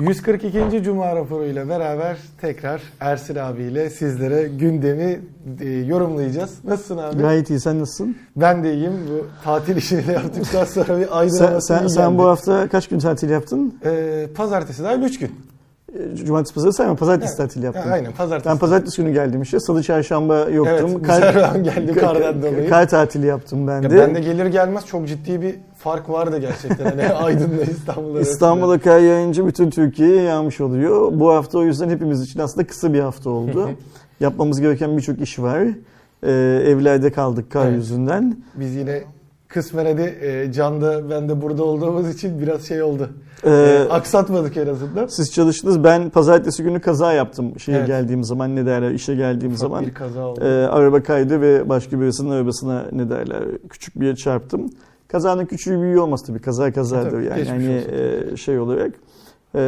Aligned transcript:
142. 0.00 0.82
Cuma 0.82 1.16
raporu 1.16 1.44
ile 1.44 1.68
beraber 1.68 2.16
tekrar 2.40 2.82
Ersin 3.00 3.36
abiyle 3.36 3.90
sizlere 3.90 4.48
gündemi 4.48 5.20
e, 5.60 5.68
yorumlayacağız. 5.68 6.50
Nasılsın 6.64 6.98
abi? 6.98 7.18
Gayet 7.22 7.50
iyi. 7.50 7.60
Sen 7.60 7.80
nasılsın? 7.80 8.16
Ben 8.36 8.64
de 8.64 8.74
iyiyim. 8.74 8.92
Bu 9.10 9.26
tatil 9.44 9.76
işini 9.76 10.06
de 10.06 10.12
yaptıktan 10.12 10.64
sonra 10.74 10.98
bir 11.00 11.18
aydınlanması 11.20 11.66
Sen, 11.66 11.78
sen, 11.78 11.86
sen 11.86 12.18
bu 12.18 12.24
hafta 12.24 12.68
kaç 12.68 12.88
gün 12.88 12.98
tatil 12.98 13.30
yaptın? 13.30 13.74
Ee, 13.84 14.26
pazartesi 14.34 14.84
dahil 14.84 15.02
3 15.02 15.18
gün. 15.18 15.30
E, 15.94 16.16
Cumartesi 16.16 16.54
pazarı 16.54 16.72
sayma. 16.72 16.94
Pazartesi 16.96 17.36
tatil 17.36 17.60
Ha, 17.60 17.66
yaptın. 17.66 17.90
aynen 17.90 18.12
pazartesi. 18.12 18.48
Ben 18.50 18.58
pazartesi 18.58 19.02
günü 19.02 19.12
geldim 19.12 19.42
işte. 19.42 19.60
Salı 19.60 19.82
çarşamba 19.82 20.38
yoktum. 20.38 20.90
Evet, 20.90 21.00
güzel 21.00 21.64
geldi 21.64 21.92
kardan 22.00 22.42
dolayı. 22.42 22.68
Kar 22.70 22.88
tatili 22.88 23.26
yaptım 23.26 23.66
ben 23.66 23.82
Ya 23.82 23.90
de. 23.90 23.98
ben 23.98 24.14
de 24.14 24.20
gelir 24.20 24.46
gelmez 24.46 24.86
çok 24.86 25.08
ciddi 25.08 25.42
bir 25.42 25.54
fark 25.80 26.10
vardı 26.10 26.38
gerçekten. 26.38 26.84
Hani 26.84 27.08
Aydın'la 27.12 27.62
İstanbul'da. 27.62 28.20
İstanbul'a 28.20 28.78
kar 28.80 28.98
yağınca 29.00 29.46
bütün 29.46 29.70
Türkiye'ye 29.70 30.22
yağmış 30.22 30.60
oluyor. 30.60 31.10
Bu 31.12 31.30
hafta 31.32 31.58
o 31.58 31.62
yüzden 31.62 31.88
hepimiz 31.88 32.22
için 32.22 32.40
aslında 32.40 32.66
kısa 32.66 32.92
bir 32.92 33.00
hafta 33.00 33.30
oldu. 33.30 33.70
Yapmamız 34.20 34.60
gereken 34.60 34.96
birçok 34.96 35.20
iş 35.20 35.38
var. 35.38 35.62
Ee, 36.22 36.30
evlerde 36.66 37.12
kaldık 37.12 37.50
kar 37.50 37.66
Evet. 37.66 37.76
yüzünden. 37.76 38.36
Biz 38.54 38.74
yine 38.74 39.02
kısmen 39.48 39.84
hadi 39.86 40.02
e, 40.02 40.52
Can'da 40.52 41.10
ben 41.10 41.28
de 41.28 41.42
burada 41.42 41.64
olduğumuz 41.64 42.08
için 42.14 42.40
biraz 42.40 42.62
şey 42.68 42.82
oldu. 42.82 43.10
Ee, 43.44 43.50
E, 43.50 43.88
aksatmadık 43.90 44.56
en 44.56 44.66
azından. 44.66 45.06
siz 45.06 45.32
çalıştınız. 45.32 45.84
Ben 45.84 46.10
pazartesi 46.10 46.62
günü 46.62 46.80
kaza 46.80 47.12
yaptım. 47.12 47.58
Şeye 47.60 47.78
Evet. 47.78 47.86
geldiğim 47.86 48.24
zaman 48.24 48.56
ne 48.56 48.66
derler 48.66 48.90
işe 48.90 49.14
geldiğim 49.14 49.52
Ufak 49.52 49.60
zaman. 49.60 49.86
bir 49.86 49.94
kaza 49.94 50.26
oldu. 50.26 50.40
Ee, 50.44 50.66
araba 50.66 51.02
kaydı 51.02 51.40
ve 51.40 51.68
başka 51.68 52.00
birisinin 52.00 52.30
arabasına 52.30 52.86
ne 52.92 53.10
derler 53.10 53.42
küçük 53.70 54.00
bir 54.00 54.06
yere 54.06 54.16
çarptım. 54.16 54.70
Kazanın 55.12 55.46
küçüğü 55.46 55.82
büyüğü 55.82 55.98
olması 55.98 56.26
tabii. 56.26 56.38
Kaza 56.38 56.72
kazadır 56.72 57.10
Tabii, 57.10 57.24
yani. 57.24 57.44
Hani 57.44 57.76
olsun. 57.78 58.32
e, 58.32 58.36
şey 58.36 58.58
olarak. 58.58 58.92
Ee, 59.54 59.60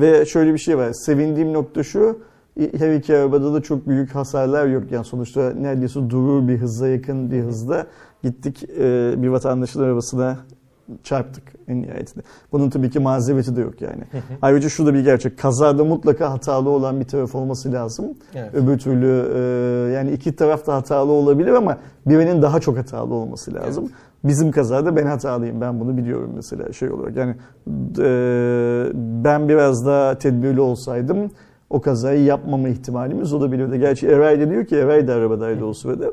ve 0.00 0.24
şöyle 0.26 0.54
bir 0.54 0.58
şey 0.58 0.78
var. 0.78 0.92
Sevindiğim 0.92 1.52
nokta 1.52 1.82
şu. 1.82 2.18
Her 2.78 2.94
iki 2.94 3.16
arabada 3.16 3.54
da 3.54 3.60
çok 3.62 3.88
büyük 3.88 4.14
hasarlar 4.14 4.66
yok. 4.66 4.82
Yani 4.90 5.04
sonuçta 5.04 5.52
neredeyse 5.60 6.10
durur 6.10 6.48
bir 6.48 6.58
hıza 6.58 6.88
yakın 6.88 7.30
bir 7.30 7.40
hızda 7.40 7.86
gittik 8.22 8.64
e, 8.78 9.14
bir 9.16 9.28
vatandaşın 9.28 9.82
arabasına 9.82 10.38
çarptık 11.04 11.42
en 11.68 11.82
nihayetinde. 11.82 12.24
Bunun 12.52 12.70
tabii 12.70 12.90
ki 12.90 12.98
mazereti 12.98 13.56
de 13.56 13.60
yok 13.60 13.80
yani. 13.80 14.02
Ayrıca 14.42 14.68
şu 14.68 14.86
da 14.86 14.94
bir 14.94 15.00
gerçek. 15.00 15.38
Kazada 15.38 15.84
mutlaka 15.84 16.32
hatalı 16.32 16.70
olan 16.70 17.00
bir 17.00 17.04
taraf 17.04 17.34
olması 17.34 17.72
lazım. 17.72 18.06
Evet. 18.34 18.54
Öbür 18.54 18.78
türlü 18.78 19.26
e, 19.34 19.38
yani 19.92 20.12
iki 20.12 20.36
taraf 20.36 20.66
da 20.66 20.74
hatalı 20.74 21.12
olabilir 21.12 21.52
ama 21.52 21.78
birinin 22.06 22.42
daha 22.42 22.60
çok 22.60 22.78
hatalı 22.78 23.14
olması 23.14 23.54
lazım. 23.54 23.84
Evet. 23.84 24.05
Bizim 24.28 24.50
kazada 24.50 24.96
ben 24.96 25.06
hatalıyım. 25.06 25.60
Ben 25.60 25.80
bunu 25.80 25.96
biliyorum 25.96 26.32
mesela 26.36 26.72
şey 26.72 26.90
olarak. 26.90 27.16
Yani 27.16 27.34
e, 27.98 28.90
ben 29.24 29.48
biraz 29.48 29.86
daha 29.86 30.18
tedbirli 30.18 30.60
olsaydım 30.60 31.30
o 31.70 31.80
kazayı 31.80 32.24
yapmama 32.24 32.68
ihtimalimiz 32.68 33.32
olabilirdi. 33.32 33.78
Gerçi 33.78 34.06
Eray 34.06 34.40
da 34.40 34.50
diyor 34.50 34.64
ki 34.64 34.76
Eray 34.76 35.08
da 35.08 35.14
arabadaydı 35.14 35.64
o 35.64 35.72
sırada. 35.72 36.10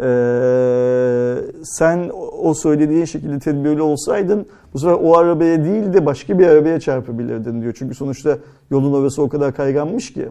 Ee, 0.00 1.36
sen 1.62 2.10
o 2.42 2.54
söylediğin 2.54 3.04
şekilde 3.04 3.38
tedbirli 3.38 3.82
olsaydın 3.82 4.46
bu 4.74 4.78
sefer 4.78 4.96
o 5.02 5.16
arabaya 5.16 5.64
değil 5.64 5.92
de 5.92 6.06
başka 6.06 6.38
bir 6.38 6.46
arabaya 6.46 6.80
çarpabilirdin 6.80 7.62
diyor. 7.62 7.74
Çünkü 7.78 7.94
sonuçta 7.94 8.38
yolun 8.70 8.92
orası 8.92 9.22
o 9.22 9.28
kadar 9.28 9.54
kayganmış 9.54 10.12
ki, 10.12 10.28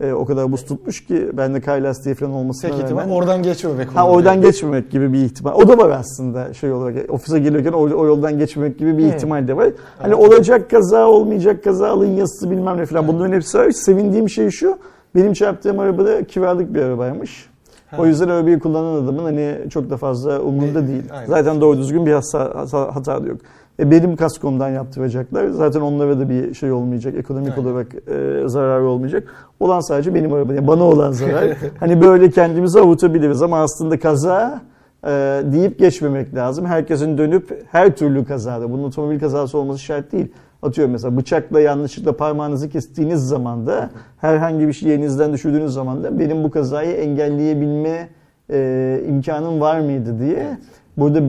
e, 0.00 0.12
o 0.12 0.24
kadar 0.24 0.52
buz 0.52 0.64
tutmuş 0.64 1.04
ki 1.06 1.30
ben 1.32 1.54
de 1.54 1.60
kay 1.60 1.82
lastiği 1.82 2.14
falan 2.14 2.32
olmasına 2.32 2.70
Tek 2.70 2.80
ihtimal 2.80 3.02
rağmen. 3.02 3.14
oradan 3.14 3.42
geçmemek 3.42 3.88
Ha 3.96 4.08
olur 4.08 4.16
oradan 4.16 4.40
geçmemek 4.40 4.90
gibi 4.90 5.12
bir 5.12 5.18
ihtimal. 5.18 5.52
O 5.54 5.68
da 5.68 5.78
var 5.78 5.90
aslında 5.90 6.54
şey 6.54 6.72
olarak. 6.72 7.10
Ofise 7.10 7.38
gelirken 7.38 7.72
o, 7.72 7.78
o 7.80 8.06
yoldan 8.06 8.38
geçmemek 8.38 8.78
gibi 8.78 8.98
bir 8.98 9.02
Hmm. 9.02 9.08
ihtimal 9.16 9.48
de 9.48 9.56
var. 9.56 9.68
Hani 9.98 10.14
Evet. 10.14 10.26
olacak 10.28 10.70
kaza, 10.70 11.06
olmayacak 11.06 11.64
kaza, 11.64 11.88
alın 11.88 12.16
yazısı 12.16 12.50
bilmem 12.50 12.76
ne 12.76 12.86
falan. 12.86 13.08
Bunların 13.08 13.32
hepsi 13.32 13.58
var. 13.58 13.70
Sevindiğim 13.70 14.28
şey 14.30 14.50
şu. 14.50 14.78
Benim 15.14 15.32
çarptığım 15.32 15.78
arabada 15.78 16.24
kiralık 16.24 16.74
bir 16.74 16.82
arabaymış. 16.82 17.46
Ha. 17.86 17.96
O 18.00 18.06
yüzden 18.06 18.28
arabayı 18.28 18.58
kullanan 18.58 19.04
adamın 19.04 19.24
hani 19.24 19.56
çok 19.70 19.90
da 19.90 19.96
fazla 19.96 20.40
umurunda 20.40 20.88
değil. 20.88 21.02
aynen. 21.12 21.26
Zaten 21.26 21.60
doğru 21.60 21.78
düzgün 21.78 22.06
bir 22.06 22.12
hata, 22.12 22.40
hata, 22.54 22.96
hata 22.96 23.24
da 23.24 23.28
yok. 23.28 23.38
E 23.80 23.90
benim 23.90 24.16
kaskomdan 24.16 24.68
yaptıracaklar. 24.68 25.48
Zaten 25.48 25.80
onlara 25.80 26.18
da 26.18 26.28
bir 26.28 26.54
şey 26.54 26.72
olmayacak. 26.72 27.14
Ekonomik 27.18 27.58
Aynen. 27.58 27.68
olarak 27.68 27.94
e, 27.94 28.48
zarar 28.48 28.80
olmayacak. 28.80 29.28
Olan 29.60 29.80
sadece 29.80 30.14
benim 30.14 30.32
arabam. 30.32 30.56
Yani 30.56 30.66
bana 30.66 30.84
olan 30.84 31.12
zarar. 31.12 31.56
hani 31.80 32.00
böyle 32.00 32.30
kendimizi 32.30 32.80
avutabiliriz 32.80 33.42
ama 33.42 33.62
aslında 33.62 33.98
kaza 33.98 34.60
e, 35.04 35.08
deyip 35.44 35.78
geçmemek 35.78 36.34
lazım. 36.34 36.66
Herkesin 36.66 37.18
dönüp 37.18 37.64
her 37.70 37.96
türlü 37.96 38.24
kazada, 38.24 38.72
bunun 38.72 38.84
otomobil 38.84 39.20
kazası 39.20 39.58
olması 39.58 39.80
şart 39.80 40.12
değil. 40.12 40.32
Atıyorum 40.62 40.92
mesela 40.92 41.16
bıçakla 41.16 41.60
yanlışlıkla 41.60 42.16
parmağınızı 42.16 42.68
kestiğiniz 42.68 43.28
zaman 43.28 43.66
da 43.66 43.90
herhangi 44.20 44.68
bir 44.68 44.72
şey 44.72 44.94
elinizden 44.94 45.32
düşürdüğünüz 45.32 45.72
zaman 45.72 46.04
da 46.04 46.18
benim 46.18 46.44
bu 46.44 46.50
kazayı 46.50 46.92
engelleyebilme 46.92 48.08
e, 48.50 49.00
imkanım 49.08 49.60
var 49.60 49.80
mıydı 49.80 50.18
diye. 50.18 50.58
Burada 50.96 51.20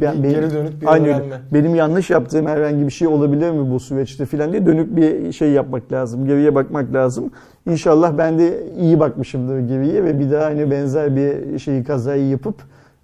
ben, 0.00 0.22
Bir 0.22 0.30
geri 0.30 0.50
dönüp 0.54 0.80
bir 0.82 0.92
Aynı 0.92 1.04
öyle. 1.06 1.16
öğrenme. 1.16 1.40
Benim 1.52 1.74
yanlış 1.74 2.10
yaptığım 2.10 2.46
herhangi 2.46 2.86
bir 2.86 2.90
şey 2.90 3.08
olabilir 3.08 3.50
mi 3.50 3.70
bu 3.70 3.80
süreçte 3.80 4.26
filan 4.26 4.52
diye 4.52 4.66
dönüp 4.66 4.96
bir 4.96 5.32
şey 5.32 5.50
yapmak 5.50 5.92
lazım. 5.92 6.26
Geriye 6.26 6.54
bakmak 6.54 6.92
lazım. 6.94 7.30
İnşallah 7.70 8.18
ben 8.18 8.38
de 8.38 8.62
iyi 8.80 9.00
bakmışımdır 9.00 9.58
geriye 9.58 10.04
ve 10.04 10.20
bir 10.20 10.30
daha 10.30 10.44
hani 10.44 10.70
benzer 10.70 11.16
bir 11.16 11.58
şeyi 11.58 11.84
kazayı 11.84 12.28
yapıp 12.28 12.54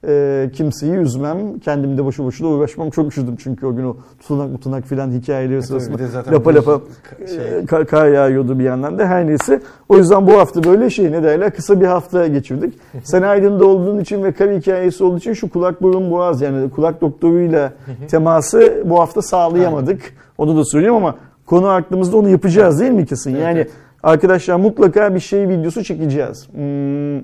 e, 0.08 0.50
kimseyi 0.54 0.92
üzmem. 0.92 1.58
Kendim 1.58 1.98
de 1.98 2.04
boşu 2.04 2.24
boşuna 2.24 2.48
uğraşmam. 2.48 2.90
Çok 2.90 3.08
üşüdüm 3.08 3.36
çünkü 3.36 3.66
o 3.66 3.76
gün 3.76 3.84
o 3.84 3.96
tutanak 4.20 4.50
mutanak 4.50 4.84
filan 4.84 5.10
hikayeleri 5.12 5.58
E 5.58 5.62
sırasında. 5.62 5.98
Lapa 6.32 6.54
lapa 6.54 6.80
şey- 7.28 7.58
e, 7.58 7.66
kar, 7.66 7.86
kar 7.86 8.08
yağıyordu 8.08 8.58
bir 8.58 8.64
yandan 8.64 8.98
da 8.98 9.06
her 9.06 9.26
neyse. 9.26 9.60
O 9.88 9.96
yüzden 9.96 10.26
bu 10.26 10.32
hafta 10.32 10.64
böyle 10.64 10.90
şey 10.90 11.12
ne 11.12 11.22
derler 11.22 11.54
kısa 11.54 11.80
bir 11.80 11.86
hafta 11.86 12.26
geçirdik. 12.26 12.74
Sen 13.04 13.22
Aydın'da 13.22 13.66
olduğun 13.66 13.98
için 13.98 14.22
ve 14.24 14.32
kar 14.32 14.50
hikayesi 14.50 15.04
olduğu 15.04 15.18
için 15.18 15.32
şu 15.32 15.50
kulak 15.50 15.82
burun 15.82 16.10
boğaz 16.10 16.40
yani 16.40 16.70
kulak 16.70 17.00
doktoruyla 17.00 17.72
teması 18.10 18.82
bu 18.84 19.00
hafta 19.00 19.22
sağlayamadık. 19.22 20.00
Onu 20.38 20.56
da 20.56 20.64
söyleyeyim 20.64 20.94
ama 20.94 21.16
konu 21.46 21.68
aklımızda 21.68 22.16
onu 22.16 22.28
yapacağız 22.28 22.80
değil 22.80 22.92
mi 22.92 23.06
kesin? 23.06 23.30
Evet, 23.30 23.42
Yani 23.42 23.58
evet. 23.58 23.70
arkadaşlar 24.02 24.56
mutlaka 24.56 25.14
bir 25.14 25.20
şey 25.20 25.48
videosu 25.48 25.84
çekeceğiz. 25.84 26.48
Hmm, 26.54 27.20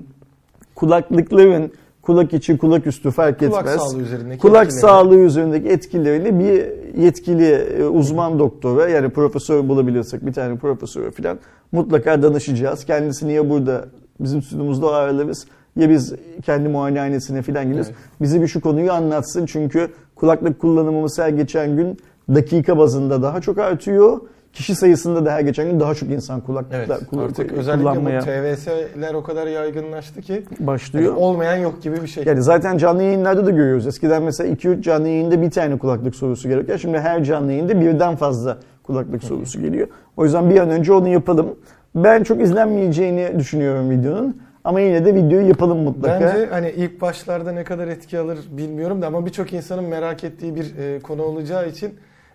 kulaklıkların 0.75 1.71
kulak 2.09 2.33
içi 2.33 2.57
kulak 2.57 2.87
üstü 2.87 3.11
fark 3.11 3.39
Kulak 3.39 3.53
etmez. 3.61 3.75
sağlığı 3.81 4.01
üzerindeki 4.01 4.39
Kulak 4.41 4.65
etkileri. 4.65 4.81
sağlığı 4.81 5.15
üzerindeki 5.17 5.69
etkilerini 5.69 6.39
bir 6.39 6.65
yetkili 7.01 7.45
e, 7.51 7.83
uzman 7.83 8.39
doktora 8.39 8.89
yani 8.89 9.09
profesör 9.09 9.69
bulabilirsek 9.69 10.25
bir 10.25 10.33
tane 10.33 10.55
profesör 10.57 11.11
falan 11.11 11.39
mutlaka 11.71 12.23
danışacağız. 12.23 12.85
Kendisini 12.85 13.33
ya 13.33 13.49
burada 13.49 13.85
bizim 14.19 14.41
stüdyomuzda 14.41 14.87
ağırlarız 14.87 15.45
ya 15.75 15.89
biz 15.89 16.13
kendi 16.45 16.69
muayenehanesine 16.69 17.41
falan 17.41 17.65
gideriz. 17.67 17.87
Evet. 17.87 17.97
Bize 18.21 18.41
bir 18.41 18.47
şu 18.47 18.61
konuyu 18.61 18.91
anlatsın 18.91 19.45
çünkü 19.45 19.87
kulaklık 20.15 20.59
kullanımımız 20.59 21.19
her 21.19 21.29
geçen 21.29 21.75
gün 21.77 21.97
dakika 22.35 22.77
bazında 22.77 23.21
daha 23.21 23.41
çok 23.41 23.57
artıyor. 23.57 24.19
Kişi 24.53 24.75
sayısında 24.75 25.25
da 25.25 25.31
her 25.31 25.39
geçen 25.41 25.69
gün 25.71 25.79
daha 25.79 25.95
çok 25.95 26.09
insan 26.09 26.41
kulaklıkla 26.41 26.77
Evet, 26.77 27.09
kul- 27.09 27.19
artık 27.19 27.51
özellikle 27.51 27.89
bu 28.05 28.25
TVS'ler 28.25 29.13
o 29.13 29.23
kadar 29.23 29.47
yaygınlaştı 29.47 30.21
ki 30.21 30.43
başlıyor. 30.59 31.13
hani 31.13 31.23
olmayan 31.23 31.55
yok 31.55 31.81
gibi 31.81 32.01
bir 32.01 32.07
şey. 32.07 32.23
Yani 32.25 32.41
zaten 32.41 32.77
canlı 32.77 33.03
yayınlarda 33.03 33.45
da 33.45 33.49
görüyoruz. 33.51 33.87
Eskiden 33.87 34.23
mesela 34.23 34.49
2-3 34.53 34.81
canlı 34.81 35.07
yayında 35.07 35.41
bir 35.41 35.51
tane 35.51 35.77
kulaklık 35.77 36.15
sorusu 36.15 36.49
gerekiyor. 36.49 36.77
Şimdi 36.77 36.99
her 36.99 37.23
canlı 37.23 37.51
yayında 37.51 37.81
birden 37.81 38.15
fazla 38.15 38.57
kulaklık 38.83 39.23
sorusu 39.23 39.61
geliyor. 39.61 39.87
O 40.17 40.23
yüzden 40.25 40.49
bir 40.49 40.59
an 40.59 40.69
önce 40.69 40.93
onu 40.93 41.07
yapalım. 41.07 41.55
Ben 41.95 42.23
çok 42.23 42.41
izlenmeyeceğini 42.41 43.39
düşünüyorum 43.39 43.89
videonun. 43.89 44.41
Ama 44.63 44.79
yine 44.79 45.05
de 45.05 45.15
videoyu 45.15 45.47
yapalım 45.47 45.77
mutlaka. 45.77 46.19
Bence 46.25 46.45
hani 46.51 46.69
ilk 46.71 47.01
başlarda 47.01 47.51
ne 47.51 47.63
kadar 47.63 47.87
etki 47.87 48.19
alır 48.19 48.37
bilmiyorum 48.51 49.01
da 49.01 49.07
ama 49.07 49.25
birçok 49.25 49.53
insanın 49.53 49.83
merak 49.83 50.23
ettiği 50.23 50.55
bir 50.55 50.77
e, 50.77 50.99
konu 50.99 51.21
olacağı 51.23 51.69
için 51.69 51.93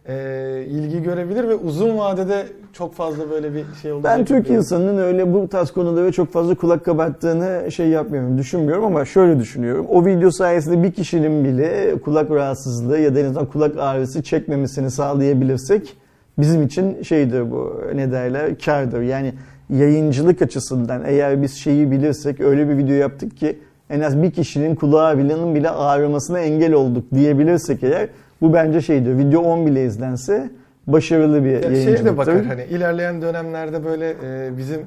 e, 0.08 0.64
ilgi 0.68 1.02
görebilir 1.02 1.48
ve 1.48 1.54
uzun 1.54 1.98
vadede 1.98 2.46
çok 2.72 2.94
fazla 2.94 3.30
böyle 3.30 3.54
bir 3.54 3.64
şey 3.82 3.92
olacak. 3.92 4.18
Ben 4.18 4.24
Türk 4.24 4.50
insanının 4.50 4.98
öyle 4.98 5.32
bu 5.32 5.48
tarz 5.48 5.70
konulara 5.70 6.12
çok 6.12 6.32
fazla 6.32 6.54
kulak 6.54 6.84
kabarttığını 6.84 7.72
şey 7.72 7.88
yapmıyorum, 7.88 8.38
düşünmüyorum 8.38 8.84
ama 8.84 9.04
şöyle 9.04 9.40
düşünüyorum. 9.40 9.86
O 9.88 10.06
video 10.06 10.30
sayesinde 10.30 10.82
bir 10.82 10.92
kişinin 10.92 11.44
bile 11.44 11.94
kulak 12.04 12.30
rahatsızlığı 12.30 12.98
ya 12.98 13.14
da 13.14 13.20
en 13.20 13.24
azından 13.24 13.46
kulak 13.46 13.78
ağrısı 13.78 14.22
çekmemesini 14.22 14.90
sağlayabilirsek 14.90 15.96
bizim 16.38 16.62
için 16.62 17.02
şeydir 17.02 17.50
bu 17.50 17.80
ne 17.94 18.12
derler 18.12 18.58
kardır. 18.58 19.02
Yani 19.02 19.32
yayıncılık 19.70 20.42
açısından 20.42 21.02
eğer 21.06 21.42
biz 21.42 21.54
şeyi 21.54 21.90
bilirsek 21.90 22.40
öyle 22.40 22.68
bir 22.68 22.76
video 22.76 22.94
yaptık 22.94 23.36
ki 23.36 23.58
en 23.90 24.00
az 24.00 24.22
bir 24.22 24.30
kişinin 24.30 24.74
kulağı 24.74 25.18
bilenin 25.18 25.54
bile 25.54 25.70
ağrımasına 25.70 26.38
engel 26.38 26.72
olduk 26.72 27.04
diyebilirsek 27.14 27.82
eğer 27.82 28.08
bu 28.40 28.52
bence 28.52 28.80
şeydir. 28.80 29.18
Video 29.18 29.40
10 29.40 29.66
bile 29.66 29.84
izlense 29.84 30.50
başarılı 30.86 31.44
bir 31.44 31.50
Ya 31.50 31.52
yayıncılıktır. 31.60 31.96
şeye 31.96 32.04
de 32.04 32.16
bakar 32.16 32.44
hani 32.44 32.64
ilerleyen 32.64 33.22
dönemlerde 33.22 33.84
böyle 33.84 34.10
e, 34.10 34.56
bizim 34.58 34.80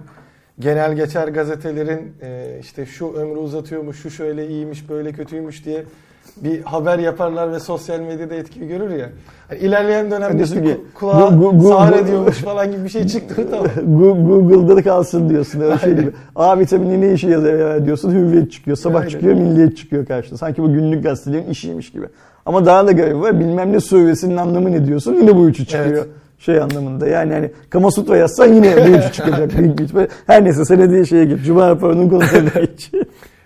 genel 0.60 0.94
geçer 0.94 1.28
gazetelerin 1.28 2.14
e, 2.22 2.58
işte 2.62 2.86
şu 2.86 3.14
ömrü 3.14 3.40
uzatıyormuş, 3.40 4.02
şu 4.02 4.10
şöyle 4.10 4.48
iyiymiş, 4.48 4.90
böyle 4.90 5.12
kötüymüş 5.12 5.66
diye 5.66 5.84
bir 6.44 6.62
haber 6.62 7.00
yaparlar 7.00 7.52
ve 7.52 7.60
sosyal 7.60 8.00
medyada 8.00 8.36
etki 8.36 8.68
görür 8.68 8.90
ya. 8.90 9.10
Hani 9.48 9.60
ilerleyen 9.60 10.12
dönemde 10.12 10.38
Diyorsun 10.38 10.56
işte 10.56 10.68
ki, 10.76 10.82
ku- 10.96 11.00
kulağa 11.00 11.12
Gu- 11.14 11.58
gu- 11.60 11.68
sağır 11.70 11.92
gu- 11.94 12.04
ediyormuş 12.04 12.38
falan 12.38 12.72
gibi 12.72 12.84
bir 12.84 12.90
şey 12.90 13.08
çıktı 13.08 13.48
tamam. 13.52 13.68
Google'da 14.28 14.76
da 14.76 14.84
kalsın 14.84 15.30
diyorsun. 15.30 15.62
Öyle 15.62 15.78
şey 15.78 15.94
gibi. 15.96 16.12
A 16.36 16.60
vitamini 16.60 17.02
ne 17.02 17.14
işe 17.14 17.30
yarıyor 17.30 17.76
ya 17.76 17.86
diyorsun. 17.86 18.12
Hürriyet 18.12 18.52
çıkıyor. 18.52 18.78
Sabah 18.78 19.00
Aynen. 19.00 19.10
çıkıyor. 19.10 19.34
Milliyet 19.34 19.78
çıkıyor 19.78 20.06
karşına. 20.06 20.38
Sanki 20.38 20.64
bu 20.64 20.74
günlük 20.74 21.04
gazetelerin 21.04 21.50
işiymiş 21.50 21.92
gibi. 21.92 22.06
Ama 22.48 22.66
daha 22.66 22.88
da 22.88 22.92
garip 22.92 23.16
var. 23.16 23.40
Bilmem 23.40 23.74
ne 23.74 23.80
suresinin 23.80 24.38
anlamı 24.38 24.72
ne 24.72 24.86
diyorsun. 24.86 25.14
Yine 25.14 25.36
bu 25.36 25.50
üçü 25.50 25.66
çıkıyor. 25.66 25.98
Evet. 25.98 26.08
Şey 26.40 26.60
anlamında. 26.62 27.08
Yani 27.08 27.34
hani 27.34 27.52
Kamasutra 27.70 28.18
yazsan 28.18 28.54
yine 28.54 28.76
bu 28.78 28.98
üçü 28.98 29.12
çıkacak. 29.12 29.58
Büyük 29.58 29.80
bir. 29.80 30.08
Her 30.28 30.44
neyse 30.44 30.66
sen 30.66 30.90
diye 30.90 31.06
şeye 31.06 31.26
git. 31.26 31.46
Cuma 31.46 31.70
raporunun 31.70 32.10
konusuna 32.10 32.40
geç. 32.60 32.92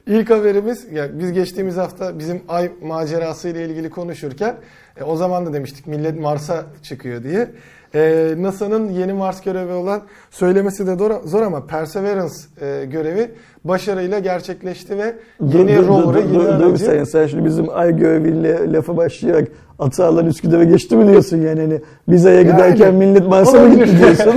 İlk 0.07 0.29
haberimiz 0.29 0.87
ya 0.93 1.19
biz 1.19 1.31
geçtiğimiz 1.31 1.77
hafta 1.77 2.19
bizim 2.19 2.41
ay 2.47 2.71
macerası 2.83 3.49
ile 3.49 3.65
ilgili 3.65 3.89
konuşurken 3.89 4.55
e, 4.99 5.03
o 5.03 5.15
zaman 5.15 5.45
da 5.45 5.53
demiştik 5.53 5.87
millet 5.87 6.19
Mars'a 6.19 6.65
çıkıyor 6.83 7.23
diye. 7.23 7.47
E, 7.95 8.33
NASA'nın 8.37 8.89
yeni 8.89 9.13
Mars 9.13 9.41
görevi 9.41 9.73
olan 9.73 10.01
söylemesi 10.31 10.87
de 10.87 10.95
zor, 10.95 11.11
zor 11.23 11.41
ama 11.41 11.65
Perseverance 11.65 12.33
e, 12.61 12.85
görevi 12.85 13.31
başarıyla 13.63 14.19
gerçekleşti 14.19 14.97
ve 14.97 15.15
yeni 15.41 15.77
dur, 15.77 15.83
dur, 15.83 15.87
rover'ı, 15.87 16.33
dur, 16.33 16.33
yeni 16.33 16.53
dur, 16.53 16.59
dur 16.59 16.65
aracı 16.65 16.85
saniye. 16.85 17.05
Sen 17.05 17.27
şimdi 17.27 17.45
bizim 17.45 17.65
ay 17.73 17.97
göreviyle 17.97 18.73
lafa 18.73 18.97
başlayarak 18.97 19.47
Atalan 19.79 20.25
Üsküdar'a 20.25 20.63
geçti 20.63 20.95
mi 20.95 21.07
diyorsun 21.07 21.37
yani 21.37 21.61
hani 21.61 21.81
biz 22.07 22.25
aya 22.25 22.41
giderken 22.41 22.85
Yani, 22.85 22.97
millet 22.97 23.27
Mars'a 23.27 23.61
mı 23.61 23.75
gitti 23.75 23.97
diyorsun? 23.97 24.33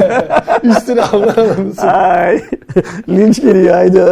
üstüne 0.62 1.02
alalım. 1.02 1.72
Ay 1.78 2.42
linç 3.08 3.40
geliyor 3.40 3.74
haydi. 3.74 4.02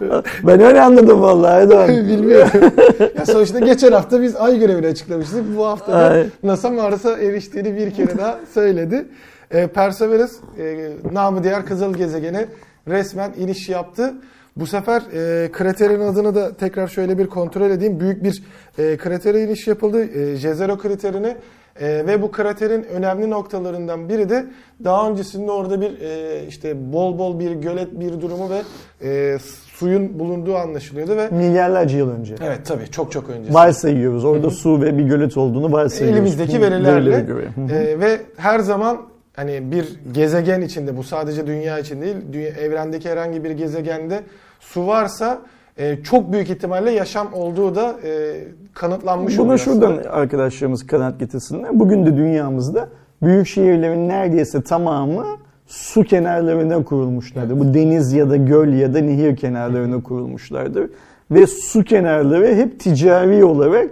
ben 0.42 0.60
öyle 0.60 0.80
anladım 0.80 1.22
vallahi 1.22 1.52
Aydoğan. 1.52 1.88
Bilmiyorum. 2.08 2.72
ya 3.18 3.26
sonuçta 3.26 3.58
geçen 3.58 3.92
hafta 3.92 4.22
biz 4.22 4.36
ay 4.36 4.58
görevini 4.58 4.86
açıklamıştık. 4.86 5.56
Bu 5.56 5.66
hafta 5.66 5.92
da 5.92 5.96
Ay. 5.96 6.26
NASA 6.42 6.70
Mars'a 6.70 7.18
eriştiğini 7.18 7.76
bir 7.76 7.90
kere 7.90 8.18
daha 8.18 8.38
söyledi. 8.54 9.06
E, 9.50 9.66
Perseverance 9.66 10.32
e, 10.58 10.90
namı 11.12 11.44
diğer 11.44 11.66
Kızıl 11.66 11.94
Gezegen'e 11.94 12.46
resmen 12.88 13.32
iniş 13.38 13.68
yaptı. 13.68 14.14
Bu 14.56 14.66
sefer 14.66 15.02
e, 15.12 15.52
kraterin 15.52 16.00
adını 16.00 16.34
da 16.34 16.54
tekrar 16.54 16.88
şöyle 16.88 17.18
bir 17.18 17.26
kontrol 17.26 17.70
edeyim. 17.70 18.00
Büyük 18.00 18.24
bir 18.24 18.42
e, 18.78 18.96
kratere 18.96 19.42
iniş 19.42 19.66
yapıldı. 19.66 20.04
E, 20.04 20.36
Jezero 20.36 20.78
kraterini 20.78 21.36
e, 21.80 22.06
ve 22.06 22.22
bu 22.22 22.30
kraterin 22.30 22.82
önemli 22.82 23.30
noktalarından 23.30 24.08
biri 24.08 24.28
de 24.28 24.46
daha 24.84 25.10
öncesinde 25.10 25.50
orada 25.50 25.80
bir 25.80 26.00
e, 26.00 26.46
işte 26.46 26.92
bol 26.92 27.18
bol 27.18 27.40
bir 27.40 27.50
gölet 27.50 28.00
bir 28.00 28.20
durumu 28.20 28.50
ve 28.50 28.62
e, 29.02 29.38
suyun 29.78 30.18
bulunduğu 30.18 30.56
anlaşılıyordu 30.56 31.16
ve 31.16 31.28
Milyarlarca 31.28 31.98
yıl 31.98 32.10
önce. 32.10 32.34
Evet 32.44 32.60
tabii 32.64 32.90
çok 32.90 33.12
çok 33.12 33.30
öncesi. 33.30 33.54
Varsayıyoruz. 33.54 34.24
Orada 34.24 34.50
su 34.50 34.82
ve 34.82 34.98
bir 34.98 35.02
gölet 35.02 35.36
olduğunu 35.36 35.72
varsayıyoruz. 35.72 36.16
Elimizdeki 36.16 36.60
verilerle 36.60 37.20
göre. 37.20 37.48
E, 37.70 38.00
ve 38.00 38.20
her 38.36 38.58
zaman 38.58 38.98
hani 39.36 39.72
bir 39.72 40.00
gezegen 40.12 40.60
içinde 40.60 40.96
bu 40.96 41.02
sadece 41.02 41.46
dünya 41.46 41.78
için 41.78 42.02
değil 42.02 42.16
dünya, 42.32 42.48
evrendeki 42.48 43.10
herhangi 43.10 43.44
bir 43.44 43.50
gezegende 43.50 44.20
su 44.60 44.86
varsa 44.86 45.38
e, 45.78 46.02
çok 46.02 46.32
büyük 46.32 46.50
ihtimalle 46.50 46.90
yaşam 46.90 47.34
olduğu 47.34 47.74
da 47.74 47.96
e, 48.04 48.34
kanıtlanmış 48.74 49.38
Buna 49.38 49.58
şuradan 49.58 49.92
aslında. 49.92 50.10
arkadaşlarımız 50.10 50.86
kanaat 50.86 51.20
getirsinler. 51.20 51.80
Bugün 51.80 52.06
de 52.06 52.16
dünyamızda 52.16 52.88
büyük 53.22 53.46
şehirlerin 53.46 54.08
neredeyse 54.08 54.62
tamamı 54.62 55.26
su 55.66 56.04
kenarlarına 56.04 56.84
kurulmuşlardır. 56.84 57.58
Bu 57.58 57.74
deniz 57.74 58.12
ya 58.12 58.30
da 58.30 58.36
göl 58.36 58.68
ya 58.68 58.94
da 58.94 58.98
nehir 58.98 59.36
kenarlarına 59.36 60.02
kurulmuşlardır. 60.02 60.90
Ve 61.30 61.46
su 61.46 61.84
kenarları 61.84 62.54
hep 62.54 62.80
ticari 62.80 63.44
olarak 63.44 63.90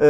e, 0.00 0.04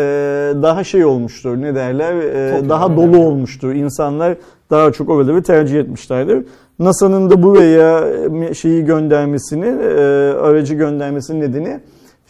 daha 0.63 0.85
şey 0.85 1.05
olmuştur. 1.05 1.57
Ne 1.57 1.75
derler? 1.75 2.15
E, 2.15 2.69
daha 2.69 2.97
dolu 2.97 3.19
olmuştur. 3.19 3.73
İnsanlar 3.73 4.37
daha 4.71 4.93
çok 4.93 5.09
oraları 5.09 5.43
tercih 5.43 5.81
etmişlerdir. 5.81 6.45
NASA'nın 6.79 7.31
da 7.31 7.43
buraya 7.43 8.09
e, 8.51 8.55
şeyi 8.55 8.85
göndermesini, 8.85 9.67
e, 9.67 10.01
aracı 10.33 10.75
göndermesinin 10.75 11.41
nedeni 11.41 11.81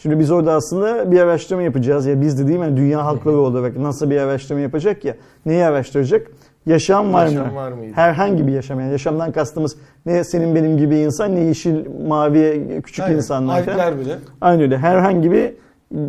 Şimdi 0.01 0.19
biz 0.19 0.31
orada 0.31 0.53
aslında 0.53 1.11
bir 1.11 1.19
araştırma 1.19 1.61
yapacağız. 1.61 2.05
Ya 2.05 2.21
biz 2.21 2.39
de 2.39 2.47
değil 2.47 2.59
mi? 2.59 2.65
Yani 2.65 2.77
dünya 2.77 3.05
halkları 3.05 3.37
olarak 3.37 3.77
nasıl 3.77 4.09
bir 4.09 4.17
araştırma 4.17 4.61
yapacak 4.61 5.05
ya? 5.05 5.15
Neyi 5.45 5.63
araştıracak? 5.63 6.27
Yaşam 6.65 7.13
var 7.13 7.25
Yaşam 7.25 7.47
mı? 7.47 7.55
var 7.55 7.71
mıydı? 7.71 7.91
Herhangi 7.95 8.47
bir 8.47 8.51
yaşam. 8.51 8.79
Yani 8.79 8.91
yaşamdan 8.91 9.31
kastımız 9.31 9.75
ne 10.05 10.23
senin 10.23 10.55
benim 10.55 10.77
gibi 10.77 10.97
insan 10.97 11.35
ne 11.35 11.39
yeşil, 11.39 11.75
mavi, 12.07 12.81
küçük 12.83 13.05
Aynen, 13.05 13.17
insanlar 13.17 13.63
falan. 13.63 13.77
Alpler 13.79 13.99
bile. 13.99 14.15
Aynı 14.41 14.61
öyle. 14.61 14.77
Herhangi 14.77 15.31
bir 15.31 15.53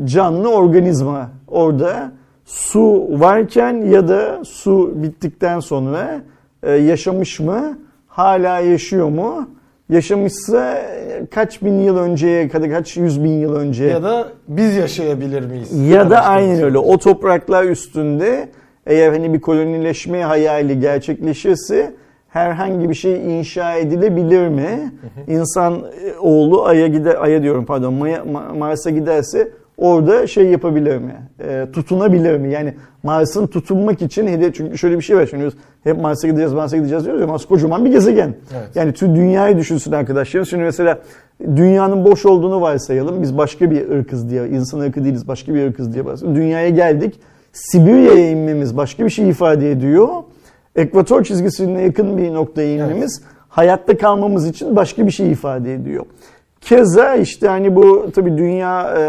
canlı 0.05 0.49
organizma 0.55 1.31
orada 1.49 2.13
su 2.45 3.07
varken 3.11 3.75
ya 3.75 4.09
da 4.09 4.45
su 4.45 4.93
bittikten 4.95 5.61
sonra 5.61 6.23
e, 6.63 6.73
yaşamış 6.73 7.41
mı? 7.41 7.79
Hala 8.09 8.59
yaşıyor 8.59 9.09
mu? 9.09 9.49
Yaşamışsa 9.91 10.79
kaç 11.31 11.63
bin 11.63 11.81
yıl 11.81 11.97
önceye 11.99 12.49
kadar, 12.49 12.71
kaç 12.71 12.97
yüz 12.97 13.25
bin 13.25 13.33
yıl 13.41 13.55
önce 13.57 13.85
Ya 13.85 14.03
da 14.03 14.29
biz 14.49 14.77
yaşayabilir 14.77 15.47
miyiz? 15.47 15.89
ya 15.89 16.11
da 16.11 16.21
aynen 16.25 16.63
öyle. 16.63 16.79
O 16.79 16.99
topraklar 16.99 17.65
üstünde 17.65 18.49
eğer 18.87 19.11
hani 19.13 19.35
bir 19.35 19.41
kolonileşme 19.41 20.23
hayali 20.23 20.81
gerçekleşirse 20.81 21.93
herhangi 22.29 22.89
bir 22.89 22.95
şey 22.95 23.39
inşa 23.39 23.75
edilebilir 23.75 24.49
mi? 24.49 24.93
İnsan 25.29 25.75
e, 25.75 26.19
oğlu 26.21 26.65
Ay'a 26.65 26.87
gider, 26.87 27.17
Ay'a 27.21 27.43
diyorum 27.43 27.65
pardon, 27.65 27.95
Mars'a 28.59 28.91
giderse 28.91 29.49
orada 29.77 30.27
şey 30.27 30.47
yapabilir 30.47 30.99
mi? 30.99 31.15
E, 31.45 31.67
tutunabilir 31.73 32.37
mi? 32.37 32.53
Yani 32.53 32.75
Mars'ın 33.03 33.47
tutunmak 33.47 34.03
için 34.03 34.27
hedef 34.27 34.55
çünkü 34.55 34.79
şöyle 34.79 34.97
bir 34.97 35.03
şey 35.03 35.17
var 35.17 35.27
şimdi 35.31 35.49
hep 35.85 36.01
Mars'a 36.01 36.29
gideceğiz, 36.29 36.53
Mars'a 36.53 36.77
gideceğiz 36.77 37.05
diyoruz 37.05 37.21
ya 37.21 37.27
Mars 37.27 37.45
kocaman 37.45 37.85
bir 37.85 37.91
gezegen. 37.91 38.35
Evet. 38.59 38.77
Yani 38.77 38.93
tüm 38.93 39.17
dünyayı 39.17 39.57
düşünsün 39.59 39.93
arkadaşlar. 39.93 40.45
Şimdi 40.45 40.63
mesela 40.63 40.99
dünyanın 41.57 42.05
boş 42.05 42.27
olduğunu 42.27 42.61
varsayalım. 42.61 43.23
Biz 43.23 43.39
başka 43.39 43.71
bir 43.71 43.91
ırkız 43.91 44.31
diye, 44.31 44.49
insan 44.49 44.81
ırkı 44.81 45.05
değiliz, 45.05 45.29
başka 45.29 45.55
bir 45.55 45.67
ırkız 45.67 45.95
diye 45.95 46.05
varsayalım. 46.05 46.37
Dünyaya 46.37 46.69
geldik. 46.69 47.21
Sibirya'ya 47.53 48.31
inmemiz 48.31 48.77
başka 48.77 49.05
bir 49.05 49.11
şey 49.11 49.29
ifade 49.29 49.71
ediyor. 49.71 50.09
Ekvator 50.77 51.25
çizgisine 51.25 51.83
yakın 51.83 52.19
bir 52.19 52.35
noktaya 52.35 52.75
inmemiz 52.75 53.23
hayatta 53.49 53.99
kalmamız 53.99 54.49
için 54.49 54.77
başka 54.77 55.07
bir 55.07 55.11
şey 55.11 55.33
ifade 55.33 55.75
ediyor. 55.75 56.07
Keza 56.61 57.15
işte 57.15 57.49
hani 57.49 57.77
bu 57.77 58.11
tabii 58.15 58.39
dünya 58.39 58.95
e, 58.99 59.03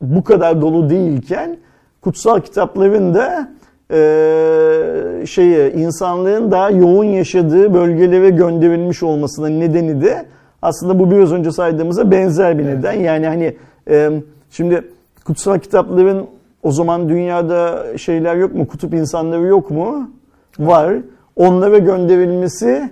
bu 0.00 0.24
kadar 0.24 0.62
dolu 0.62 0.90
değilken 0.90 1.56
kutsal 2.00 2.40
kitapların 2.40 3.14
da 3.14 3.48
e, 3.90 5.26
şeye 5.26 5.72
insanlığın 5.72 6.50
daha 6.50 6.70
yoğun 6.70 7.04
yaşadığı 7.04 7.74
bölgelere 7.74 8.30
gönderilmiş 8.30 9.02
olmasının 9.02 9.60
nedeni 9.60 10.02
de 10.02 10.26
aslında 10.62 10.98
bu 10.98 11.10
biraz 11.10 11.32
önce 11.32 11.52
saydığımıza 11.52 12.10
benzer 12.10 12.58
bir 12.58 12.66
neden. 12.66 12.92
Yani 12.92 13.26
hani 13.26 13.56
e, 13.90 14.10
şimdi 14.50 14.84
kutsal 15.24 15.58
kitapların 15.58 16.26
o 16.64 16.72
zaman 16.72 17.08
dünyada 17.08 17.84
şeyler 17.98 18.36
yok 18.36 18.54
mu? 18.54 18.66
Kutup 18.68 18.94
insanları 18.94 19.42
yok 19.46 19.70
mu? 19.70 20.10
Var. 20.58 20.94
Onlara 21.36 21.78
gönderilmesi 21.78 22.90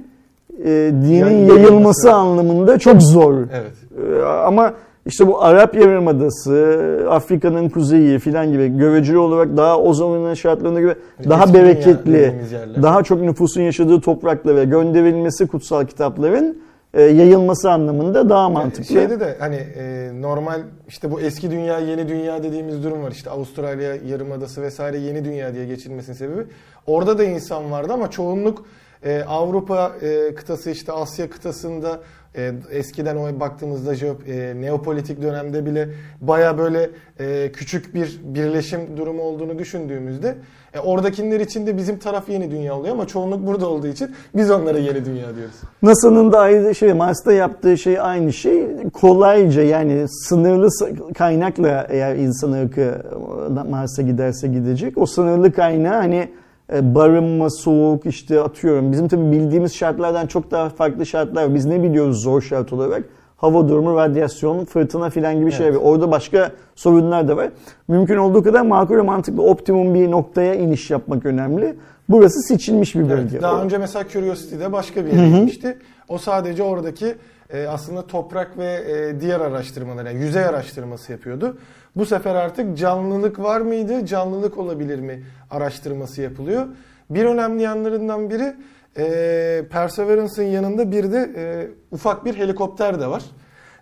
e, 0.64 0.68
dinin 0.92 1.16
Yani 1.18 1.32
yayılması 1.32 1.56
yayılması. 1.58 2.12
anlamında 2.14 2.78
çok 2.78 3.02
zor. 3.02 3.34
Evet. 3.34 3.72
Ee, 4.18 4.22
Ama 4.24 4.72
işte 5.06 5.26
bu 5.26 5.42
Arap 5.42 5.74
Yarımadası, 5.74 6.78
Afrika'nın 7.10 7.68
kuzeyi 7.68 8.18
filan 8.18 8.52
gibi 8.52 8.76
göreceli 8.76 9.18
olarak 9.18 9.56
daha 9.56 9.78
o 9.78 9.92
zamanın 9.94 10.34
şartlarına 10.34 10.80
göre 10.80 10.94
daha 11.28 11.54
bereketli, 11.54 12.12
dediğimiz 12.12 12.52
yerler. 12.52 12.82
daha 12.82 13.02
çok 13.02 13.20
nüfusun 13.20 13.60
yaşadığı 13.60 14.00
topraklara 14.00 14.64
gönderilmesi 14.64 15.46
kutsal 15.46 15.84
kitapların 15.84 16.56
e, 16.94 17.02
yayılması 17.02 17.70
anlamında 17.70 18.28
daha 18.28 18.49
mantıklı. 18.49 18.84
Şeyde 18.84 19.20
de 19.20 19.37
hani 19.38 19.56
e, 19.56 20.11
normal 20.20 20.61
işte 20.88 21.11
bu 21.11 21.20
eski 21.20 21.50
dünya 21.50 21.78
yeni 21.78 22.08
dünya 22.08 22.42
dediğimiz 22.42 22.84
durum 22.84 23.02
var 23.02 23.11
işte 23.12 23.30
Avustralya 23.30 23.94
yarımadası 23.94 24.62
vesaire 24.62 24.99
yeni 24.99 25.25
dünya 25.25 25.54
diye 25.54 25.66
geçilmesinin 25.66 26.16
sebebi. 26.16 26.46
Orada 26.87 27.18
da 27.18 27.25
insan 27.25 27.70
vardı 27.70 27.92
ama 27.92 28.11
çoğunluk 28.11 28.64
e, 29.04 29.22
Avrupa 29.22 29.92
e, 30.02 30.34
kıtası 30.34 30.70
işte 30.70 30.92
Asya 30.92 31.30
kıtasında 31.30 32.00
e, 32.36 32.52
eskiden 32.70 33.16
o 33.16 33.40
baktığımızda 33.40 33.94
e, 33.94 34.60
neopolitik 34.60 35.22
dönemde 35.22 35.66
bile 35.66 35.88
baya 36.20 36.58
böyle 36.58 36.90
e, 37.20 37.52
küçük 37.52 37.94
bir 37.94 38.20
birleşim 38.24 38.96
durumu 38.96 39.22
olduğunu 39.22 39.58
düşündüğümüzde 39.58 40.36
e, 40.74 40.78
oradakiler 40.78 41.40
için 41.40 41.66
de 41.66 41.76
bizim 41.76 41.98
taraf 41.98 42.28
yeni 42.28 42.50
dünya 42.50 42.76
oluyor 42.76 42.94
ama 42.94 43.06
çoğunluk 43.06 43.46
burada 43.46 43.66
olduğu 43.66 43.86
için 43.86 44.10
biz 44.34 44.50
onlara 44.50 44.78
yeni 44.78 45.04
dünya 45.04 45.36
diyoruz. 45.36 45.54
NASA'nın 45.82 46.32
da 46.32 46.38
ayrı 46.38 46.74
şey 46.74 46.92
Mars'ta 46.92 47.32
yaptığı 47.32 47.78
şey 47.78 48.00
aynı 48.00 48.32
şey. 48.32 48.66
Kolayca 48.92 49.62
yani 49.62 50.08
sınırlı 50.08 50.68
kaynakla 51.14 51.86
eğer 51.90 52.16
insan 52.16 52.52
ırkı 52.52 53.02
Mars'a 53.70 54.02
giderse 54.02 54.48
gidecek. 54.48 54.98
O 54.98 55.06
sınırlı 55.06 55.52
kaynağı 55.52 55.96
hani 55.96 56.28
barınma, 56.82 57.50
soğuk 57.50 58.06
işte 58.06 58.40
atıyorum. 58.40 58.92
Bizim 58.92 59.08
tabii 59.08 59.32
bildiğimiz 59.32 59.74
şartlardan 59.74 60.26
çok 60.26 60.50
daha 60.50 60.68
farklı 60.68 61.06
şartlar 61.06 61.44
var. 61.44 61.54
Biz 61.54 61.64
ne 61.64 61.82
biliyoruz 61.82 62.22
zor 62.22 62.42
şart 62.42 62.72
olarak? 62.72 63.02
hava 63.36 63.68
durumu, 63.68 63.96
radyasyon, 63.96 64.64
fırtına 64.64 65.10
filan 65.10 65.34
gibi 65.34 65.44
Evet. 65.44 65.54
şeyler 65.54 65.74
var. 65.74 65.80
Orada 65.82 66.10
başka 66.10 66.50
sorunlar 66.74 67.28
da 67.28 67.36
var. 67.36 67.50
Mümkün 67.88 68.16
olduğu 68.16 68.42
kadar 68.42 68.60
makul 68.62 68.96
ve 68.96 69.02
mantıklı 69.02 69.42
optimum 69.42 69.94
bir 69.94 70.10
noktaya 70.10 70.54
iniş 70.54 70.90
yapmak 70.90 71.26
önemli. 71.26 71.74
Burası 72.08 72.42
seçilmiş 72.42 72.94
bir 72.94 73.08
bölge. 73.08 73.28
Evet, 73.32 73.42
daha 73.42 73.56
O- 73.60 73.64
önce 73.64 73.78
mesela 73.78 74.08
Curiosity'de 74.08 74.72
başka 74.72 75.06
bir 75.06 75.12
yere 75.12 75.30
gitmişti. 75.30 75.78
O 76.08 76.18
sadece 76.18 76.62
oradaki 76.62 77.14
e, 77.50 77.66
aslında 77.66 78.06
toprak 78.06 78.58
ve 78.58 78.64
e, 78.74 79.20
diğer 79.20 79.40
araştırmalar, 79.40 80.06
yani 80.06 80.20
yüzey 80.20 80.44
araştırması 80.44 81.12
yapıyordu. 81.12 81.56
Bu 81.96 82.06
sefer 82.06 82.34
artık 82.34 82.78
canlılık 82.78 83.38
var 83.38 83.61
mıydı, 83.61 84.06
canlılık 84.06 84.58
olabilir 84.58 84.99
mi 84.99 85.22
araştırması 85.50 86.22
yapılıyor. 86.22 86.66
Bir 87.11 87.25
önemli 87.25 87.62
yanlarından 87.62 88.30
biri 88.30 88.54
e, 88.96 89.64
Perseverance'ın 89.70 90.46
yanında 90.46 90.92
bir 90.92 91.12
de 91.12 91.30
e, 91.37 91.70
ufak 91.90 92.25
bir 92.25 92.34
helikopter 92.34 93.00
de 93.00 93.06
var. 93.06 93.22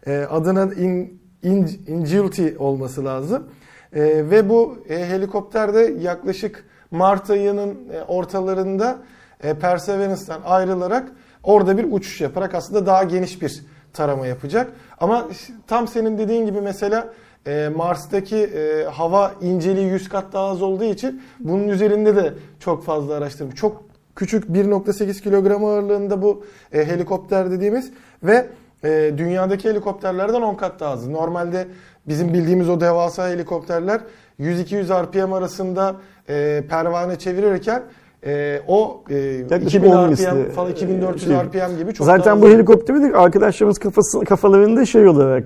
E, 0.07 0.19
adına 0.19 0.75
In, 0.75 1.21
In, 1.43 1.81
Ingenuity 1.87 2.49
olması 2.59 3.05
lazım. 3.05 3.49
E, 3.93 4.03
ve 4.31 4.49
bu 4.49 4.79
e, 4.89 5.07
helikopter 5.07 5.75
de 5.75 5.95
yaklaşık 6.01 6.65
Mart 6.91 7.31
ayının 7.31 7.79
e, 7.93 8.03
ortalarında 8.03 8.99
e, 9.43 9.55
Perseverance'dan 9.55 10.41
ayrılarak 10.45 11.13
orada 11.43 11.79
bir 11.79 11.87
uçuş 11.93 12.21
yaparak 12.21 12.55
aslında 12.55 12.87
daha 12.87 13.05
geniş 13.05 13.43
bir 13.43 13.63
tarama 13.93 14.27
yapacak. 14.27 14.73
Ama 14.99 15.29
tam 15.67 15.89
senin 15.89 16.19
dediğin 16.19 16.47
gibi 16.47 16.61
mesela 16.61 17.13
e, 17.47 17.69
Mars'taki 17.77 18.37
e, 18.37 18.85
hava 18.85 19.33
inceliği 19.41 19.87
100 19.87 20.09
kat 20.09 20.33
daha 20.33 20.49
az 20.49 20.63
olduğu 20.63 20.85
için 20.85 21.23
bunun 21.41 21.69
üzerinde 21.69 22.17
de 22.17 22.35
çok 22.61 22.85
fazla 22.85 23.15
araştırma. 23.15 23.53
Çok 23.53 23.83
küçük 24.17 24.45
1.8 24.45 25.23
kilogram 25.23 25.65
ağırlığında 25.65 26.23
bu 26.23 26.45
e, 26.73 26.85
helikopter 26.85 27.51
dediğimiz 27.51 27.91
ve 28.23 28.47
e, 28.85 29.13
dünyadaki 29.17 29.71
helikopterlerden 29.71 30.43
10 30.43 30.55
kat 30.55 30.81
daha 30.81 30.95
hızlı. 30.95 31.13
Normalde 31.13 31.67
bizim 32.09 32.35
bildiğimiz 32.35 32.69
o 32.69 32.81
devasa 32.81 33.29
helikopterler 33.29 34.01
100-200 34.41 35.05
RPM 35.05 35.33
arasında 35.33 35.97
e, 36.29 36.65
pervane 36.69 37.19
çevirirken 37.19 37.83
e, 38.27 38.61
o 38.69 39.05
e, 39.11 39.17
Yaklaşık 39.17 39.69
2000 39.69 39.91
on 39.91 40.05
RPM 40.05 40.11
misli, 40.11 40.51
falan 40.51 40.71
2400 40.71 41.27
şey. 41.27 41.37
RPM 41.37 41.79
gibi 41.79 41.95
çok 41.95 42.07
Zaten 42.07 42.43
bu 42.43 42.49
helikopteri 42.49 43.03
de 43.03 43.17
arkadaşlarımız 43.17 43.79
kafası, 43.79 44.21
kafalarında 44.21 44.87
şey 44.87 45.09
olarak 45.09 45.45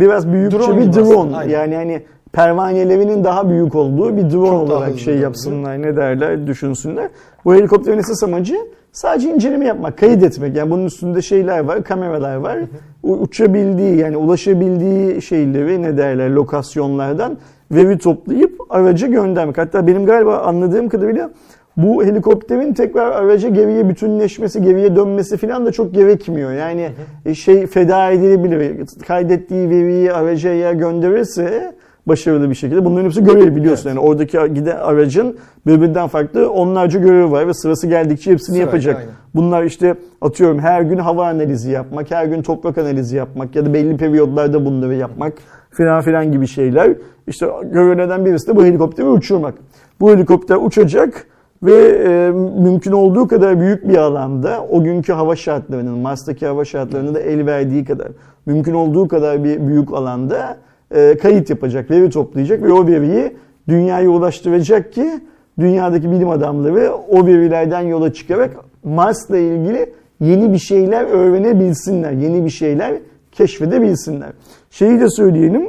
biraz 0.00 0.32
büyükçe 0.32 0.58
Drone 0.58 0.80
bir 0.80 0.92
drone. 0.92 1.08
aslında, 1.08 1.36
aynen. 1.36 1.50
Yani 1.50 1.74
hani 1.74 2.02
pervanelerinin 2.32 3.24
daha 3.24 3.50
büyük 3.50 3.74
olduğu 3.74 4.16
bir 4.16 4.22
drone 4.22 4.46
Çok 4.46 4.70
olarak 4.70 4.98
şey 4.98 5.18
yapsınlar 5.18 5.82
ne 5.82 5.96
derler 5.96 6.46
düşünsünler. 6.46 7.08
Bu 7.44 7.54
helikopterin 7.54 7.98
esas 7.98 8.22
amacı 8.22 8.56
sadece 8.92 9.34
inceleme 9.34 9.66
yapmak, 9.66 9.98
kayıt 9.98 10.22
etmek. 10.22 10.56
Yani 10.56 10.70
bunun 10.70 10.84
üstünde 10.84 11.22
şeyler 11.22 11.60
var, 11.60 11.84
kameralar 11.84 12.36
var. 12.36 12.58
Uçabildiği 13.02 13.96
yani 13.96 14.16
ulaşabildiği 14.16 15.22
şeyleri 15.22 15.82
ne 15.82 15.98
derler 15.98 16.30
lokasyonlardan 16.30 17.38
veri 17.70 17.98
toplayıp 17.98 18.56
araca 18.70 19.06
göndermek. 19.06 19.58
Hatta 19.58 19.86
benim 19.86 20.06
galiba 20.06 20.38
anladığım 20.38 20.88
kadarıyla 20.88 21.30
bu 21.76 22.04
helikopterin 22.04 22.72
tekrar 22.74 23.12
araca 23.12 23.48
geriye 23.48 23.88
bütünleşmesi, 23.88 24.62
geriye 24.62 24.96
dönmesi 24.96 25.36
falan 25.36 25.66
da 25.66 25.72
çok 25.72 25.94
gerekmiyor. 25.94 26.52
Yani 26.52 26.90
e, 27.26 27.34
şey 27.34 27.66
feda 27.66 28.10
edilebilir. 28.10 28.86
Kaydettiği 29.06 29.70
veriyi 29.70 30.12
araca 30.12 30.50
eğer 30.50 30.72
gönderirse 30.72 31.74
başarılı 32.06 32.50
bir 32.50 32.54
şekilde 32.54 32.84
bunların 32.84 33.04
hepsi 33.04 33.24
görev 33.24 33.56
biliyorsun. 33.56 33.88
Yani 33.88 34.00
oradaki 34.00 34.38
giden 34.54 34.76
aracın 34.76 35.36
birbirinden 35.66 36.08
farklı 36.08 36.50
onlarca 36.50 37.00
görevi 37.00 37.30
var 37.30 37.48
ve 37.48 37.54
sırası 37.54 37.86
geldikçe 37.86 38.32
hepsini 38.32 38.46
Sırayla, 38.56 38.66
yapacak. 38.66 38.96
aynen. 38.96 39.10
Bunlar 39.34 39.64
işte 39.64 39.94
atıyorum 40.20 40.58
her 40.58 40.82
gün 40.82 40.98
hava 40.98 41.26
analizi 41.26 41.70
yapmak, 41.70 42.10
her 42.10 42.26
gün 42.26 42.42
toprak 42.42 42.78
analizi 42.78 43.16
yapmak 43.16 43.56
ya 43.56 43.66
da 43.66 43.74
belli 43.74 43.96
periyodlarda 43.96 44.64
bunları 44.64 44.94
yapmak 44.94 45.32
filan 45.70 46.02
filan 46.02 46.32
gibi 46.32 46.46
şeyler. 46.46 46.92
İşte 47.26 47.46
görevlerden 47.72 48.26
birisi 48.26 48.48
de 48.48 48.56
bu 48.56 48.64
helikopteri 48.64 49.06
uçurmak. 49.06 49.54
Bu 50.00 50.10
helikopter 50.10 50.56
uçacak 50.56 51.26
ve 51.62 51.88
e, 51.88 52.30
mümkün 52.60 52.92
olduğu 52.92 53.28
kadar 53.28 53.60
büyük 53.60 53.88
bir 53.88 53.96
alanda 53.96 54.66
o 54.70 54.84
günkü 54.84 55.12
hava 55.12 55.36
şartlarının, 55.36 55.98
Mars'taki 55.98 56.46
hava 56.46 56.64
şartlarının 56.64 57.14
da 57.14 57.20
el 57.20 57.46
verdiği 57.46 57.84
kadar 57.84 58.08
mümkün 58.46 58.74
olduğu 58.74 59.08
kadar 59.08 59.44
bir 59.44 59.66
büyük 59.66 59.92
alanda 59.92 60.56
e, 60.94 61.16
kayıt 61.16 61.50
yapacak, 61.50 61.90
veri 61.90 62.10
toplayacak 62.10 62.62
ve 62.62 62.72
o 62.72 62.86
veriyi 62.86 63.36
dünyaya 63.68 64.10
ulaştıracak 64.10 64.92
ki 64.92 65.10
dünyadaki 65.58 66.10
bilim 66.10 66.30
adamları 66.30 66.92
o 66.94 67.26
verilerden 67.26 67.80
yola 67.80 68.12
çıkarak 68.12 68.56
Mars'la 68.84 69.38
ilgili 69.38 69.92
yeni 70.20 70.52
bir 70.52 70.58
şeyler 70.58 71.04
öğrenebilsinler, 71.04 72.12
yeni 72.12 72.44
bir 72.44 72.50
şeyler 72.50 72.94
keşfedebilsinler. 73.32 74.32
Şeyi 74.70 75.00
de 75.00 75.10
söyleyelim, 75.10 75.68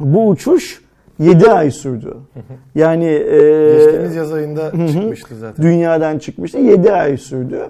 bu 0.00 0.28
uçuş 0.28 0.82
7 1.20 1.50
ay 1.50 1.70
sürdü. 1.70 2.14
Yani 2.74 3.04
e, 3.04 3.74
Geçtiğimiz 3.76 4.14
yaz 4.16 4.32
ayında 4.32 4.70
çıkmıştı 4.70 5.34
zaten. 5.36 5.64
dünyadan 5.64 6.18
çıkmıştı. 6.18 6.58
7 6.58 6.92
ay 6.92 7.16
sürdü. 7.16 7.60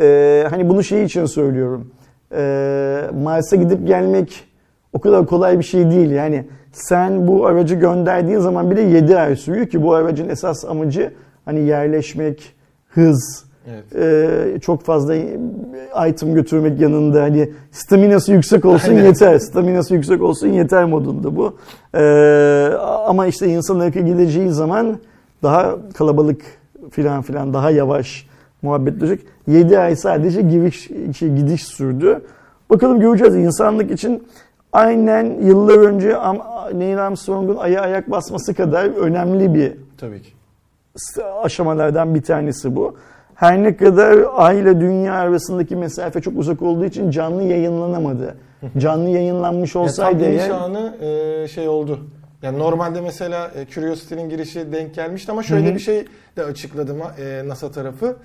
Ee, 0.00 0.46
hani 0.50 0.68
bunu 0.68 0.82
şey 0.84 1.04
için 1.04 1.26
söylüyorum. 1.26 1.90
Ee, 2.34 3.00
Mars'a 3.22 3.56
gidip 3.56 3.86
gelmek 3.86 4.44
o 4.92 5.00
kadar 5.00 5.26
kolay 5.26 5.58
bir 5.58 5.64
şey 5.64 5.90
değil. 5.90 6.10
Yani 6.10 6.44
sen 6.72 7.28
bu 7.28 7.46
aracı 7.46 7.74
gönderdiğin 7.74 8.38
zaman 8.38 8.70
bile 8.70 8.82
7 8.82 9.18
ay 9.18 9.36
sürüyor 9.36 9.66
ki 9.66 9.82
bu 9.82 9.94
aracın 9.94 10.28
esas 10.28 10.64
amacı 10.64 11.12
hani 11.44 11.60
yerleşmek, 11.60 12.54
hız, 12.88 13.44
Evet. 13.68 13.84
ee, 13.96 14.60
çok 14.60 14.82
fazla 14.82 15.14
item 16.08 16.34
götürmek 16.34 16.80
yanında 16.80 17.22
hani 17.22 17.50
staminası 17.72 18.32
yüksek 18.32 18.64
olsun 18.64 18.90
Aynen. 18.90 19.04
yeter. 19.04 19.38
Staminası 19.38 19.94
yüksek 19.94 20.22
olsun 20.22 20.48
yeter 20.48 20.84
modunda 20.84 21.36
bu. 21.36 21.56
Ee, 21.94 22.72
ama 23.06 23.26
işte 23.26 23.46
insan 23.46 23.80
ırkı 23.80 24.00
gideceği 24.00 24.50
zaman 24.50 24.98
daha 25.42 25.76
kalabalık 25.94 26.42
filan 26.90 27.22
filan 27.22 27.54
daha 27.54 27.70
yavaş 27.70 28.26
muhabbet 28.62 29.02
olacak. 29.02 29.18
7 29.46 29.78
ay 29.78 29.96
sadece 29.96 30.42
giriş, 30.42 30.88
şey, 31.18 31.28
gidiş 31.28 31.64
sürdü. 31.64 32.20
Bakalım 32.70 33.00
göreceğiz. 33.00 33.34
İnsanlık 33.36 33.90
için 33.90 34.22
aynen 34.72 35.40
yıllar 35.42 35.78
önce 35.78 36.16
Neil 36.74 37.06
Armstrong'un 37.06 37.56
aya 37.56 37.80
ayak 37.80 38.10
basması 38.10 38.54
kadar 38.54 38.84
önemli 38.84 39.54
bir 39.54 39.72
Tabii 39.98 40.22
ki. 40.22 40.30
aşamalardan 41.42 42.14
bir 42.14 42.22
tanesi 42.22 42.76
bu. 42.76 42.94
Her 43.40 43.62
ne 43.62 43.76
kadar 43.76 44.18
ay 44.36 44.60
ile 44.60 44.80
dünya 44.80 45.14
arasındaki 45.14 45.76
mesafe 45.76 46.20
çok 46.20 46.38
uzak 46.38 46.62
olduğu 46.62 46.84
için 46.84 47.10
canlı 47.10 47.42
yayınlanamadı. 47.42 48.36
Canlı 48.78 49.08
yayınlanmış 49.08 49.70
Ya 49.70 49.72
tam 49.72 49.82
olsaydı 49.82 50.24
eğer 50.24 50.50
anı 50.50 50.96
e, 51.00 51.48
şey 51.48 51.68
oldu. 51.68 52.00
Yani 52.42 52.58
normalde 52.58 53.00
mesela 53.00 53.50
e, 53.54 53.66
Curiosity'nin 53.66 54.28
girişi 54.28 54.72
denk 54.72 54.94
gelmişti 54.94 55.32
ama 55.32 55.42
şöyle 55.42 55.74
bir 55.74 55.80
şey 55.80 56.04
de 56.36 56.44
açıkladı 56.44 56.96
e, 57.18 57.48
NASA 57.48 57.70
tarafı. 57.70 58.16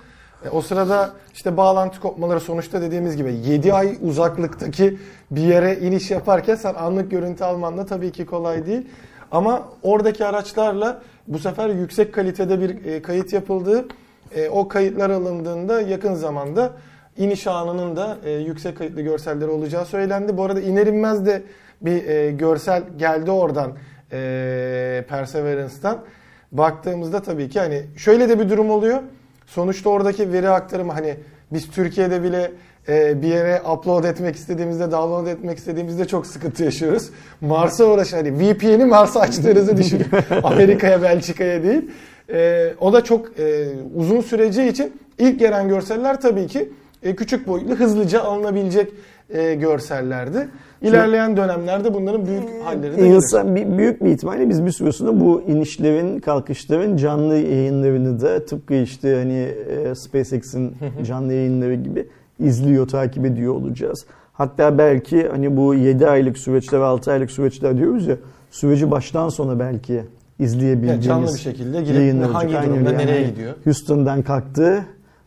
E, 0.44 0.48
o 0.50 0.60
sırada 0.60 1.10
işte 1.34 1.56
bağlantı 1.56 2.00
kopmaları 2.00 2.40
sonuçta 2.40 2.82
dediğimiz 2.82 3.16
gibi 3.16 3.34
7 3.34 3.72
ay 3.72 3.98
uzaklıktaki 4.02 4.98
bir 5.30 5.42
yere 5.42 5.78
iniş 5.78 6.10
yaparken 6.10 6.54
sen 6.54 6.74
anlık 6.74 7.10
görüntü 7.10 7.44
alman 7.44 7.78
da 7.78 7.86
tabii 7.86 8.12
ki 8.12 8.26
kolay 8.26 8.66
değil. 8.66 8.88
Ama 9.32 9.62
oradaki 9.82 10.26
araçlarla 10.26 11.02
bu 11.28 11.38
sefer 11.38 11.68
yüksek 11.68 12.14
kalitede 12.14 12.60
bir 12.60 12.84
e, 12.84 13.02
kayıt 13.02 13.32
yapıldığı, 13.32 13.88
e, 14.34 14.48
o 14.48 14.68
kayıtlar 14.68 15.10
alındığında 15.10 15.80
yakın 15.80 16.14
zamanda 16.14 16.72
iniş 17.16 17.46
anının 17.46 17.96
da 17.96 18.18
e, 18.24 18.30
yüksek 18.30 18.78
kayıtlı 18.78 19.00
görselleri 19.00 19.50
olacağı 19.50 19.86
söylendi. 19.86 20.36
Bu 20.36 20.44
arada 20.44 20.60
iner 20.60 20.86
inmez 20.86 21.26
de 21.26 21.42
bir 21.80 22.08
e, 22.08 22.30
görsel 22.30 22.82
geldi 22.98 23.30
oradan 23.30 23.72
e, 24.12 25.04
Perseverance'dan. 25.08 26.04
Baktığımızda 26.52 27.22
tabii 27.22 27.48
ki 27.48 27.60
hani 27.60 27.82
şöyle 27.96 28.28
de 28.28 28.40
bir 28.40 28.50
durum 28.50 28.70
oluyor. 28.70 29.02
Sonuçta 29.46 29.90
oradaki 29.90 30.32
veri 30.32 30.48
aktarımı 30.48 30.92
hani 30.92 31.16
biz 31.52 31.70
Türkiye'de 31.70 32.22
bile 32.22 32.52
e, 32.88 33.22
bir 33.22 33.28
yere 33.28 33.62
upload 33.72 34.04
etmek 34.04 34.36
istediğimizde, 34.36 34.90
download 34.90 35.26
etmek 35.26 35.58
istediğimizde 35.58 36.04
çok 36.04 36.26
sıkıntı 36.26 36.64
yaşıyoruz. 36.64 37.10
Mars'a 37.40 37.84
uğraş 37.84 38.12
hani 38.12 38.32
VPN'i 38.38 38.84
Mars'a 38.84 39.20
açtığınızı 39.20 39.76
düşünün. 39.76 40.06
Amerika'ya, 40.42 41.02
Belçika'ya 41.02 41.62
değil. 41.62 41.90
E, 42.32 42.72
o 42.80 42.92
da 42.92 43.04
çok 43.04 43.40
e, 43.40 43.68
uzun 43.94 44.20
süreceği 44.20 44.70
için 44.70 44.92
ilk 45.18 45.38
gelen 45.38 45.68
görseller 45.68 46.20
tabii 46.20 46.46
ki 46.46 46.72
e, 47.02 47.16
küçük 47.16 47.46
boyutlu, 47.46 47.74
hızlıca 47.74 48.22
alınabilecek 48.22 48.92
e, 49.30 49.54
görsellerdi. 49.54 50.48
İlerleyen 50.82 51.36
dönemlerde 51.36 51.94
bunların 51.94 52.26
büyük 52.26 52.42
halleri 52.64 52.92
de 52.92 52.96
gelir. 52.96 53.14
İnsan 53.14 53.56
bir, 53.56 53.78
büyük 53.78 54.04
bir 54.04 54.10
ihtimalle 54.10 54.48
biz 54.48 54.66
bir 54.66 54.70
süre 54.70 54.92
sonra 54.92 55.20
bu 55.20 55.42
inişlerin, 55.46 56.20
kalkışların 56.20 56.96
canlı 56.96 57.36
yayınlarını 57.36 58.20
da 58.20 58.44
tıpkı 58.44 58.74
işte 58.74 59.14
hani 59.14 59.48
SpaceX'in 59.94 60.76
canlı 61.06 61.32
yayınları 61.32 61.74
gibi 61.74 62.06
izliyor, 62.38 62.88
takip 62.88 63.26
ediyor 63.26 63.54
olacağız. 63.54 64.06
Hatta 64.32 64.78
belki 64.78 65.28
hani 65.28 65.56
bu 65.56 65.74
7 65.74 66.08
aylık 66.08 66.38
süreçler, 66.38 66.80
6 66.80 67.12
aylık 67.12 67.30
süreçler 67.30 67.78
diyoruz 67.78 68.06
ya, 68.06 68.16
süreci 68.50 68.90
baştan 68.90 69.28
sona 69.28 69.58
belki 69.58 70.02
izleyebildiğimiz 70.38 71.06
Yani 71.06 71.24
canlı 71.24 71.34
bir 71.34 71.40
şekilde 71.40 71.82
girip 71.82 72.34
hangi 72.34 72.48
durumda, 72.48 72.58
Aynen 72.58 72.86
öyle. 72.86 72.98
nereye 72.98 73.20
Yani 73.20 73.30
gidiyor? 73.30 73.54
Houston'dan 73.64 74.22
kalktı, 74.22 74.84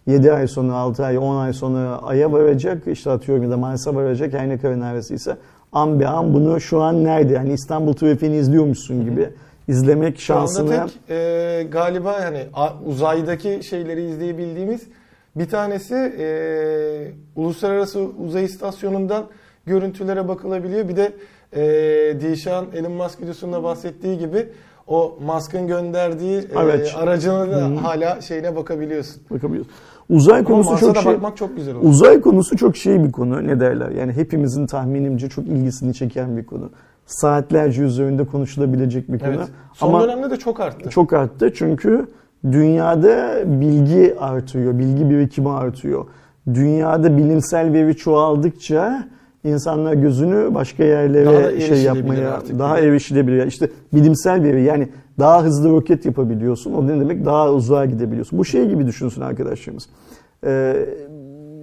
7 0.08 0.34
ay 0.34 0.48
sonra, 0.48 0.74
6 0.74 1.06
ay, 1.06 1.18
10 1.18 1.36
ay 1.36 1.54
sonra 1.54 2.00
Ay'a 2.04 2.32
varacak, 2.32 2.88
işte 2.88 3.12
atıyorum 3.12 3.44
ya 3.44 3.50
da 3.50 3.58
Mars'a 3.58 3.96
varacak 3.96 4.34
her 4.34 4.50
ne 4.50 4.58
kadar 4.58 4.80
neresiyse 4.80 5.38
an 5.72 6.00
be 6.00 6.08
an 6.08 6.34
bunu 6.34 6.62
şu 6.62 6.82
an 6.82 7.04
nerede 7.04 7.34
yani 7.34 7.54
İstanbul 7.54 7.94
trafiğini 7.94 8.38
izliyormuşsun 8.38 9.06
gibi 9.06 9.30
izlemek 9.68 10.20
Şu 10.20 10.36
anda 10.36 10.48
şansını 10.48 10.86
tek 10.86 11.10
e, 11.10 11.68
galiba 11.72 12.22
hani 12.24 12.46
uzaydaki 12.86 13.60
şeyleri 13.64 14.04
izleyebildiğimiz 14.10 14.82
bir 15.36 15.46
tanesi 15.50 15.96
e, 16.20 16.28
uluslararası 17.36 18.00
uzay 18.00 18.46
istasyonundan 18.46 19.26
görüntülere 19.66 20.28
bakılabiliyor. 20.28 20.88
Bir 20.90 20.96
de 20.96 21.12
e, 21.54 22.22
Dişan 22.22 22.66
Elon 22.74 22.92
Musk 22.92 23.22
videosunda 23.22 23.64
bahsettiği 23.64 24.18
gibi 24.18 24.48
o 24.88 25.18
Musk'ın 25.26 25.68
gönderdiği 25.68 26.42
e, 26.54 26.56
Araç. 26.56 26.96
aracına 26.96 27.52
da 27.52 27.84
hala 27.84 28.22
şeyine 28.22 28.56
bakabiliyorsun. 28.56 29.22
bakabiliyoruz. 29.32 29.72
Uzay 30.10 30.44
konusu 30.44 30.70
Mars'a 30.72 30.86
çok 30.86 30.96
da 30.96 31.02
şey. 31.02 31.14
bakmak 31.14 31.38
çok 31.38 31.56
güzel 31.58 31.76
olur. 31.76 31.90
Uzay 31.90 32.22
konusu 32.22 32.58
çok 32.58 32.78
şey 32.78 33.04
bir 33.04 33.12
konu. 33.12 33.48
Ne 33.48 33.60
derler? 33.60 33.90
Yani 33.90 34.14
hepimizin 34.14 34.68
tahminimce 34.68 35.30
çok 35.30 35.48
ilgisini 35.48 35.94
çeken 35.94 36.38
bir 36.38 36.46
konu. 36.46 36.70
Saatlerce 37.06 37.82
üzerinde 37.82 38.26
konuşulabilecek 38.26 39.12
bir 39.12 39.20
konu. 39.20 39.30
Evet. 39.30 39.48
Son 39.74 39.88
Ama 39.88 40.04
dönemde 40.04 40.30
de 40.32 40.38
çok 40.38 40.60
arttı. 40.60 40.90
çok 40.90 41.14
arttı 41.14 41.54
çünkü 41.56 42.08
dünyada 42.52 43.44
bilgi 43.46 44.16
artıyor, 44.20 44.80
bilgi 44.80 45.10
birikimi 45.10 45.50
artıyor. 45.50 46.06
Dünyada 46.54 47.18
bilimsel 47.18 47.74
veri 47.74 47.96
çoğaldıkça 47.98 49.08
insanlar 49.44 49.94
gözünü 49.94 50.54
başka 50.56 50.84
yerlere 50.84 51.26
Daha 51.26 51.44
da 51.44 51.60
şey 51.60 51.82
yapmaya, 51.84 52.32
artık 52.34 52.60
daha 52.60 52.78
yani. 52.78 52.88
erişilebilir. 52.88 53.48
İşte 53.48 53.70
bilimsel 53.94 54.44
veri 54.44 54.64
yani 54.64 54.90
daha 55.20 55.44
hızlı 55.44 55.70
roket 55.70 56.06
yapabiliyorsun. 56.06 56.74
O 56.74 56.88
ne 56.88 57.00
demek? 57.00 57.26
Daha 57.26 57.52
uzağa 57.52 57.86
gidebiliyorsun. 57.86 58.40
Bu 58.40 58.46
şey 58.46 58.70
gibi 58.70 58.88
düşünsün 58.88 59.22
arkadaşlarımız. 59.22 59.90
Ee, 60.46 60.76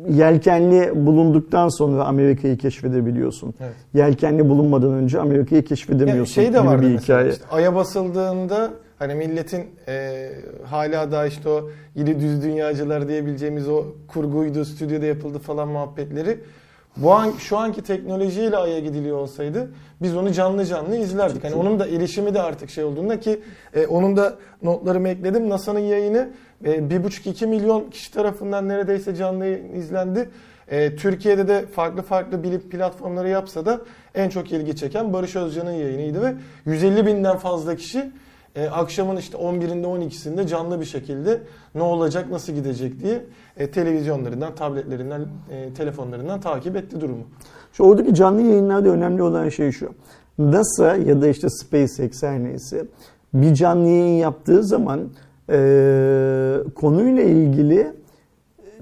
yelkenli 0.09 1.06
bulunduktan 1.06 1.68
sonra 1.68 2.04
Amerika'yı 2.04 2.56
keşfedebiliyorsun. 2.59 3.54
Evet. 3.61 3.73
Yelkenli 3.95 4.49
bulunmadan 4.49 4.92
önce 4.92 5.21
Amerika'yı 5.21 5.64
keşfedemiyorsun 5.64 6.35
şey 6.35 6.52
de 6.52 6.64
vardı 6.64 6.83
bir 6.83 6.99
hikaye. 6.99 7.30
işte 7.30 7.45
Ay'a 7.50 7.75
basıldığında 7.75 8.71
hani 8.99 9.15
milletin 9.15 9.67
e, 9.88 10.31
hala 10.65 11.12
daha 11.12 11.26
işte 11.26 11.49
o 11.49 11.71
iri 11.97 12.21
düz 12.21 12.43
dünyacılar 12.43 13.09
diyebileceğimiz 13.09 13.69
o 13.69 13.85
kurguydu, 14.09 14.65
stüdyoda 14.65 15.07
yapıldı 15.07 15.38
falan 15.38 15.69
muhabbetleri. 15.69 16.38
Bu 16.97 17.12
an 17.12 17.33
şu 17.38 17.59
anki 17.59 17.83
teknolojiyle 17.83 18.57
Ay'a 18.57 18.79
gidiliyor 18.79 19.17
olsaydı 19.17 19.71
biz 20.03 20.17
onu 20.17 20.33
canlı 20.33 20.65
canlı 20.65 20.97
izlerdik. 20.97 21.45
Hani 21.45 21.55
onun 21.55 21.79
da 21.79 21.87
erişimi 21.87 22.35
de 22.35 22.43
artık 22.43 22.71
şey 22.71 22.85
olduğunda 22.85 23.21
ki 23.21 23.41
e, 23.75 23.87
onun 23.87 24.17
da 24.17 24.37
notlarımı 24.62 25.09
ekledim. 25.09 25.49
NASA'nın 25.49 25.79
yayını 25.79 26.31
e, 26.65 26.71
1,5-2 26.71 27.47
milyon 27.47 27.91
kişi 27.91 28.12
tarafından 28.12 28.69
neredeyse 28.69 29.15
canlı 29.15 29.47
izlendi. 29.75 30.29
E, 30.69 30.97
Türkiye'de 30.97 31.49
de 31.49 31.67
farklı 31.67 32.03
farklı 32.03 32.43
bilim 32.43 32.61
platformları 32.61 33.29
yapsa 33.29 33.67
da 33.67 33.81
en 34.15 34.29
çok 34.29 34.53
ilgi 34.53 34.76
çeken 34.76 35.12
Barış 35.12 35.37
Özcan'ın 35.37 35.73
yayınıydı 35.73 36.23
ve 36.23 36.35
150 36.67 37.07
binden 37.07 37.37
fazla 37.37 37.76
kişi 37.76 38.11
e, 38.57 38.69
akşamın 38.69 39.17
işte 39.17 39.39
11'inde 39.39 39.87
12'sinde 39.87 40.47
canlı 40.47 40.81
bir 40.81 40.85
şekilde 40.85 41.41
ne 41.75 41.83
olacak 41.83 42.31
nasıl 42.31 42.53
gidecek 42.53 43.01
diye 43.01 43.25
e, 43.57 43.71
televizyonlarından, 43.71 44.55
tabletlerinden, 44.55 45.27
e, 45.51 45.75
telefonlarından 45.75 46.41
takip 46.41 46.77
etti 46.77 47.01
durumu. 47.01 47.23
Şu 47.73 47.83
oradaki 47.83 48.15
canlı 48.15 48.43
yayınlarda 48.43 48.89
önemli 48.89 49.23
olan 49.23 49.49
şey 49.49 49.73
şu. 49.73 49.93
NASA 50.39 50.97
ya 50.97 51.23
da 51.23 51.29
işte 51.29 51.49
SpaceX 51.51 52.23
her 52.23 52.45
neyse 52.45 52.87
bir 53.35 53.55
canlı 53.55 53.89
yayın 53.89 54.19
yaptığı 54.19 54.63
zaman 54.63 55.01
e, 55.51 56.59
konuyla 56.75 57.23
ilgili 57.23 57.93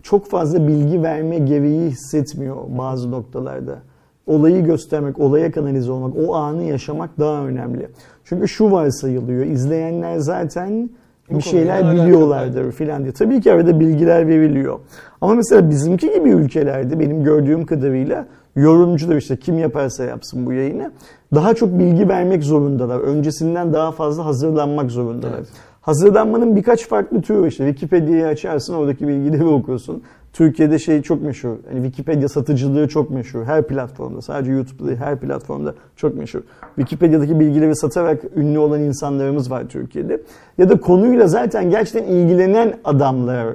çok 0.03 0.31
fazla 0.31 0.69
bilgi 0.69 1.03
verme 1.03 1.39
gereği 1.39 1.91
hissetmiyor 1.91 2.57
bazı 2.69 3.11
noktalarda. 3.11 3.79
Olayı 4.27 4.65
göstermek, 4.65 5.19
olaya 5.19 5.53
kanalize 5.53 5.93
olmak, 5.93 6.17
o 6.17 6.35
anı 6.35 6.63
yaşamak 6.63 7.19
daha 7.19 7.47
önemli. 7.47 7.89
Çünkü 8.25 8.49
şu 8.49 8.71
varsayılıyor, 8.71 9.47
izleyenler 9.47 10.19
zaten 10.19 10.91
bir 11.31 11.41
şeyler 11.41 11.93
biliyorlardır 11.93 12.73
filan 12.73 13.03
diye. 13.03 13.13
Tabii 13.13 13.41
ki 13.41 13.53
arada 13.53 13.81
bilgiler 13.81 14.29
veriliyor. 14.29 14.79
Ama 15.21 15.35
mesela 15.35 15.71
bizimki 15.71 16.13
gibi 16.13 16.31
ülkelerde 16.31 17.01
benim 17.01 17.25
gördüğüm 17.25 17.67
kadarıyla 17.67 18.27
yorumcular 18.57 19.17
işte 19.17 19.37
kim 19.37 19.59
yaparsa 19.59 20.05
yapsın 20.05 20.47
bu 20.47 20.53
yayını 20.53 20.93
daha 21.35 21.55
çok 21.55 21.79
bilgi 21.79 22.09
vermek 22.09 22.45
zorundalar. 22.45 23.01
Öncesinden 23.01 23.73
daha 23.73 23.93
fazla 23.93 24.25
hazırlanmak 24.25 24.91
zorundalar. 24.91 25.39
Evet. 25.39 25.49
Hazırlanmanın 25.81 26.57
birkaç 26.57 26.89
farklı 26.89 27.23
türü 27.23 27.49
işte. 27.49 27.67
Wikipedia'yı 27.67 28.27
açarsın 28.27 28.75
oradaki 28.75 29.09
bilgileri 29.09 29.45
okursun. 29.45 30.03
Türkiye'de 30.35 30.79
şey 30.79 31.03
çok 31.03 31.23
meşhur. 31.23 31.57
Hani 31.69 31.83
Wikipedia 31.85 32.29
satıcılığı 32.29 32.89
çok 32.89 33.11
meşhur. 33.11 33.45
Her 33.45 33.67
platformda 33.67 34.23
sadece 34.23 34.53
YouTube'da 34.53 34.87
değil 34.89 34.99
her 34.99 35.21
platformda 35.21 35.75
çok 35.97 36.17
meşhur. 36.17 36.41
Wikipedia'daki 36.77 37.41
bilgileri 37.41 37.77
satarak 37.77 38.23
ünlü 38.37 38.59
olan 38.59 38.81
insanlarımız 38.81 39.51
var 39.51 39.69
Türkiye'de. 39.69 40.23
Ya 40.59 40.69
da 40.69 40.81
konuyla 40.81 41.27
zaten 41.27 41.71
gerçekten 41.71 42.13
ilgilenen 42.13 42.75
adamlar 42.85 43.47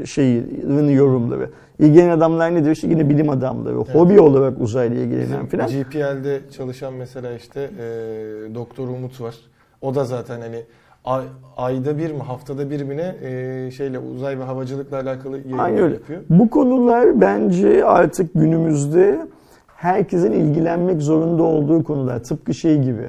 e, 0.00 0.06
şeyini 0.06 0.94
yorumları. 0.94 1.50
İlgilenen 1.78 2.10
adamlar 2.10 2.54
nedir? 2.54 2.70
İşte 2.70 2.88
yine 2.88 3.08
bilim 3.08 3.30
adamları. 3.30 3.74
Hobi 3.74 4.20
olarak 4.20 4.60
uzayla 4.60 4.96
ilgilenen 5.02 5.46
filan. 5.46 5.68
GPL'de 5.68 6.40
çalışan 6.56 6.94
mesela 6.94 7.32
işte 7.32 7.60
e, 7.60 8.54
Doktor 8.54 8.88
Umut 8.88 9.20
var. 9.20 9.34
O 9.80 9.94
da 9.94 10.04
zaten 10.04 10.40
hani 10.40 10.64
ay- 11.04 11.24
ayda 11.56 11.98
bir 11.98 12.10
mi 12.12 12.18
haftada 12.22 12.70
bir 12.70 12.82
mi 12.82 12.96
ne 12.96 13.14
e, 13.22 13.70
şeyle 13.70 13.98
uzay 13.98 14.38
ve 14.38 14.42
havacılıkla 14.42 14.96
alakalı 14.96 15.36
yayınlar 15.38 15.64
Aynen 15.64 15.82
öyle. 15.82 15.94
yapıyor. 15.94 16.20
Bu 16.30 16.50
konular 16.50 17.20
bence 17.20 17.84
artık 17.84 18.34
günümüzde 18.34 19.26
herkesin 19.66 20.32
ilgilenmek 20.32 21.02
zorunda 21.02 21.42
olduğu 21.42 21.84
konular. 21.84 22.22
Tıpkı 22.22 22.54
şey 22.54 22.78
gibi, 22.82 23.08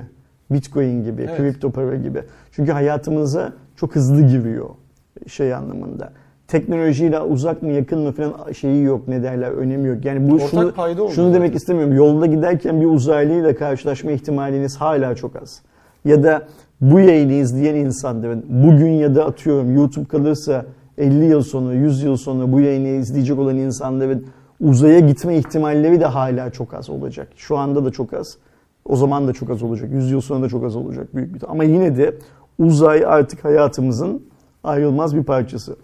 Bitcoin 0.51 1.03
gibi, 1.03 1.21
Evet. 1.29 1.37
kripto 1.37 1.71
para 1.71 1.95
gibi. 1.95 2.21
Çünkü 2.51 2.71
hayatımıza 2.71 3.53
çok 3.75 3.95
hızlı 3.95 4.21
giriyor 4.21 4.69
şey 5.27 5.53
anlamında. 5.53 6.11
Teknolojiyle 6.47 7.19
uzak 7.19 7.61
mı 7.63 7.71
yakın 7.71 7.99
mı 7.99 8.11
falan 8.11 8.51
şeyi 8.51 8.83
yok 8.83 9.07
ne 9.07 9.23
derler 9.23 9.51
önemi 9.51 9.87
yok. 9.87 10.05
Yani 10.05 10.29
bu 10.31 10.35
Ortak 10.35 10.49
şunu, 10.49 10.71
payda 10.71 10.95
şunu 10.97 11.09
zaten. 11.11 11.33
demek 11.33 11.55
istemiyorum. 11.55 11.93
Yolda 11.95 12.25
giderken 12.25 12.81
bir 12.81 12.85
uzaylıyla 12.85 13.55
karşılaşma 13.55 14.11
ihtimaliniz 14.11 14.77
hala 14.77 15.15
çok 15.15 15.35
az. 15.35 15.61
Ya 16.05 16.23
da 16.23 16.41
bu 16.81 16.99
yayını 16.99 17.33
izleyen 17.33 17.75
insanların 17.75 18.45
bugün 18.49 18.91
ya 18.91 19.15
da 19.15 19.25
atıyorum 19.25 19.75
YouTube 19.75 20.05
kalırsa 20.05 20.65
50 20.97 21.25
yıl 21.25 21.41
sonra 21.41 21.73
100 21.73 22.03
yıl 22.03 22.17
sonra 22.17 22.51
bu 22.51 22.59
yayını 22.59 22.87
izleyecek 22.87 23.39
olan 23.39 23.57
insanların 23.57 24.25
uzaya 24.61 24.99
gitme 24.99 25.37
ihtimalleri 25.37 25.99
de 25.99 26.05
hala 26.05 26.49
çok 26.49 26.73
az 26.73 26.89
olacak. 26.89 27.27
Şu 27.35 27.57
anda 27.57 27.85
da 27.85 27.91
çok 27.91 28.13
az. 28.13 28.37
O 28.85 28.95
zaman 28.95 29.27
da 29.27 29.33
çok 29.33 29.49
az 29.49 29.63
olacak. 29.63 29.89
100 29.91 30.11
yıl 30.11 30.21
sonra 30.21 30.41
da 30.41 30.49
çok 30.49 30.63
az 30.63 30.75
olacak 30.75 31.15
büyük 31.15 31.33
bir 31.33 31.41
Ama 31.51 31.63
yine 31.63 31.97
de 31.97 32.15
uzay 32.59 33.05
artık 33.05 33.45
hayatımızın 33.45 34.21
ayrılmaz 34.63 35.15
bir 35.15 35.23
parçası. 35.23 35.75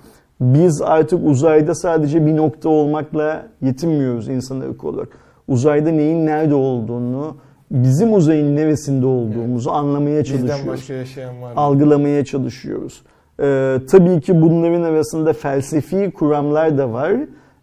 Biz 0.41 0.81
artık 0.81 1.19
uzayda 1.25 1.75
sadece 1.75 2.25
bir 2.25 2.35
nokta 2.35 2.69
olmakla 2.69 3.47
yetinmiyoruz 3.61 4.27
insan 4.27 4.63
olarak. 4.83 5.09
Uzayda 5.47 5.91
neyin 5.91 6.25
nerede 6.25 6.55
olduğunu, 6.55 7.35
bizim 7.83 8.13
uzayın 8.13 8.55
neresinde 8.55 9.05
olduğumuzu 9.05 9.69
anlamaya 9.69 10.23
çalışıyoruz 10.23 10.57
Bizden 10.57 10.73
başka 10.73 10.93
yaşayan 10.93 11.41
var 11.41 11.53
algılamaya 11.55 12.25
çalışıyoruz. 12.25 13.01
Ee, 13.39 13.77
tabii 13.89 14.21
ki 14.21 14.41
bunların 14.41 14.81
arasında 14.81 15.33
felsefi 15.33 16.11
kuramlar 16.11 16.77
da 16.77 16.93
var. 16.93 17.13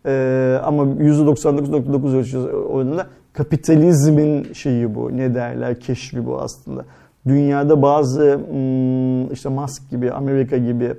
Ee, 0.07 0.59
ama 0.65 0.83
%99.9 0.83 2.17
ölçüsü 2.17 2.39
oranında 2.39 3.07
kapitalizmin 3.33 4.53
şeyi 4.53 4.95
bu. 4.95 5.17
Ne 5.17 5.35
derler? 5.35 5.81
Keşfi 5.81 6.27
bu 6.27 6.41
aslında. 6.41 6.85
Dünyada 7.29 7.83
bazı 7.83 8.41
hmm, 8.51 9.33
işte 9.33 9.49
Musk 9.49 9.91
gibi, 9.91 10.13
Amerika 10.13 10.57
gibi 10.57 10.95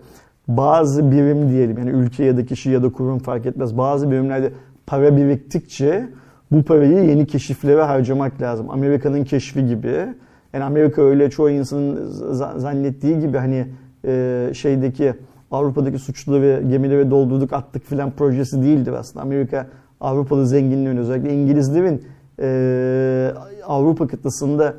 bazı 0.48 1.12
birim 1.12 1.50
diyelim 1.50 1.78
yani 1.78 1.90
ülke 1.90 2.24
ya 2.24 2.38
da 2.38 2.46
kişi 2.46 2.70
ya 2.70 2.84
da 2.84 2.92
kurum 2.92 3.20
fark 3.20 3.46
etmez. 3.46 3.78
Bazı 3.78 4.12
birimlerde 4.12 4.52
para 4.88 5.18
biriktikçe 5.18 6.10
bu 6.54 6.64
parayı 6.64 7.10
yeni 7.10 7.28
keşiflere 7.28 7.82
harcamak 7.82 8.42
lazım. 8.42 8.70
Amerika'nın 8.70 9.24
keşfi 9.24 9.68
gibi. 9.68 10.08
Yani 10.54 10.64
Amerika 10.64 11.02
öyle 11.02 11.30
çoğu 11.30 11.50
insanın 11.50 12.10
zannettiği 12.58 13.20
gibi 13.20 13.38
hani 13.38 13.68
e, 14.06 14.50
şeydeki 14.54 15.14
Avrupa'daki 15.52 16.00
suçluları 16.00 16.64
gemilere 16.70 17.12
doldurduk 17.12 17.54
attık 17.54 17.86
filan 17.86 18.12
projesi 18.12 18.64
değildir 18.64 18.94
aslında. 18.94 19.24
Amerika 19.24 19.68
Avrupalı 20.02 20.48
zenginlerin 20.48 20.98
özellikle 20.98 21.34
İngilizlerin 21.34 22.04
e, 22.40 23.32
Avrupa 23.68 24.08
kıtasında 24.08 24.74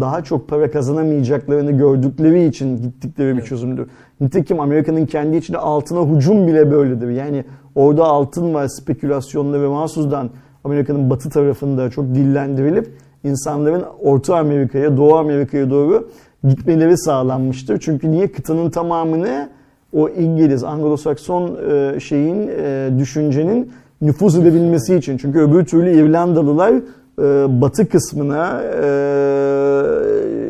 daha 0.00 0.24
çok 0.24 0.48
para 0.48 0.70
kazanamayacaklarını 0.70 1.70
gördükleri 1.70 2.46
için 2.46 2.82
gittikleri 2.82 3.36
bir 3.36 3.42
çözümdür. 3.42 3.88
Nitekim 4.20 4.60
Amerika'nın 4.60 5.06
kendi 5.06 5.36
içinde 5.36 5.58
altına 5.58 6.14
hücum 6.14 6.46
bile 6.46 6.70
böyledir. 6.70 7.08
Yani 7.08 7.44
orada 7.74 8.04
altın 8.04 8.54
var 8.54 8.68
spekülasyonla 8.68 9.62
ve 9.62 9.68
mahsusdan 9.68 10.30
Amerika'nın 10.66 11.10
batı 11.10 11.30
tarafında 11.30 11.90
çok 11.90 12.14
dillendirilip 12.14 12.88
insanların 13.24 13.84
Orta 14.02 14.36
Amerika'ya, 14.36 14.96
Doğu 14.96 15.16
Amerika'ya 15.16 15.70
doğru 15.70 16.08
gitmeleri 16.44 16.98
sağlanmıştır. 16.98 17.78
Çünkü 17.80 18.10
niye 18.10 18.32
kıtanın 18.32 18.70
tamamını 18.70 19.48
o 19.92 20.08
İngiliz, 20.08 20.62
Anglo-Sakson 20.62 21.56
e, 21.96 22.00
şeyin 22.00 22.48
e, 22.48 22.90
düşüncenin 22.98 23.70
nüfuz 24.02 24.36
edebilmesi 24.38 24.94
için. 24.94 25.16
Çünkü 25.16 25.38
öbür 25.38 25.64
türlü 25.64 25.90
İrlandalılar 25.90 26.72
e, 26.72 26.82
batı 27.60 27.88
kısmına 27.88 28.62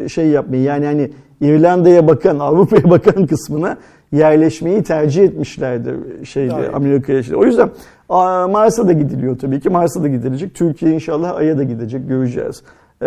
şey 0.09 0.27
yapmayı 0.27 0.63
yani 0.63 0.87
hani 0.87 1.11
İrlanda'ya 1.41 2.09
bakan, 2.09 2.39
Avrupa'ya 2.39 2.91
bakan 2.91 3.27
kısmına 3.27 3.77
yerleşmeyi 4.13 4.83
tercih 4.83 5.25
etmişlerdir 5.25 6.25
şeyde. 6.25 6.71
Amerika'ya. 6.75 7.23
O 7.37 7.45
yüzden 7.45 7.71
Mars'a 8.09 8.89
da 8.89 8.93
gidiliyor 8.93 9.39
tabii 9.39 9.61
ki. 9.61 9.71
Mars'a 9.71 10.03
da 10.03 10.09
gidilecek. 10.09 10.55
Türkiye 10.55 10.93
inşallah 10.93 11.37
Ay'a 11.37 11.59
da 11.59 11.63
gidecek. 11.63 12.09
Göreceğiz. 12.09 12.63
Ee, 13.03 13.07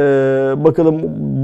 bakalım 0.57 1.01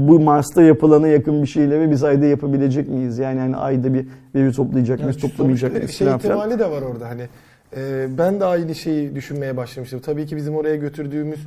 bu 0.08 0.20
Mars'ta 0.20 0.62
yapılana 0.62 1.08
yakın 1.08 1.42
bir 1.42 1.46
şeyleri 1.46 1.90
biz 1.90 2.04
Ay'da 2.04 2.26
yapabilecek 2.26 2.88
miyiz? 2.88 3.18
Yani 3.18 3.40
hani 3.40 3.56
Ay'da 3.56 3.94
bir 3.94 4.06
veri 4.34 4.52
toplayacak 4.52 5.00
mıyız, 5.00 5.22
Yani 5.22 5.30
toplamayacak 5.30 5.72
mıyız 5.72 5.90
Şey 5.90 6.08
ihtimali 6.08 6.58
de 6.58 6.70
var 6.70 6.82
orada 6.82 7.08
hani. 7.08 7.22
E, 7.76 8.06
ben 8.18 8.40
de 8.40 8.44
aynı 8.44 8.74
şeyi 8.74 9.14
düşünmeye 9.14 9.56
başlamıştım. 9.56 10.00
Tabii 10.00 10.26
ki 10.26 10.36
bizim 10.36 10.56
oraya 10.56 10.76
götürdüğümüz 10.76 11.40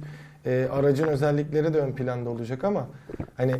e, 0.45 0.67
aracın 0.71 1.07
özellikleri 1.07 1.73
de 1.73 1.79
ön 1.79 1.91
planda 1.91 2.29
olacak 2.29 2.63
ama 2.63 2.87
hani 3.37 3.53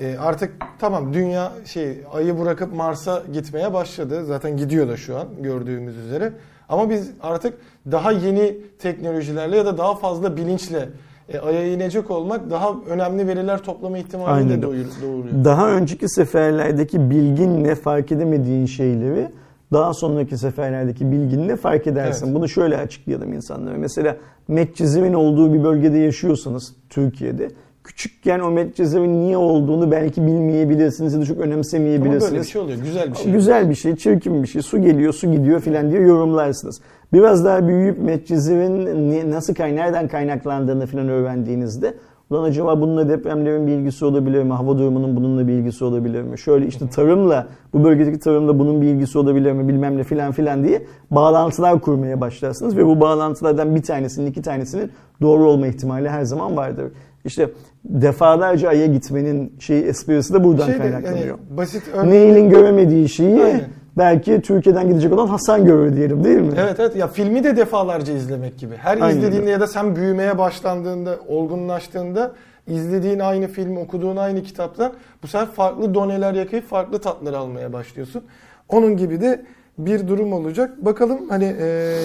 e, 0.00 0.16
artık 0.18 0.52
tamam 0.78 1.14
dünya 1.14 1.52
şey 1.64 1.98
ayı 2.12 2.40
bırakıp 2.40 2.74
Mars'a 2.74 3.22
gitmeye 3.32 3.72
başladı. 3.72 4.24
Zaten 4.24 4.56
gidiyor 4.56 4.88
da 4.88 4.96
şu 4.96 5.16
an 5.16 5.26
gördüğümüz 5.42 5.96
üzere. 5.96 6.32
Ama 6.68 6.90
biz 6.90 7.10
artık 7.22 7.54
daha 7.92 8.12
yeni 8.12 8.56
teknolojilerle 8.78 9.56
ya 9.56 9.66
da 9.66 9.78
daha 9.78 9.94
fazla 9.94 10.36
bilinçle 10.36 10.88
e, 11.28 11.38
aya 11.38 11.72
inecek 11.72 12.10
olmak 12.10 12.50
daha 12.50 12.74
önemli 12.88 13.26
veriler 13.26 13.58
toplama 13.62 13.98
ihtimalini 13.98 14.52
Aynen 14.52 14.58
de 14.58 14.62
doğuruyor. 14.62 15.44
Daha 15.44 15.70
önceki 15.70 16.08
seferlerdeki 16.08 17.10
bilginle 17.10 17.74
fark 17.74 18.12
edemediğin 18.12 18.66
şeyleri 18.66 19.28
daha 19.72 19.94
sonraki 19.94 20.38
seferlerdeki 20.38 21.12
bilginle 21.12 21.56
fark 21.56 21.86
edersin. 21.86 22.26
Evet. 22.26 22.34
Bunu 22.36 22.48
şöyle 22.48 22.76
açıklayalım 22.76 23.32
insanlara. 23.32 23.78
Mesela 23.78 24.16
Medcezir'in 24.48 25.14
olduğu 25.14 25.54
bir 25.54 25.64
bölgede 25.64 25.98
yaşıyorsanız 25.98 26.74
Türkiye'de 26.90 27.50
küçükken 27.86 28.40
o 28.40 28.50
Medcezir'in 28.50 29.20
niye 29.20 29.36
olduğunu 29.36 29.90
belki 29.90 30.26
bilmeyebilirsiniz 30.26 31.14
ya 31.14 31.20
da 31.20 31.24
çok 31.24 31.36
Ama 31.36 31.46
önemsemeyebilirsiniz. 31.46 32.32
böyle 32.32 32.42
bir 32.42 32.46
şey 32.46 32.62
oluyor. 32.62 32.78
Güzel 32.78 33.10
bir 33.12 33.16
şey. 33.16 33.32
Güzel 33.32 33.70
bir 33.70 33.74
şey, 33.74 33.96
çirkin 33.96 34.42
bir 34.42 34.48
şey. 34.48 34.62
Su 34.62 34.82
geliyor, 34.82 35.12
su 35.12 35.32
gidiyor 35.32 35.60
filan 35.60 35.90
diye 35.90 36.00
yorumlarsınız. 36.00 36.80
Biraz 37.12 37.44
daha 37.44 37.68
büyüyüp 37.68 37.98
Medcezir'in 37.98 38.86
ni- 39.10 39.30
nasıl 39.30 39.54
kay 39.54 39.76
nereden 39.76 40.08
kaynaklandığını 40.08 40.86
filan 40.86 41.08
öğrendiğinizde 41.08 41.94
Ulan 42.30 42.44
acaba 42.44 42.80
bununla 42.80 43.08
depremlerin 43.08 43.66
bir 43.66 43.72
ilgisi 43.72 44.04
olabilir 44.04 44.42
mi? 44.42 44.52
Hava 44.52 44.78
durumunun 44.78 45.16
bununla 45.16 45.48
bir 45.48 45.52
ilgisi 45.52 45.84
olabilir 45.84 46.22
mi? 46.22 46.38
Şöyle 46.38 46.66
işte 46.66 46.88
tarımla, 46.88 47.46
bu 47.72 47.84
bölgedeki 47.84 48.18
tarımla 48.18 48.58
bunun 48.58 48.82
bir 48.82 48.86
ilgisi 48.86 49.18
olabilir 49.18 49.52
mi? 49.52 49.68
Bilmem 49.68 49.96
ne 49.98 50.04
filan 50.04 50.32
filan 50.32 50.64
diye 50.64 50.82
bağlantılar 51.10 51.80
kurmaya 51.80 52.20
başlarsınız. 52.20 52.76
Ve 52.76 52.86
bu 52.86 53.00
bağlantılardan 53.00 53.74
bir 53.76 53.82
tanesinin, 53.82 54.26
iki 54.26 54.42
tanesinin 54.42 54.90
doğru 55.22 55.48
olma 55.50 55.66
ihtimali 55.66 56.08
her 56.08 56.24
zaman 56.24 56.56
vardır. 56.56 56.86
İşte 57.26 57.50
defalarca 57.84 58.68
Ay'a 58.68 58.86
gitmenin 58.86 59.52
şeyi 59.58 59.84
esprisi 59.84 60.34
de 60.34 60.44
buradan 60.44 60.66
Şey 60.66 60.74
de, 60.74 60.78
kaynaklanıyor. 60.78 61.26
yani 61.26 61.38
basit 61.56 61.82
örnek. 61.94 62.12
Neil'in 62.12 62.50
göremediği 62.50 63.08
şeyi 63.08 63.42
Aynen. 63.44 63.60
belki 63.98 64.40
Türkiye'den 64.40 64.88
gidecek 64.88 65.12
olan 65.12 65.26
Hasan 65.26 65.64
görür 65.64 65.96
diyelim 65.96 66.24
değil 66.24 66.40
mi? 66.40 66.52
Evet 66.58 66.80
evet 66.80 66.96
ya 66.96 67.08
filmi 67.08 67.44
de 67.44 67.56
defalarca 67.56 68.12
izlemek 68.12 68.58
gibi. 68.58 68.74
Her 68.76 69.00
Aynen 69.00 69.16
izlediğinde 69.16 69.40
öyle. 69.40 69.50
ya 69.50 69.60
da 69.60 69.66
sen 69.66 69.96
büyümeye 69.96 70.38
başlandığında, 70.38 71.16
olgunlaştığında 71.28 72.32
izlediğin 72.66 73.18
aynı 73.18 73.48
film, 73.48 73.76
okuduğun 73.76 74.16
aynı 74.16 74.42
kitaptan 74.42 74.92
bu 75.22 75.26
sefer 75.26 75.46
farklı 75.46 75.94
doneler 75.94 76.34
yakayıp 76.34 76.68
farklı 76.68 76.98
tatlar 76.98 77.32
almaya 77.32 77.72
başlıyorsun. 77.72 78.22
Onun 78.68 78.96
gibi 78.96 79.20
de 79.20 79.42
bir 79.78 80.08
durum 80.08 80.32
olacak. 80.32 80.84
Bakalım 80.84 81.28
hani 81.28 81.44
eee, 81.44 81.96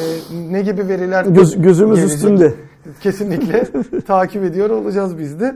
ne 0.52 0.62
gibi 0.62 0.88
veriler 0.88 1.26
Göz, 1.26 1.62
gözümüz 1.62 1.96
gelecek? 1.96 2.18
üstünde. 2.18 2.54
Kesinlikle 3.02 3.64
takip 4.08 4.44
ediyor 4.44 4.70
olacağız 4.70 5.18
biz 5.20 5.40
de. 5.40 5.56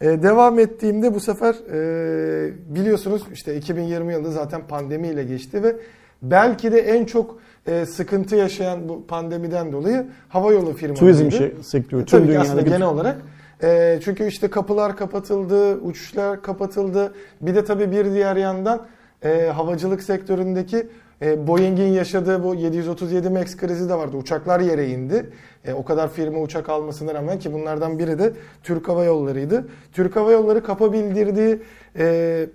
Ee, 0.00 0.22
devam 0.22 0.58
ettiğimde 0.58 1.14
bu 1.14 1.20
sefer 1.20 1.54
e, 1.72 2.52
biliyorsunuz 2.74 3.22
işte 3.32 3.56
2020 3.56 4.12
yılı 4.12 4.32
zaten 4.32 4.60
pandemiyle 4.68 5.24
geçti 5.24 5.62
ve 5.62 5.76
belki 6.22 6.72
de 6.72 6.80
en 6.80 7.04
çok 7.04 7.38
e, 7.66 7.86
sıkıntı 7.86 8.36
yaşayan 8.36 8.88
bu 8.88 9.06
pandemiden 9.06 9.72
dolayı 9.72 10.06
havayolu 10.28 10.72
firmalarıydı. 10.72 11.18
Turizm 11.18 11.30
şey, 11.30 11.54
sektörü. 11.62 12.04
Tüm 12.04 12.26
Tabii 12.26 12.38
aslında 12.38 12.60
genel 12.60 12.82
olarak. 12.82 13.16
E, 13.62 13.98
çünkü 14.04 14.26
işte 14.26 14.48
kapılar 14.48 14.96
kapatıldı, 14.96 15.76
uçuşlar 15.76 16.42
kapatıldı. 16.42 17.14
Bir 17.40 17.54
de 17.54 17.64
tabii 17.64 17.90
bir 17.90 18.12
diğer 18.12 18.36
yandan 18.36 18.86
e, 19.24 19.46
havacılık 19.46 20.02
sektöründeki 20.02 20.86
e, 21.22 21.46
Boeing'in 21.46 21.92
yaşadığı 21.92 22.44
bu 22.44 22.54
737 22.54 23.28
MAX 23.30 23.56
krizi 23.56 23.88
de 23.88 23.94
vardı. 23.94 24.16
Uçaklar 24.16 24.60
yere 24.60 24.88
indi. 24.88 25.30
E, 25.64 25.72
o 25.72 25.84
kadar 25.84 26.12
firma 26.12 26.40
uçak 26.40 26.68
almasına 26.68 27.14
rağmen 27.14 27.38
ki 27.38 27.52
bunlardan 27.52 27.98
biri 27.98 28.18
de 28.18 28.32
Türk 28.62 28.88
Hava 28.88 29.04
Yolları'ydı. 29.04 29.68
Türk 29.92 30.16
Hava 30.16 30.32
Yolları 30.32 30.62
kapa 30.62 30.92
bildirdiği 30.92 31.62
e, 31.98 32.46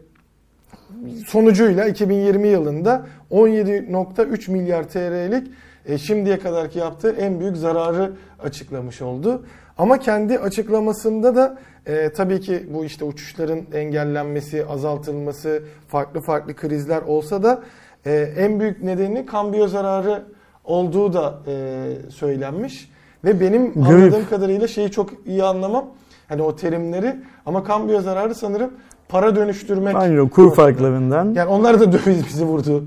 sonucuyla 1.28 1.86
2020 1.88 2.48
yılında 2.48 3.06
17.3 3.32 4.52
milyar 4.52 4.90
TL'lik 4.90 5.48
e, 5.86 5.98
şimdiye 5.98 6.40
kadarki 6.40 6.80
yaptığı 6.80 7.12
en 7.12 7.40
büyük 7.40 7.58
zararı 7.58 8.12
açıklamış 8.40 9.02
oldu. 9.02 9.46
Ama 9.78 10.00
kendi 10.00 10.40
açıklamasında 10.40 11.36
da 11.36 11.58
e, 11.86 12.10
tabii 12.10 12.42
ki 12.42 12.68
bu 12.74 12.86
işte 12.86 13.06
uçuşların 13.06 13.62
engellenmesi, 13.74 14.66
azaltılması, 14.66 15.64
farklı 15.88 16.22
farklı 16.22 16.56
krizler 16.56 17.02
olsa 17.02 17.44
da 17.44 17.64
e, 18.06 18.14
en 18.38 18.60
büyük 18.60 18.84
nedeni 18.84 19.26
kambiyo 19.26 19.68
zararı 19.68 20.24
olduğu 20.64 21.14
da 21.14 21.40
e, 21.48 21.88
söylenmiş. 22.10 22.92
Ve 23.24 23.40
benim 23.40 23.74
Garip. 23.74 23.88
anladığım 23.88 24.30
kadarıyla 24.30 24.68
şeyi 24.68 24.92
çok 24.92 25.10
iyi 25.26 25.44
anlamam. 25.44 25.86
Hani 26.28 26.42
o 26.42 26.56
terimleri 26.56 27.16
ama 27.46 27.64
kambiyo 27.64 28.02
zararı 28.02 28.36
sanırım 28.36 28.72
para 29.10 29.36
dönüştürmek. 29.36 29.96
Aynen 29.96 30.28
kur 30.28 30.54
farklarından. 30.56 31.34
Yani 31.34 31.50
onlar 31.50 31.80
da 31.80 31.92
döviz 31.94 32.26
bizi 32.26 32.46
vurdu 32.46 32.84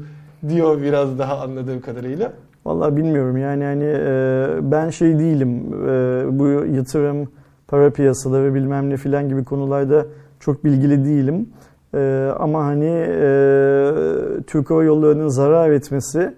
diyor 0.48 0.82
biraz 0.82 1.18
daha 1.18 1.40
anladığım 1.40 1.80
kadarıyla. 1.80 2.32
Vallahi 2.66 2.96
bilmiyorum 2.96 3.36
yani 3.36 3.64
hani 3.64 3.84
e, 3.84 4.72
ben 4.72 4.90
şey 4.90 5.18
değilim 5.18 5.74
e, 5.88 6.38
bu 6.38 6.46
yatırım, 6.76 7.28
para 7.68 7.90
piyasaları 7.90 8.54
bilmem 8.54 8.90
ne 8.90 8.96
filan 8.96 9.28
gibi 9.28 9.44
konularda 9.44 10.06
çok 10.40 10.64
bilgili 10.64 11.04
değilim. 11.04 11.48
E, 11.94 12.30
ama 12.38 12.64
hani 12.64 12.84
e, 12.86 14.42
Türk 14.46 14.70
Hava 14.70 14.84
Yolları'nın 14.84 15.28
zarar 15.28 15.70
etmesi 15.70 16.34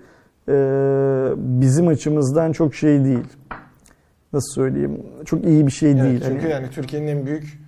e, 0.49 0.55
bizim 1.37 1.89
açımızdan 1.89 2.53
çok 2.53 2.75
şey 2.75 3.05
değil. 3.05 3.25
Nasıl 4.33 4.53
söyleyeyim? 4.55 5.03
Çok 5.25 5.45
iyi 5.45 5.67
bir 5.67 5.73
şey 5.73 5.91
Evet, 5.93 6.03
değil. 6.03 6.23
çünkü 6.27 6.41
Hani- 6.43 6.51
yani 6.53 6.71
Türkiye'nin 6.71 7.07
en 7.07 7.27
büyük 7.27 7.59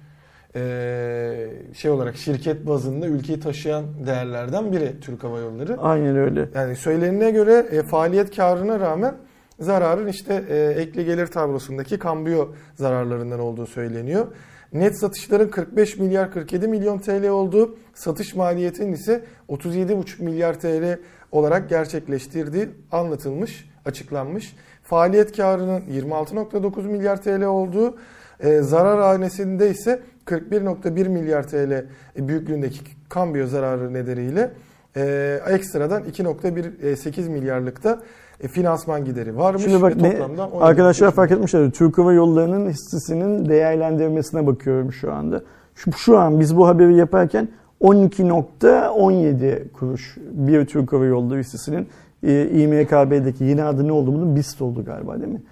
eee, 0.54 1.48
şey 1.74 1.90
olarak 1.90 2.16
şirket 2.16 2.66
bazında 2.66 3.06
ülkeyi 3.06 3.40
taşıyan 3.40 3.84
değerlerden 4.06 4.72
biri 4.72 5.00
Türk 5.00 5.24
Hava 5.24 5.38
Yolları. 5.38 5.76
Aynen 5.80 6.16
öyle. 6.16 6.48
Yani 6.54 6.76
söylenene 6.76 7.30
göre 7.30 7.66
e, 7.70 7.82
faaliyet 7.82 8.36
karına 8.36 8.80
rağmen 8.80 9.14
zararın 9.60 10.06
işte 10.06 10.44
e, 10.48 10.56
ekli 10.58 11.04
gelir 11.04 11.26
tablosundaki 11.26 11.98
kambiyo 11.98 12.48
zararlarından 12.74 13.40
olduğu 13.40 13.66
söyleniyor. 13.66 14.26
Net 14.72 14.98
satışların 14.98 15.50
45 15.50 15.96
milyar 15.96 16.32
47 16.32 16.68
milyon 16.68 16.98
TL 16.98 17.28
olduğu, 17.28 17.78
satış 17.94 18.34
maliyetinin 18.34 18.92
ise 18.92 19.24
37,5 19.48 20.22
milyar 20.22 20.60
TL 20.60 20.98
olarak 21.32 21.68
gerçekleştirdiği 21.68 22.68
anlatılmış, 22.92 23.70
açıklanmış. 23.84 24.56
Faaliyet 24.82 25.36
karının 25.36 25.80
26.9 25.80 26.82
milyar 26.82 27.22
TL 27.22 27.42
olduğu, 27.42 27.96
e, 28.40 28.62
zarar 28.62 29.00
hanesinde 29.00 29.70
ise 29.70 30.02
41.1 30.26 31.08
milyar 31.08 31.48
TL 31.48 31.86
büyüklüğündeki 32.16 32.80
kambiyo 33.08 33.46
zararı 33.46 33.94
nedeniyle 33.94 34.50
e, 34.96 35.40
ekstradan 35.48 36.04
2.18 36.04 37.28
milyarlıkta 37.28 38.02
e, 38.40 38.48
finansman 38.48 39.04
gideri 39.04 39.36
varmış. 39.36 39.62
Şimdi 39.62 39.82
bak 39.82 39.96
ve 39.96 40.02
ne, 40.02 40.18
toplamda 40.18 40.42
17,5 40.42 40.60
arkadaşlar 40.64 41.10
fark 41.10 41.30
etmişler. 41.30 41.70
Türk 41.70 41.98
Hava 41.98 42.12
Yolları'nın 42.12 42.70
hissesinin 42.70 43.48
değerlendirmesine 43.48 44.46
bakıyorum 44.46 44.92
şu 44.92 45.12
anda. 45.12 45.42
Şu, 45.74 45.92
şu 45.92 46.18
an 46.18 46.40
biz 46.40 46.56
bu 46.56 46.68
haberi 46.68 46.96
yaparken 46.96 47.48
12.17 47.80 49.68
kuruş 49.72 50.16
bir 50.32 50.66
Türk 50.66 50.92
Hava 50.92 51.04
Yolları 51.04 51.38
hissesinin 51.40 51.88
e, 52.22 52.48
İMKB'deki 52.48 53.44
yeni 53.44 53.62
adı 53.64 53.88
ne 53.88 53.92
oldu 53.92 54.14
bunun? 54.14 54.36
BIST 54.36 54.62
oldu 54.62 54.84
galiba 54.84 55.20
değil 55.20 55.32
mi? 55.32 55.42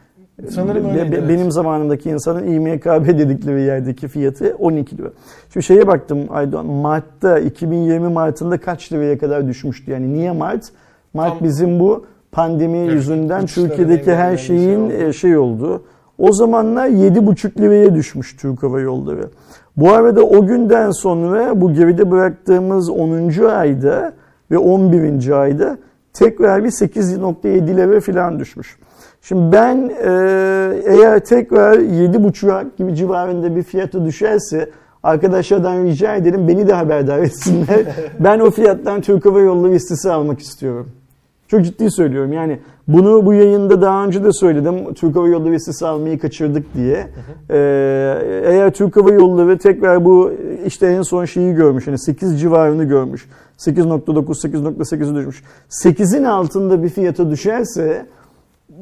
Sanırım 0.50 0.84
Be- 0.84 0.88
öyleydi, 0.88 1.12
be- 1.12 1.16
evet. 1.16 1.28
Benim 1.28 1.50
zamanımdaki 1.50 2.10
insanın 2.10 2.46
İMKB 2.46 3.18
dedikleri 3.18 3.62
yerdeki 3.62 4.08
fiyatı 4.08 4.56
12 4.58 4.98
lira. 4.98 5.10
Şimdi 5.52 5.66
şeye 5.66 5.86
baktım 5.86 6.18
Aydoğan, 6.30 6.66
Mart'ta 6.66 7.38
2020 7.38 8.08
Mart'ında 8.08 8.60
kaç 8.60 8.92
liraya 8.92 9.18
kadar 9.18 9.48
düşmüştü? 9.48 9.90
Yani 9.90 10.12
niye 10.14 10.32
Mart? 10.32 10.64
Mart 11.14 11.38
Tam- 11.38 11.48
bizim 11.48 11.80
bu 11.80 12.06
pandemi 12.36 12.78
Evet, 12.78 12.92
yüzünden 12.92 13.46
Türkiye'deki 13.46 14.14
her 14.14 14.36
şeyin 14.36 14.80
oldu. 14.80 14.92
e, 14.92 15.12
şey 15.12 15.36
oldu. 15.36 15.82
O 16.18 16.32
zamanlar 16.32 16.86
7,5 16.88 17.60
liraya 17.60 17.94
düşmüş 17.94 18.36
Türk 18.36 18.62
Hava 18.62 18.80
Yolları. 18.80 19.28
Bu 19.76 19.92
arada 19.92 20.22
o 20.22 20.46
günden 20.46 20.90
sonra 20.90 21.60
bu 21.60 21.72
geride 21.72 22.10
bıraktığımız 22.10 22.90
10. 22.90 23.44
ayda 23.44 24.12
ve 24.50 24.58
11. 24.58 25.30
ayda 25.30 25.78
tekrar 26.12 26.64
bir 26.64 26.70
8.7'lere 26.70 28.00
falan 28.00 28.38
düşmüş. 28.38 28.78
Şimdi 29.22 29.52
ben 29.52 29.90
e, 30.02 30.10
eğer 30.84 31.24
tekrar 31.24 31.78
7.5'a 31.78 32.64
gibi 32.76 32.94
civarında 32.94 33.56
bir 33.56 33.62
fiyatı 33.62 34.04
düşerse 34.04 34.70
arkadaşlardan 35.02 35.84
rica 35.84 36.14
edelim 36.14 36.48
beni 36.48 36.68
de 36.68 36.72
haberdar 36.72 37.18
etsinler. 37.18 37.86
ben 38.20 38.40
o 38.40 38.50
fiyattan 38.50 39.00
Türk 39.00 39.26
Hava 39.26 39.40
Yolları 39.40 39.72
hissesi 39.72 40.10
almak 40.10 40.40
istiyorum. 40.40 40.90
Çok 41.48 41.64
ciddi 41.64 41.90
söylüyorum 41.90 42.32
yani 42.32 42.58
bunu 42.88 43.26
bu 43.26 43.34
yayında 43.34 43.82
daha 43.82 44.04
önce 44.04 44.24
de 44.24 44.32
söyledim. 44.32 44.94
Türk 44.94 45.16
Hava 45.16 45.28
Yolları 45.28 45.54
hissesi 45.54 45.86
almayı 45.86 46.18
kaçırdık 46.18 46.74
diye. 46.74 47.06
Ee, 47.50 47.56
eğer 48.44 48.70
Türk 48.70 48.96
Hava 48.96 49.10
Yolları 49.10 49.58
tekrar 49.58 50.04
bu 50.04 50.32
işte 50.66 50.86
en 50.86 51.02
son 51.02 51.24
şeyi 51.24 51.54
görmüş. 51.54 51.86
Yani 51.86 51.98
8 51.98 52.40
civarını 52.40 52.84
görmüş. 52.84 53.28
8.9 53.58 54.04
8.8'e 54.06 55.14
düşmüş. 55.14 55.42
8'in 55.70 56.24
altında 56.24 56.82
bir 56.82 56.88
fiyata 56.88 57.30
düşerse 57.30 58.06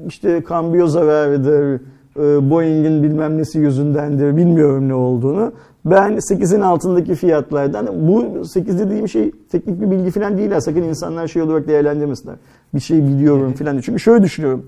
işte 0.07 0.45
kambiyo 0.45 0.87
zararıdır, 0.87 1.81
e, 2.17 2.51
Boeing'in 2.51 3.03
bilmem 3.03 3.39
nesi 3.39 3.59
yüzündendir, 3.59 4.37
bilmiyorum 4.37 4.89
ne 4.89 4.95
olduğunu. 4.95 5.53
Ben 5.85 6.13
8'in 6.13 6.61
altındaki 6.61 7.15
fiyatlardan, 7.15 8.09
bu 8.09 8.45
8 8.45 8.79
dediğim 8.79 9.09
şey 9.09 9.33
teknik 9.53 9.81
bir 9.81 9.91
bilgi 9.91 10.11
falan 10.11 10.39
değil. 10.39 10.61
Sakın 10.61 10.83
insanlar 10.83 11.29
şey 11.29 11.43
olarak 11.43 11.69
değerlendirmesinler. 11.69 12.37
Bir 12.75 12.81
şey 12.81 13.09
biliyorum 13.09 13.53
falan. 13.53 13.81
Çünkü 13.81 14.01
şöyle 14.01 14.25
düşünüyorum. 14.25 14.67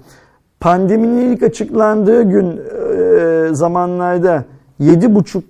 Pandeminin 0.60 1.32
ilk 1.32 1.42
açıklandığı 1.42 2.22
gün 2.22 2.60
e, 2.90 3.48
zamanlarda 3.54 4.44
7,5 4.80 5.42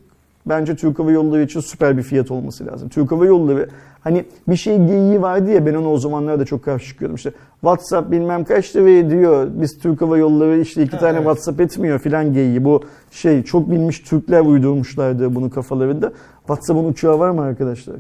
bence 0.47 0.77
Türk 0.77 0.99
Hava 0.99 1.11
Yolları 1.11 1.43
için 1.43 1.61
süper 1.61 1.97
bir 1.97 2.03
fiyat 2.03 2.31
olması 2.31 2.67
lazım. 2.67 2.89
Türk 2.89 3.13
Hava 3.13 3.27
Yolları 3.27 3.69
hani 4.07 4.25
bir 4.49 4.57
şey 4.57 4.87
geyiği 4.87 5.23
vardı 5.23 5.51
ya 5.51 5.67
ben 5.67 5.75
ona 5.75 5.91
o 5.91 5.99
zamanlarda 5.99 6.45
çok 6.45 6.65
karşı 6.65 6.87
çıkıyordum. 6.87 7.17
İşte 7.17 7.33
WhatsApp 7.61 8.11
bilmem 8.11 8.45
kaç 8.45 8.77
liraya 8.77 9.11
diyor. 9.11 9.49
Biz 9.51 9.79
Türk 9.79 10.01
Hava 10.01 10.19
Yolları 10.19 10.61
işte 10.61 10.83
iki 10.83 10.99
tane 10.99 11.13
evet. 11.13 11.19
WhatsApp 11.19 11.61
etmiyor 11.61 11.99
filan 11.99 12.33
geyiği. 12.33 12.65
Bu 12.65 12.83
şey 13.11 13.43
çok 13.43 13.71
bilmiş 13.71 14.01
Türkler 14.01 14.41
uydurmuşlardı 14.41 15.35
bunu 15.35 15.51
kafalarında. 15.51 16.13
WhatsApp'ın 16.39 16.85
uçağı 16.85 17.19
var 17.19 17.31
mı 17.31 17.43
arkadaşlar? 17.43 17.97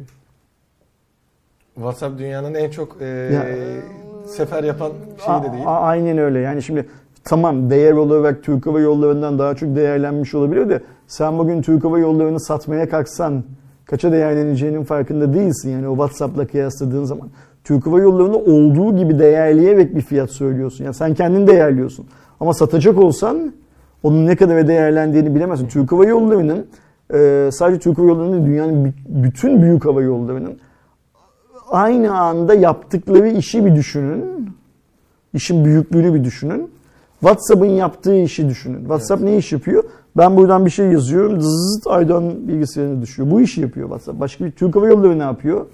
WhatsApp 1.75 2.19
dünyanın 2.19 2.55
en 2.55 2.71
çok 2.71 3.03
e, 3.03 3.05
ya, 3.07 3.47
sefer 4.27 4.65
yapan 4.65 4.93
şeyi 5.27 5.43
de 5.43 5.53
değil. 5.53 5.65
A, 5.67 5.81
aynen 5.81 6.19
öyle. 6.19 6.39
Yani 6.39 6.63
şimdi 6.63 6.87
tamam 7.25 7.71
değer 7.71 7.93
olarak 7.93 8.43
Türk 8.43 8.67
Hava 8.67 8.81
Yolları'ndan 8.81 9.39
daha 9.39 9.55
çok 9.55 9.77
değerlenmiş 9.77 10.35
olabilir 10.35 10.69
de 10.69 10.83
sen 11.07 11.39
bugün 11.39 11.63
Türk 11.63 11.85
Hava 11.85 11.99
Yolları'nı 11.99 12.41
satmaya 12.41 12.89
kalksan 12.89 13.45
kaça 13.87 14.13
değerleneceğinin 14.13 14.85
farkında 14.85 15.35
değilsin. 15.35 15.71
Yani 15.71 15.89
o 15.89 15.93
WhatsApp'la 15.93 16.47
kıyasladığın 16.47 17.05
zaman. 17.05 17.29
Türk 17.65 17.87
Hava 17.87 18.01
Yolları'nı 18.01 18.37
olduğu 18.37 18.97
gibi 18.97 19.19
değerleyerek 19.19 19.97
bir 19.97 20.01
fiyat 20.01 20.31
söylüyorsun. 20.31 20.85
Yani 20.85 20.95
sen 20.95 21.15
kendin 21.15 21.47
değerliyorsun. 21.47 22.07
Ama 22.41 22.55
satacak 22.55 22.99
olsan 22.99 23.53
onun 24.03 24.27
ne 24.27 24.37
kadar 24.37 24.69
değerlendiğini 24.69 25.35
bilemezsin. 25.35 25.69
Türk 25.69 25.93
Hava 25.93 26.07
Yolları'nın 26.07 26.67
e, 27.15 27.49
sadece 27.53 27.81
Türk 27.81 27.99
Hava 27.99 28.09
Yolları'nın 28.09 28.47
dünyanın 28.47 28.95
bütün 29.09 29.63
büyük 29.63 29.85
hava 29.85 30.03
yollarının 30.03 30.59
aynı 31.71 32.19
anda 32.19 32.55
yaptıkları 32.55 33.29
işi 33.29 33.65
bir 33.65 33.75
düşünün. 33.75 34.51
İşin 35.35 35.65
büyüklüğünü 35.65 36.15
bir 36.15 36.25
düşünün. 36.25 36.71
WhatsApp'ın 37.21 37.67
yaptığı 37.67 38.17
işi 38.17 38.49
düşünün. 38.49 38.81
WhatsApp 38.81 39.23
evet. 39.23 39.33
ne 39.33 39.39
iş 39.39 39.53
yapıyor? 39.53 39.85
Ben 40.17 40.37
buradan 40.37 40.65
bir 40.65 40.71
şey 40.71 40.87
yazıyorum. 40.87 41.41
Zızt 41.41 41.87
Aydan 41.87 42.49
bilgisayarına 42.49 43.03
düşüyor. 43.03 43.31
Bu 43.31 43.41
işi 43.41 43.61
yapıyor 43.61 43.87
WhatsApp. 43.87 44.21
Başka 44.21 44.45
bir 44.45 44.51
Türk 44.51 44.77
Hava 44.77 44.87
Yolları 44.87 45.19
ne 45.19 45.23
yapıyor? 45.23 45.67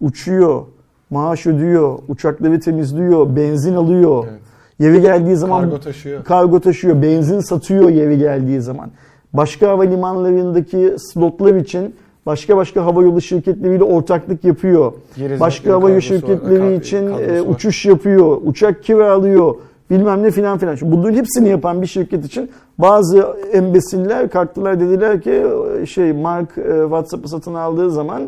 Uçuyor, 0.00 0.62
maaş 1.10 1.46
ödüyor, 1.46 1.98
uçakları 2.08 2.60
temizliyor, 2.60 3.36
benzin 3.36 3.74
alıyor. 3.74 4.24
Evet. 4.30 4.40
Yeri 4.78 5.00
geldiği 5.00 5.36
zaman 5.36 5.60
kargo 5.60 5.80
taşıyor. 5.80 6.24
Kargo 6.24 6.60
taşıyor, 6.60 7.02
benzin 7.02 7.40
satıyor 7.40 7.88
yeri 7.88 8.18
geldiği 8.18 8.60
zaman. 8.60 8.90
Başka 9.32 9.68
havalimanlarındaki 9.68 10.94
slotlar 10.98 11.54
için 11.54 11.94
başka 12.26 12.56
başka 12.56 12.84
hava 12.84 13.02
yolu 13.02 13.20
şirketleriyle 13.20 13.84
ortaklık 13.84 14.44
yapıyor. 14.44 14.92
Gerizmek 15.16 15.40
başka 15.40 15.72
hava 15.72 15.90
yolu 15.90 16.02
şirketleri 16.02 16.62
var, 16.62 16.70
için 16.70 17.06
e, 17.06 17.40
uçuş 17.40 17.86
yapıyor, 17.86 18.40
uçak 18.44 18.82
kiralıyor 18.82 19.54
bilmem 19.90 20.22
ne 20.22 20.30
filan 20.30 20.58
filan. 20.58 20.74
Şimdi 20.74 20.92
bunların 20.92 21.14
hepsini 21.14 21.48
yapan 21.48 21.82
bir 21.82 21.86
şirket 21.86 22.24
için 22.24 22.50
bazı 22.82 23.36
embesiller 23.52 24.28
kalktılar 24.28 24.80
dediler 24.80 25.22
ki 25.22 25.46
şey 25.86 26.12
Mark 26.12 26.58
e, 26.58 26.80
WhatsApp'ı 26.82 27.28
satın 27.28 27.54
aldığı 27.54 27.90
zaman 27.90 28.22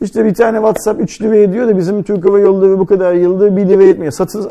işte 0.00 0.24
bir 0.24 0.34
tane 0.34 0.56
WhatsApp 0.56 1.00
3 1.00 1.22
lira 1.22 1.36
ediyor 1.36 1.68
da 1.68 1.78
bizim 1.78 2.02
Türk 2.02 2.24
Hava 2.24 2.38
Yolları 2.38 2.78
bu 2.78 2.86
kadar 2.86 3.14
yıldır 3.14 3.56
1 3.56 3.68
lira 3.68 3.82
etmiyor. 3.82 4.12
Satın, 4.12 4.50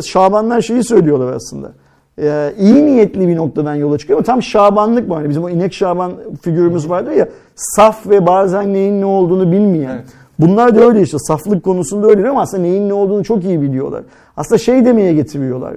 Şabanlar 0.00 0.60
şeyi 0.60 0.84
söylüyorlar 0.84 1.32
aslında. 1.32 1.72
Ee, 2.20 2.54
iyi 2.58 2.86
niyetli 2.86 3.28
bir 3.28 3.36
noktadan 3.36 3.74
yola 3.74 3.98
çıkıyor 3.98 4.18
ama 4.18 4.24
tam 4.24 4.42
Şabanlık 4.42 5.08
bu. 5.08 5.16
Hani 5.16 5.28
bizim 5.28 5.44
o 5.44 5.48
inek 5.48 5.74
Şaban 5.74 6.12
figürümüz 6.42 6.90
vardı 6.90 7.14
ya 7.14 7.28
saf 7.54 8.06
ve 8.06 8.26
bazen 8.26 8.74
neyin 8.74 9.00
ne 9.00 9.04
olduğunu 9.04 9.52
bilmeyen. 9.52 9.94
Evet. 9.94 10.04
Bunlar 10.38 10.76
da 10.76 10.80
öyle 10.80 11.02
işte 11.02 11.18
saflık 11.18 11.62
konusunda 11.64 12.06
öyle 12.06 12.28
ama 12.28 12.40
aslında 12.40 12.62
neyin 12.62 12.88
ne 12.88 12.94
olduğunu 12.94 13.24
çok 13.24 13.44
iyi 13.44 13.62
biliyorlar. 13.62 14.02
Aslında 14.36 14.58
şey 14.58 14.84
demeye 14.84 15.14
getiriyorlar 15.14 15.74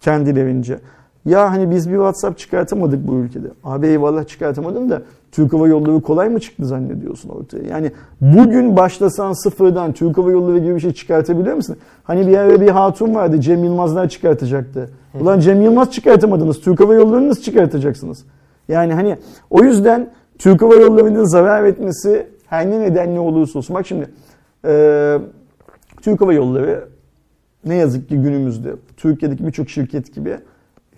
kendilerince. 0.00 0.78
Ya 1.28 1.50
hani 1.50 1.70
biz 1.70 1.90
bir 1.90 1.94
WhatsApp 1.94 2.38
çıkartamadık 2.38 3.08
bu 3.08 3.14
ülkede. 3.14 3.48
Abi 3.64 3.86
eyvallah 3.86 4.26
çıkartamadın 4.26 4.90
da 4.90 5.02
Türk 5.32 5.52
Hava 5.52 5.68
Yolları 5.68 6.00
kolay 6.00 6.28
mı 6.28 6.40
çıktı 6.40 6.66
zannediyorsun 6.66 7.28
ortaya? 7.28 7.64
Yani 7.70 7.92
bugün 8.20 8.76
başlasan 8.76 9.32
sıfırdan 9.32 9.92
Türk 9.92 10.18
Hava 10.18 10.30
Yolları 10.30 10.58
gibi 10.58 10.74
bir 10.74 10.80
şey 10.80 10.92
çıkartabiliyor 10.92 11.56
musun? 11.56 11.76
Hani 12.04 12.26
bir 12.26 12.36
ara 12.36 12.60
bir 12.60 12.68
hatun 12.68 13.14
vardı 13.14 13.40
Cem 13.40 13.64
Yılmazlar 13.64 14.08
çıkartacaktı. 14.08 14.90
Ulan 15.20 15.40
Cem 15.40 15.62
Yılmaz 15.62 15.90
çıkartamadınız. 15.90 16.60
Türk 16.60 16.80
Hava 16.80 16.94
Yolları'nı 16.94 17.28
nasıl 17.28 17.42
çıkartacaksınız? 17.42 18.24
Yani 18.68 18.94
hani 18.94 19.16
o 19.50 19.64
yüzden 19.64 20.10
Türk 20.38 20.62
Hava 20.62 20.74
Yolları'nın 20.74 21.24
zarar 21.24 21.64
etmesi 21.64 22.26
her 22.46 22.70
ne 22.70 22.80
nedenle 22.80 23.20
olursa 23.20 23.58
olsun. 23.58 23.76
Bak 23.76 23.86
şimdi 23.86 24.10
e, 24.64 25.18
Türk 26.02 26.20
Hava 26.20 26.32
Yolları 26.32 26.88
ne 27.64 27.74
yazık 27.74 28.08
ki 28.08 28.16
günümüzde 28.16 28.72
Türkiye'deki 28.96 29.46
birçok 29.46 29.70
şirket 29.70 30.14
gibi 30.14 30.38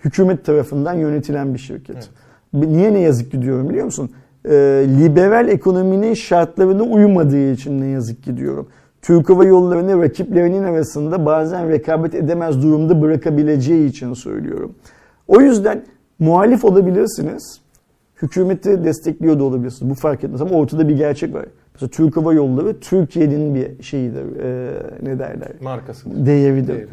hükümet 0.05 0.45
tarafından 0.45 0.93
yönetilen 0.93 1.53
bir 1.53 1.59
şirket. 1.59 1.95
Evet. 1.95 2.09
Niye 2.69 2.93
ne 2.93 2.99
yazık 2.99 3.31
ki 3.31 3.41
diyorum 3.41 3.69
biliyor 3.69 3.85
musun? 3.85 4.11
E, 4.45 4.51
liberal 4.99 5.47
ekonominin 5.47 6.13
şartlarına 6.13 6.83
uymadığı 6.83 7.51
için 7.51 7.81
ne 7.81 7.87
yazık 7.87 8.23
ki 8.23 8.37
diyorum. 8.37 8.67
Türk 9.01 9.29
Hava 9.29 9.45
Yolları'nı 9.45 10.01
rakiplerinin 10.01 10.63
arasında 10.63 11.25
bazen 11.25 11.69
rekabet 11.69 12.15
edemez 12.15 12.63
durumda 12.63 13.01
bırakabileceği 13.01 13.89
için 13.89 14.13
söylüyorum. 14.13 14.75
O 15.27 15.41
yüzden 15.41 15.83
muhalif 16.19 16.65
olabilirsiniz. 16.65 17.61
Hükümeti 18.21 18.83
destekliyor 18.83 19.39
da 19.39 19.43
olabilirsiniz. 19.43 19.91
Bu 19.91 19.95
fark 19.95 20.23
etmez 20.23 20.41
ama 20.41 20.51
ortada 20.51 20.89
bir 20.89 20.97
gerçek 20.97 21.33
var. 21.33 21.45
Mesela 21.73 21.89
Türk 21.89 22.17
Hava 22.17 22.33
Yolları 22.33 22.79
Türkiye'nin 22.79 23.55
bir 23.55 23.83
şeyidir. 23.83 24.39
E, 24.43 24.73
ne 25.01 25.19
derler? 25.19 25.51
Markası. 25.61 26.25
Değeridir. 26.25 26.67
Değeridir. 26.67 26.89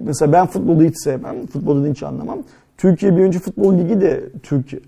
Mesela 0.00 0.32
ben 0.32 0.46
futbolu 0.46 0.82
hiç 0.82 0.94
sevmem. 1.04 1.46
Futbolu 1.46 1.86
hiç 1.86 2.02
anlamam. 2.02 2.38
Türkiye 2.78 3.16
Birinci 3.16 3.38
Futbol 3.38 3.78
Ligi 3.78 4.00
de 4.00 4.24
Türkiye 4.42 4.82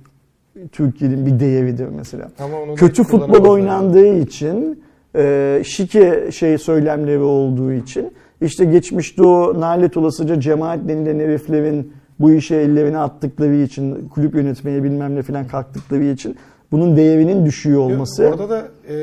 Türkiye'nin 0.73 1.27
bir 1.27 1.41
değeridir 1.41 1.89
mesela. 1.97 2.31
Kötü 2.77 3.05
futbol 3.05 3.45
oynandığı 3.51 4.07
yani. 4.07 4.19
için 4.19 4.83
e, 5.17 5.63
şike 5.65 6.31
şey 6.33 6.59
söylemleri 6.59 7.19
olduğu 7.19 7.73
için 7.73 8.13
işte 8.41 8.65
geçmişte 8.65 9.23
o 9.23 9.61
nalet 9.61 9.97
olasıca 9.97 10.41
cemaat 10.41 10.89
denilen 10.89 11.21
heriflerin 11.21 11.93
bu 12.21 12.33
işe 12.33 12.57
ellerini 12.57 12.99
attıkları 12.99 13.55
için 13.55 14.09
kulüp 14.09 14.35
yönetmeye 14.35 14.85
bilmem 14.85 15.15
ne 15.15 15.23
falan 15.23 15.47
kalktıkları 15.47 16.05
için 16.05 16.37
bunun 16.73 16.97
değerinin 16.97 17.47
düşüyor 17.47 17.81
olması. 17.81 18.27
Orada 18.27 18.51
da 18.51 18.69
e, 18.89 18.95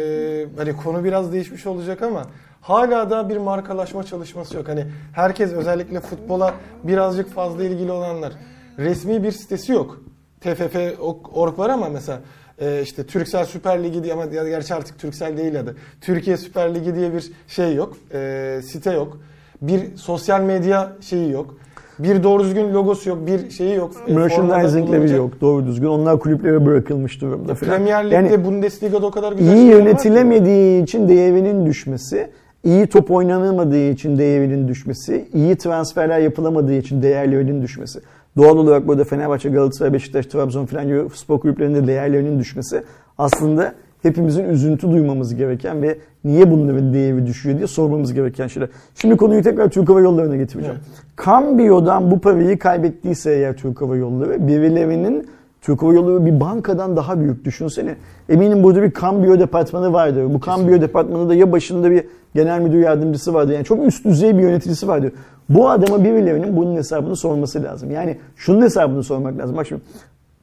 hani 0.57 0.73
konu 0.73 1.03
biraz 1.03 1.33
değişmiş 1.33 1.65
olacak 1.65 2.01
ama 2.01 2.25
hala 2.63 3.09
da 3.09 3.29
bir 3.29 3.37
markalaşma 3.37 4.03
çalışması 4.03 4.57
yok. 4.57 4.67
Hani 4.67 4.85
herkes 5.13 5.53
özellikle 5.53 5.99
futbola 5.99 6.53
birazcık 6.83 7.29
fazla 7.29 7.63
ilgili 7.63 7.91
olanlar 7.91 8.33
resmi 8.77 9.23
bir 9.23 9.31
sitesi 9.31 9.71
yok. 9.71 10.01
TFF.org 10.41 11.59
var 11.59 11.69
ama 11.69 11.89
mesela 11.89 12.19
e, 12.59 12.81
işte 12.81 13.05
Türksel 13.05 13.45
Süper 13.45 13.83
Ligi 13.83 14.03
diye 14.03 14.13
ama 14.13 14.25
gerçi 14.25 14.75
artık 14.75 14.99
Türksel 14.99 15.37
değil 15.37 15.59
adı. 15.59 15.75
Türkiye 16.01 16.37
Süper 16.37 16.75
Ligi 16.75 16.95
diye 16.95 17.13
bir 17.13 17.31
şey 17.47 17.75
yok. 17.75 17.97
E, 18.13 18.59
site 18.63 18.91
yok. 18.91 19.17
Bir 19.61 19.95
sosyal 19.95 20.41
medya 20.41 20.91
şeyi 21.01 21.31
yok. 21.31 21.55
Bir 21.99 22.23
doğru 22.23 22.43
düzgün 22.43 22.73
logosu 22.73 23.09
yok, 23.09 23.27
bir 23.27 23.49
şeyi 23.49 23.75
yok. 23.75 23.91
E, 24.07 24.13
Merchandising'leri 24.13 25.11
yok 25.11 25.41
doğru 25.41 25.65
düzgün. 25.65 25.87
Onlar 25.87 26.19
kulüplere 26.19 26.65
bırakılmış 26.65 27.21
durumda 27.21 27.55
falan. 27.55 27.71
Premier 27.71 28.05
Lig'de, 28.05 28.15
yani, 28.15 28.45
Bundesliga'da 28.45 29.05
o 29.05 29.11
kadar 29.11 29.31
güzel 29.31 29.53
iyi 29.53 29.65
yönetilemediği 29.65 30.83
için 30.83 31.09
değerinin 31.09 31.65
düşmesi, 31.65 32.29
iyi 32.63 32.87
top 32.87 33.11
oynanamadığı 33.11 33.89
için 33.89 34.17
değerinin 34.17 34.67
düşmesi, 34.67 35.27
iyi 35.33 35.55
transferler 35.55 36.19
yapılamadığı 36.19 36.73
için 36.73 37.01
değerlerinin 37.01 37.61
düşmesi. 37.61 37.99
Doğal 38.37 38.57
olarak 38.57 38.87
burada 38.87 39.03
Fenerbahçe, 39.03 39.49
Galatasaray, 39.49 39.93
Beşiktaş, 39.93 40.25
Trabzon 40.25 40.65
falan 40.65 40.87
gibi 40.87 41.01
spor 41.13 41.39
kulüplerinde 41.39 41.87
değerlerinin 41.87 42.39
düşmesi 42.39 42.83
aslında 43.17 43.73
hepimizin 44.01 44.43
üzüntü 44.43 44.91
duymamız 44.91 45.35
gereken 45.35 45.81
ve 45.81 45.97
niye 46.23 46.51
bunların 46.51 46.93
değeri 46.93 47.27
düşüyor 47.27 47.57
diye 47.57 47.67
sormamız 47.67 48.13
gereken 48.13 48.47
şeyler. 48.47 48.69
Şimdi 48.95 49.17
konuyu 49.17 49.43
tekrar 49.43 49.69
Türk 49.69 49.89
Hava 49.89 50.01
Yolları'na 50.01 50.35
getireceğim. 50.35 50.77
Evet. 50.79 51.01
Kambiyo'dan 51.15 52.11
bu 52.11 52.19
parayı 52.19 52.59
kaybettiyse 52.59 53.31
eğer 53.31 53.57
Türk 53.57 53.81
Hava 53.81 53.95
Yolları 53.95 54.47
birilerinin 54.47 55.27
Türk 55.63 55.81
Hava 55.81 55.93
Yolları 55.93 56.25
bir 56.25 56.39
bankadan 56.39 56.95
daha 56.95 57.19
büyük 57.19 57.45
düşünsene. 57.45 57.95
Eminim 58.29 58.63
burada 58.63 58.81
bir 58.81 58.91
kambiyo 58.91 59.39
departmanı 59.39 59.93
vardır. 59.93 60.33
Bu 60.33 60.39
kambiyo 60.39 60.81
departmanı 60.81 61.29
da 61.29 61.35
ya 61.35 61.51
başında 61.51 61.91
bir 61.91 62.03
genel 62.35 62.61
müdür 62.61 62.79
yardımcısı 62.79 63.33
vardı. 63.33 63.53
Yani 63.53 63.65
çok 63.65 63.87
üst 63.87 64.05
düzey 64.05 64.37
bir 64.37 64.43
yöneticisi 64.43 64.87
vardı. 64.87 65.11
Bu 65.49 65.69
adama 65.69 66.03
birilerinin 66.03 66.57
bunun 66.57 66.75
hesabını 66.75 67.15
sorması 67.15 67.63
lazım. 67.63 67.91
Yani 67.91 68.17
şunun 68.35 68.61
hesabını 68.61 69.03
sormak 69.03 69.37
lazım. 69.37 69.57
Bak 69.57 69.67
şimdi 69.67 69.81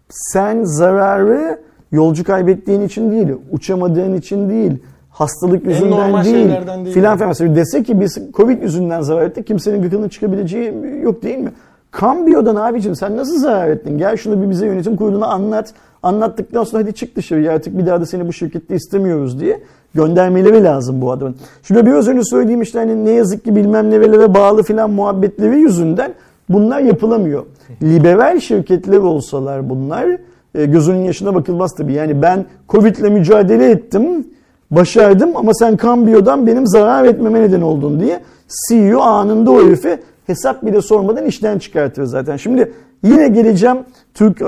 sen 0.09 0.65
zararı 0.65 1.59
yolcu 1.93 2.25
kaybettiğin 2.25 2.81
için 2.81 3.13
değil, 3.13 3.29
uçamadığın 3.51 4.15
için 4.15 4.51
değil, 4.51 4.73
hastalık 5.11 5.67
yüzünden 5.67 6.25
değil, 6.25 6.35
değil 6.35 6.95
filan 6.95 7.17
filan. 7.17 7.29
Mesela 7.29 7.57
dese 7.57 7.83
ki 7.83 8.01
biz 8.01 8.19
Covid 8.35 8.63
yüzünden 8.63 9.01
zarar 9.01 9.27
ettik 9.27 9.47
kimsenin 9.47 9.83
gıkının 9.83 10.09
çıkabileceği 10.09 10.73
yok 11.03 11.23
değil 11.23 11.39
mi? 11.39 11.53
Kambiyo'dan 11.91 12.57
abicim 12.57 12.97
sen 12.97 13.17
nasıl 13.17 13.39
zarar 13.39 13.69
ettin? 13.69 13.99
Gel 13.99 14.17
şunu 14.17 14.43
bir 14.43 14.51
bize 14.51 14.67
yönetim 14.67 14.97
kuruluna 14.97 15.27
anlat. 15.27 15.75
Anlattıktan 16.03 16.65
sonra 16.65 16.83
hadi 16.83 16.95
çık 16.95 17.17
dışarı 17.17 17.53
artık 17.53 17.79
bir 17.79 17.87
daha 17.87 18.01
da 18.01 18.07
seni 18.07 18.29
bu 18.29 18.33
şirkette 18.33 18.75
istemiyoruz 18.75 19.41
diye 19.41 19.61
göndermeleri 19.95 20.65
lazım 20.65 21.01
bu 21.01 21.13
adamın. 21.13 21.37
Şurada 21.63 21.87
biraz 21.87 22.09
önce 22.09 22.25
söylediğim 22.25 22.63
işte 22.63 22.79
hani 22.79 23.05
ne 23.05 23.11
yazık 23.11 23.45
ki 23.45 23.57
bilmem 23.57 23.91
nelere 23.91 24.35
bağlı 24.35 24.63
filan 24.63 24.91
muhabbetleri 24.91 25.59
yüzünden 25.59 26.15
bunlar 26.49 26.81
yapılamıyor. 26.81 27.45
Liberal 27.83 28.41
şirketler 28.41 28.99
olsalar 28.99 29.71
bunlar 29.71 30.07
e, 30.55 30.65
gözünün 30.65 31.05
yaşına 31.05 31.35
bakılmaz 31.35 31.75
tabii. 31.77 31.93
Yani 31.93 32.23
ben 32.23 32.45
Covid'le 32.69 33.11
mücadele 33.11 33.71
ettim, 33.71 34.27
başardım 34.71 35.37
ama 35.37 35.55
sen 35.55 35.77
kambiyodan 35.77 36.47
benim 36.47 36.67
zarar 36.67 37.05
etmeme 37.05 37.41
neden 37.41 37.61
oldun 37.61 38.01
diye 38.01 38.21
CEO 38.69 39.01
anında 39.01 39.51
o 39.51 39.63
herifi 39.63 39.99
hesap 40.31 40.67
bile 40.67 40.83
sormadan 40.83 41.25
işten 41.25 41.59
çıkartıyor 41.59 42.07
zaten. 42.07 42.37
Şimdi 42.37 42.73
yine 43.05 43.29
geleceğim 43.29 43.77
Türk 44.15 44.43
e, 44.43 44.47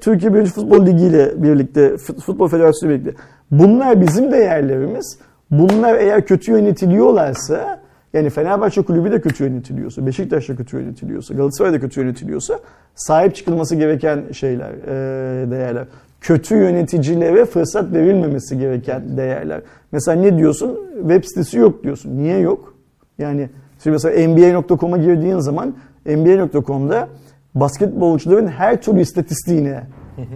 Türkiye 0.00 0.34
Birinci 0.34 0.50
Futbol 0.50 0.86
Ligi 0.86 1.04
ile 1.04 1.42
birlikte 1.42 1.96
Futbol 1.96 2.48
Federasyonu 2.48 2.92
ile 2.92 3.00
birlikte. 3.00 3.22
Bunlar 3.50 4.00
bizim 4.00 4.32
değerlerimiz. 4.32 5.18
Bunlar 5.50 5.94
eğer 5.94 6.26
kötü 6.26 6.52
yönetiliyorlarsa 6.52 7.82
yani 8.12 8.30
Fenerbahçe 8.30 8.82
kulübü 8.82 9.12
de 9.12 9.20
kötü 9.20 9.44
yönetiliyorsa, 9.44 10.06
Beşiktaş 10.06 10.48
da 10.48 10.56
kötü 10.56 10.76
yönetiliyorsa, 10.76 11.34
Galatasaray 11.34 11.72
da 11.72 11.80
kötü 11.80 12.00
yönetiliyorsa 12.00 12.60
sahip 12.94 13.34
çıkılması 13.34 13.76
gereken 13.76 14.22
şeyler, 14.32 14.70
e, 14.70 15.50
değerler. 15.50 15.86
Kötü 16.20 16.54
yöneticilere 16.54 17.44
fırsat 17.44 17.92
verilmemesi 17.92 18.58
gereken 18.58 19.16
değerler. 19.16 19.60
Mesela 19.92 20.20
ne 20.20 20.38
diyorsun? 20.38 20.78
Web 21.00 21.24
sitesi 21.24 21.58
yok 21.58 21.84
diyorsun. 21.84 22.18
Niye 22.18 22.38
yok? 22.38 22.74
Yani 23.18 23.50
şimdi 23.82 23.94
mesela 23.94 24.28
NBA.com'a 24.28 24.96
girdiğin 24.96 25.38
zaman 25.38 25.74
NBA.com'da 26.06 27.08
basketbolcuların 27.54 28.46
her 28.46 28.82
türlü 28.82 29.00
istatistiğine 29.00 29.82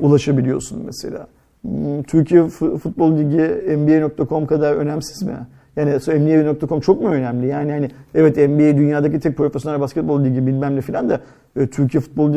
ulaşabiliyorsun 0.00 0.82
mesela. 0.86 1.26
Hmm, 1.62 2.02
Türkiye 2.02 2.48
Futbol 2.48 3.18
Ligi 3.18 3.76
NBA.com 3.78 4.46
kadar 4.46 4.74
önemsiz 4.74 5.22
mi? 5.22 5.36
Yani 5.76 5.90
NBA.com 5.94 6.80
çok 6.80 7.02
mu 7.02 7.08
önemli? 7.08 7.46
Yani 7.46 7.72
hani 7.72 7.90
evet 8.14 8.36
NBA 8.36 8.78
dünyadaki 8.78 9.20
tek 9.20 9.36
profesyonel 9.36 9.80
basketbol 9.80 10.24
ligi 10.24 10.46
bilmem 10.46 10.76
ne 10.76 10.80
filan 10.80 11.10
da 11.10 11.20
e, 11.56 11.66
Türkiye 11.66 12.00
Futbol 12.00 12.34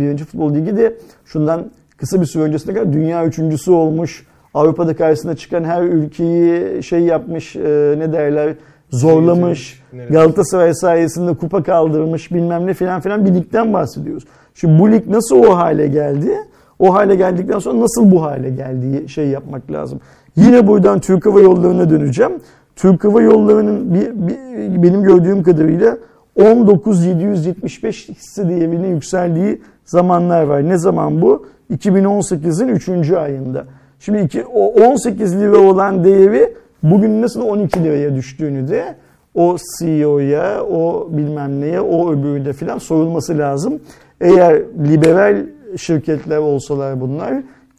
birinci 0.00 0.24
Futbol 0.24 0.54
Ligi 0.54 0.76
de 0.76 0.96
şundan 1.24 1.70
kısa 1.96 2.20
bir 2.20 2.26
süre 2.26 2.42
öncesine 2.42 2.74
kadar 2.74 2.92
dünya 2.92 3.26
üçüncüsü 3.26 3.70
olmuş. 3.70 4.26
Avrupa'da 4.54 4.96
karşısına 4.96 5.36
çıkan 5.36 5.64
her 5.64 5.82
ülkeyi 5.82 6.82
şey 6.82 7.00
yapmış 7.00 7.56
e, 7.56 7.94
ne 7.98 8.12
derler 8.12 8.54
zorlamış. 8.96 9.82
Galatasaray 10.10 10.74
sayesinde 10.74 11.34
kupa 11.34 11.62
kaldırmış 11.62 12.32
bilmem 12.32 12.66
ne 12.66 12.74
filan 12.74 13.00
filan 13.00 13.26
bir 13.26 13.34
ligden 13.34 13.72
bahsediyoruz. 13.72 14.24
Şimdi 14.54 14.80
bu 14.80 14.92
lig 14.92 15.06
nasıl 15.08 15.36
o 15.36 15.56
hale 15.56 15.86
geldi? 15.86 16.34
O 16.78 16.94
hale 16.94 17.14
geldikten 17.14 17.58
sonra 17.58 17.80
nasıl 17.80 18.10
bu 18.10 18.22
hale 18.22 18.50
geldiği 18.50 19.08
şey 19.08 19.28
yapmak 19.28 19.72
lazım. 19.72 20.00
Yine 20.36 20.66
buradan 20.66 21.00
Türk 21.00 21.26
Hava 21.26 21.40
Yolları'na 21.40 21.90
döneceğim. 21.90 22.32
Türk 22.76 23.04
Hava 23.04 23.22
Yolları'nın 23.22 23.94
bir, 23.94 24.10
bir, 24.28 24.82
benim 24.82 25.02
gördüğüm 25.02 25.42
kadarıyla 25.42 25.98
19.775 26.36 28.14
hisse 28.14 28.48
değerine 28.48 28.88
yükseldiği 28.88 29.62
zamanlar 29.84 30.42
var. 30.42 30.68
Ne 30.68 30.78
zaman 30.78 31.22
bu? 31.22 31.46
2018'in 31.70 32.68
3. 32.68 33.10
ayında. 33.10 33.64
Şimdi 34.00 34.18
iki, 34.18 34.44
o 34.44 34.90
18 34.90 35.40
lira 35.40 35.58
olan 35.58 36.04
değeri 36.04 36.54
bugün 36.90 37.22
nasıl 37.22 37.40
12 37.40 37.84
liraya 37.84 38.14
düştüğünü 38.14 38.68
de 38.68 38.96
o 39.34 39.56
CEO'ya, 39.78 40.64
o 40.64 41.08
bilmem 41.12 41.60
neye, 41.60 41.80
o 41.80 42.12
öbürüne 42.12 42.52
filan 42.52 42.78
sorulması 42.78 43.38
lazım. 43.38 43.80
Eğer 44.20 44.62
liberal 44.88 45.46
şirketler 45.76 46.38
olsalar 46.38 47.00
bunlar, 47.00 47.34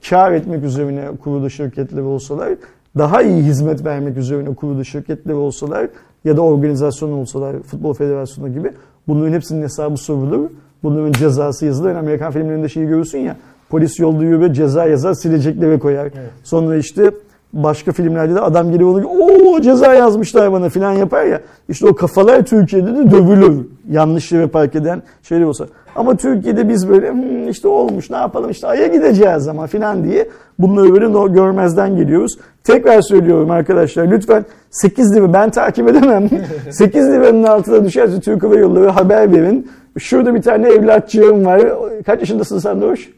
kar 0.09 0.31
etmek 0.31 0.63
üzerine 0.63 1.05
kurulu 1.23 1.49
şirketler 1.49 2.01
olsalar, 2.01 2.49
daha 2.97 3.21
iyi 3.21 3.43
hizmet 3.43 3.85
vermek 3.85 4.17
üzerine 4.17 4.55
kurulu 4.55 4.85
şirketler 4.85 5.33
olsalar 5.33 5.87
ya 6.25 6.37
da 6.37 6.41
organizasyon 6.41 7.11
olsalar, 7.11 7.59
futbol 7.59 7.93
federasyonu 7.93 8.53
gibi 8.53 8.71
bunların 9.07 9.33
hepsinin 9.33 9.63
hesabı 9.63 9.97
sorulur. 9.97 10.49
Bunların 10.83 11.11
cezası 11.11 11.65
yazılır. 11.65 11.89
Yani 11.89 11.99
Amerikan 11.99 12.31
filmlerinde 12.31 12.69
şeyi 12.69 12.87
görürsün 12.87 13.19
ya, 13.19 13.37
polis 13.69 13.99
yolluyor 13.99 14.41
ve 14.41 14.53
ceza 14.53 14.85
yazar 14.85 15.13
sileceklere 15.13 15.79
koyar. 15.79 16.05
Evet. 16.05 16.31
Sonra 16.43 16.75
işte 16.75 17.11
başka 17.53 17.91
filmlerde 17.91 18.35
de 18.35 18.41
adam 18.41 18.71
geliyor 18.71 19.03
onu 19.03 19.49
o 19.49 19.61
ceza 19.61 19.93
yazmışlar 19.93 20.51
bana 20.51 20.69
filan 20.69 20.91
yapar 20.91 21.25
ya. 21.25 21.41
İşte 21.69 21.87
o 21.87 21.95
kafalar 21.95 22.45
Türkiye'de 22.45 22.95
de 22.95 23.11
dövülür. 23.11 23.65
Yanlış 23.89 24.31
yere 24.31 24.47
park 24.47 24.75
eden 24.75 25.01
şeyler 25.23 25.45
olsa. 25.45 25.65
Ama 25.95 26.15
Türkiye'de 26.15 26.69
biz 26.69 26.89
böyle 26.89 27.11
hmm, 27.11 27.49
işte 27.49 27.67
olmuş 27.67 28.09
ne 28.09 28.17
yapalım 28.17 28.49
işte 28.49 28.67
Ay'a 28.67 28.87
gideceğiz 28.87 29.47
ama 29.47 29.67
filan 29.67 30.03
diye 30.03 30.29
bunları 30.59 30.93
böyle 30.93 31.33
görmezden 31.33 31.95
geliyoruz. 31.95 32.37
Tekrar 32.63 33.01
söylüyorum 33.01 33.51
arkadaşlar 33.51 34.11
lütfen 34.11 34.45
8 34.71 35.15
lira 35.15 35.33
ben 35.33 35.49
takip 35.49 35.89
edemem. 35.89 36.29
8 36.71 37.09
liranın 37.09 37.43
altına 37.43 37.85
düşerse 37.85 38.19
Türk 38.19 38.43
Hava 38.43 38.55
Yolları 38.55 38.89
haber 38.89 39.31
verin. 39.31 39.71
Şurada 39.99 40.35
bir 40.35 40.41
tane 40.41 40.69
evlatçığım 40.69 41.45
var. 41.45 41.61
Kaç 42.05 42.19
yaşındasın 42.19 42.59
sen 42.59 42.81
Doğuş? 42.81 43.09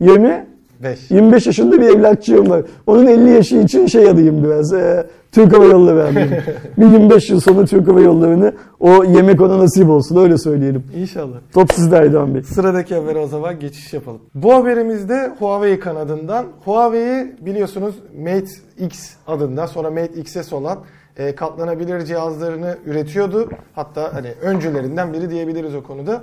20? 0.00 0.46
5. 0.82 1.10
25 1.10 1.46
yaşında 1.46 1.80
bir 1.80 1.86
evlatçığım 1.86 2.50
var. 2.50 2.62
Onun 2.86 3.06
50 3.06 3.30
yaşı 3.30 3.56
için 3.56 3.86
şey 3.86 4.10
alayım 4.10 4.44
biraz. 4.44 4.72
E, 4.72 5.06
Türk 5.32 5.52
Hava 5.52 5.64
Yolları 5.64 6.02
alayım. 6.02 6.30
bir 6.78 6.86
25 6.86 7.30
yıl 7.30 7.40
sonra 7.40 7.64
Türk 7.64 7.88
Hava 7.88 8.00
Yolları'nı 8.00 8.52
o 8.80 9.04
yemek 9.04 9.40
ona 9.40 9.58
nasip 9.58 9.88
olsun 9.88 10.16
öyle 10.16 10.38
söyleyelim. 10.38 10.84
İnşallah. 10.96 11.36
Top 11.52 11.72
sizde 11.72 11.96
Aydoğan 11.96 12.34
Bey. 12.34 12.42
Sıradaki 12.42 12.94
habere 12.94 13.18
o 13.18 13.26
zaman 13.26 13.58
geçiş 13.58 13.92
yapalım. 13.92 14.20
Bu 14.34 14.54
haberimizde 14.54 15.30
Huawei 15.38 15.80
kanadından. 15.80 16.46
Huawei 16.64 17.36
biliyorsunuz 17.40 17.94
Mate 18.18 18.50
X 18.78 19.10
adında 19.26 19.66
sonra 19.66 19.90
Mate 19.90 20.20
XS 20.20 20.52
olan 20.52 20.78
e, 21.16 21.34
katlanabilir 21.34 22.04
cihazlarını 22.04 22.76
üretiyordu. 22.86 23.48
Hatta 23.74 24.14
hani 24.14 24.32
öncülerinden 24.42 25.12
biri 25.12 25.30
diyebiliriz 25.30 25.74
o 25.74 25.82
konuda. 25.82 26.22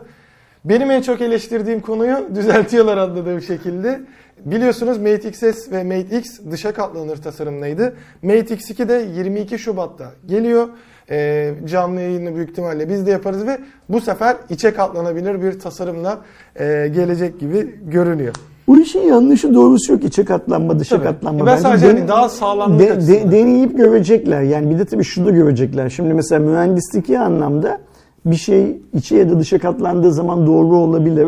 Benim 0.65 0.91
en 0.91 1.01
çok 1.01 1.21
eleştirdiğim 1.21 1.81
konuyu 1.81 2.17
düzeltiyorlar 2.35 2.97
anladığım 2.97 3.41
şekilde. 3.41 4.01
Biliyorsunuz 4.45 4.97
Mate 4.97 5.29
XS 5.29 5.71
ve 5.71 5.83
Mate 5.83 6.19
X 6.19 6.39
dışa 6.51 6.73
katlanır 6.73 7.17
tasarımlıydı. 7.17 7.95
Mate 8.21 8.55
X2 8.55 8.89
de 8.89 9.07
22 9.15 9.59
Şubat'ta 9.59 10.11
geliyor. 10.25 10.67
E, 11.09 11.53
canlı 11.65 12.01
yayını 12.01 12.35
büyük 12.35 12.49
ihtimalle 12.49 12.89
biz 12.89 13.07
de 13.07 13.11
yaparız 13.11 13.47
ve 13.47 13.57
bu 13.89 14.01
sefer 14.01 14.35
içe 14.49 14.73
katlanabilir 14.73 15.41
bir 15.41 15.59
tasarımla 15.59 16.21
e, 16.55 16.91
gelecek 16.95 17.39
gibi 17.39 17.79
görünüyor. 17.85 18.35
Bu 18.67 18.79
işin 18.79 19.01
yanlışı 19.01 19.53
doğrusu 19.53 19.93
yok. 19.93 20.03
İçe 20.03 20.25
katlanma, 20.25 20.79
dışa 20.79 20.95
tabii. 20.95 21.05
katlanma. 21.07 21.45
Ben 21.45 21.57
sadece 21.57 21.87
hani 21.87 22.07
daha 22.07 22.29
sağlamlık 22.29 22.79
de, 22.79 23.07
de, 23.07 23.31
deneyip 23.31 23.77
görecekler. 23.77 24.41
Yani 24.41 24.69
bir 24.69 24.79
de 24.79 24.85
tabii 24.85 25.03
şunu 25.03 25.25
da 25.25 25.31
görecekler. 25.31 25.89
Şimdi 25.89 26.13
mesela 26.13 26.39
mühendislik 26.39 27.09
anlamda 27.09 27.79
bir 28.25 28.35
şey 28.35 28.81
içe 28.93 29.15
ya 29.15 29.29
da 29.29 29.39
dışa 29.39 29.59
katlandığı 29.59 30.13
zaman 30.13 30.47
doğru 30.47 30.77
olabilir. 30.77 31.27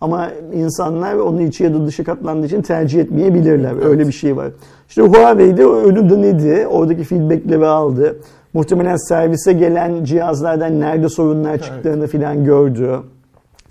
Ama 0.00 0.30
insanlar 0.54 1.14
onu 1.14 1.42
içi 1.42 1.64
ya 1.64 1.74
da 1.74 1.86
dışı 1.86 2.04
katlandığı 2.04 2.46
için 2.46 2.62
tercih 2.62 3.00
etmeyebilirler. 3.00 3.72
Evet. 3.72 3.84
Öyle 3.84 4.06
bir 4.06 4.12
şey 4.12 4.36
var. 4.36 4.48
İşte 4.88 5.02
Huawei'de 5.02 5.64
önü 5.64 6.10
denedi. 6.10 6.66
Oradaki 6.66 7.04
feedbackleri 7.04 7.66
aldı. 7.66 8.16
Muhtemelen 8.52 8.96
servise 8.96 9.52
gelen 9.52 10.04
cihazlardan 10.04 10.80
nerede 10.80 11.08
sorunlar 11.08 11.58
çıktığını 11.58 11.98
evet. 11.98 12.10
filan 12.10 12.44
gördü. 12.44 13.00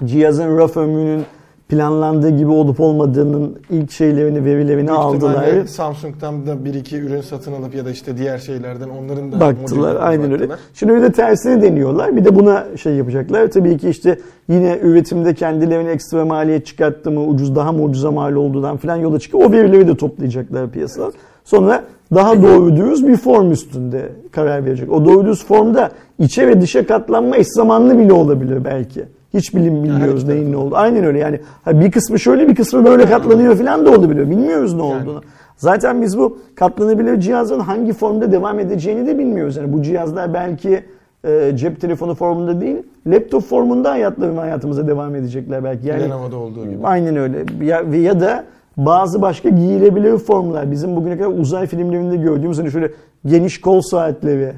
Cihazın 0.05 0.57
raf 0.57 0.77
ömrünün 0.77 1.25
planlandığı 1.69 2.29
gibi 2.29 2.51
olup 2.51 2.79
olmadığının 2.79 3.59
ilk 3.69 3.91
şeylerini, 3.91 4.45
verilerini 4.45 4.87
Büyük 4.87 4.99
aldılar. 4.99 5.65
Samsung'dan 5.65 6.47
da 6.47 6.65
bir 6.65 6.73
iki 6.73 6.97
ürün 6.97 7.21
satın 7.21 7.53
alıp 7.53 7.75
ya 7.75 7.85
da 7.85 7.91
işte 7.91 8.17
diğer 8.17 8.37
şeylerden 8.37 8.89
onların 8.89 9.31
da 9.31 9.39
baktılar. 9.39 9.97
Aynen 9.99 10.25
öyle. 10.25 10.33
baktılar. 10.33 10.59
Şimdi 10.73 10.95
bir 10.95 11.01
de 11.01 11.11
tersini 11.11 11.61
deniyorlar. 11.61 12.15
Bir 12.15 12.25
de 12.25 12.35
buna 12.35 12.65
şey 12.77 12.93
yapacaklar. 12.93 13.47
Tabii 13.47 13.77
ki 13.77 13.89
işte 13.89 14.19
yine 14.47 14.79
üretimde 14.81 15.33
kendilerine 15.33 15.89
ekstra 15.89 16.25
maliyet 16.25 16.65
çıkarttı 16.65 17.11
mı, 17.11 17.25
ucuz 17.25 17.55
daha 17.55 17.71
mı 17.71 17.83
ucuza 17.83 18.11
mal 18.11 18.33
olduğundan 18.33 18.77
falan 18.77 18.95
yola 18.95 19.19
çıkıp 19.19 19.41
o 19.41 19.51
verileri 19.51 19.87
de 19.87 19.97
toplayacaklar 19.97 20.69
piyasadan. 20.69 21.13
Sonra 21.43 21.83
daha 22.15 22.41
doğru 22.41 22.75
dürüst 22.75 23.07
bir 23.07 23.17
form 23.17 23.51
üstünde 23.51 24.09
karar 24.31 24.65
verecek. 24.65 24.91
O 24.91 25.05
doğru 25.05 25.25
dürüst 25.25 25.47
formda 25.47 25.91
içe 26.19 26.47
ve 26.47 26.61
dışa 26.61 26.85
katlanma 26.85 27.37
eş 27.37 27.47
zamanlı 27.47 27.99
bile 27.99 28.13
olabilir 28.13 28.65
belki. 28.65 29.18
Hiç 29.33 29.55
bilim 29.55 29.83
bilmiyoruz 29.83 30.23
her 30.27 30.35
neyin 30.35 30.51
ne 30.51 30.57
oldu. 30.57 30.75
Aynen 30.77 31.03
öyle 31.03 31.19
yani 31.19 31.39
bir 31.67 31.91
kısmı 31.91 32.19
şöyle 32.19 32.47
bir 32.47 32.55
kısmı 32.55 32.85
böyle 32.85 33.05
katlanıyor 33.05 33.55
falan 33.55 33.85
da 33.85 33.89
olabilir. 33.91 34.29
Bilmiyoruz 34.29 34.73
ne 34.73 34.87
Yani. 34.87 35.01
olduğunu. 35.01 35.21
Zaten 35.57 36.01
biz 36.01 36.17
bu 36.17 36.37
katlanabilir 36.55 37.19
cihazın 37.19 37.59
hangi 37.59 37.93
formda 37.93 38.31
devam 38.31 38.59
edeceğini 38.59 39.07
de 39.07 39.17
bilmiyoruz. 39.17 39.57
Yani 39.57 39.73
bu 39.73 39.81
cihazlar 39.81 40.33
belki 40.33 40.83
e, 41.23 41.51
cep 41.55 41.81
telefonu 41.81 42.15
formunda 42.15 42.61
değil, 42.61 42.77
laptop 43.07 43.43
formunda 43.43 43.91
hayatlarına 43.91 44.41
hayatımıza 44.41 44.87
devam 44.87 45.15
edecekler 45.15 45.63
belki. 45.63 45.87
Yani 45.87 46.03
Lenovo'da 46.03 46.35
olduğu 46.37 46.63
gibi. 46.65 46.77
aynen 46.83 47.15
öyle. 47.15 47.37
Ya, 47.61 47.83
ya 48.01 48.19
da 48.19 48.43
bazı 48.77 49.21
başka 49.21 49.49
giyilebilir 49.49 50.17
formlar. 50.17 50.71
Bizim 50.71 50.95
bugüne 50.95 51.17
kadar 51.17 51.29
uzay 51.39 51.67
filmlerinde 51.67 52.15
gördüğümüz 52.15 52.59
hani 52.59 52.71
şöyle 52.71 52.91
geniş 53.25 53.61
kol 53.61 53.81
saatleri 53.81 54.51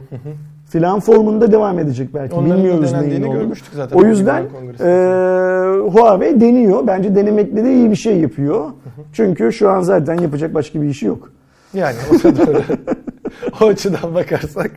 filan 0.72 0.99
formunda 0.99 1.51
devam 1.51 1.80
edecek 1.80 2.13
belki. 2.13 2.36
Onların 2.36 2.57
Bilmiyoruz 2.57 2.93
neyin 2.93 3.24
olduğunu. 3.24 3.39
görmüştük 3.39 3.74
zaten 3.74 3.97
O 3.97 4.05
yüzden 4.05 4.43
e, 4.80 4.88
Huawei 5.89 6.41
deniyor. 6.41 6.88
Bence 6.88 7.15
denemekle 7.15 7.63
de 7.63 7.74
iyi 7.74 7.91
bir 7.91 7.95
şey 7.95 8.19
yapıyor. 8.19 8.72
Çünkü 9.13 9.53
şu 9.53 9.69
an 9.69 9.82
zaten 9.82 10.17
yapacak 10.17 10.53
başka 10.53 10.82
bir 10.82 10.88
işi 10.88 11.05
yok. 11.05 11.32
Yani 11.74 11.95
o 12.09 12.24
da 12.24 12.38
doğru. 12.38 12.61
o 13.61 13.65
açıdan 13.65 14.15
bakarsak. 14.15 14.72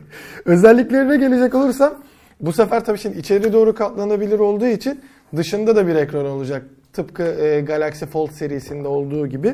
Özelliklerine 0.45 1.17
gelecek 1.17 1.55
olursam 1.55 1.93
bu 2.41 2.53
sefer 2.53 2.85
tabii 2.85 2.97
şimdi 2.97 3.17
içeri 3.17 3.53
doğru 3.53 3.75
katlanabilir 3.75 4.39
olduğu 4.39 4.67
için 4.67 4.99
dışında 5.35 5.75
da 5.75 5.87
bir 5.87 5.95
ekran 5.95 6.25
olacak. 6.25 6.65
Tıpkı 6.93 7.23
e, 7.23 7.61
Galaxy 7.61 8.05
Fold 8.05 8.31
serisinde 8.31 8.87
olduğu 8.87 9.27
gibi. 9.27 9.53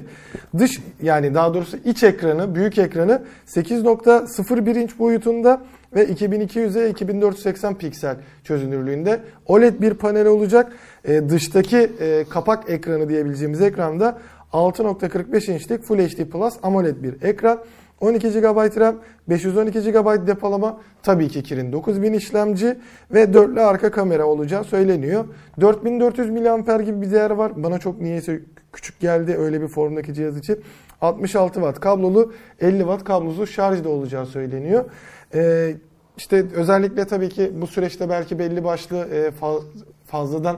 Dış 0.58 0.80
yani 1.02 1.34
daha 1.34 1.54
doğrusu 1.54 1.78
iç 1.86 2.04
ekranı, 2.04 2.56
büyük 2.56 2.78
ekranı 2.78 3.22
8.01 3.48 4.80
inç 4.80 5.00
boyutunda 5.00 5.62
ve 5.96 6.04
2200'e 6.06 6.90
2480 6.90 7.78
piksel 7.78 8.16
çözünürlüğünde 8.44 9.20
OLED 9.46 9.82
bir 9.82 9.94
panel 9.94 10.26
olacak. 10.26 10.74
E, 11.06 11.30
dıştaki 11.30 11.78
e, 11.78 12.26
kapak 12.30 12.70
ekranı 12.70 13.10
diyebileceğimiz 13.10 13.62
ekranda 13.62 14.20
6.45 14.54 15.52
inçlik 15.52 15.84
Full 15.84 16.00
HD 16.00 16.26
Plus 16.26 16.54
AMOLED 16.64 17.04
bir 17.04 17.22
ekran. 17.22 17.60
12 18.02 18.30
GB 18.30 18.80
RAM, 18.80 18.96
512 19.30 19.92
GB 19.92 20.28
depolama, 20.28 20.82
tabii 21.04 21.28
ki 21.28 21.44
Kirin 21.44 21.72
9000 21.72 22.14
işlemci 22.14 22.78
ve 23.14 23.34
dörtlü 23.34 23.62
arka 23.62 23.92
kamera 23.92 24.26
olacağı 24.26 24.64
söyleniyor. 24.64 25.26
4400 25.62 26.30
mAh 26.30 26.86
gibi 26.86 27.02
bir 27.02 27.12
değer 27.12 27.30
var. 27.30 27.64
Bana 27.64 27.80
çok 27.80 28.02
niyeyse 28.02 28.40
küçük 28.74 29.00
geldi 29.00 29.36
öyle 29.38 29.62
bir 29.62 29.68
formdaki 29.68 30.14
cihaz 30.14 30.38
için. 30.38 30.60
66 31.02 31.54
Watt 31.54 31.80
kablolu, 31.80 32.34
50 32.62 32.80
Watt 32.80 33.04
kablosuz 33.04 33.50
şarj 33.50 33.84
da 33.84 33.90
olacağı 33.90 34.26
söyleniyor. 34.26 34.86
Ee, 35.34 35.76
işte 36.18 36.46
özellikle 36.56 37.06
tabii 37.08 37.30
ki 37.30 37.52
bu 37.62 37.68
süreçte 37.68 38.10
belki 38.10 38.40
belli 38.40 38.64
başlı 38.64 38.98
e, 38.98 39.28
fa- 39.42 39.64
fazladan 40.06 40.58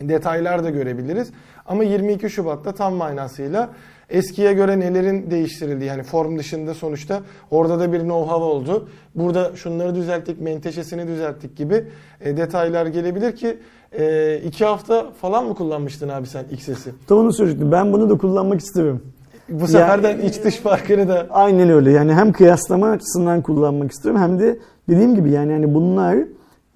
detaylar 0.00 0.64
da 0.64 0.70
görebiliriz. 0.70 1.30
Ama 1.66 1.84
22 1.84 2.30
Şubat'ta 2.30 2.72
tam 2.72 2.94
manasıyla 2.94 3.70
eskiye 4.10 4.52
göre 4.52 4.80
nelerin 4.80 5.30
değiştirildiği 5.30 5.88
yani 5.88 6.02
form 6.02 6.38
dışında 6.38 6.74
sonuçta 6.74 7.22
orada 7.50 7.80
da 7.80 7.92
bir 7.92 8.00
know-how 8.00 8.42
oldu. 8.42 8.88
Burada 9.14 9.56
şunları 9.56 9.94
düzelttik, 9.94 10.40
menteşesini 10.40 11.06
düzelttik 11.06 11.56
gibi 11.56 11.84
e, 12.20 12.36
detaylar 12.36 12.86
gelebilir 12.86 13.36
ki 13.36 13.58
e, 13.98 14.36
iki 14.44 14.64
hafta 14.64 15.10
falan 15.12 15.44
mı 15.46 15.54
kullanmıştın 15.54 16.08
abi 16.08 16.26
sen 16.26 16.44
XS'i? 16.50 16.94
Tam 17.06 17.18
onu 17.18 17.32
söyleyecektim. 17.32 17.72
Ben 17.72 17.92
bunu 17.92 18.10
da 18.10 18.18
kullanmak 18.18 18.60
isterim. 18.60 19.02
Bu 19.50 19.66
seferden 19.66 20.18
iç 20.18 20.44
dış 20.44 20.56
farkını 20.56 21.08
da 21.08 21.26
Aynen 21.30 21.70
öyle. 21.70 21.90
Yani 21.90 22.14
hem 22.14 22.32
kıyaslama 22.32 22.86
açısından 22.86 23.42
kullanmak 23.42 23.92
istiyorum 23.92 24.20
hem 24.20 24.38
de 24.38 24.58
dediğim 24.88 25.14
gibi 25.14 25.30
yani 25.30 25.52
hani 25.52 25.74
bunlar 25.74 26.16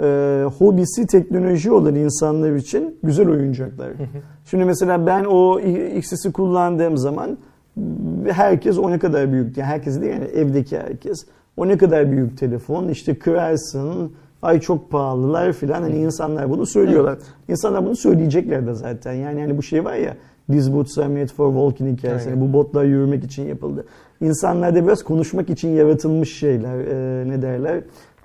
e, 0.00 0.44
hobisi 0.58 1.06
teknoloji 1.06 1.72
olan 1.72 1.94
insanlar 1.94 2.56
için 2.56 2.98
güzel 3.02 3.28
oyuncaklar. 3.28 3.88
Şimdi 4.50 4.64
mesela 4.64 5.06
ben 5.06 5.24
o 5.24 5.60
X'si 5.96 6.32
kullandığım 6.32 6.96
zaman 6.96 7.38
herkes 8.30 8.78
o 8.78 8.90
ne 8.90 8.98
kadar 8.98 9.32
büyük 9.32 9.56
yani 9.56 9.66
herkes 9.66 10.00
değil 10.00 10.12
yani 10.12 10.24
evdeki 10.24 10.78
herkes 10.78 11.26
o 11.56 11.68
ne 11.68 11.78
kadar 11.78 12.10
büyük 12.10 12.38
telefon 12.38 12.88
işte 12.88 13.18
kırarsın 13.18 14.12
ay 14.42 14.60
çok 14.60 14.90
pahalılar 14.90 15.52
filan 15.52 15.82
hani 15.82 15.96
insanlar 15.96 16.50
bunu 16.50 16.66
söylüyorlar. 16.66 17.18
İnsanlar 17.48 17.84
bunu 17.84 17.96
söyleyecekler 17.96 18.66
de 18.66 18.74
zaten. 18.74 19.12
Yani 19.12 19.40
hani 19.40 19.58
bu 19.58 19.62
şey 19.62 19.84
var 19.84 19.94
ya 19.94 20.16
These 20.50 20.72
boots 20.72 20.98
are 20.98 21.08
made 21.08 21.26
for 21.26 21.52
walking 21.52 21.98
hikayesi. 21.98 22.28
Aynen. 22.28 22.40
Bu 22.40 22.52
botlar 22.52 22.84
yürümek 22.84 23.24
için 23.24 23.46
yapıldı. 23.46 23.84
İnsanlar 24.20 24.74
da 24.74 24.84
biraz 24.86 25.02
konuşmak 25.02 25.50
için 25.50 25.68
yaratılmış 25.68 26.38
şeyler. 26.38 26.78
e, 26.78 27.28
ne 27.28 27.42
derler? 27.42 27.80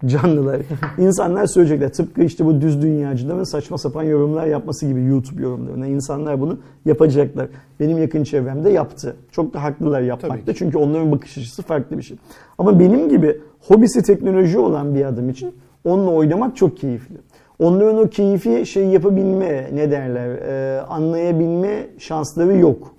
Canlılar. 0.05 0.61
İnsanlar 0.97 1.45
söyleyecekler. 1.45 1.93
Tıpkı 1.93 2.24
işte 2.24 2.45
bu 2.45 2.61
düz 2.61 2.82
dünyacıların 2.82 3.43
saçma 3.43 3.78
sapan 3.78 4.03
yorumlar 4.03 4.47
yapması 4.47 4.86
gibi 4.88 5.03
YouTube 5.03 5.41
yorumlarına. 5.41 5.88
İnsanlar 5.88 6.41
bunu 6.41 6.59
yapacaklar. 6.86 7.47
Benim 7.80 7.97
yakın 7.97 8.24
çevremde 8.24 8.70
yaptı. 8.70 9.15
Çok 9.32 9.53
da 9.53 9.63
haklılar 9.63 10.01
yapmakta. 10.01 10.53
Çünkü 10.53 10.78
onların 10.78 11.11
bakış 11.11 11.38
açısı 11.38 11.61
farklı 11.63 11.97
bir 11.97 12.03
şey. 12.03 12.17
Ama 12.57 12.80
benim 12.80 13.09
gibi 13.09 13.41
hobisi 13.67 14.01
teknoloji 14.03 14.59
olan 14.59 14.95
bir 14.95 15.05
adam 15.05 15.30
için 15.30 15.53
onunla 15.86 16.11
oynamak 16.11 16.57
çok 16.57 16.78
keyifli. 16.78 17.15
Onların 17.60 17.97
o 17.97 18.10
keyfi 18.10 18.66
şey 18.66 18.86
yapabilme, 18.86 19.70
ne 19.74 19.91
derler, 19.91 20.30
e, 20.30 20.82
anlayabilme 20.82 21.88
şansları 21.97 22.57
yok. 22.57 22.95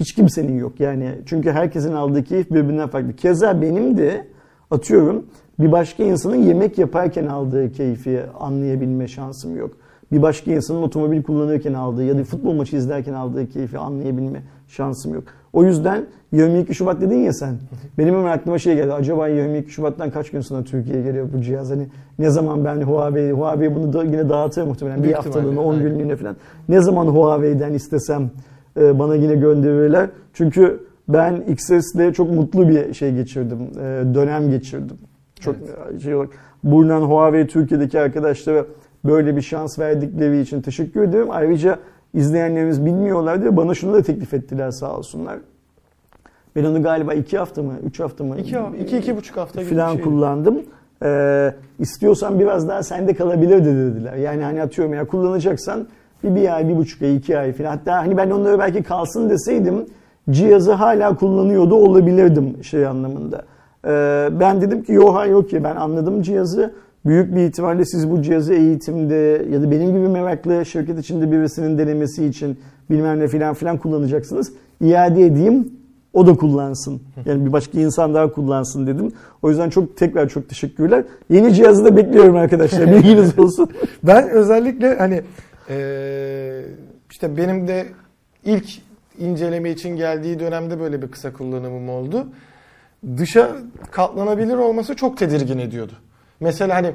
Hiç 0.00 0.14
kimsenin 0.14 0.58
yok 0.58 0.80
yani. 0.80 1.10
Çünkü 1.26 1.50
herkesin 1.50 1.92
aldığı 1.92 2.24
keyif 2.24 2.50
birbirinden 2.50 2.88
farklı. 2.88 3.16
Keza 3.16 3.62
benim 3.62 3.98
de 3.98 4.26
atıyorum 4.70 5.26
bir 5.60 5.72
başka 5.72 6.02
insanın 6.02 6.36
yemek 6.36 6.78
yaparken 6.78 7.26
aldığı 7.26 7.72
keyfi 7.72 8.20
anlayabilme 8.40 9.08
şansım 9.08 9.56
yok. 9.56 9.70
Bir 10.12 10.22
başka 10.22 10.52
insanın 10.52 10.82
otomobil 10.82 11.22
kullanırken 11.22 11.74
aldığı 11.74 12.04
ya 12.04 12.18
da 12.18 12.24
futbol 12.24 12.52
maçı 12.54 12.76
izlerken 12.76 13.12
aldığı 13.12 13.48
keyfi 13.48 13.78
anlayabilme 13.78 14.42
şansım 14.68 15.14
yok. 15.14 15.24
O 15.54 15.64
yüzden 15.64 16.06
22 16.32 16.74
Şubat 16.74 17.00
dedin 17.00 17.18
ya 17.18 17.32
sen. 17.32 17.54
Benim 17.98 18.14
hemen 18.14 18.32
aklıma 18.32 18.58
şey 18.58 18.76
geldi. 18.76 18.92
Acaba 18.92 19.28
22 19.28 19.70
Şubat'tan 19.70 20.10
kaç 20.10 20.30
gün 20.30 20.40
sonra 20.40 20.64
Türkiye'ye 20.64 21.02
geliyor 21.02 21.28
bu 21.32 21.40
cihaz? 21.40 21.70
Hani 21.70 21.88
ne 22.18 22.30
zaman 22.30 22.64
ben 22.64 22.82
Huawei, 22.82 23.32
Huawei 23.32 23.74
bunu 23.74 23.92
da 23.92 24.04
yine 24.04 24.28
dağıtır 24.28 24.62
muhtemelen. 24.62 25.02
Büyük 25.02 25.10
bir 25.10 25.14
haftalığına, 25.16 25.48
ihtimalle, 25.48 25.68
10 25.68 25.72
aynen. 25.72 25.88
günlüğüne 25.88 26.16
falan. 26.16 26.36
Ne 26.68 26.80
zaman 26.80 27.06
Huawei'den 27.06 27.72
istesem 27.72 28.30
e, 28.80 28.98
bana 28.98 29.14
yine 29.14 29.34
gönderirler. 29.34 30.08
Çünkü 30.32 30.80
ben 31.08 31.42
XS'le 31.48 32.12
çok 32.14 32.30
mutlu 32.30 32.68
bir 32.68 32.94
şey 32.94 33.14
geçirdim. 33.14 33.58
e, 33.58 34.14
dönem 34.14 34.50
geçirdim. 34.50 34.96
Çok 35.40 35.56
şey 36.02 36.14
olarak. 36.14 36.30
Buradan 36.64 37.00
Huawei 37.00 37.46
Türkiye'deki 37.46 38.00
arkadaşlara 38.00 38.64
böyle 39.04 39.36
bir 39.36 39.42
şans 39.42 39.78
verdikleri 39.78 40.40
için 40.40 40.62
teşekkür 40.62 41.02
ediyorum. 41.02 41.28
Ayrıca 41.32 41.78
izleyenlerimiz 42.14 42.86
bilmiyorlardı 42.86 43.44
ve 43.44 43.56
bana 43.56 43.74
şunu 43.74 43.94
da 43.94 44.02
teklif 44.02 44.34
ettiler 44.34 44.70
sağ 44.70 44.96
olsunlar. 44.96 45.38
Ben 46.56 46.64
onu 46.64 46.82
galiba 46.82 47.14
iki 47.14 47.38
hafta 47.38 47.62
mı, 47.62 47.72
üç 47.86 48.00
hafta 48.00 48.24
mı? 48.24 48.38
iki, 48.38 48.56
iki, 48.80 48.98
iki 48.98 49.16
buçuk 49.16 49.36
hafta 49.36 49.62
gibi 49.62 49.70
falan 49.70 49.94
şey. 49.94 50.02
kullandım. 50.04 50.62
Ee, 51.02 51.54
istiyorsan 51.78 52.40
biraz 52.40 52.68
daha 52.68 52.82
sende 52.82 53.14
kalabilir 53.14 53.64
de 53.64 53.76
dediler. 53.76 54.14
Yani 54.14 54.42
hani 54.42 54.62
atıyorum 54.62 54.94
ya 54.94 55.06
kullanacaksan 55.06 55.86
bir, 56.24 56.34
bir 56.34 56.54
ay, 56.54 56.68
bir 56.68 56.76
buçuk 56.76 57.02
ay, 57.02 57.16
iki 57.16 57.38
ay 57.38 57.52
falan. 57.52 57.70
Hatta 57.70 57.96
hani 57.96 58.16
ben 58.16 58.30
onları 58.30 58.58
belki 58.58 58.82
kalsın 58.82 59.30
deseydim 59.30 59.86
cihazı 60.30 60.72
hala 60.72 61.16
kullanıyordu 61.16 61.74
olabilirdim 61.74 62.64
şey 62.64 62.86
anlamında. 62.86 63.42
Ee, 63.86 64.28
ben 64.40 64.60
dedim 64.60 64.82
ki 64.82 64.92
yok 64.92 65.14
hayır 65.14 65.32
yok 65.32 65.50
ki 65.50 65.64
ben 65.64 65.76
anladım 65.76 66.22
cihazı. 66.22 66.74
Büyük 67.06 67.36
bir 67.36 67.40
ihtimalle 67.40 67.84
siz 67.84 68.10
bu 68.10 68.22
cihazı 68.22 68.54
eğitimde 68.54 69.46
ya 69.50 69.62
da 69.62 69.70
benim 69.70 69.88
gibi 69.88 70.08
meraklı 70.08 70.66
şirket 70.66 70.98
içinde 70.98 71.32
birisinin 71.32 71.78
denemesi 71.78 72.26
için 72.26 72.58
bilmem 72.90 73.20
ne 73.20 73.28
filan 73.28 73.54
filan 73.54 73.78
kullanacaksınız. 73.78 74.52
İade 74.80 75.26
edeyim 75.26 75.72
o 76.12 76.26
da 76.26 76.34
kullansın. 76.34 77.02
Yani 77.26 77.46
bir 77.46 77.52
başka 77.52 77.80
insan 77.80 78.14
daha 78.14 78.32
kullansın 78.32 78.86
dedim. 78.86 79.12
O 79.42 79.50
yüzden 79.50 79.70
çok 79.70 79.96
tekrar 79.96 80.28
çok 80.28 80.48
teşekkürler. 80.48 81.04
Yeni 81.30 81.54
cihazı 81.54 81.84
da 81.84 81.96
bekliyorum 81.96 82.36
arkadaşlar. 82.36 82.92
Bilginiz 82.92 83.38
olsun. 83.38 83.68
Ben 84.02 84.28
özellikle 84.28 84.98
hani 84.98 85.22
işte 87.10 87.36
benim 87.36 87.68
de 87.68 87.86
ilk 88.44 88.66
inceleme 89.18 89.70
için 89.70 89.96
geldiği 89.96 90.40
dönemde 90.40 90.80
böyle 90.80 91.02
bir 91.02 91.08
kısa 91.08 91.32
kullanımım 91.32 91.88
oldu. 91.88 92.26
Dışa 93.16 93.56
katlanabilir 93.90 94.54
olması 94.54 94.96
çok 94.96 95.16
tedirgin 95.16 95.58
ediyordu. 95.58 95.92
Mesela 96.40 96.74
hani 96.74 96.92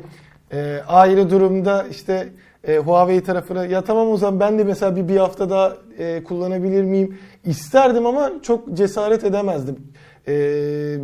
eee, 0.54 0.84
ayrı 0.88 1.30
durumda 1.30 1.86
işte 1.92 2.30
e, 2.68 2.78
Huawei 2.78 3.24
tarafına 3.24 3.66
ya 3.66 3.84
tamam 3.84 4.12
o 4.12 4.18
zaman 4.18 4.40
ben 4.40 4.60
de 4.60 4.64
mesela 4.64 4.96
bir, 4.96 5.08
bir 5.08 5.18
hafta 5.18 5.50
daha 5.50 5.74
e, 5.98 6.24
kullanabilir 6.24 6.84
miyim 6.84 7.18
isterdim 7.46 8.06
ama 8.06 8.32
çok 8.42 8.74
cesaret 8.74 9.24
edemezdim. 9.24 9.78
E, 10.28 10.32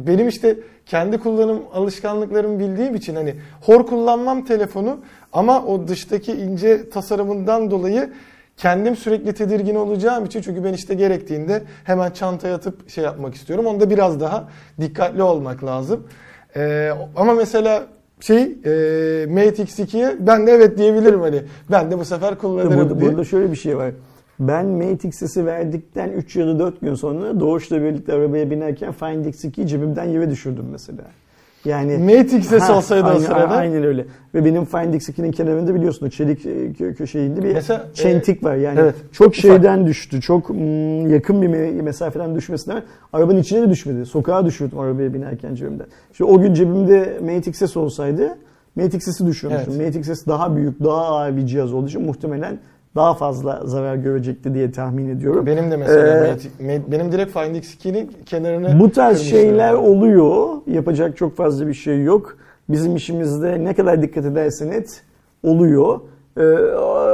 benim 0.08 0.28
işte 0.28 0.58
kendi 0.86 1.18
kullanım 1.18 1.62
alışkanlıklarımı 1.74 2.60
bildiğim 2.60 2.96
için 2.96 3.16
hani 3.16 3.36
hor 3.62 3.88
kullanmam 3.88 4.46
telefonu 4.46 4.98
ama 5.34 5.66
o 5.66 5.88
dıştaki 5.88 6.32
ince 6.34 6.90
tasarımından 6.90 7.72
dolayı 7.72 8.14
kendim 8.58 8.96
sürekli 8.96 9.34
tedirgin 9.34 9.76
olacağım 9.76 10.26
için 10.26 10.42
çünkü 10.42 10.64
ben 10.64 10.74
işte 10.74 10.94
gerektiğinde 10.94 11.64
hemen 11.84 12.12
çantaya 12.12 12.56
atıp 12.56 12.90
şey 12.90 13.04
yapmak 13.04 13.36
istiyorum. 13.36 13.66
Onda 13.66 13.90
biraz 13.90 14.20
daha 14.20 14.50
dikkatli 14.82 15.24
olmak 15.24 15.64
lazım. 15.64 16.08
Ee, 16.56 16.92
ama 17.16 17.34
mesela 17.34 17.84
şey 18.20 18.41
e, 18.41 19.26
Mate 19.30 19.63
X2'ye 19.63 20.16
ben 20.20 20.47
de 20.47 20.51
evet 20.51 20.78
diyebilirim 20.78 21.20
hani. 21.22 21.41
Ben 21.72 21.91
de 21.91 21.99
bu 21.99 22.05
sefer 22.05 22.38
kullanırım 22.38 22.76
burada, 22.76 22.99
diye. 22.99 23.09
Burada 23.09 23.24
şöyle 23.24 23.51
bir 23.51 23.57
şey 23.57 23.78
var. 23.78 23.91
Ben 24.39 24.66
Mate 24.66 25.07
X'si 25.07 25.45
verdikten 25.45 26.11
3 26.11 26.36
ya 26.36 26.47
da 26.47 26.59
4 26.59 26.82
gün 26.82 26.95
sonra 26.95 27.39
Doğuş'la 27.39 27.82
birlikte 27.82 28.13
arabaya 28.13 28.49
binerken 28.51 28.91
Find 28.91 29.26
X2'yi 29.26 29.68
cebimden 29.68 30.05
yere 30.05 30.30
düşürdüm 30.30 30.66
mesela. 30.72 31.03
Yani 31.66 31.97
Ha, 32.70 32.78
olsaydı 32.78 33.05
o 33.05 33.09
aynen, 33.09 33.20
sırada. 33.20 33.55
Aynen 33.55 33.84
öyle. 33.84 34.05
Ve 34.36 34.45
benim 34.45 34.66
Find 34.66 34.93
X2'nin 34.93 35.32
kenarında 35.32 35.76
biliyorsun 35.76 36.05
o 36.05 36.09
çelik 36.09 36.45
e, 36.45 36.49
kö- 36.49 36.95
köşeğinde 36.95 37.43
bir 37.43 37.53
Mesela, 37.53 37.88
çentik 37.93 38.43
var. 38.43 38.55
Yani 38.55 38.80
evet, 38.80 38.95
çok 39.11 39.28
ufak. 39.28 39.36
şeyden 39.36 39.88
düştü. 39.88 40.22
Çok 40.22 40.49
mm, 40.49 41.09
yakın 41.09 41.41
bir 41.41 41.47
me- 41.47 41.82
mesafeden 41.82 42.36
düşmesine 42.36 42.74
rağmen 42.74 42.86
arabanın 43.13 43.39
içine 43.39 43.61
de 43.61 43.70
düşmedi. 43.70 44.05
Sokağa 44.05 44.45
düşürdüm 44.45 44.80
arabaya 44.80 45.13
binerken 45.13 45.55
cebimden. 45.55 45.88
İşte 46.11 46.24
o 46.24 46.41
gün 46.41 46.53
cebimde 46.53 47.20
Mate 47.22 47.51
XS 47.51 47.78
olsaydı 47.78 48.38
Mate 48.76 48.97
XS'i 48.97 49.26
düşürmüştüm. 49.28 49.74
Evet. 49.82 49.95
Mate 49.95 49.99
XS 49.99 50.28
daha 50.28 50.55
büyük, 50.55 50.84
daha 50.84 51.05
ağır 51.05 51.38
bir 51.38 51.45
cihaz 51.45 51.74
olduğu 51.74 51.88
için 51.88 52.01
muhtemelen 52.01 52.59
daha 52.96 53.14
fazla 53.14 53.62
zarar 53.66 53.96
görecekti 53.96 54.54
diye 54.54 54.72
tahmin 54.72 55.10
ediyorum. 55.10 55.46
Benim 55.46 55.72
de 55.72 55.78
mesela 55.78 56.38
Ee, 56.60 56.82
benim 56.91 57.12
direkt 57.12 57.34
Find 57.34 57.56
X2'nin 57.56 58.12
kenarını 58.26 58.80
Bu 58.80 58.91
tarz 58.91 59.22
şeyler 59.22 59.74
oluyor. 59.74 60.48
Yapacak 60.68 61.18
çok 61.18 61.36
fazla 61.36 61.68
bir 61.68 61.74
şey 61.74 62.04
yok. 62.04 62.38
Bizim 62.70 62.96
işimizde 62.96 63.64
ne 63.64 63.74
kadar 63.74 64.02
dikkat 64.02 64.26
edersen 64.26 64.68
et 64.68 65.04
oluyor. 65.43 66.00
Ee, 66.38 66.43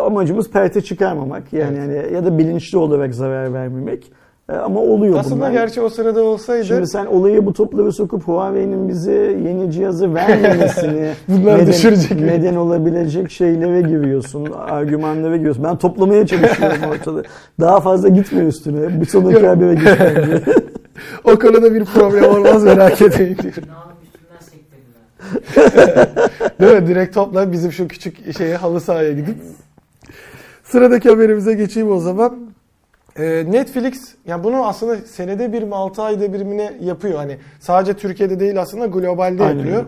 amacımız 0.06 0.52
perte 0.52 0.82
çıkarmamak 0.82 1.54
yani, 1.54 1.78
yani 1.78 2.14
ya 2.14 2.26
da 2.26 2.38
bilinçli 2.38 2.78
olarak 2.78 3.16
zarar 3.16 3.54
vermemek. 3.54 4.12
Ee, 4.50 4.54
ama 4.54 4.80
oluyor 4.80 5.20
Aslında 5.20 5.36
bunlar. 5.36 5.52
gerçi 5.52 5.82
o 5.82 5.89
sırada 5.89 6.24
olsaydı 6.24 6.66
Şimdi 6.66 6.88
sen 6.88 7.06
olayı 7.06 7.46
bu 7.46 7.54
topları 7.54 7.92
sokup 7.92 8.24
Huawei'nin 8.28 8.89
bize 8.89 9.14
yeni 9.14 9.72
cihazı 9.72 10.14
vermemesini 10.16 11.12
Bunlar 11.28 11.56
neden, 11.58 11.68
düşürecek 11.68 12.12
mi? 12.12 12.28
neden 12.28 12.56
olabilecek 12.56 13.32
şeylere 13.32 13.82
giriyorsun, 13.82 14.46
argümanlara 14.52 15.38
giriyorsun. 15.38 15.64
Ben 15.64 15.78
toplamaya 15.78 16.28
çalışıyorum 16.28 16.78
ortada. 16.92 17.24
Daha 17.60 17.80
fazla 17.82 18.10
gitme 18.10 18.39
üstüne. 18.44 19.02
Bir 19.02 19.06
sonraki 19.06 19.48
habere 19.48 19.74
geç 19.76 19.86
bence. 20.00 20.42
o 21.24 21.39
konuda 21.39 21.74
bir 21.74 21.86
problem 21.86 22.24
olmaz 22.24 22.64
merak 22.64 23.02
etmeyin 23.02 23.38
diyorum. 23.38 23.64
Değil 26.62 26.82
mi? 26.82 26.88
Direkt 26.88 27.14
topla 27.16 27.52
bizim 27.52 27.72
şu 27.72 27.88
küçük 27.88 28.38
şeye 28.38 28.56
halı 28.56 28.82
sahaya 28.82 29.12
gidip. 29.12 29.36
Sıradaki 30.64 31.10
haberimize 31.10 31.54
geçeyim 31.54 31.92
o 31.92 32.00
zaman. 32.00 32.51
Ee, 33.20 33.45
Netflix 33.47 34.16
yani 34.26 34.43
bunu 34.43 34.68
aslında 34.68 34.97
senede 34.97 35.53
bir 35.53 35.64
mi 35.64 35.76
6 35.76 36.01
ayda 36.01 36.34
bir 36.34 36.41
mi 36.41 36.57
ne 36.57 36.74
yapıyor. 36.82 37.16
Hani 37.16 37.38
sadece 37.59 37.93
Türkiye'de 37.93 38.39
değil 38.39 38.62
aslında 38.62 38.86
globalde 38.86 39.43
Aynen 39.43 39.57
yapıyor. 39.57 39.86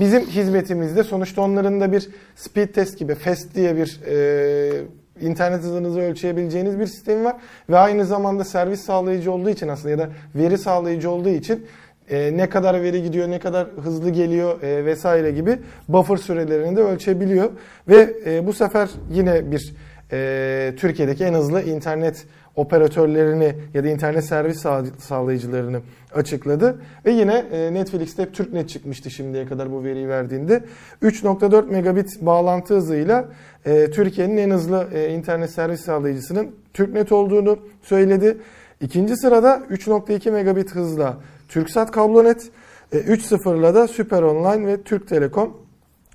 Bizim 0.00 0.20
hizmetimizde 0.20 1.04
sonuçta 1.04 1.42
onların 1.42 1.80
da 1.80 1.92
bir 1.92 2.08
speed 2.34 2.68
test 2.68 2.98
gibi 2.98 3.14
FAST 3.14 3.54
diye 3.54 3.76
bir 3.76 4.00
e, 4.06 4.82
internet 5.20 5.62
hızınızı 5.62 6.00
ölçebileceğiniz 6.00 6.78
bir 6.78 6.86
sistemi 6.86 7.24
var. 7.24 7.36
Ve 7.70 7.78
aynı 7.78 8.04
zamanda 8.04 8.44
servis 8.44 8.80
sağlayıcı 8.80 9.32
olduğu 9.32 9.50
için 9.50 9.68
aslında 9.68 9.90
ya 9.90 9.98
da 9.98 10.08
veri 10.34 10.58
sağlayıcı 10.58 11.10
olduğu 11.10 11.28
için 11.28 11.66
e, 12.10 12.36
ne 12.36 12.48
kadar 12.48 12.82
veri 12.82 13.02
gidiyor, 13.02 13.30
ne 13.30 13.38
kadar 13.38 13.66
hızlı 13.84 14.10
geliyor 14.10 14.62
e, 14.62 14.84
vesaire 14.84 15.30
gibi 15.30 15.58
buffer 15.88 16.16
sürelerini 16.16 16.76
de 16.76 16.80
ölçebiliyor. 16.80 17.50
Ve 17.88 18.14
e, 18.26 18.46
bu 18.46 18.52
sefer 18.52 18.88
yine 19.10 19.50
bir 19.50 19.74
e, 20.12 20.72
Türkiye'deki 20.76 21.24
en 21.24 21.34
hızlı 21.34 21.62
internet 21.62 22.26
operatörlerini 22.56 23.54
ya 23.74 23.84
da 23.84 23.88
internet 23.88 24.24
servis 24.24 24.60
sağ- 24.60 24.84
sağlayıcılarını 24.98 25.80
açıkladı. 26.14 26.78
Ve 27.06 27.10
yine 27.10 27.44
e, 27.52 27.74
Netflix'te 27.74 28.32
TürkNet 28.32 28.68
çıkmıştı 28.68 29.10
şimdiye 29.10 29.46
kadar 29.46 29.72
bu 29.72 29.84
veriyi 29.84 30.08
verdiğinde. 30.08 30.64
3.4 31.02 31.70
megabit 31.70 32.20
bağlantı 32.20 32.74
hızıyla 32.74 33.28
e, 33.66 33.90
Türkiye'nin 33.90 34.36
en 34.36 34.50
hızlı 34.50 34.88
e, 34.92 35.14
internet 35.14 35.50
servis 35.50 35.80
sağlayıcısının 35.80 36.50
TürkNet 36.74 37.12
olduğunu 37.12 37.58
söyledi. 37.82 38.36
İkinci 38.80 39.16
sırada 39.16 39.62
3.2 39.70 40.30
megabit 40.30 40.74
hızla 40.74 41.16
TürkSat 41.48 41.90
Kablonet, 41.90 42.50
e, 42.92 42.98
3.0'la 42.98 43.74
da 43.74 43.88
Süper 43.88 44.22
Online 44.22 44.66
ve 44.66 44.82
Türk 44.82 45.08
Telekom. 45.08 45.56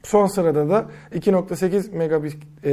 Son 0.03 0.27
sırada 0.27 0.69
da 0.69 0.85
2.8 1.15 1.95
megabit 1.95 2.35
e, 2.65 2.71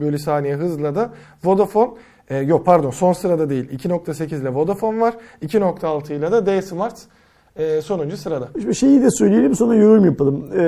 bölü 0.00 0.18
saniye 0.18 0.54
hızla 0.54 0.94
da 0.94 1.12
Vodafone 1.44 1.90
e, 2.32 2.36
yok 2.36 2.66
pardon 2.66 2.90
son 2.90 3.12
sırada 3.12 3.50
değil 3.50 3.70
2.8 3.70 4.40
ile 4.40 4.54
Vodafone 4.54 5.00
var 5.00 5.14
2.6 5.42 6.12
ile 6.12 6.32
de 6.32 6.46
D-Smart 6.46 6.96
e, 7.56 7.82
sonuncu 7.82 8.16
sırada. 8.16 8.48
Bir 8.56 8.74
şeyi 8.74 9.02
de 9.02 9.10
söyleyelim 9.10 9.54
sonra 9.54 9.74
yorum 9.74 10.04
yapalım. 10.04 10.44
Ee, 10.54 10.60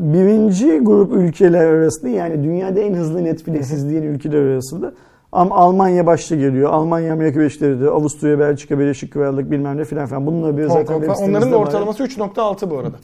birinci 0.00 0.78
grup 0.78 1.12
ülkeler 1.12 1.66
arasında 1.66 2.10
yani 2.10 2.44
dünyada 2.44 2.80
en 2.80 2.94
hızlı 2.94 3.24
Netflix 3.24 3.72
izleyen 3.72 4.02
ülkeler 4.02 4.42
arasında 4.42 4.92
Am 5.32 5.52
Almanya 5.52 6.06
başta 6.06 6.36
geliyor. 6.36 6.70
Almanya, 6.70 7.12
Amerika 7.12 7.40
Birleşik 7.40 7.60
Devletleri, 7.60 7.90
Avusturya, 7.90 8.38
Belçika, 8.38 8.78
Birleşik 8.78 9.12
Krallık 9.12 9.50
bilmem 9.50 9.76
ne 9.76 9.84
filan 9.84 10.06
filan. 10.06 10.26
Bununla 10.26 10.56
bir 10.56 10.62
Hong 10.62 10.72
zaten 10.72 10.86
Kong 10.86 11.00
web 11.00 11.14
falan. 11.14 11.30
Onların 11.30 11.52
da 11.52 11.56
ortalaması 11.56 12.04
3.6 12.04 12.70
bu 12.70 12.78
arada. 12.78 12.96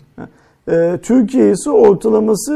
Ee, 0.71 0.99
Türkiye 1.03 1.51
ise 1.51 1.71
ortalaması 1.71 2.55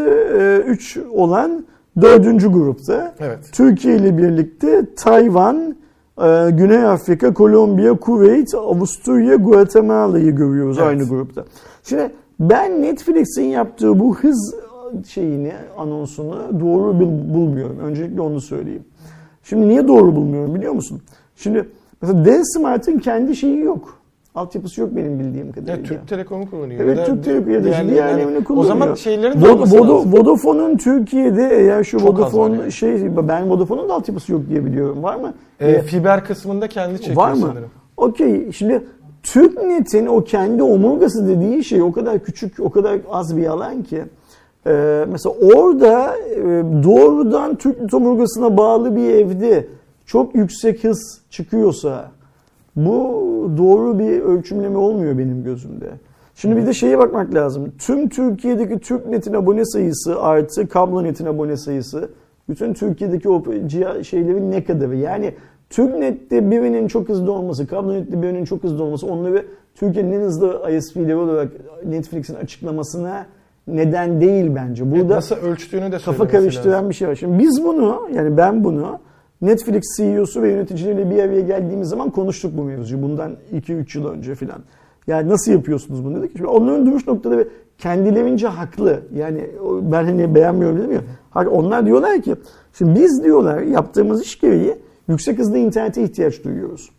3 0.67 0.99
olan 1.13 1.67
dördüncü 2.01 2.53
grupta. 2.53 3.15
Evet. 3.21 3.39
Türkiye 3.53 3.97
ile 3.97 4.19
birlikte 4.19 4.95
Tayvan, 4.97 5.77
e, 6.19 6.51
Güney 6.51 6.85
Afrika, 6.87 7.35
Kolombiya, 7.35 7.93
Kuveyt, 7.95 8.55
Avusturya, 8.55 9.35
Guatemala'yı 9.37 10.31
görüyoruz 10.35 10.79
Evet. 10.79 10.89
aynı 10.89 11.09
grupta. 11.09 11.45
Şimdi 11.85 12.11
ben 12.41 12.83
Netflix'in 12.83 13.43
yaptığı 13.45 14.01
bu 14.01 14.17
hız 14.17 14.55
şeyini, 15.09 15.53
anonsunu 15.79 16.37
doğru 16.61 17.01
bul- 17.01 17.35
bulmuyorum. 17.35 17.79
Öncelikle 17.83 18.21
onu 18.21 18.41
söyleyeyim. 18.41 18.85
Şimdi 19.45 19.69
niye 19.69 19.89
doğru 19.89 20.17
bulmuyorum 20.17 20.55
biliyor 20.55 20.73
musun? 20.73 21.01
Şimdi 21.37 21.69
mesela 22.03 22.25
D-Smart'ın 22.25 22.99
kendi 22.99 23.37
şeyi 23.37 23.59
yok. 23.61 23.99
Altyapısı 24.35 24.81
yok 24.81 24.97
benim 24.97 25.19
bildiğim 25.19 25.53
kadarıyla. 25.53 25.75
Evet, 25.77 25.87
Türk 25.89 26.09
Telekom'u 26.09 26.51
kullanıyor. 26.51 26.81
Evet 26.81 26.99
Ya 26.99 27.03
da 27.03 27.07
Türk 27.07 27.25
Telekom 27.25 27.53
ya 27.53 27.65
da 27.65 27.69
diğerleri- 27.69 27.91
diğerlerini 27.91 28.45
kullanıyor. 28.45 28.65
O 28.75 28.79
zaman 28.79 28.95
şeylerin 28.95 29.41
de 29.43 29.47
Vo- 29.47 29.53
olması 29.53 29.77
Vodo- 29.77 29.97
lazım. 29.97 30.13
Vodafone'un 30.13 30.77
Türkiye'de 30.77 31.49
eğer 31.57 31.85
şu 31.85 31.99
Çok 32.01 32.09
Vodafone 32.19 32.57
yani. 32.57 32.73
şey 32.73 33.17
ben 33.29 33.51
Vodafone'un 33.51 33.89
da 33.89 33.95
altyapısı 33.95 34.33
yok 34.33 34.41
diye 34.49 34.65
biliyorum. 34.65 35.03
Var 35.03 35.17
mı? 35.17 35.35
E, 35.61 35.71
Ee, 35.71 35.83
fiber 35.83 36.25
kısmında 36.25 36.69
kendi 36.69 36.97
çekiyor 36.99 37.17
var 37.17 37.33
mı? 37.33 37.39
sanırım. 37.41 37.71
Okey. 37.97 38.53
Şimdi 38.53 38.85
TürkNet'in 39.23 40.07
o 40.07 40.25
kendi 40.25 40.63
omurgası 40.63 41.29
dediği 41.29 41.65
şey 41.65 41.83
o 41.83 41.93
kadar 41.93 42.19
küçük, 42.19 42.61
o 42.61 42.71
kadar 42.71 42.99
az 43.11 43.37
bir 43.37 43.47
alan 43.47 43.83
ki. 43.83 44.03
Ee, 44.67 45.05
mesela 45.13 45.35
orada 45.55 46.17
e, 46.17 46.41
doğrudan 46.83 47.55
TürkNet 47.55 47.95
omurgasına 47.95 48.57
bağlı 48.57 48.97
bir 48.97 49.15
evde 49.15 49.67
çok 50.07 50.35
yüksek 50.35 50.85
hız 50.85 51.21
çıkıyorsa 51.31 52.11
bu 52.77 53.23
doğru 53.57 53.99
bir 53.99 54.21
ölçümleme 54.21 54.79
olmuyor 54.79 55.19
benim 55.19 55.45
gözümde. 55.45 55.87
Şimdi 56.35 56.57
bir 56.57 56.67
de 56.67 56.73
şeye 56.73 56.99
bakmak 56.99 57.35
lazım. 57.35 57.73
Tüm 57.79 58.09
Türkiye'deki 58.09 58.79
TürkNet'in 58.79 59.33
abone 59.33 59.65
sayısı 59.65 60.23
artı 60.23 60.69
Kablonetin 60.69 61.27
abone 61.27 61.57
sayısı 61.57 62.09
bütün 62.49 62.75
Türkiye'deki 62.75 63.29
o 63.29 63.43
şeylerin 64.03 64.51
ne 64.51 64.65
kadarı? 64.65 64.97
Yani 64.97 65.35
TürkNet'te 65.71 66.51
birinin 66.51 66.89
çok 66.89 67.09
hızlı 67.09 67.33
olması, 67.33 67.67
Kablonet'te 67.67 68.23
birinin 68.23 68.45
çok 68.45 68.63
hızlı 68.63 68.85
olması 68.85 69.07
onları 69.07 69.47
Türkiye'nin 69.75 70.13
en 70.13 70.21
hızlı 70.21 70.71
ISP'leri 70.71 71.17
olarak 71.17 71.53
Netflix'in 71.87 72.35
açıklamasına 72.35 73.27
neden 73.67 74.21
değil 74.21 74.55
bence. 74.55 74.91
Burada 74.91 75.17
Nasıl 75.17 75.37
ölçtüğünü 75.37 75.93
de 75.93 75.99
kafa 75.99 76.29
karıştıran 76.29 76.75
lazım. 76.75 76.91
bir 76.91 76.95
şey 76.95 77.09
var. 77.09 77.15
Şimdi 77.15 77.39
biz 77.39 77.65
bunu 77.65 78.09
yani 78.15 78.37
ben 78.37 78.65
bunu 78.65 78.99
Netflix 79.43 79.83
CEO'su 79.97 80.43
ve 80.43 80.51
yöneticileriyle 80.51 81.11
bir 81.11 81.23
araya 81.23 81.41
geldiğimiz 81.41 81.89
zaman 81.89 82.11
konuştuk 82.11 82.57
bu 82.57 82.65
mevzuyu. 82.65 83.03
Bundan 83.03 83.37
2-3 83.55 83.99
yıl 83.99 84.07
önce 84.07 84.35
filan. 84.35 84.59
Yani 85.07 85.29
nasıl 85.29 85.53
yapıyorsunuz 85.53 86.05
bunu 86.05 86.19
dedik. 86.19 86.33
Şimdi 86.37 86.47
onların 86.47 86.87
duruş 86.87 87.07
noktada 87.07 87.39
ve 87.39 87.49
kendilerince 87.79 88.47
haklı. 88.47 89.01
Yani 89.15 89.51
ben 89.83 90.05
hani 90.05 90.35
beğenmiyorum 90.35 90.79
dedim 90.79 90.93
ya. 90.93 91.03
Onlar 91.51 91.87
diyorlar 91.87 92.23
ki 92.23 92.35
şimdi 92.79 93.01
biz 93.01 93.25
diyorlar 93.25 93.61
yaptığımız 93.61 94.23
iş 94.23 94.41
gereği 94.41 94.77
yüksek 95.09 95.39
hızlı 95.39 95.59
internete 95.59 96.03
ihtiyaç 96.03 96.45
duyuyoruz. 96.45 96.91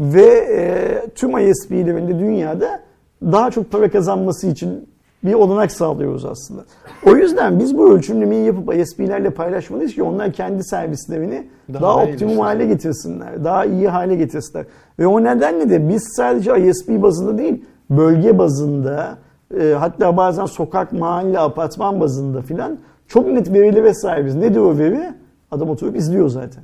Ve 0.00 0.26
e, 0.26 1.10
tüm 1.14 1.38
ISP'lerin 1.38 2.08
de 2.08 2.18
dünyada 2.18 2.80
daha 3.22 3.50
çok 3.50 3.70
para 3.70 3.90
kazanması 3.90 4.46
için 4.46 4.88
bir 5.24 5.34
olanak 5.34 5.72
sağlıyoruz 5.72 6.24
aslında. 6.24 6.64
O 7.06 7.16
yüzden 7.16 7.58
biz 7.58 7.78
bu 7.78 7.92
ölçümlemeyi 7.94 8.46
yapıp 8.46 8.74
ISP'lerle 8.74 9.30
paylaşmalıyız 9.30 9.94
ki 9.94 10.02
onlar 10.02 10.32
kendi 10.32 10.64
servislerini 10.64 11.48
daha, 11.72 11.82
Daha 11.82 12.02
optimum 12.02 12.38
hale 12.38 12.66
getirsinler. 12.66 13.44
Daha 13.44 13.64
iyi 13.64 13.88
hale 13.88 14.14
getirsinler. 14.14 14.66
Ve 14.98 15.06
o 15.06 15.24
nedenle 15.24 15.70
de 15.70 15.88
biz 15.88 16.02
sadece 16.16 16.68
ISP 16.68 16.88
bazında 16.88 17.38
değil, 17.38 17.64
bölge 17.90 18.38
bazında, 18.38 19.18
e, 19.60 19.72
hatta 19.78 20.16
bazen 20.16 20.46
sokak, 20.46 20.92
mahalle, 20.92 21.38
apartman 21.38 22.00
bazında 22.00 22.42
filan 22.42 22.78
çok 23.08 23.26
net 23.26 23.52
verilere 23.52 23.94
sahibiz. 23.94 24.34
Nedir 24.34 24.60
o 24.60 24.78
veri? 24.78 25.14
Adam 25.50 25.70
oturup 25.70 25.96
izliyor 25.96 26.28
zaten. 26.28 26.62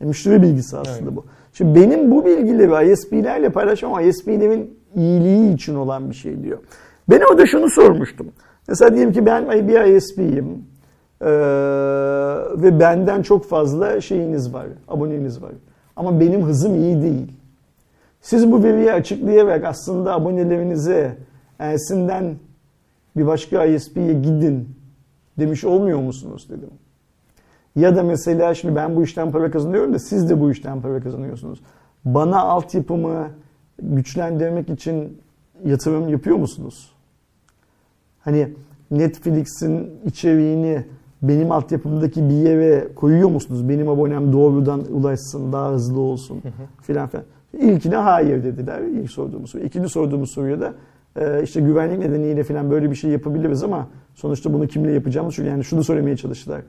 E, 0.00 0.04
müşteri 0.04 0.42
bilgisi 0.42 0.76
aslında 0.76 0.98
Aynen. 0.98 1.16
bu. 1.16 1.24
Şimdi 1.52 1.80
benim 1.80 2.10
bu 2.10 2.24
bilgileri 2.24 2.92
ISP'lerle 2.92 3.48
paylaşmam 3.48 4.08
ISP'lerin 4.08 4.78
iyiliği 4.94 5.54
için 5.54 5.74
olan 5.74 6.10
bir 6.10 6.14
şey 6.14 6.42
diyor. 6.42 6.58
Ben 7.08 7.20
orada 7.30 7.46
şunu 7.46 7.70
sormuştum. 7.70 8.26
Mesela 8.68 8.94
diyelim 8.94 9.12
ki 9.12 9.26
ben 9.26 9.68
bir 9.68 9.80
ISP'yim 9.80 10.64
ee, 11.20 11.26
ve 12.62 12.80
benden 12.80 13.22
çok 13.22 13.44
fazla 13.44 14.00
şeyiniz 14.00 14.54
var, 14.54 14.66
aboneniz 14.88 15.42
var. 15.42 15.52
Ama 15.96 16.20
benim 16.20 16.42
hızım 16.42 16.74
iyi 16.74 17.02
değil. 17.02 17.32
Siz 18.20 18.52
bu 18.52 18.62
veriyi 18.62 18.92
açıklayarak 18.92 19.64
aslında 19.64 20.14
abonelerinize 20.14 21.16
Ersin'den 21.58 22.36
bir 23.16 23.26
başka 23.26 23.64
ISP'ye 23.64 24.12
gidin 24.12 24.68
demiş 25.38 25.64
olmuyor 25.64 25.98
musunuz 25.98 26.46
dedim. 26.50 26.70
Ya 27.76 27.96
da 27.96 28.02
mesela 28.02 28.54
şimdi 28.54 28.76
ben 28.76 28.96
bu 28.96 29.02
işten 29.02 29.32
para 29.32 29.50
kazanıyorum 29.50 29.94
da 29.94 29.98
siz 29.98 30.30
de 30.30 30.40
bu 30.40 30.50
işten 30.50 30.80
para 30.80 31.00
kazanıyorsunuz. 31.00 31.60
Bana 32.04 32.40
altyapımı 32.40 33.28
güçlendirmek 33.82 34.70
için 34.70 35.18
yatırım 35.64 36.08
yapıyor 36.08 36.36
musunuz? 36.36 36.93
Hani 38.24 38.48
Netflix'in 38.90 39.90
içeriğini 40.04 40.84
benim 41.22 41.52
altyapımdaki 41.52 42.28
bir 42.28 42.34
yere 42.34 42.88
koyuyor 42.94 43.28
musunuz? 43.28 43.68
Benim 43.68 43.88
abonem 43.88 44.32
doğrudan 44.32 44.82
ulaşsın, 44.92 45.52
daha 45.52 45.72
hızlı 45.72 46.00
olsun 46.00 46.42
filan 46.82 47.08
filan. 47.08 47.24
İlkine 47.58 47.96
hayır 47.96 48.44
dediler 48.44 48.80
ilk 48.80 49.10
sorduğumuz 49.10 49.50
soru. 49.50 49.62
İkinci 49.62 49.88
sorduğumuz 49.88 50.30
soruya 50.30 50.60
da 50.60 50.74
e, 51.16 51.42
işte 51.42 51.60
güvenlik 51.60 51.98
nedeniyle 51.98 52.44
filan 52.44 52.70
böyle 52.70 52.90
bir 52.90 52.96
şey 52.96 53.10
yapabiliriz 53.10 53.62
ama 53.62 53.88
sonuçta 54.14 54.52
bunu 54.52 54.66
kimle 54.66 54.92
yapacağımız 54.92 55.34
çünkü 55.34 55.48
yani 55.48 55.64
şunu 55.64 55.84
söylemeye 55.84 56.16
çalıştılar. 56.16 56.62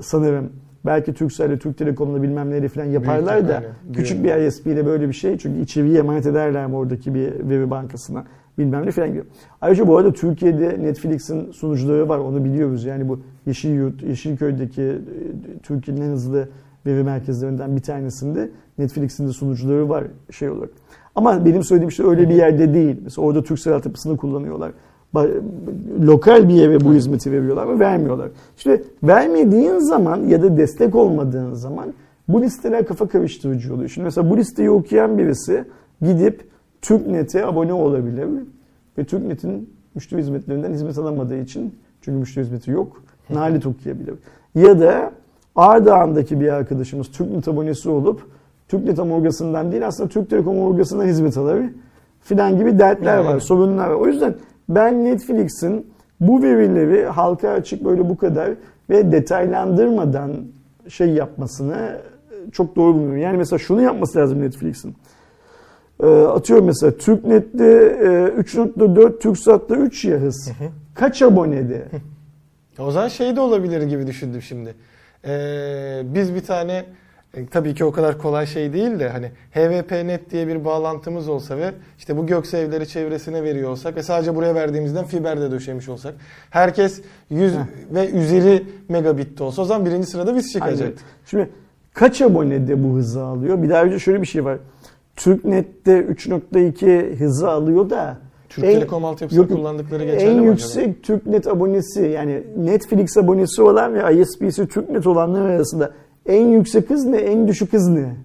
Sanırım 0.00 0.52
belki 0.86 1.14
Turkcell'le 1.14 1.58
Türk 1.58 1.78
Telekom'la 1.78 2.22
bilmem 2.22 2.50
neyle 2.50 2.68
filan 2.68 2.84
yaparlar 2.84 3.48
da 3.48 3.62
küçük 3.92 4.24
bir 4.24 4.36
ISP 4.36 4.66
ile 4.66 4.86
böyle 4.86 5.08
bir 5.08 5.12
şey 5.14 5.38
çünkü 5.38 5.60
içeriği 5.60 5.98
emanet 5.98 6.26
ederler 6.26 6.66
mi 6.66 6.76
oradaki 6.76 7.14
bir 7.14 7.48
veri 7.50 7.70
bankasına 7.70 8.24
bilmem 8.58 8.86
ne 8.86 8.90
filan 8.90 9.12
gibi. 9.12 9.22
Ayrıca 9.60 9.88
bu 9.88 9.96
arada 9.96 10.12
Türkiye'de 10.12 10.82
Netflix'in 10.82 11.50
sunucuları 11.52 12.08
var 12.08 12.18
onu 12.18 12.44
biliyoruz. 12.44 12.84
Yani 12.84 13.08
bu 13.08 13.20
Yeşilyurt, 13.46 14.02
Yeşilköy'deki 14.02 14.82
e, 14.82 14.98
Türkiye'nin 15.62 16.02
en 16.02 16.10
hızlı 16.10 16.48
veri 16.86 17.02
merkezlerinden 17.02 17.76
bir 17.76 17.82
tanesinde 17.82 18.50
Netflix'in 18.78 19.28
de 19.28 19.32
sunucuları 19.32 19.88
var 19.88 20.04
şey 20.30 20.50
olarak. 20.50 20.70
Ama 21.14 21.44
benim 21.44 21.62
söylediğim 21.62 21.92
şey 21.92 22.06
öyle 22.06 22.28
bir 22.28 22.34
yerde 22.34 22.74
değil. 22.74 22.96
Mesela 23.04 23.26
orada 23.26 23.42
Turkcell 23.42 23.74
altyapısını 23.74 24.16
kullanıyorlar. 24.16 24.72
Lokal 26.00 26.48
bir 26.48 26.54
yere 26.54 26.80
bu 26.80 26.94
hizmeti 26.94 27.32
veriyorlar 27.32 27.62
ama 27.62 27.80
vermiyorlar. 27.80 28.28
İşte 28.56 28.82
vermediğin 29.02 29.78
zaman 29.78 30.24
ya 30.24 30.42
da 30.42 30.56
destek 30.56 30.94
olmadığın 30.94 31.54
zaman 31.54 31.94
bu 32.28 32.42
listeler 32.42 32.86
kafa 32.86 33.08
karıştırıcı 33.08 33.74
oluyor. 33.74 33.88
Şimdi 33.88 34.04
mesela 34.04 34.30
bu 34.30 34.36
listeyi 34.36 34.70
okuyan 34.70 35.18
birisi 35.18 35.64
gidip 36.02 36.44
TürkNet'e 36.82 37.46
abone 37.46 37.72
olabilir 37.72 38.28
ve 38.98 39.04
TürkNet'in 39.04 39.70
müşteri 39.94 40.20
hizmetlerinden 40.20 40.72
hizmet 40.72 40.98
alamadığı 40.98 41.38
için 41.38 41.74
çünkü 42.00 42.18
müşteri 42.18 42.44
hizmeti 42.44 42.70
yok. 42.70 43.02
Nalit 43.30 43.66
okuyabilir. 43.66 44.14
Ya 44.54 44.80
da 44.80 45.12
Ardahan'daki 45.56 46.40
bir 46.40 46.48
arkadaşımız 46.48 47.10
TürkNet 47.10 47.48
abonesi 47.48 47.88
olup 47.88 48.22
TürkNet 48.68 48.98
omurgasından 48.98 49.72
değil 49.72 49.86
aslında 49.86 50.08
Türk 50.08 50.30
Telekom 50.30 50.58
omurgasından 50.58 51.06
hizmet 51.06 51.36
alır 51.36 51.62
filan 52.20 52.58
gibi 52.58 52.78
dertler 52.78 53.18
var, 53.18 53.40
sorunlar 53.40 53.88
var. 53.88 53.94
O 53.94 54.06
yüzden 54.06 54.34
ben 54.68 55.04
Netflix'in 55.04 55.86
bu 56.20 56.42
verileri 56.42 57.04
halka 57.04 57.48
açık 57.48 57.84
böyle 57.84 58.08
bu 58.08 58.16
kadar 58.16 58.50
ve 58.90 59.12
detaylandırmadan 59.12 60.30
şey 60.88 61.10
yapmasını 61.10 61.98
çok 62.52 62.76
doğru 62.76 62.94
bulmuyorum. 62.94 63.22
Yani 63.22 63.36
mesela 63.36 63.58
şunu 63.58 63.82
yapması 63.82 64.18
lazım 64.18 64.40
Netflix'in. 64.40 64.94
Ee, 66.02 66.06
atıyorum 66.06 66.66
mesela 66.66 66.96
TürkNet'te 66.96 67.64
e, 67.64 68.40
3.4, 68.40 69.18
TürkSat'ta 69.18 69.76
3 69.76 70.04
ya 70.04 70.18
hız. 70.18 70.52
Kaç 70.94 71.22
abonede? 71.22 71.84
O 72.78 72.90
zaman 72.90 73.08
şey 73.08 73.36
de 73.36 73.40
olabilir 73.40 73.82
gibi 73.82 74.06
düşündüm 74.06 74.42
şimdi. 74.42 74.74
Ee, 75.24 76.02
biz 76.04 76.34
bir 76.34 76.40
tane 76.40 76.84
e, 77.34 77.46
tabii 77.46 77.74
ki 77.74 77.84
o 77.84 77.92
kadar 77.92 78.18
kolay 78.18 78.46
şey 78.46 78.72
değil 78.72 78.98
de 78.98 79.08
hani 79.08 79.30
HVPNet 79.52 80.30
diye 80.30 80.48
bir 80.48 80.64
bağlantımız 80.64 81.28
olsa 81.28 81.56
ve 81.56 81.70
işte 81.98 82.16
bu 82.16 82.26
gökse 82.26 82.58
evleri 82.58 82.88
çevresine 82.88 83.42
veriyor 83.42 83.70
olsak 83.70 83.96
ve 83.96 84.02
sadece 84.02 84.34
buraya 84.36 84.54
verdiğimizden 84.54 85.04
fiber 85.04 85.40
de 85.40 85.50
döşemiş 85.50 85.88
olsak 85.88 86.14
herkes 86.50 87.02
100 87.30 87.54
ve 87.90 88.10
üzeri 88.10 88.66
megabit 88.88 89.38
de 89.38 89.42
olsa 89.42 89.62
o 89.62 89.64
zaman 89.64 89.86
birinci 89.86 90.06
sırada 90.06 90.36
biz 90.36 90.56
Aynen. 90.60 90.76
çıkacaktık. 90.76 91.06
Şimdi 91.26 91.48
kaç 91.94 92.22
abonede 92.22 92.84
bu 92.84 92.96
hızı 92.96 93.22
alıyor? 93.22 93.62
Bir 93.62 93.70
daha 93.70 93.82
önce 93.82 93.98
şöyle 93.98 94.22
bir 94.22 94.26
şey 94.26 94.44
var. 94.44 94.58
TürkNet'te 95.16 96.00
3.2 96.00 97.16
hızı 97.16 97.50
alıyor 97.50 97.90
da 97.90 98.16
Türk 98.48 98.64
en- 98.64 98.72
Telekom 98.72 99.04
altyapısını 99.04 99.40
yok, 99.42 99.50
kullandıkları 99.52 100.04
geçerli 100.04 100.22
en 100.22 100.30
mi 100.34 100.38
acaba? 100.40 100.50
yüksek 100.50 101.02
TürkNet 101.02 101.46
abonesi 101.46 102.02
yani 102.02 102.42
Netflix 102.56 103.16
abonesi 103.16 103.62
olan 103.62 103.94
ve 103.94 104.20
ISP'si 104.20 104.66
TürkNet 104.68 105.06
olanlar 105.06 105.50
arasında 105.50 105.90
en 106.26 106.46
yüksek 106.46 106.90
hız 106.90 107.04
ne, 107.04 107.16
en 107.16 107.48
düşük 107.48 107.72
hız 107.72 107.88
ne? 107.88 108.16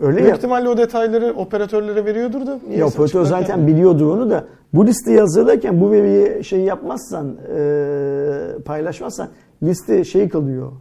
Öyle 0.00 0.16
Büyük 0.16 0.28
ya. 0.30 0.36
ihtimalle 0.36 0.68
o 0.68 0.76
detayları 0.76 1.32
operatörlere 1.36 2.04
veriyordur 2.04 2.46
da. 2.46 2.58
Ya 2.76 2.86
operatör 2.86 3.24
zaten 3.24 3.66
biliyordu 3.66 4.12
onu 4.12 4.30
da 4.30 4.44
bu 4.74 4.86
listeyi 4.86 5.20
hazırlarken 5.20 5.80
bu 5.80 5.90
veriyi 5.90 6.44
şey 6.44 6.60
yapmazsan 6.60 7.36
e, 7.58 8.62
paylaşmazsan 8.64 9.28
liste 9.62 10.04
şey 10.04 10.28
kalıyor. 10.28 10.72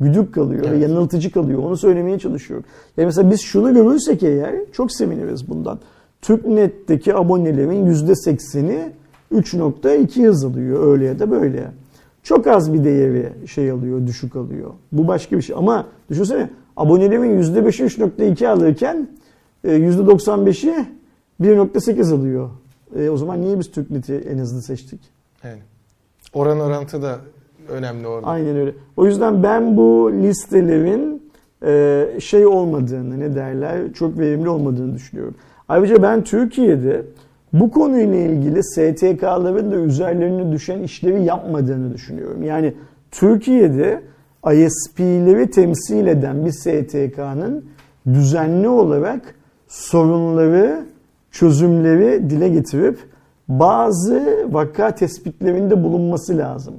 Güdük 0.00 0.34
kalıyor 0.34 0.62
ve 0.62 0.66
Evet. 0.68 0.82
yanıltıcı 0.82 1.32
kalıyor. 1.32 1.58
Onu 1.58 1.76
söylemeye 1.76 2.18
çalışıyorum. 2.18 2.66
Yani 2.96 3.06
mesela 3.06 3.30
biz 3.30 3.40
şunu 3.40 3.74
görürsek 3.74 4.22
eğer 4.22 4.54
çok 4.72 4.92
seviniriz 4.92 5.48
bundan. 5.48 5.78
TürkNet'teki 6.22 7.14
abonelerin 7.14 7.86
%80'i 7.86 8.92
3.2 9.34 10.26
hız 10.26 10.44
alıyor 10.44 10.92
öyle 10.92 11.04
ya 11.04 11.18
da 11.18 11.30
böyle. 11.30 11.70
Çok 12.22 12.46
az 12.46 12.72
bir 12.72 12.84
değeri 12.84 13.32
şey 13.48 13.70
alıyor, 13.70 14.06
düşük 14.06 14.36
alıyor. 14.36 14.70
Bu 14.92 15.08
başka 15.08 15.36
bir 15.36 15.42
şey. 15.42 15.56
Ama 15.58 15.86
düşünsene 16.10 16.50
abonelerin 16.76 17.42
%5'i 17.42 17.86
3.2 17.86 18.48
alırken 18.48 19.08
e, 19.64 19.76
%95'i 19.76 20.86
1.8 21.40 22.14
alıyor. 22.14 22.50
E, 22.98 23.08
o 23.08 23.16
zaman 23.16 23.40
niye 23.40 23.58
biz 23.58 23.70
TürkNet'i 23.70 24.14
en 24.14 24.38
hızlı 24.38 24.62
seçtik? 24.62 25.00
Yani. 25.44 25.58
Oran 26.32 26.60
orantı 26.60 27.02
da 27.02 27.18
önemli 27.68 28.06
orada. 28.06 28.26
Aynen 28.26 28.56
öyle. 28.56 28.74
O 28.96 29.06
yüzden 29.06 29.42
ben 29.42 29.76
bu 29.76 30.12
listelerin 30.12 31.22
e, 31.66 32.06
şey 32.20 32.46
olmadığını, 32.46 33.20
ne 33.20 33.34
derler, 33.34 33.92
çok 33.92 34.18
verimli 34.18 34.48
olmadığını 34.48 34.94
düşünüyorum. 34.94 35.34
Ayrıca 35.68 36.02
ben 36.02 36.24
Türkiye'de 36.24 37.02
bu 37.52 37.70
konuyla 37.70 38.18
ilgili 38.18 38.64
STK'ların 38.64 39.70
da 39.70 39.76
üzerlerine 39.76 40.52
düşen 40.52 40.82
işlevi 40.82 41.24
yapmadığını 41.24 41.94
düşünüyorum. 41.94 42.42
Yani 42.42 42.74
Türkiye'de 43.10 44.02
ISP'leri 44.52 45.50
temsil 45.50 46.06
eden 46.06 46.46
bir 46.46 46.50
STK'nın 46.50 47.64
düzenli 48.06 48.68
olarak 48.68 49.34
sorunları, 49.68 50.84
çözümleri 51.30 52.30
dile 52.30 52.48
getirip 52.48 52.98
bazı 53.48 54.48
vaka 54.50 54.94
tespitlerinde 54.94 55.82
bulunması 55.84 56.38
lazım. 56.38 56.74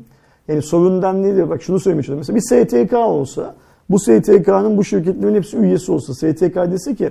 Yani 0.48 0.62
sorundan 0.62 1.24
ne 1.24 1.36
diyor? 1.36 1.50
Bak 1.50 1.62
şunu 1.62 1.80
söylemeye. 1.80 2.16
Mesela 2.16 2.36
bir 2.36 2.42
STK 2.42 2.94
olsa, 2.94 3.56
bu 3.90 4.00
STK'nın 4.00 4.78
bu 4.78 4.84
şirketlerin 4.84 5.36
hepsi 5.36 5.58
üyesi 5.58 5.92
olsa, 5.92 6.14
STK 6.14 6.56
dese 6.72 6.96
ki 6.96 7.10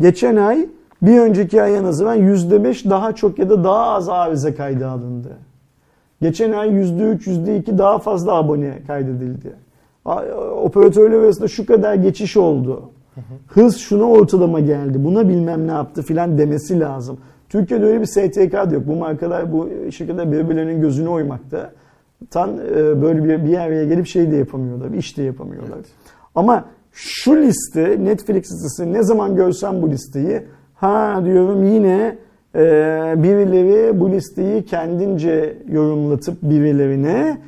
geçen 0.00 0.36
ay 0.36 0.68
bir 1.02 1.18
önceki 1.18 1.62
aya 1.62 1.82
nazaran 1.82 2.18
%5 2.18 2.90
daha 2.90 3.14
çok 3.14 3.38
ya 3.38 3.50
da 3.50 3.64
daha 3.64 3.86
az 3.86 4.08
arıza 4.08 4.54
kaydı 4.54 4.88
alındı. 4.88 5.28
Geçen 6.22 6.52
ay 6.52 6.68
%3, 6.68 7.26
%2 7.26 7.78
daha 7.78 7.98
fazla 7.98 8.32
abone 8.32 8.78
kaydedildi. 8.86 9.52
Operatörler 10.62 11.18
arasında 11.18 11.48
şu 11.48 11.66
kadar 11.66 11.94
geçiş 11.94 12.36
oldu. 12.36 12.82
Hız 13.46 13.76
şuna 13.76 14.04
ortalama 14.04 14.60
geldi. 14.60 15.04
Buna 15.04 15.28
bilmem 15.28 15.66
ne 15.66 15.72
yaptı 15.72 16.02
filan 16.02 16.38
demesi 16.38 16.80
lazım. 16.80 17.18
Türkiye'de 17.48 17.84
öyle 17.84 18.00
bir 18.00 18.06
STK 18.06 18.52
da 18.52 18.74
yok. 18.74 18.86
Bu 18.86 18.96
markalar, 18.96 19.52
bu 19.52 19.68
şirketler 19.90 20.32
birbirlerinin 20.32 20.80
gözünü 20.80 21.08
oymakta. 21.08 21.72
Tam 22.30 22.50
e, 22.50 23.02
böyle 23.02 23.24
bir, 23.24 23.44
bir 23.44 23.50
yere 23.50 23.86
gelip 23.86 24.06
şey 24.06 24.30
de 24.30 24.36
yapamıyorlar, 24.36 24.90
iş 24.90 25.16
de 25.16 25.22
yapamıyorlar. 25.22 25.78
Ama 26.34 26.64
şu 26.92 27.36
liste, 27.36 28.04
Netflix 28.04 28.52
listesi 28.52 28.92
ne 28.92 29.02
zaman 29.02 29.36
görsem 29.36 29.82
bu 29.82 29.90
listeyi, 29.90 30.42
ha 30.74 31.22
diyorum 31.24 31.64
yine 31.64 32.18
Ee, 32.56 33.14
birileri 33.16 34.00
bu 34.00 34.10
listeyi 34.10 34.64
kendince 34.64 35.58
yorumlatıp 35.72 36.42
birilerine 36.42 37.38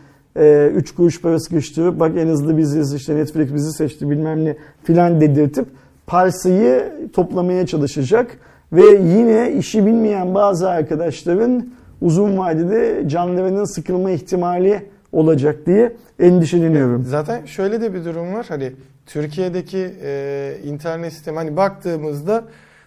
3 0.75 0.95
kuruş 0.95 1.21
para 1.21 1.41
sıkıştırıp 1.41 2.01
bak 2.01 2.13
en 2.17 2.27
hızlı 2.27 2.57
biziz 2.57 2.95
işte 2.95 3.17
Netflix 3.17 3.55
bizi 3.55 3.73
seçti 3.73 4.11
bilmem 4.11 4.45
ne 4.45 4.57
filan 4.85 5.21
dedirtip 5.21 5.67
parsayı 6.07 6.93
toplamaya 7.13 7.67
çalışacak. 7.67 8.39
Ve 8.73 8.83
yine 8.91 9.53
işi 9.53 9.87
bilmeyen 9.87 10.35
bazı 10.35 10.71
arkadaşların 10.71 11.67
uzun 12.01 12.39
vadede 12.39 13.09
canlarının 13.09 13.65
sıkılma 13.65 14.11
ihtimali 14.11 14.87
olacak 15.13 15.67
diye 15.67 15.97
endişeleniyorum. 16.19 17.05
Zaten 17.05 17.45
şöyle 17.45 17.81
de 17.81 17.95
bir 17.95 18.05
durum 18.05 18.35
var. 18.35 18.47
Hani 18.49 18.73
Türkiye'deki 19.07 19.91
e, 20.03 20.57
internet 20.65 21.13
sistemi 21.13 21.37
hani 21.37 21.57
baktığımızda 21.57 22.45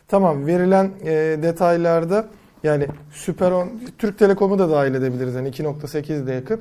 tamam 0.07 0.45
verilen 0.45 0.91
e, 1.05 1.11
detaylarda 1.43 2.25
yani 2.63 2.87
Süper 3.11 3.51
10 3.51 3.69
Türk 3.97 4.19
Telekom'u 4.19 4.59
da 4.59 4.69
dahil 4.69 4.93
edebiliriz. 4.93 5.35
Hani 5.35 5.49
2.8'de 5.49 6.33
yakın. 6.33 6.59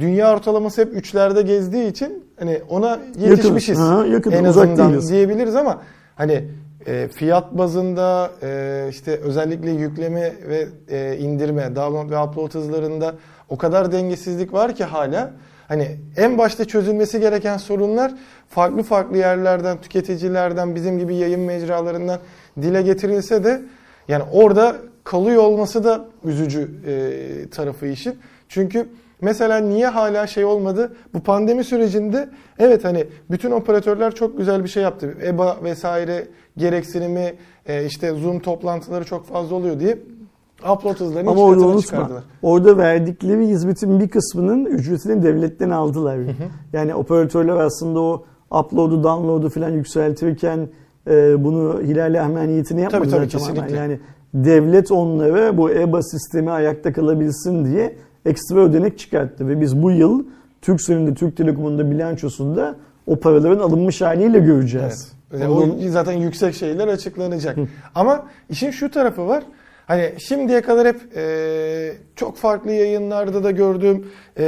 Dünya 0.00 0.34
ortalaması 0.34 0.80
hep 0.80 0.94
3'lerde 0.94 1.42
gezdiği 1.42 1.90
için 1.90 2.24
hani 2.38 2.60
ona 2.68 2.98
yetişmişiz. 3.18 3.78
Yakın, 3.78 3.92
ha, 3.92 4.06
yakın, 4.06 4.32
en 4.32 4.44
azından 4.44 4.88
değiliz. 4.88 5.10
diyebiliriz 5.10 5.56
ama 5.56 5.82
hani 6.16 6.44
e, 6.86 7.08
fiyat 7.08 7.52
bazında 7.52 8.30
e, 8.42 8.86
işte 8.90 9.16
özellikle 9.16 9.70
yükleme 9.70 10.32
ve 10.48 10.68
e, 10.88 11.16
indirme, 11.16 11.76
download 11.76 12.10
ve 12.10 12.18
upload 12.18 12.54
hızlarında 12.54 13.14
o 13.48 13.58
kadar 13.58 13.92
dengesizlik 13.92 14.52
var 14.52 14.74
ki 14.74 14.84
hala 14.84 15.32
hani 15.68 15.96
en 16.16 16.38
başta 16.38 16.64
çözülmesi 16.64 17.20
gereken 17.20 17.56
sorunlar 17.56 18.12
farklı 18.48 18.82
farklı 18.82 19.16
yerlerden, 19.16 19.80
tüketicilerden, 19.80 20.74
bizim 20.74 20.98
gibi 20.98 21.14
yayın 21.14 21.40
mecralarından 21.40 22.20
dile 22.62 22.82
getirilse 22.82 23.44
de 23.44 23.62
yani 24.08 24.22
orada 24.32 24.76
kalıyor 25.04 25.42
olması 25.42 25.84
da 25.84 26.04
üzücü 26.24 26.70
e, 26.86 27.50
tarafı 27.50 27.86
işin. 27.86 28.18
Çünkü 28.48 28.88
mesela 29.20 29.58
niye 29.58 29.86
hala 29.86 30.26
şey 30.26 30.44
olmadı? 30.44 30.92
Bu 31.14 31.20
pandemi 31.20 31.64
sürecinde 31.64 32.28
evet 32.58 32.84
hani 32.84 33.06
bütün 33.30 33.50
operatörler 33.50 34.14
çok 34.14 34.38
güzel 34.38 34.64
bir 34.64 34.68
şey 34.68 34.82
yaptı. 34.82 35.14
EBA 35.26 35.56
vesaire 35.64 36.28
gereksinimi 36.56 37.34
e, 37.66 37.84
işte 37.84 38.10
Zoom 38.12 38.40
toplantıları 38.40 39.04
çok 39.04 39.26
fazla 39.26 39.56
oluyor 39.56 39.80
diye 39.80 39.98
upload 40.72 41.00
hızlarını 41.00 41.30
Ama 41.30 41.40
iki 41.40 41.60
unutma. 41.64 41.80
çıkardılar. 41.80 42.22
Orada 42.42 42.78
verdikleri 42.78 43.46
hizmetin 43.46 44.00
bir 44.00 44.08
kısmının 44.08 44.64
ücretini 44.64 45.22
devletten 45.22 45.70
aldılar. 45.70 46.18
Yani 46.72 46.94
operatörler 46.94 47.56
aslında 47.56 48.00
o 48.00 48.24
upload'u, 48.50 49.04
download'u 49.04 49.48
falan 49.50 49.70
yükseltirken 49.70 50.68
e, 51.10 51.44
bunu 51.44 51.80
hilal 51.82 52.22
ahmeniyetini 52.24 52.80
yapmadılar 52.80 53.10
Tabii, 53.10 53.28
tabii, 53.28 53.30
tamamen. 53.30 53.54
kesinlikle. 53.54 53.76
Yani 53.76 54.00
devlet 54.34 54.92
onlara 54.92 55.56
bu 55.56 55.70
EBA 55.70 56.02
sistemi 56.02 56.50
ayakta 56.50 56.92
kalabilsin 56.92 57.64
diye 57.64 57.96
ekstra 58.28 58.58
ödenek 58.60 58.98
çıkarttı 58.98 59.48
ve 59.48 59.60
biz 59.60 59.82
bu 59.82 59.90
yıl 59.90 60.24
Turkcell'in 60.62 61.06
de 61.06 61.14
Türk 61.14 61.36
Telekom'un 61.36 61.78
da 61.78 61.90
bilançosunda 61.90 62.76
o 63.06 63.16
paraların 63.16 63.58
alınmış 63.58 64.00
haliyle 64.00 64.38
göreceğiz. 64.38 65.12
Evet. 65.32 65.48
Onun- 65.48 65.88
o 65.88 65.90
zaten 65.90 66.12
yüksek 66.12 66.54
şeyler 66.54 66.88
açıklanacak. 66.88 67.56
Ama 67.94 68.26
işin 68.50 68.70
şu 68.70 68.90
tarafı 68.90 69.26
var. 69.26 69.44
Hani 69.86 70.12
şimdiye 70.18 70.60
kadar 70.60 70.86
hep 70.88 71.00
e, 71.16 71.92
çok 72.16 72.36
farklı 72.36 72.72
yayınlarda 72.72 73.44
da 73.44 73.50
gördüm, 73.50 74.06
e, 74.38 74.44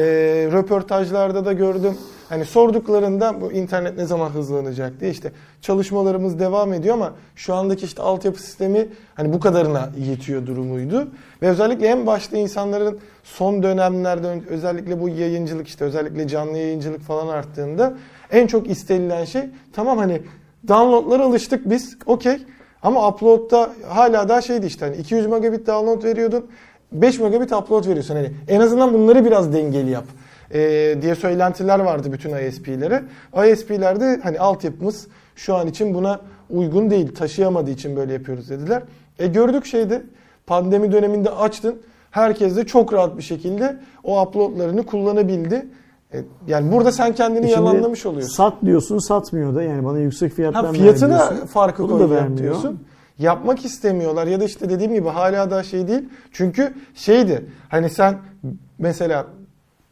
röportajlarda 0.53 1.45
da 1.45 1.53
gördüm. 1.53 1.95
Hani 2.31 2.45
sorduklarında 2.45 3.41
bu 3.41 3.53
internet 3.53 3.97
ne 3.97 4.07
zaman 4.07 4.31
hızlanacak 4.31 5.01
diye 5.01 5.11
işte 5.11 5.33
çalışmalarımız 5.61 6.39
devam 6.39 6.73
ediyor 6.73 6.95
ama 6.95 7.13
şu 7.37 7.55
andaki 7.55 7.85
işte 7.85 8.03
altyapı 8.03 8.43
sistemi 8.43 8.89
hani 9.15 9.33
bu 9.33 9.41
kadarına 9.41 9.91
yetiyor 9.99 10.47
durumuydu. 10.47 11.09
Ve 11.43 11.49
özellikle 11.49 11.87
en 11.87 12.07
başta 12.07 12.37
insanların 12.37 12.99
son 13.25 13.63
dönemlerde 13.63 14.43
özellikle 14.49 15.01
bu 15.01 15.09
yayıncılık 15.09 15.69
işte 15.69 15.85
özellikle 15.85 16.29
canlı 16.29 16.59
yayıncılık 16.59 17.01
falan 17.01 17.29
arttığında 17.29 17.95
en 18.33 18.47
çok 18.47 18.71
istenilen 18.71 19.25
şey 19.25 19.43
tamam 19.73 19.99
hani 19.99 20.23
downloadlara 20.69 21.25
alıştık 21.25 21.71
biz 21.71 21.99
okey. 22.07 22.39
Ama 22.83 23.09
upload'da 23.09 23.71
hala 23.89 24.29
daha 24.29 24.43
şeydi 24.43 24.67
işte 24.67 24.87
hani 24.87 24.97
200 24.97 25.27
megabit 25.27 25.67
download 25.67 26.05
veriyordun 26.05 26.47
5 26.93 27.19
megabit 27.19 27.53
upload 27.53 27.87
veriyorsun. 27.87 28.15
Hani 28.15 28.31
en 28.49 28.61
azından 28.61 28.95
bunları 28.95 29.25
biraz 29.25 29.53
dengeli 29.53 29.91
yap 29.91 30.05
ee, 30.55 30.99
diye 31.03 31.15
söylentiler 31.15 31.79
vardı 31.79 32.13
bütün 32.13 32.37
ISP'lere. 32.37 33.03
ISP'lerde 33.53 34.21
hani 34.23 34.41
altyapımız 34.41 35.07
şu 35.37 35.55
an 35.55 35.67
için 35.67 35.95
buna 35.95 36.21
uygun 36.51 36.91
değil 36.91 37.15
taşıyamadığı 37.15 37.71
için 37.71 37.97
böyle 37.97 38.13
yapıyoruz 38.13 38.51
dediler. 38.51 38.83
E 39.19 39.27
gördük 39.27 39.67
şeyde 39.67 40.03
pandemi 40.47 40.93
döneminde 40.93 41.31
açtın 41.31 41.77
herkes 42.11 42.57
de 42.57 42.67
çok 42.67 42.93
rahat 42.93 43.17
bir 43.17 43.23
şekilde 43.23 43.77
o 44.05 44.23
uploadlarını 44.23 44.87
kullanabildi. 44.87 45.67
E, 46.15 46.19
yani 46.47 46.73
burada 46.73 46.93
sen 46.93 47.15
kendini 47.15 47.41
Şimdi 47.41 47.53
yalanlamış 47.53 48.07
oluyorsun. 48.07 48.35
Sat 48.35 48.55
diyorsun 48.65 48.99
satmıyor 48.99 49.55
da 49.55 49.63
yani 49.63 49.85
bana 49.85 49.99
yüksek 49.99 50.33
fiyattan 50.33 50.65
Ha, 50.65 50.73
ver 50.73 50.79
fiyatı 50.79 51.03
da 51.03 51.09
diyorsun. 51.09 51.47
farkı 51.47 51.85
Onu 51.85 52.01
da 52.01 52.07
koy 52.07 52.17
yap 52.17 52.23
vermiyor. 52.23 52.39
diyorsun. 52.39 52.81
Yapmak 53.19 53.65
istemiyorlar 53.65 54.27
ya 54.27 54.41
da 54.41 54.45
işte 54.45 54.71
dediğim 54.71 54.95
gibi 54.95 55.09
hala 55.09 55.51
da 55.51 55.63
şey 55.63 55.89
değil. 55.89 56.09
Çünkü 56.33 56.75
şeydi 56.95 57.47
hani 57.69 57.91
sen 57.91 58.19
mesela 58.79 59.27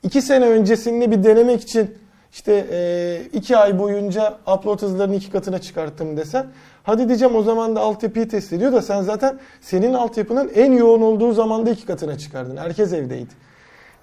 iki 0.03 0.23
sene 0.23 0.47
öncesinde 0.49 1.11
bir 1.11 1.25
denemek 1.25 1.61
için 1.61 1.91
işte 2.33 2.67
e, 2.73 3.21
iki 3.33 3.57
ay 3.57 3.79
boyunca 3.79 4.39
upload 4.57 4.83
hızlarını 4.83 5.15
iki 5.15 5.31
katına 5.31 5.59
çıkarttım 5.59 6.17
desen 6.17 6.47
hadi 6.83 7.09
diyeceğim 7.09 7.35
o 7.37 7.43
zaman 7.43 7.77
da 7.77 7.81
altyapıyı 7.81 8.29
test 8.29 8.53
ediyor 8.53 8.73
da 8.73 8.83
sen 8.83 9.03
zaten 9.03 9.39
senin 9.61 9.95
altyapının 9.95 10.51
en 10.55 10.73
yoğun 10.73 11.03
olduğu 11.03 11.33
zamanda 11.33 11.71
iki 11.71 11.87
katına 11.87 12.19
çıkardın. 12.19 12.57
Herkes 12.57 12.93
evdeydi. 12.93 13.49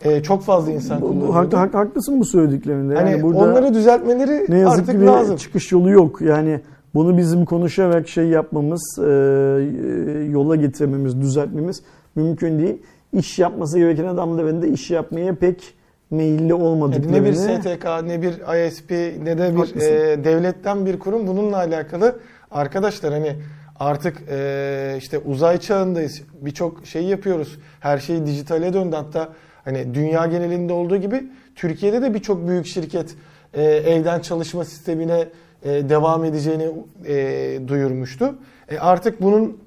E, 0.02 0.24
çok 0.24 0.44
fazla 0.44 0.72
insan 0.72 1.00
kullanıyordu. 1.00 1.34
hak- 1.34 1.54
hak- 1.54 1.74
haklısın 1.74 2.20
bu 2.20 2.26
söylediklerinde. 2.26 2.94
Yani 2.94 3.10
Hani 3.10 3.24
burada 3.24 3.40
onları 3.40 3.74
düzeltmeleri 3.74 4.46
ne 4.50 4.58
yazık 4.60 4.80
artık 4.80 5.00
ki 5.00 5.06
lazım. 5.06 5.36
çıkış 5.36 5.72
yolu 5.72 5.90
yok. 5.92 6.22
Yani 6.22 6.60
bunu 6.94 7.18
bizim 7.18 7.46
konuşarak 7.46 8.08
şey 8.08 8.26
yapmamız, 8.28 8.98
e, 9.00 9.04
e, 9.06 10.24
yola 10.24 10.56
getirmemiz, 10.56 11.22
düzeltmemiz 11.22 11.82
mümkün 12.16 12.60
değil. 12.60 12.78
İş 13.14 13.40
yapması 13.40 13.80
gereken 13.80 14.06
adamların 14.06 14.62
da 14.62 14.68
iş 14.68 14.92
yapmaya 14.92 15.36
pek 15.36 15.75
meyilli 16.12 16.42
Yani 16.42 16.54
olmadıklarını. 16.54 17.12
ne 17.12 17.26
bir 17.26 17.34
STK, 17.34 17.86
ne 18.04 18.22
bir 18.22 18.66
ISP, 18.68 18.92
ne 19.24 19.38
de 19.38 19.56
bir 19.56 19.82
e, 19.82 20.24
devletten 20.24 20.86
bir 20.86 21.00
kurum 21.00 21.28
bununla 21.28 21.58
alakalı. 21.58 22.20
Arkadaşlar 22.52 23.14
hani 23.14 23.36
artık 23.80 24.18
e, 24.32 24.96
işte 24.98 25.20
uzay 25.20 25.58
çağındayız. 25.60 26.22
Birçok 26.42 26.86
şey 26.86 27.04
yapıyoruz. 27.04 27.60
Her 27.80 27.98
şey 27.98 28.26
dijitale 28.26 28.74
döndü. 28.74 28.96
Hatta 28.96 29.30
hani 29.66 29.94
dünya 29.96 30.26
genelinde 30.26 30.74
olduğu 30.74 30.98
gibi 30.98 31.24
Türkiye'de 31.56 32.02
de 32.02 32.14
birçok 32.14 32.48
büyük 32.48 32.66
şirket 32.66 33.16
e, 33.54 33.64
evden 33.64 34.20
çalışma 34.20 34.66
sistemine 34.66 35.28
e, 35.64 35.90
devam 35.90 36.26
edeceğini 36.26 36.68
e, 37.08 37.60
duyurmuştu. 37.68 38.36
E, 38.70 38.80
artık 38.80 39.22
bunun 39.22 39.58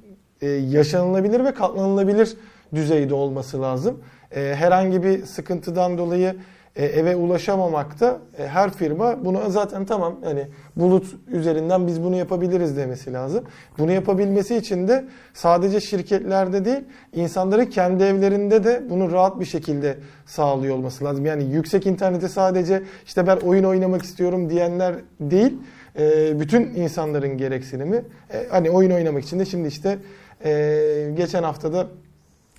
e, 0.41 0.49
yaşanılabilir 0.49 1.45
ve 1.45 1.55
katlanılabilir 1.55 2.37
düzeyde 2.75 3.15
olması 3.15 3.63
lazım. 3.63 3.99
E, 4.37 4.55
herhangi 4.55 5.03
bir 5.03 5.25
sıkıntıdan 5.27 5.99
dolayı 5.99 6.37
e, 6.79 6.85
eve 6.85 7.17
ulaşamamakta 7.17 8.19
e, 8.39 8.47
her 8.47 8.71
firma 8.71 9.25
bunu 9.25 9.51
zaten 9.51 9.85
tamam 9.85 10.17
hani 10.25 10.47
bulut 10.77 11.17
üzerinden 11.33 11.87
biz 11.87 12.03
bunu 12.03 12.17
yapabiliriz 12.17 12.77
demesi 12.77 13.13
lazım. 13.13 13.45
Bunu 13.79 13.93
yapabilmesi 13.93 14.57
için 14.57 14.89
de 14.89 15.05
sadece 15.35 15.81
şirketlerde 15.81 16.65
değil 16.65 16.85
insanların 17.15 17.67
kendi 17.67 18.05
evlerinde 18.05 18.65
de 18.65 18.83
bunu 18.91 19.13
rahat 19.13 19.41
bir 19.41 19.45
şekilde 19.45 19.99
sağlıyor 20.27 20.77
olması 20.77 21.05
lazım. 21.05 21.27
Yani 21.27 21.45
yüksek 21.45 21.87
internete 21.87 22.29
sadece 22.29 22.83
işte 23.07 23.27
ben 23.27 23.37
oyun 23.37 23.65
oynamak 23.65 24.03
istiyorum 24.03 24.51
diyenler 24.51 24.95
değil 25.21 25.59
e, 25.99 26.41
bütün 26.41 26.63
insanların 26.63 27.39
gereksinimi 27.39 28.03
e, 28.33 28.47
hani 28.51 28.71
oyun 28.71 28.91
oynamak 28.91 29.25
için 29.25 29.39
de 29.39 29.45
şimdi 29.45 29.69
işte 29.69 29.99
e, 30.45 31.13
geçen 31.17 31.43
haftada 31.43 31.87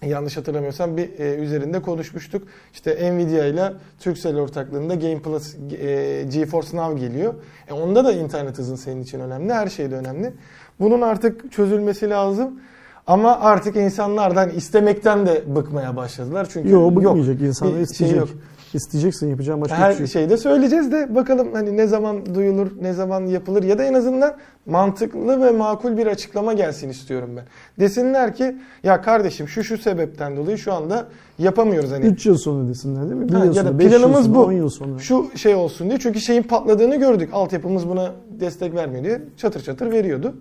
yanlış 0.06 0.38
hatırlamıyorsam 0.38 0.98
bir 0.98 1.20
e, 1.20 1.36
üzerinde 1.36 1.82
konuşmuştuk. 1.82 2.48
İşte 2.74 3.12
Nvidia 3.14 3.46
ile 3.46 3.74
Turkcell 4.00 4.36
ortaklığında 4.38 4.96
Game 4.96 5.20
Plus 5.22 5.56
e, 5.56 6.26
GeForce 6.34 6.78
Now 6.78 7.00
geliyor. 7.00 7.34
E, 7.68 7.74
onda 7.74 8.06
da 8.06 8.12
internet 8.12 8.58
hızın 8.58 8.76
senin 8.76 9.02
için 9.02 9.20
önemli. 9.20 9.54
Her 9.54 9.68
şeyde 9.68 9.96
önemli. 9.96 10.34
Bunun 10.80 11.02
artık 11.02 11.52
çözülmesi 11.52 12.10
lazım. 12.10 12.60
Ama 13.08 13.40
artık 13.40 13.76
insanlardan 13.76 14.50
istemekten 14.50 15.26
de 15.26 15.44
bıkmaya 15.56 15.96
başladılar. 15.96 16.48
Çünkü 16.54 16.70
Yok 16.70 16.96
bıkmayacak 16.96 17.40
bir 17.40 17.46
insanlar 17.46 17.74
şey 17.74 17.82
isteyecek. 17.84 18.18
yok. 18.20 18.30
İsteyeceksin 18.74 19.30
yapacağım 19.30 19.62
başka 19.62 19.78
Her 19.78 19.92
bir 19.92 19.98
şey. 19.98 20.08
şeyde 20.08 20.38
söyleyeceğiz 20.38 20.92
de 20.92 21.16
bakalım 21.16 21.48
hani 21.54 21.78
ne 21.78 21.88
zaman 21.88 22.36
duyulur, 22.36 22.72
ne 22.82 22.94
zaman 22.94 23.26
yapılır 23.26 23.64
ya 23.64 23.78
da 23.78 23.84
en 23.84 23.94
azından 23.94 24.34
mantıklı 24.66 25.42
ve 25.42 25.52
makul 25.52 25.98
bir 25.98 26.08
açıklama 26.08 26.54
gelsin 26.54 26.90
istiyorum 26.90 27.30
ben. 27.38 27.44
Desinler 27.80 28.36
ki 28.36 28.56
ya 28.84 29.02
kardeşim 29.02 29.48
şu 29.48 29.64
şu 29.64 29.78
sebepten 29.78 30.38
dolayı 30.38 30.58
şu 30.58 30.74
anda 30.74 31.08
yapamıyoruz 31.40 31.92
hani. 31.92 32.06
3 32.06 32.26
yıl 32.26 32.38
sonra 32.38 32.70
desinler 32.70 33.04
değil 33.04 33.16
mi? 33.16 33.30
Bir 33.30 33.34
Ha, 33.34 33.46
yıl 33.46 33.56
ya 33.56 33.64
da 33.66 33.68
sonra, 33.70 33.80
5 33.80 33.86
yıl 33.92 34.00
planımız 34.00 34.26
sonra, 34.26 34.36
bu. 34.36 34.44
10 34.44 34.52
yıl 34.52 34.70
sonra. 34.70 35.00
Şu 35.00 35.30
şey 35.36 35.56
olsun 35.56 35.90
diye 35.90 36.00
çünkü 36.00 36.20
şeyin 36.20 36.44
patladığını 36.44 36.96
gördük. 36.96 37.30
Altyapımız 37.34 37.90
buna 37.90 38.12
destek 38.40 38.76
vermiyor 38.76 39.04
diye 39.04 39.22
çatır 39.38 39.62
çatır 39.64 39.92
veriyordu. 39.92 40.36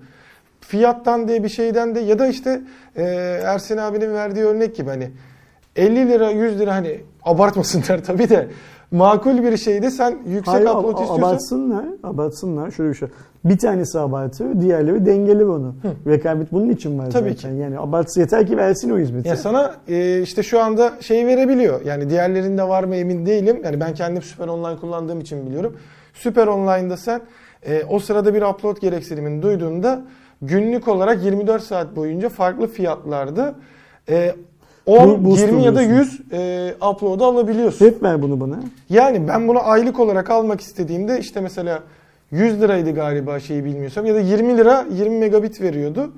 fiyattan 0.61 1.29
diye 1.29 1.45
bir 1.45 1.49
şeyden 1.49 1.95
de 1.95 2.01
ya 2.01 2.19
da 2.19 2.27
işte 2.27 2.61
e, 2.97 3.03
Ersin 3.45 3.77
abinin 3.77 4.15
verdiği 4.15 4.45
örnek 4.45 4.77
gibi 4.77 4.91
hani 4.91 5.11
50 5.79 6.09
lira 6.09 6.31
100 6.31 6.59
lira 6.59 6.75
hani 6.75 7.01
abartmasınlar 7.23 7.99
tabii 8.07 8.29
de 8.29 8.49
makul 8.91 9.43
bir 9.43 9.57
şeyde 9.57 9.91
sen 9.91 10.19
yüksek 10.27 10.55
Hayır, 10.55 10.67
upload 10.67 10.91
istiyorsan 10.91 11.19
abartsınlar, 11.19 11.85
abartsınlar. 12.03 12.71
Şöyle 12.71 12.91
bir 12.91 12.95
şey. 12.95 13.09
Bir 13.45 13.59
tanesi 13.59 13.99
abartıyor, 13.99 14.61
diğerleri 14.61 15.07
dengeler 15.07 15.45
onu. 15.45 15.75
Rekabet 16.07 16.53
bunun 16.53 16.71
için 16.71 16.99
var 16.99 17.11
Tabii 17.11 17.35
zaten. 17.35 17.55
Yani 17.55 17.79
abartsı 17.79 18.21
yeter 18.21 18.47
ki 18.47 18.57
versin 18.57 18.91
o 18.91 18.99
hizmeti. 18.99 19.29
Ya 19.29 19.37
sana 19.37 19.75
e, 19.89 20.23
işte 20.23 20.43
şu 20.43 20.61
anda 20.61 20.93
şey 21.01 21.27
verebiliyor. 21.27 21.85
Yani 21.85 22.11
diğerlerinde 22.11 22.63
var 22.63 22.85
mı 22.85 22.97
emin 22.97 23.27
değilim. 23.27 23.61
Yani 23.65 23.81
ben 23.81 23.95
kendim 23.95 24.23
Süper 24.23 24.49
Online 24.49 24.77
kullandığım 24.81 25.21
için 25.21 25.47
biliyorum. 25.47 25.77
Süper 26.15 26.47
Online'da 26.47 26.97
sen 26.97 27.21
e, 27.67 27.85
o 27.85 27.99
sırada 27.99 28.35
bir 28.35 28.43
upload 28.43 28.81
gereksinimini 28.81 29.43
duyduğunda 29.43 30.03
günlük 30.43 30.89
olarak 30.89 31.25
24 31.25 31.63
saat 31.63 31.97
boyunca 31.97 32.29
farklı 32.29 32.67
fiyatlarda 32.67 33.55
e, 34.09 34.35
10, 34.89 35.09
Bu- 35.09 35.25
boost 35.25 35.41
20 35.43 35.63
ya 35.63 35.75
da 35.77 35.81
oluyorsun. 35.81 36.25
100 36.33 36.33
e, 36.33 36.75
upload'u 36.91 37.25
alabiliyorsun. 37.25 37.87
Hep 37.87 38.03
ver 38.03 38.23
bunu 38.23 38.41
bana. 38.41 38.61
Yani 38.91 39.29
ben 39.29 39.49
bunu 39.49 39.69
aylık 39.69 40.01
olarak 40.01 40.31
almak 40.31 40.61
istediğimde 40.61 41.19
işte 41.21 41.41
mesela 41.41 41.83
100 42.31 42.61
liraydı 42.61 42.91
galiba 42.95 43.41
şeyi 43.41 43.65
bilmiyorsam 43.65 44.07
ya 44.07 44.15
da 44.15 44.21
20 44.21 44.57
lira 44.57 44.85
20 44.93 45.19
megabit 45.19 45.61
veriyordu. 45.61 46.13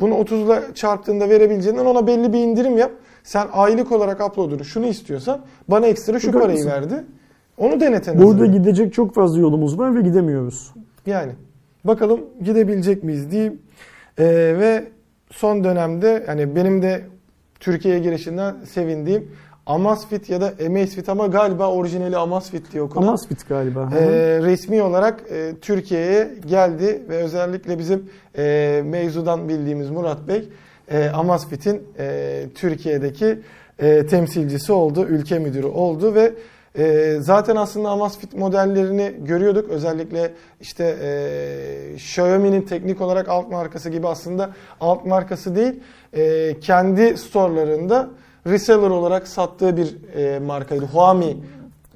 Bunu 0.00 0.14
30'la 0.14 0.62
çarptığında 0.74 1.28
verebileceğinden 1.28 1.84
ona 1.84 2.06
belli 2.06 2.32
bir 2.32 2.38
indirim 2.38 2.78
yap. 2.78 2.90
Sen 3.24 3.46
aylık 3.52 3.92
olarak 3.92 4.26
upload'unu 4.26 4.64
şunu 4.64 4.86
istiyorsan 4.86 5.40
bana 5.68 5.86
ekstra 5.86 6.18
şu 6.20 6.28
Bakar 6.28 6.40
parayı 6.40 6.58
mısın? 6.58 6.70
verdi. 6.70 7.04
Onu 7.58 7.80
denet 7.80 8.08
en 8.08 8.18
Burada 8.18 8.28
azından. 8.28 8.52
gidecek 8.52 8.92
çok 8.94 9.14
fazla 9.14 9.40
yolumuz 9.40 9.78
var 9.78 9.94
ve 9.96 10.00
gidemiyoruz. 10.00 10.70
Yani 11.06 11.32
bakalım 11.84 12.20
gidebilecek 12.44 13.04
miyiz 13.04 13.30
diyeyim. 13.30 13.58
Ee, 14.18 14.24
ve 14.58 14.84
son 15.30 15.64
dönemde 15.64 16.22
hani 16.26 16.56
benim 16.56 16.82
de 16.82 17.00
Türkiye'ye 17.60 18.00
girişinden 18.00 18.56
sevindiğim 18.64 19.30
Amazfit 19.66 20.30
ya 20.30 20.40
da 20.40 20.52
Amazfit 20.66 21.08
ama 21.08 21.26
galiba 21.26 21.70
orijinali 21.70 22.16
Amazfit 22.16 22.72
diye 22.72 22.82
okunan. 22.82 23.06
Amazfit 23.06 23.48
galiba. 23.48 23.90
Ee, 23.94 24.06
resmi 24.42 24.82
olarak 24.82 25.24
e, 25.30 25.54
Türkiye'ye 25.60 26.34
geldi 26.46 27.02
ve 27.08 27.16
özellikle 27.16 27.78
bizim 27.78 28.10
e, 28.38 28.82
mevzudan 28.84 29.48
bildiğimiz 29.48 29.90
Murat 29.90 30.28
Bey 30.28 30.48
e, 30.90 31.08
Amazfit'in 31.08 31.82
e, 31.98 32.46
Türkiye'deki 32.54 33.38
e, 33.78 34.06
temsilcisi 34.06 34.72
oldu, 34.72 35.06
ülke 35.06 35.38
müdürü 35.38 35.66
oldu 35.66 36.14
ve 36.14 36.32
e, 36.78 37.16
zaten 37.20 37.56
aslında 37.56 37.88
Amazfit 37.88 38.34
modellerini 38.34 39.12
görüyorduk. 39.24 39.70
Özellikle 39.70 40.32
işte 40.60 40.96
e, 41.02 41.94
Xiaomi'nin 41.94 42.62
teknik 42.62 43.00
olarak 43.00 43.28
alt 43.28 43.50
markası 43.50 43.90
gibi 43.90 44.08
aslında 44.08 44.50
alt 44.80 45.06
markası 45.06 45.56
değil, 45.56 45.80
e, 46.12 46.60
kendi 46.60 47.16
storelarında 47.16 48.08
reseller 48.46 48.90
olarak 48.90 49.28
sattığı 49.28 49.76
bir 49.76 49.96
e, 50.16 50.38
markaydı. 50.38 50.84
Huami 50.84 51.36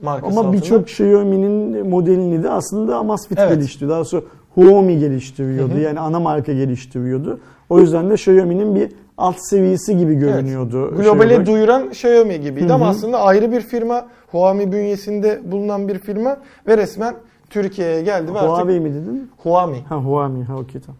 markası 0.03 0.41
Ama 0.41 0.53
birçok 0.53 0.89
Xiaomi'nin 0.89 1.89
modelini 1.89 2.43
de 2.43 2.51
aslında 2.51 2.97
Amazfit 2.97 3.39
Evet. 3.39 3.55
geliştiriyor. 3.55 3.91
Daha 3.91 4.05
sonra 4.05 4.23
Huomi 4.55 4.99
geliştiriyordu. 4.99 5.73
Hı 5.75 5.77
hı. 5.79 5.81
Yani 5.81 6.01
ana 6.01 6.21
marka 6.21 6.53
geliştiriyordu. 6.53 7.41
O 7.69 7.81
yüzden 7.81 8.11
de 8.11 8.15
Xiaomi'nin 8.15 8.75
bir 8.75 8.93
alt 9.19 9.37
seviyesi 9.39 9.97
gibi 9.97 10.15
görünüyordu. 10.15 10.97
Globale 10.97 11.29
Şey 11.29 11.37
olarak. 11.37 11.47
duyuran 11.47 11.89
Xiaomi 11.89 12.41
gibiydi 12.41 12.69
Hı 12.69 12.75
ama 12.75 12.87
hı. 12.87 12.91
aslında 12.91 13.21
ayrı 13.21 13.53
bir 13.53 13.61
firma. 13.61 14.07
Huami 14.31 14.73
bünyesinde 14.73 15.41
bulunan 15.45 15.89
bir 15.89 15.99
firma 15.99 16.39
ve 16.67 16.77
resmen 16.77 17.15
Türkiye'ye 17.51 18.03
geldi 18.03 18.35
ve 18.35 18.39
artık 18.39 18.51
Huawei 18.51 18.81
mi 18.81 18.95
dedin? 18.95 19.31
Huami. 19.37 19.81
Ha 19.89 19.97
Huami. 19.97 20.45
Ha 20.45 20.57
okey 20.57 20.81
tamam. 20.81 20.97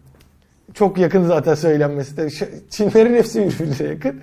Çok 0.73 0.97
yakın 0.97 1.23
zaten 1.23 1.55
söylenmesi 1.55 2.17
de. 2.17 2.29
Çinlerin 2.69 3.13
hepsi 3.13 3.45
birbirine 3.45 3.87
yakın. 3.87 4.21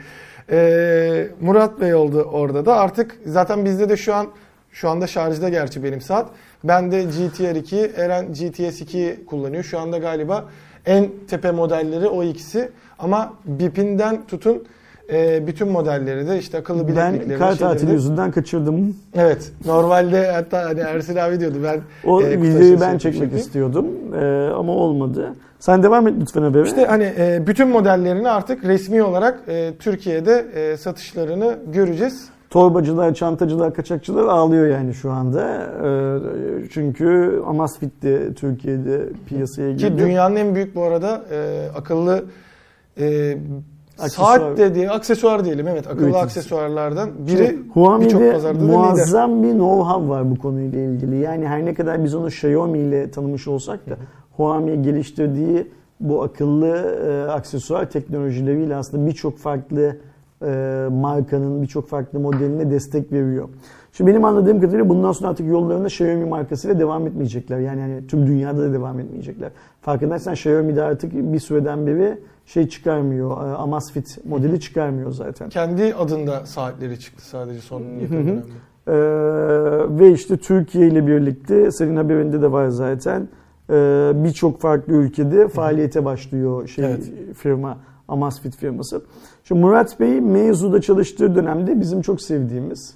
Ee, 0.51 1.29
Murat 1.41 1.81
Bey 1.81 1.95
oldu 1.95 2.23
orada 2.33 2.67
da. 2.67 2.77
Artık 2.77 3.19
zaten 3.27 3.65
bizde 3.65 3.89
de 3.89 3.97
şu 3.97 4.15
an 4.15 4.27
şu 4.71 4.91
anda 4.91 5.07
şarjda 5.07 5.49
gerçi 5.49 5.85
benim 5.85 6.01
saat. 6.01 6.31
Ben 6.65 6.93
de 6.93 7.03
GTR 7.03 7.57
2, 7.57 7.93
Eren 7.97 8.33
GTS 8.33 8.81
2 8.81 9.25
kullanıyor. 9.27 9.65
Şu 9.65 9.79
anda 9.79 9.99
galiba 9.99 10.45
en 10.87 11.09
tepe 11.29 11.51
modelleri 11.51 12.07
o 12.07 12.23
ikisi. 12.23 12.71
Ama 12.99 13.35
BIP'inden 13.45 14.27
tutun 14.27 14.65
e, 15.13 15.47
bütün 15.47 15.69
modelleri 15.69 16.29
de 16.29 16.39
işte 16.39 16.59
akıllı 16.59 16.89
bileklikleri. 16.89 17.31
Ben 17.31 17.39
kar 17.39 17.53
şeyleri 17.53 17.59
tatili 17.73 17.89
de- 17.91 17.93
yüzünden 17.95 18.31
kaçırdım. 18.31 18.97
Evet. 19.17 19.53
Normalde 19.67 20.31
hatta 20.33 20.65
hani 20.65 20.81
Ersin 20.81 21.17
abi 21.17 21.41
diyordu 21.41 21.57
ben 21.65 21.81
O 22.05 22.23
e, 22.23 22.43
videoyu 22.43 22.81
ben 22.81 22.99
çekmek 22.99 23.23
yapayım. 23.23 23.37
istiyordum 23.47 23.87
Ee, 24.15 24.49
ama 24.55 24.73
olmadı. 24.73 25.35
Sen 25.59 25.83
devam 25.83 26.09
et 26.09 26.15
lütfen 26.21 26.43
habere. 26.43 26.63
İşte 26.63 26.85
hani 26.85 27.13
e, 27.19 27.47
bütün 27.47 27.69
modellerini 27.69 28.29
artık 28.31 28.65
resmi 28.65 29.03
olarak 29.03 29.41
e, 29.49 29.73
Türkiye'de 29.79 30.47
e, 30.55 30.77
satışlarını 30.77 31.59
göreceğiz. 31.73 32.29
Torbacılar, 32.51 33.15
çantacılar, 33.15 33.75
kaçakçılar 33.75 34.25
ağlıyor 34.25 34.67
yani 34.67 34.95
şu 34.95 35.11
anda. 35.11 35.67
Ee, 35.85 36.69
çünkü 36.71 37.41
Amazfit 37.47 38.03
de 38.03 38.35
Türkiye'de 38.35 39.01
piyasaya 39.27 39.73
girdi. 39.73 39.83
Ki 39.83 39.99
dünyanın 39.99 40.37
en 40.37 40.55
büyük 40.55 40.75
bu 40.75 40.83
arada 40.83 41.23
e, 41.33 41.69
akıllı 41.77 42.25
e, 43.01 43.37
Aksesuar. 43.99 44.39
saat 44.39 44.59
dediği 44.59 44.91
aksesuar 44.91 45.45
diyelim 45.45 45.69
evet 45.69 45.87
akıllı 45.87 46.03
Üreticisi. 46.03 46.25
aksesuarlardan 46.25 47.11
biri 47.19 47.59
birçok 47.77 48.33
pazarda 48.33 48.59
lider. 48.65 48.77
muazzam 48.77 49.43
bir 49.43 49.49
know-how 49.53 50.09
var 50.09 50.31
bu 50.31 50.39
konuyla 50.39 50.81
ilgili. 50.81 51.17
Yani 51.17 51.47
her 51.47 51.65
ne 51.65 51.75
kadar 51.75 52.05
biz 52.05 52.15
onu 52.15 52.27
Xiaomi 52.27 52.79
ile 52.79 53.11
tanımış 53.11 53.49
olsak 53.49 53.91
da 53.91 53.97
Huami 54.37 54.83
geliştirdiği 54.83 55.67
bu 56.01 56.23
akıllı 56.23 56.69
e, 57.07 57.31
aksesuar 57.31 57.91
teknolojileriyle 57.91 58.77
aslında 58.77 59.07
birçok 59.07 59.39
farklı 59.39 59.97
e, 60.47 60.87
markanın 60.91 61.63
birçok 61.63 61.89
farklı 61.89 62.21
modeline 62.21 62.71
destek 62.71 63.13
veriyor. 63.13 63.49
Şimdi 63.93 64.11
benim 64.11 64.25
anladığım 64.25 64.61
kadarıyla 64.61 64.89
bundan 64.89 65.13
sonra 65.13 65.31
artık 65.31 65.47
yollarında 65.49 65.87
Xiaomi 65.87 66.25
markasıyla 66.25 66.79
devam 66.81 67.07
etmeyecekler. 67.07 67.59
Yani 67.59 67.81
hani 67.81 68.07
tüm 68.07 68.27
dünyada 68.27 68.59
da 68.61 68.73
devam 68.73 69.01
etmeyecekler. 69.01 69.51
Farkındaysan 69.81 70.33
Xiaomi 70.35 70.77
de 70.77 70.83
artık 70.83 71.13
bir 71.15 71.39
süreden 71.41 71.87
beri 71.87 72.19
şey 72.49 72.69
çıkarmıyor. 72.69 73.31
e, 73.31 73.57
Amazfit 73.57 74.25
modeli 74.25 74.61
çıkarmıyor 74.61 75.13
zaten. 75.13 75.49
Kendi 75.49 75.95
adında 75.95 76.47
saatleri 76.47 77.01
çıktı 77.01 77.29
sadece 77.29 77.61
son 77.61 77.83
yakın 77.83 78.17
dönemde. 78.17 78.43
Ee, 78.89 78.93
ve 79.99 80.13
işte 80.13 80.37
Türkiye 80.37 80.89
ile 80.89 81.07
birlikte 81.07 81.71
senin 81.71 81.97
haberinde 81.97 82.43
de 82.43 82.53
var 82.53 82.69
zaten 82.69 83.29
ee, 83.71 84.13
birçok 84.15 84.61
farklı 84.61 84.93
ülkede 84.93 85.49
faaliyete 85.49 86.05
başlıyor 86.05 86.69
şey 86.69 86.85
Evet. 86.85 87.13
firma 87.37 87.79
Amazfit 88.09 88.57
firması. 88.57 89.03
Şimdi 89.45 89.61
Murat 89.61 90.01
Bey 90.01 90.21
mevzuda 90.21 90.81
çalıştığı 90.81 91.35
dönemde 91.35 91.81
bizim 91.81 92.03
çok 92.03 92.23
sevdiğimiz 92.23 92.95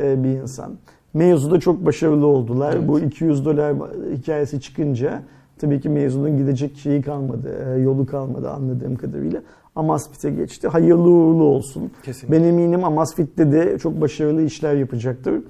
e, 0.00 0.24
bir 0.24 0.28
insan. 0.28 0.72
Mevzuda 1.14 1.60
çok 1.60 1.86
başarılı 1.86 2.26
oldular. 2.26 2.74
Evet. 2.76 2.88
Bu 2.88 3.00
200 3.00 3.44
dolar 3.44 3.74
hikayesi 4.12 4.60
çıkınca 4.60 5.22
tabii 5.64 5.80
ki 5.80 5.88
mevzunun 5.88 6.36
gidecek 6.36 6.76
şeyi 6.76 7.02
kalmadı, 7.02 7.76
e, 7.76 7.80
yolu 7.80 8.06
kalmadı 8.06 8.50
anladığım 8.50 8.96
kadarıyla. 8.96 9.42
Amazfit'e 9.76 10.30
geçti. 10.30 10.68
Hayırlı 10.68 11.10
uğurlu 11.10 11.44
olsun. 11.44 11.90
Kesinlikle. 12.02 12.38
Ben 12.38 12.44
eminim 12.44 12.84
Amazfit'te 12.84 13.52
de 13.52 13.78
çok 13.78 14.00
başarılı 14.00 14.42
işler 14.42 14.74
yapacaktır. 14.74 15.42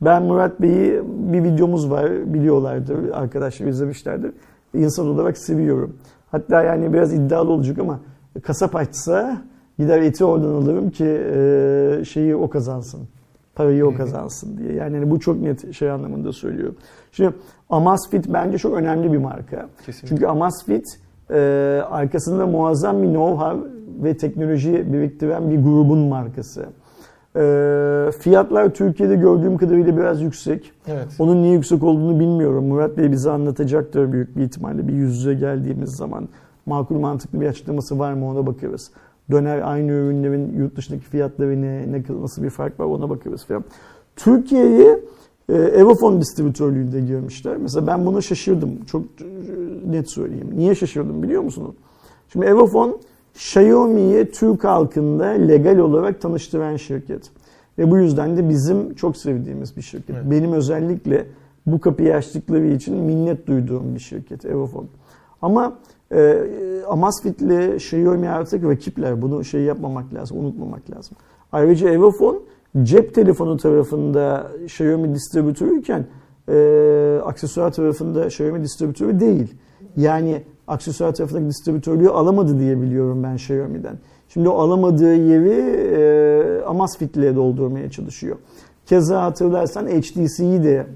Ben 0.00 0.22
Murat 0.22 0.60
Bey'i 0.60 1.02
bir 1.06 1.44
videomuz 1.44 1.90
var 1.90 2.34
biliyorlardır 2.34 3.10
arkadaşlar 3.12 3.66
izlemişlerdir. 3.66 4.32
İnsan 4.74 5.06
olarak 5.06 5.38
seviyorum. 5.38 5.96
Hatta 6.30 6.62
yani 6.62 6.92
biraz 6.92 7.14
iddialı 7.14 7.50
olacak 7.50 7.78
ama 7.78 8.00
kasap 8.42 8.76
açsa 8.76 9.42
gider 9.78 10.02
eti 10.02 10.24
oradan 10.24 10.54
alırım 10.54 10.90
ki 10.90 11.20
e, 11.34 12.04
şeyi 12.04 12.36
o 12.36 12.50
kazansın. 12.50 13.00
Parayı 13.54 13.86
o 13.86 13.94
kazansın 13.94 14.58
diye. 14.58 14.72
Yani 14.72 14.96
hani 14.96 15.10
bu 15.10 15.20
çok 15.20 15.40
net 15.40 15.74
şey 15.74 15.90
anlamında 15.90 16.32
söylüyorum. 16.32 16.76
Şimdi 17.12 17.32
Amazfit 17.70 18.28
bence 18.28 18.58
çok 18.58 18.74
önemli 18.74 19.12
bir 19.12 19.18
marka. 19.18 19.68
Kesinlikle. 19.86 20.08
Çünkü 20.08 20.26
Amazfit 20.26 20.86
e, 21.30 21.38
arkasında 21.90 22.46
muazzam 22.46 23.02
bir 23.02 23.08
know-how 23.08 23.60
ve 24.04 24.16
teknoloji 24.16 24.92
biriktiren 24.92 25.50
bir 25.50 25.62
grubun 25.62 25.98
markası. 25.98 26.66
E, 27.36 28.10
fiyatlar 28.18 28.68
Türkiye'de 28.68 29.16
gördüğüm 29.16 29.56
kadarıyla 29.56 29.96
biraz 29.96 30.22
yüksek. 30.22 30.72
Evet. 30.86 31.06
Onun 31.18 31.42
niye 31.42 31.52
yüksek 31.52 31.82
olduğunu 31.82 32.20
bilmiyorum. 32.20 32.64
Murat 32.64 32.96
Bey 32.96 33.12
bize 33.12 33.30
anlatacaktır 33.30 34.12
büyük 34.12 34.36
bir 34.36 34.42
ihtimalle 34.42 34.88
bir 34.88 34.92
yüz 34.92 35.16
yüze 35.16 35.34
geldiğimiz 35.34 35.90
zaman. 35.90 36.28
Makul 36.66 36.98
mantıklı 36.98 37.40
bir 37.40 37.46
açıklaması 37.46 37.98
var 37.98 38.12
mı 38.12 38.30
ona 38.30 38.46
bakarız. 38.46 38.90
Döner 39.32 39.72
aynı 39.72 39.92
ürünlerin 39.92 40.58
yurt 40.58 40.76
dışındaki 40.76 41.04
fiyatları 41.04 41.62
ne, 41.62 41.92
ne 41.92 42.02
nasıl 42.22 42.42
bir 42.42 42.50
fark 42.50 42.80
var 42.80 42.84
ona 42.84 43.10
bakarız 43.10 43.44
falan. 43.44 43.64
Türkiye'ye 44.16 45.00
e, 45.48 45.54
Evofon 45.54 46.20
distribütörlüğünde 46.20 47.00
girmişler. 47.00 47.56
Mesela 47.56 47.86
ben 47.86 48.06
buna 48.06 48.20
şaşırdım. 48.20 48.84
Çok 48.84 49.02
e, 49.02 49.24
net 49.92 50.10
söyleyeyim. 50.10 50.50
Niye 50.56 50.74
şaşırdım 50.74 51.22
biliyor 51.22 51.42
musunuz? 51.42 51.74
Şimdi 52.28 52.46
Evofon 52.46 53.00
Xiaomi'ye 53.34 54.30
Türk 54.30 54.64
halkında 54.64 55.24
legal 55.24 55.78
olarak 55.78 56.20
tanıştıran 56.20 56.76
şirket. 56.76 57.30
Ve 57.78 57.90
bu 57.90 57.98
yüzden 57.98 58.36
de 58.36 58.48
bizim 58.48 58.94
çok 58.94 59.16
sevdiğimiz 59.16 59.76
bir 59.76 59.82
şirket. 59.82 60.16
Evet. 60.16 60.30
Benim 60.30 60.52
özellikle 60.52 61.26
bu 61.66 61.80
kapıyı 61.80 62.16
açtıkları 62.16 62.66
için 62.66 62.96
minnet 62.96 63.46
duyduğum 63.46 63.94
bir 63.94 64.00
şirket 64.00 64.44
Evofon. 64.44 64.86
Ama 65.42 65.78
e, 66.12 66.42
Amazfit'le 66.88 67.74
Xiaomi 67.76 68.28
artık 68.28 68.64
rakipler. 68.64 69.22
Bunu 69.22 69.44
şey 69.44 69.62
yapmamak 69.62 70.14
lazım, 70.14 70.38
unutmamak 70.38 70.90
lazım. 70.90 71.16
Ayrıca 71.52 71.88
Evofon 71.88 72.42
cep 72.82 73.14
telefonu 73.14 73.56
tarafında 73.56 74.50
Xiaomi 74.64 75.14
distribütörüyken 75.14 76.06
e, 76.48 77.20
aksesuar 77.24 77.72
tarafında 77.72 78.26
Xiaomi 78.26 78.62
distribütörü 78.62 79.20
değil. 79.20 79.54
Yani 79.96 80.42
aksesuar 80.66 81.14
tarafındaki 81.14 81.48
distribütörlüğü 81.48 82.08
alamadı 82.08 82.58
diye 82.58 82.80
biliyorum 82.82 83.22
ben 83.22 83.34
Xiaomi'den. 83.34 83.98
Şimdi 84.28 84.48
o 84.48 84.58
alamadığı 84.58 85.14
yeri 85.14 85.50
e, 85.50 86.64
Amazfit 86.64 87.16
ile 87.16 87.36
doldurmaya 87.36 87.90
çalışıyor. 87.90 88.36
Keza 88.86 89.22
hatırlarsan 89.22 89.86
HTC'yi 89.86 90.62
de 90.62 90.86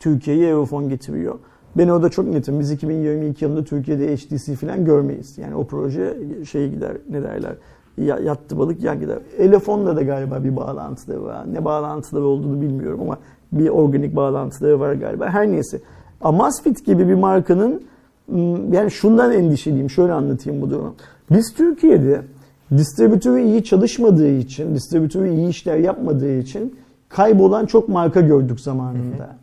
Türkiye'ye 0.00 0.48
Evofon 0.48 0.88
getiriyor. 0.88 1.38
Ben 1.76 1.88
orada 1.88 2.08
çok 2.08 2.26
netim. 2.28 2.60
Biz 2.60 2.70
2022 2.70 3.44
yılında 3.44 3.64
Türkiye'de 3.64 4.16
HTC 4.16 4.54
falan 4.54 4.84
görmeyiz. 4.84 5.38
Yani 5.38 5.54
o 5.54 5.66
proje 5.66 6.16
şey 6.50 6.70
gider 6.70 6.92
ne 7.10 7.22
derler 7.22 7.52
ya- 7.98 8.18
yattı 8.18 8.58
balık 8.58 8.82
yan 8.82 9.00
gider. 9.00 9.18
Elefonla 9.38 9.96
da 9.96 10.02
galiba 10.02 10.44
bir 10.44 10.56
bağlantıları 10.56 11.24
var. 11.24 11.44
Ne 11.52 11.64
bağlantıları 11.64 12.24
olduğunu 12.24 12.60
bilmiyorum 12.60 13.00
ama 13.02 13.18
bir 13.52 13.68
organik 13.68 14.16
bağlantıları 14.16 14.80
var 14.80 14.92
galiba. 14.94 15.28
Her 15.30 15.48
neyse. 15.52 15.80
Amazfit 16.20 16.86
gibi 16.86 17.08
bir 17.08 17.14
markanın 17.14 17.82
yani 18.72 18.90
şundan 18.90 19.32
endişeliyim. 19.32 19.90
Şöyle 19.90 20.12
anlatayım 20.12 20.62
bu 20.62 20.70
durumu. 20.70 20.94
Biz 21.30 21.54
Türkiye'de 21.56 22.20
distribütörü 22.70 23.40
iyi 23.42 23.64
çalışmadığı 23.64 24.28
için, 24.30 24.74
distribütörü 24.74 25.28
iyi 25.28 25.48
işler 25.48 25.76
yapmadığı 25.76 26.38
için 26.38 26.74
kaybolan 27.08 27.66
çok 27.66 27.88
marka 27.88 28.20
gördük 28.20 28.60
zamanında. 28.60 29.36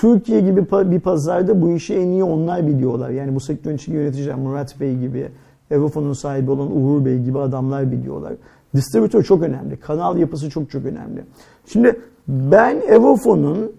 Türkiye 0.00 0.40
gibi 0.40 0.66
bir 0.72 1.00
pazarda 1.00 1.62
bu 1.62 1.70
işi 1.70 1.94
en 1.94 2.08
iyi 2.08 2.24
onlar 2.24 2.66
biliyorlar. 2.66 3.10
Yani 3.10 3.34
bu 3.34 3.40
sektörün 3.40 3.76
içi 3.76 3.92
yöneticiler 3.92 4.34
Murat 4.34 4.80
Bey 4.80 4.96
gibi, 4.96 5.28
Evofon'un 5.70 6.12
sahibi 6.12 6.50
olan 6.50 6.76
Uğur 6.76 7.04
Bey 7.04 7.18
gibi 7.18 7.38
adamlar 7.38 7.92
biliyorlar. 7.92 8.32
Distribütör 8.74 9.22
çok 9.22 9.42
önemli. 9.42 9.76
Kanal 9.76 10.18
yapısı 10.18 10.50
çok 10.50 10.70
çok 10.70 10.84
önemli. 10.84 11.24
Şimdi 11.66 12.00
ben 12.28 12.80
Evofon'un 12.88 13.72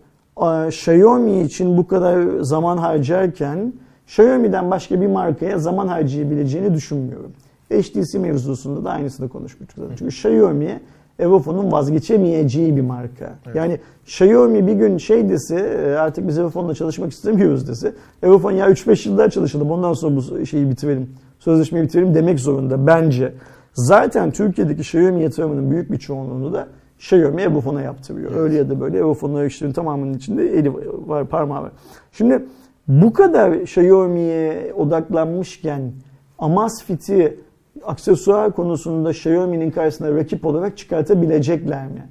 Xiaomi 0.67 1.41
için 1.41 1.77
bu 1.77 1.87
kadar 1.87 2.39
zaman 2.41 2.77
harcarken 2.77 3.73
Xiaomi'den 4.07 4.71
başka 4.71 5.01
bir 5.01 5.07
markaya 5.07 5.59
zaman 5.59 5.87
harcayabileceğini 5.87 6.73
düşünmüyorum. 6.73 7.31
HTC 7.73 8.19
mevzusunda 8.19 8.83
da 8.83 8.91
aynısını 8.91 9.29
konuşmuştuk 9.29 9.79
zaten. 9.79 9.95
Çünkü 9.95 10.15
Xiaomi 10.15 10.79
Evofon'un 11.19 11.71
vazgeçemeyeceği 11.71 12.75
bir 12.75 12.81
marka. 12.81 13.35
Yani 13.53 13.79
Xiaomi 14.03 14.67
bir 14.67 14.73
gün 14.73 14.97
şey 14.97 15.29
dese 15.29 15.59
e, 15.59 15.91
artık 15.93 16.27
biz 16.27 16.37
Evofon'la 16.37 16.73
çalışmak 16.73 17.11
istemiyoruz 17.11 17.67
dese 17.67 17.93
Evofon 18.23 18.51
ya 18.51 18.69
3-5 18.69 19.09
yıllar 19.09 19.29
çalışalım 19.29 19.71
ondan 19.71 19.93
sonra 19.93 20.15
bu 20.15 20.45
şeyi 20.45 20.69
bitirelim. 20.69 21.09
Sözleşmeyi 21.39 21.85
bitirelim 21.85 22.15
demek 22.15 22.39
zorunda 22.39 22.87
bence. 22.87 23.33
Zaten 23.73 24.31
Türkiye'deki 24.31 24.81
Xiaomi 24.81 25.23
yatırımının 25.23 25.71
büyük 25.71 25.91
bir 25.91 25.97
çoğunluğunu 25.97 26.53
da 26.53 26.67
Xiaomi 26.97 27.41
Evofon'a 27.41 27.81
yaptırıyor. 27.81 28.35
Öyle 28.35 28.55
ya 28.55 28.69
da 28.69 28.79
böyle 28.79 28.97
Evofon'un 28.97 29.45
işlerin 29.45 29.71
tamamının 29.71 30.13
içinde 30.13 30.43
eli 30.43 30.73
var, 31.07 31.27
parmağı 31.27 31.61
var. 31.61 31.71
Şimdi 32.11 32.45
bu 32.87 33.13
kadar 33.13 33.51
Xiaomi'ye 33.51 34.73
odaklanmışken 34.73 35.91
Amazfit'i 36.39 37.39
aksesuar 37.85 38.51
konusunda 38.51 39.11
Xiaomi'nin 39.11 39.71
karşısına 39.71 40.15
rakip 40.15 40.45
olarak 40.45 40.77
çıkartabilecekler 40.77 41.87
mi? 41.87 42.09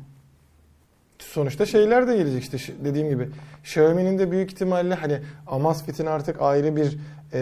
Sonuçta 1.18 1.66
şeyler 1.66 2.08
de 2.08 2.16
gelecek 2.16 2.54
işte 2.54 2.74
dediğim 2.84 3.08
gibi. 3.08 3.28
Xiaomi'nin 3.62 4.18
de 4.18 4.30
büyük 4.30 4.52
ihtimalle 4.52 4.94
hani 4.94 5.18
Amazfit'in 5.46 6.06
artık 6.06 6.42
ayrı 6.42 6.76
bir 6.76 6.98
e, 7.32 7.40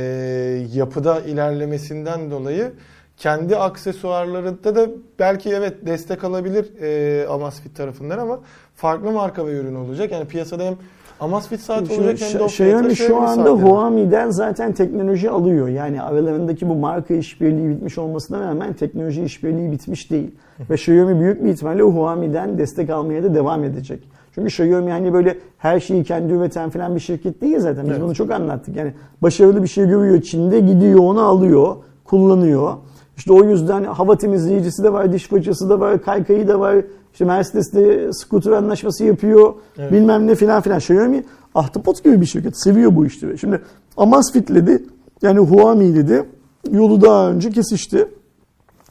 yapıda 0.74 1.20
ilerlemesinden 1.20 2.30
dolayı 2.30 2.72
kendi 3.16 3.56
aksesuarlarında 3.56 4.76
da 4.76 4.88
belki 5.18 5.50
evet 5.50 5.86
destek 5.86 6.24
alabilir 6.24 6.82
e, 6.82 7.26
Amazfit 7.28 7.76
tarafından 7.76 8.18
ama 8.18 8.40
farklı 8.74 9.10
marka 9.10 9.46
ve 9.46 9.52
ürün 9.52 9.74
olacak. 9.74 10.12
Yani 10.12 10.28
piyasada 10.28 10.64
hem 10.64 10.76
Amazfit 11.20 11.60
saat 11.60 11.90
olacak 11.90 12.00
hem 12.00 12.40
de 12.40 12.44
Xiaomi 12.44 12.50
fiyata 12.50 12.94
şu 12.94 13.04
Xiaomi 13.04 13.26
anda. 13.26 13.50
Huami'den 13.50 14.30
zaten 14.30 14.72
teknoloji 14.72 15.30
alıyor. 15.30 15.68
Yani 15.68 16.02
aralarındaki 16.02 16.68
bu 16.68 16.74
marka 16.74 17.14
işbirliği 17.14 17.68
bitmiş 17.70 17.98
olmasına 17.98 18.40
rağmen 18.40 18.72
teknoloji 18.72 19.22
işbirliği 19.22 19.72
bitmiş 19.72 20.10
değil. 20.10 20.30
Ve 20.70 20.74
Xiaomi 20.74 21.20
büyük 21.20 21.44
bir 21.44 21.48
ihtimalle 21.48 21.82
Huami'den 21.82 22.58
destek 22.58 22.90
almaya 22.90 23.24
da 23.24 23.34
devam 23.34 23.64
edecek. 23.64 24.08
Çünkü 24.34 24.48
Xiaomi 24.48 24.90
hani 24.90 25.12
böyle 25.12 25.38
her 25.58 25.80
şeyi 25.80 26.04
kendi 26.04 26.32
üreten 26.32 26.70
falan 26.70 26.94
bir 26.94 27.00
şirket 27.00 27.40
değil 27.40 27.58
zaten. 27.58 27.84
Biz 27.84 27.90
Evet. 27.90 28.02
bunu 28.02 28.14
çok 28.14 28.30
anlattık. 28.30 28.76
Yani 28.76 28.92
başarılı 29.22 29.62
bir 29.62 29.68
şey 29.68 29.86
görüyor 29.86 30.22
Çin'de 30.22 30.60
gidiyor 30.60 30.98
onu 30.98 31.20
alıyor, 31.20 31.76
kullanıyor. 32.04 32.72
İşte 33.16 33.32
o 33.32 33.44
yüzden 33.44 33.84
hava 33.84 34.16
temizleyicisi 34.18 34.84
de 34.84 34.92
var, 34.92 35.12
diş 35.12 35.28
fırçası 35.28 35.70
da 35.70 35.80
var, 35.80 36.02
kaykayı 36.02 36.48
da 36.48 36.60
var. 36.60 36.76
İşte 37.16 37.24
Mercedes'te 37.24 38.10
scooter 38.12 38.52
anlaşması 38.52 39.04
yapıyor. 39.04 39.54
Evet. 39.78 39.92
Bilmem 39.92 40.26
ne 40.26 40.34
filan 40.34 40.62
filan. 40.62 40.78
Xiaomi 40.78 41.24
ahtapot 41.54 42.04
gibi 42.04 42.20
bir 42.20 42.26
şirket. 42.26 42.62
Seviyor 42.62 42.96
bu 42.96 43.06
işleri. 43.06 43.38
Şimdi 43.38 43.60
Amazfit'le 43.96 44.66
de 44.66 44.82
yani 45.22 45.38
Huami'yle 45.38 46.08
de 46.08 46.24
yolu 46.70 47.00
daha 47.00 47.30
önce 47.30 47.50
kesişti. 47.50 48.08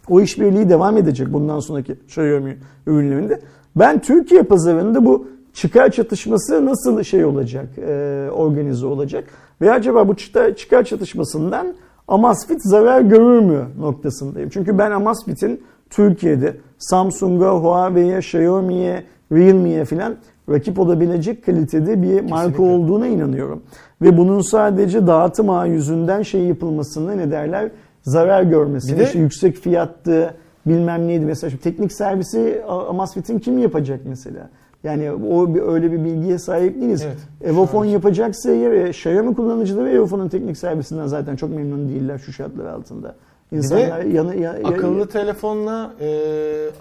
O 0.09 0.21
işbirliği 0.21 0.69
devam 0.69 0.97
edecek 0.97 1.33
bundan 1.33 1.59
sonraki 1.59 1.91
Xiaomi 1.93 2.57
ürünlerinde. 2.87 3.41
Ben 3.75 4.01
Türkiye 4.01 4.43
pazarında 4.43 5.05
bu 5.05 5.27
çıkar 5.53 5.91
çatışması 5.91 6.65
nasıl 6.65 7.03
şey 7.03 7.25
olacak, 7.25 7.77
e, 7.77 8.27
organize 8.31 8.85
olacak? 8.85 9.23
Ve 9.61 9.71
acaba 9.71 10.07
bu 10.07 10.15
çıkar, 10.15 10.55
çıkar 10.55 10.83
çatışmasından 10.83 11.67
Amazfit 12.07 12.61
zarar 12.63 13.01
görür 13.01 13.39
mü 13.39 13.65
noktasındayım. 13.79 14.49
Çünkü 14.49 14.77
ben 14.77 14.91
Amazfit'in 14.91 15.63
Türkiye'de 15.89 16.57
Samsung'a, 16.77 17.49
Huawei'ye, 17.51 18.17
Xiaomi'ye, 18.19 19.03
Realme'ye 19.31 19.85
filan 19.85 20.15
rakip 20.49 20.79
olabilecek 20.79 21.45
kalitede 21.45 22.01
bir 22.01 22.21
marka 22.21 22.47
Kesinlikle. 22.51 22.63
olduğuna 22.75 23.07
inanıyorum. 23.07 23.61
Ve 24.01 24.17
bunun 24.17 24.41
sadece 24.41 25.07
dağıtım 25.07 25.49
ağı 25.49 25.69
yüzünden 25.69 26.21
şey 26.21 26.41
yapılmasını 26.43 27.17
ne 27.17 27.31
derler 27.31 27.71
zarar 28.03 28.43
görmesini, 28.43 28.93
Bir 28.93 28.99
de- 28.99 29.03
işte 29.03 29.19
yüksek 29.19 29.55
fiyattı 29.57 30.33
bilmem 30.67 31.07
neydi 31.07 31.25
mesela 31.25 31.49
şimdi 31.49 31.63
teknik 31.63 31.93
servisi 31.93 32.61
Amazfit'in 32.89 33.39
kim 33.39 33.57
yapacak 33.57 33.99
mesela? 34.05 34.49
Yani 34.83 35.11
o 35.11 35.55
bir, 35.55 35.61
öyle 35.61 35.91
bir 35.91 36.03
bilgiye 36.03 36.39
sahip 36.39 36.81
değiliz. 36.81 37.03
Evet, 37.05 37.17
Evofon 37.53 37.85
yapacaksa 37.85 38.51
eğer 38.51 38.71
e, 38.71 38.89
Xiaomi 38.89 39.35
kullanıcıları 39.35 39.89
Evofon'un 39.89 40.29
teknik 40.29 40.57
servisinden 40.57 41.07
zaten 41.07 41.35
çok 41.35 41.49
memnun 41.55 41.89
değiller 41.89 42.17
şu 42.17 42.33
şartlar 42.33 42.65
altında. 42.65 43.15
İnsanlar 43.51 44.01
yanı, 44.03 44.35
ya- 44.35 44.57
ya- 44.57 44.67
akıllı 44.67 45.07
telefonla 45.09 45.93
e, 46.01 46.07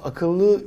akıllı 0.04 0.60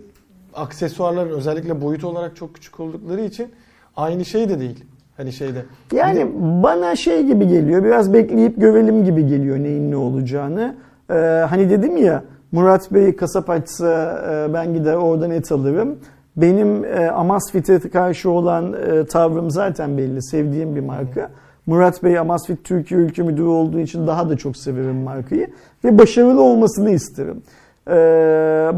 aksesuarlar 0.54 1.26
özellikle 1.26 1.82
boyut 1.82 2.04
olarak 2.04 2.36
çok 2.36 2.56
küçük 2.56 2.80
oldukları 2.80 3.22
için 3.22 3.48
aynı 3.96 4.26
şey 4.26 4.50
de 4.50 4.60
değil. 4.60 4.84
Hani 5.18 5.34
şeyde. 5.34 5.66
Yani 5.94 6.32
bana 6.64 6.96
şey 6.96 7.24
gibi 7.26 7.48
geliyor, 7.48 7.84
biraz 7.84 8.14
bekleyip 8.14 8.62
görelim 8.62 9.06
gibi 9.06 9.28
geliyor 9.28 9.58
neyin 9.58 9.92
ne 9.92 9.96
olacağını. 9.96 10.76
Ee, 11.10 11.14
hani 11.50 11.70
dedim 11.70 11.98
ya, 11.98 12.24
Murat 12.52 12.92
Bey 12.94 13.16
kasap 13.16 13.50
açsa 13.50 14.24
e, 14.50 14.54
ben 14.54 14.74
gider 14.74 14.94
oradan 14.96 15.32
et 15.32 15.52
alırım. 15.52 16.00
Benim 16.38 16.86
e, 16.86 17.10
Amazfit'e 17.12 17.80
karşı 17.80 18.30
olan 18.30 18.74
e, 18.74 19.06
tavrım 19.06 19.52
zaten 19.52 19.98
belli, 19.98 20.24
sevdiğim 20.24 20.76
bir 20.76 20.82
marka. 20.82 21.30
Murat 21.68 22.04
Bey 22.04 22.18
Amazfit 22.20 22.64
Türkiye 22.64 23.00
Ülke 23.00 23.24
Müdürü 23.24 23.46
olduğu 23.46 23.80
için 23.80 24.08
daha 24.08 24.30
da 24.30 24.38
çok 24.38 24.58
severim 24.58 24.96
markayı. 24.96 25.48
Ve 25.84 25.98
başarılı 25.98 26.42
olmasını 26.42 26.90
isterim. 26.92 27.42
Ee, 27.88 27.92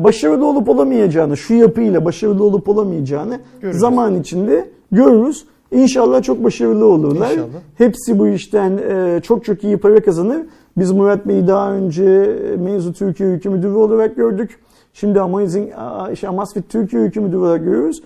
başarılı 0.04 0.46
olup 0.48 0.70
olamayacağını, 0.70 1.38
şu 1.38 1.54
yapıyla 1.54 2.06
başarılı 2.06 2.44
olup 2.44 2.70
olamayacağını 2.70 3.40
Göreceğiz. 3.54 3.78
zaman 3.82 4.16
içinde 4.16 4.66
görürüz. 4.92 5.46
İnşallah 5.72 6.22
çok 6.24 6.44
başarılı 6.44 6.86
olurlar. 6.86 7.32
İnşallah. 7.32 7.48
Hepsi 7.78 8.20
bu 8.20 8.28
işten 8.28 8.78
e, 8.78 9.20
çok 9.24 9.46
çok 9.46 9.64
iyi 9.64 9.78
para 9.78 10.04
kazanır. 10.04 10.42
Biz 10.78 10.92
Murat 10.92 11.28
Bey'i 11.28 11.48
daha 11.48 11.72
önce 11.72 12.36
mevzu 12.60 12.94
Türkiye 12.94 13.30
Ülke 13.30 13.50
Müdürü 13.50 13.74
olarak 13.74 14.16
gördük. 14.16 14.60
Şimdi 14.94 15.22
Amazing, 15.22 15.70
a- 15.78 16.16
şey, 16.16 16.30
Amazfit 16.30 16.70
Türkiye 16.70 17.02
Ülke 17.02 17.20
Müdürü 17.20 17.38
olarak 17.38 17.64
görüyoruz. 17.64 18.02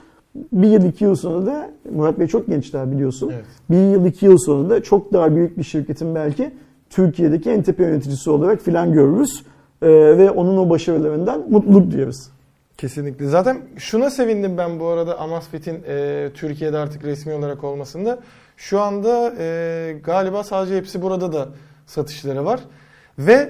Bir 0.51 0.67
yıl 0.67 0.85
iki 0.85 1.03
yıl 1.03 1.15
sonra 1.15 1.45
da 1.45 1.71
Murat 1.91 2.19
Bey 2.19 2.27
çok 2.27 2.47
genç 2.47 2.73
daha 2.73 2.91
biliyorsun. 2.91 3.31
Evet. 3.33 3.45
Bir 3.69 3.91
yıl 3.91 4.05
iki 4.05 4.25
yıl 4.25 4.37
sonra 4.37 4.69
da 4.69 4.83
çok 4.83 5.13
daha 5.13 5.35
büyük 5.35 5.57
bir 5.57 5.63
şirketin 5.63 6.15
belki 6.15 6.51
Türkiye'deki 6.89 7.49
en 7.49 7.63
tepe 7.63 7.83
yöneticisi 7.83 8.29
olarak 8.29 8.61
filan 8.61 8.93
görürüz. 8.93 9.43
E, 9.81 9.87
ve 9.89 10.31
onun 10.31 10.57
o 10.57 10.69
başarılarından 10.69 11.45
mutluluk 11.49 11.91
duyarız. 11.91 12.31
Kesinlikle. 12.77 13.27
Zaten 13.27 13.61
şuna 13.77 14.09
sevindim 14.09 14.57
ben 14.57 14.79
bu 14.79 14.87
arada 14.87 15.19
Amazfit'in 15.19 15.83
e, 15.87 16.29
Türkiye'de 16.33 16.77
artık 16.77 17.03
resmi 17.03 17.33
olarak 17.33 17.63
olmasında. 17.63 18.19
Şu 18.57 18.79
anda 18.81 19.33
e, 19.39 19.97
galiba 20.03 20.43
sadece 20.43 20.77
hepsi 20.77 21.01
burada 21.01 21.33
da 21.33 21.47
satışları 21.85 22.45
var. 22.45 22.59
Ve 23.19 23.49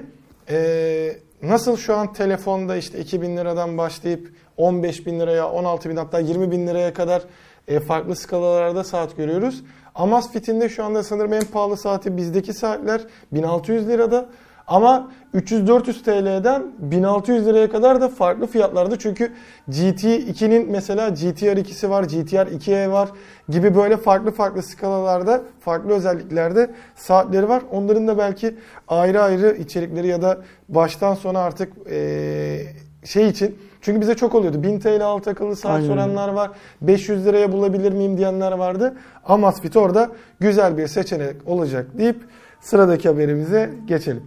e, 0.50 1.18
nasıl 1.44 1.78
şu 1.78 1.96
an 1.96 2.14
telefonda 2.14 2.76
işte 2.76 3.00
2000 3.00 3.38
liradan 3.38 3.78
başlayıp 3.78 4.34
15 4.58 5.06
bin 5.06 5.20
liraya, 5.20 5.50
16 5.50 5.90
bin 5.90 5.96
hatta 5.96 6.20
20 6.20 6.52
bin 6.52 6.68
liraya 6.68 6.94
kadar 6.94 7.22
e, 7.68 7.80
farklı 7.80 8.16
skalalarda 8.16 8.84
saat 8.84 9.18
görüyoruz. 9.18 9.64
Amazfit'in 9.96 10.62
de 10.62 10.70
şu 10.70 10.84
anda 10.84 11.04
sanırım 11.04 11.34
en 11.34 11.44
pahalı 11.44 11.78
saati 11.78 12.18
bizdeki 12.18 12.54
saatler 12.54 13.02
1600 13.32 13.88
lirada. 13.88 14.26
Ama 14.68 15.12
300-400 15.34 16.04
TL'den 16.04 16.64
1600 16.80 17.46
liraya 17.46 17.70
kadar 17.70 18.02
da 18.02 18.10
farklı 18.10 18.48
fiyatlarda. 18.48 19.00
Çünkü 19.00 19.32
GT2'nin 19.70 20.72
mesela 20.72 21.10
GTR 21.10 21.58
2'si 21.58 21.90
var, 21.90 22.04
GTR 22.04 22.48
2E 22.48 22.92
var 22.92 23.10
gibi 23.50 23.76
böyle 23.76 23.98
farklı 23.98 24.32
farklı 24.32 24.64
skalalarda, 24.64 25.42
farklı 25.60 25.94
özelliklerde 25.94 26.72
saatleri 26.96 27.50
var. 27.50 27.64
Onların 27.72 28.08
da 28.08 28.18
belki 28.18 28.56
ayrı 28.88 29.22
ayrı 29.22 29.56
içerikleri 29.56 30.08
ya 30.08 30.22
da 30.22 30.38
baştan 30.70 31.16
sona 31.16 31.40
artık 31.40 31.74
eee, 31.90 32.76
şey 33.04 33.30
için 33.30 33.58
çünkü 33.82 34.02
bize 34.02 34.16
çok 34.16 34.36
oluyordu. 34.36 34.64
1000 34.64 34.80
TL 34.80 35.02
altı 35.02 35.30
akıllı 35.30 35.56
saat 35.56 35.76
Aynen. 35.76 35.88
soranlar 35.88 36.30
var. 36.30 36.52
500 36.82 37.26
liraya 37.26 37.52
bulabilir 37.52 37.92
miyim 37.92 38.18
diyenler 38.18 38.52
vardı. 38.52 38.94
Amazfit 39.26 39.78
orada 39.78 40.10
güzel 40.40 40.78
bir 40.78 40.88
seçenek 40.88 41.36
olacak 41.46 41.88
deyip 41.98 42.18
sıradaki 42.62 43.10
haberimize 43.10 43.70
geçelim. 43.88 44.24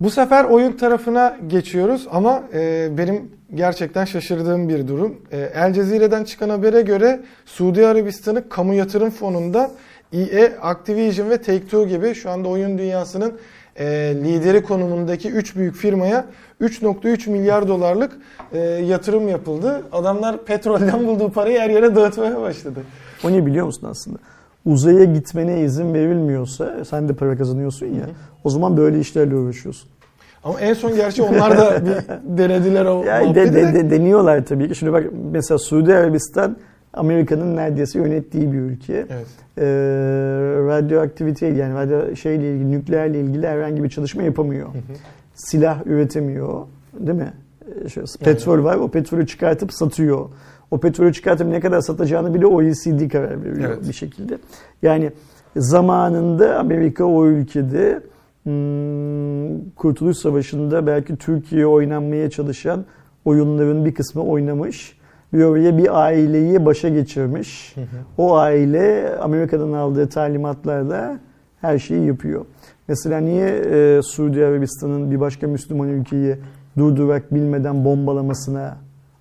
Bu 0.00 0.10
sefer 0.10 0.44
oyun 0.44 0.72
tarafına 0.72 1.36
geçiyoruz 1.46 2.08
ama 2.10 2.42
e, 2.54 2.88
benim 2.98 3.30
gerçekten 3.54 4.04
şaşırdığım 4.04 4.68
bir 4.68 4.88
durum. 4.88 5.16
E, 5.32 5.38
El 5.38 5.72
Cezire'den 5.72 6.24
çıkan 6.24 6.48
habere 6.48 6.80
göre 6.80 7.20
Suudi 7.46 7.86
Arabistan'ın 7.86 8.44
kamu 8.48 8.74
yatırım 8.74 9.10
fonunda 9.10 9.70
EA, 10.12 10.60
Activision 10.62 11.30
ve 11.30 11.34
Take-Two 11.34 11.88
gibi 11.88 12.14
şu 12.14 12.30
anda 12.30 12.48
oyun 12.48 12.78
dünyasının 12.78 13.38
e, 13.78 13.84
lideri 14.24 14.62
konumundaki 14.62 15.30
3 15.30 15.56
büyük 15.56 15.74
firmaya 15.74 16.24
3.3 16.60 17.30
milyar 17.30 17.68
dolarlık 17.68 18.12
e, 18.52 18.58
yatırım 18.60 19.28
yapıldı. 19.28 19.82
Adamlar 19.92 20.44
petrolden 20.44 21.06
bulduğu 21.06 21.30
parayı 21.32 21.58
her 21.58 21.70
yere 21.70 21.94
dağıtmaya 21.96 22.40
başladı. 22.40 22.80
O 23.24 23.32
ne 23.32 23.46
biliyor 23.46 23.66
musun 23.66 23.88
aslında? 23.90 24.18
Uzaya 24.66 25.04
gitmene 25.04 25.60
izin 25.60 25.94
verilmiyorsa 25.94 26.84
sen 26.84 27.08
de 27.08 27.12
para 27.12 27.36
kazanıyorsun 27.36 27.86
ya. 27.86 28.06
O 28.44 28.50
zaman 28.50 28.76
böyle 28.76 29.00
işlerle 29.00 29.34
uğraşıyorsun. 29.34 29.90
Ama 30.44 30.60
en 30.60 30.74
son 30.74 30.94
gerçi 30.96 31.22
onlar 31.22 31.58
da 31.58 31.82
bir 31.86 31.92
denediler 32.38 32.84
o 32.84 33.04
Yani 33.04 33.34
de. 33.34 33.54
de- 33.54 33.74
de- 33.74 33.90
deniyorlar 33.90 34.44
tabii 34.46 34.68
ki. 34.68 34.74
Şimdi 34.74 34.92
bak 34.92 35.04
mesela 35.32 35.58
Suudi 35.58 35.94
Arabistan 35.94 36.56
Amerika'nın 36.94 37.56
neredeyse 37.56 37.98
yönettiği 37.98 38.52
bir 38.52 38.58
ülke. 38.58 38.94
Evet. 38.94 39.26
Ee, 39.58 39.62
radyoaktivite 40.66 41.46
yani 41.46 41.74
radyo 41.74 42.16
şeyle 42.16 42.54
ilgili 42.54 42.70
nükleerle 42.70 43.20
ilgili 43.20 43.46
herhangi 43.46 43.84
bir 43.84 43.88
çalışma 43.88 44.22
yapamıyor. 44.22 44.68
Silah 45.34 45.86
üretemiyor, 45.86 46.66
değil 46.98 47.18
mi? 47.18 47.32
Ee, 47.84 47.88
şöyle, 47.88 48.06
petrol 48.20 48.64
var, 48.64 48.76
o 48.76 48.88
petrolü 48.88 49.26
çıkartıp 49.26 49.72
satıyor. 49.72 50.28
O 50.70 50.80
petrolü 50.80 51.12
çıkartıp 51.12 51.46
ne 51.46 51.60
kadar 51.60 51.80
satacağını 51.80 52.34
bile 52.34 52.46
OECD 52.46 53.10
karar 53.12 53.44
veriyor 53.44 53.70
Evet. 53.70 53.88
bir 53.88 53.92
şekilde. 53.92 54.38
Yani 54.82 55.12
zamanında 55.56 56.58
Amerika 56.58 57.04
o 57.04 57.26
ülkede 57.26 58.02
hmm, 58.42 59.70
Kurtuluş 59.70 60.16
Savaşı'nda 60.16 60.86
belki 60.86 61.16
Türkiye 61.16 61.66
oynanmaya 61.66 62.30
çalışan 62.30 62.84
oyunların 63.24 63.84
bir 63.84 63.94
kısmı 63.94 64.22
oynamış. 64.22 64.97
Bir 65.32 65.44
oraya 65.44 65.78
bir 65.78 66.04
aileyi 66.04 66.64
başa 66.64 66.88
geçirmiş. 66.88 67.74
O 68.18 68.36
aile 68.36 69.16
Amerika'dan 69.20 69.72
aldığı 69.72 70.08
talimatlarla 70.08 71.18
her 71.60 71.78
şeyi 71.78 72.06
yapıyor. 72.06 72.44
Mesela 72.88 73.18
niye 73.18 73.48
e, 73.48 74.02
Suudi 74.02 74.44
Arabistan'ın 74.44 75.10
bir 75.10 75.20
başka 75.20 75.46
Müslüman 75.46 75.88
ülkeyi 75.88 76.36
durdurak 76.78 77.34
bilmeden 77.34 77.84
bombalamasına 77.84 78.76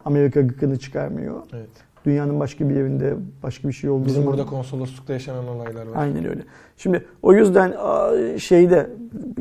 Amerika 0.06 0.42
gıkını 0.42 0.80
çıkarmıyor? 0.80 1.36
Evet. 1.54 1.70
Dünyanın 2.06 2.40
başka 2.40 2.70
bir 2.70 2.76
yerinde 2.76 3.16
başka 3.44 3.68
bir 3.68 3.74
şey 3.74 3.90
olduğu 3.90 4.06
Bizim 4.06 4.24
zaman... 4.24 4.38
burada 4.38 4.50
konsoloslukta 4.50 5.14
yaşanan 5.14 5.48
olaylar 5.48 5.88
var. 5.88 5.92
Aynen 5.96 6.30
öyle. 6.30 6.42
Şimdi 6.78 7.06
o 7.24 7.34
yüzden 7.34 7.74
şeyde 8.38 8.90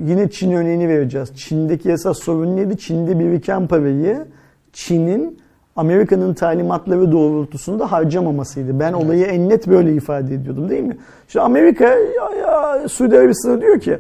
yine 0.07 0.31
Çin 0.31 0.53
örneğini 0.53 0.89
vereceğiz. 0.89 1.37
Çin'deki 1.37 1.91
esas 1.91 2.19
sorun 2.19 2.57
neydi? 2.57 2.79
Çin'de 2.79 3.19
biriken 3.19 3.67
parayı 3.67 4.27
Çin'in 4.73 5.39
Amerika'nın 5.77 6.35
talimatları 6.35 7.13
doğrultusunda 7.13 7.93
harcamamasıydı. 7.93 8.81
Ben 8.81 8.93
olayı 8.93 9.25
en 9.25 9.49
net 9.49 9.67
böyle 9.67 9.95
ifade 9.95 10.35
ediyordum 10.35 10.71
değil 10.71 10.83
mi? 10.83 10.97
İşte 11.27 11.41
Amerika 11.41 11.85
ya, 11.85 12.31
ya, 12.41 12.89
Suudi 12.89 13.19
Arabistan'a 13.19 13.61
diyor 13.61 13.81
ki 13.81 13.99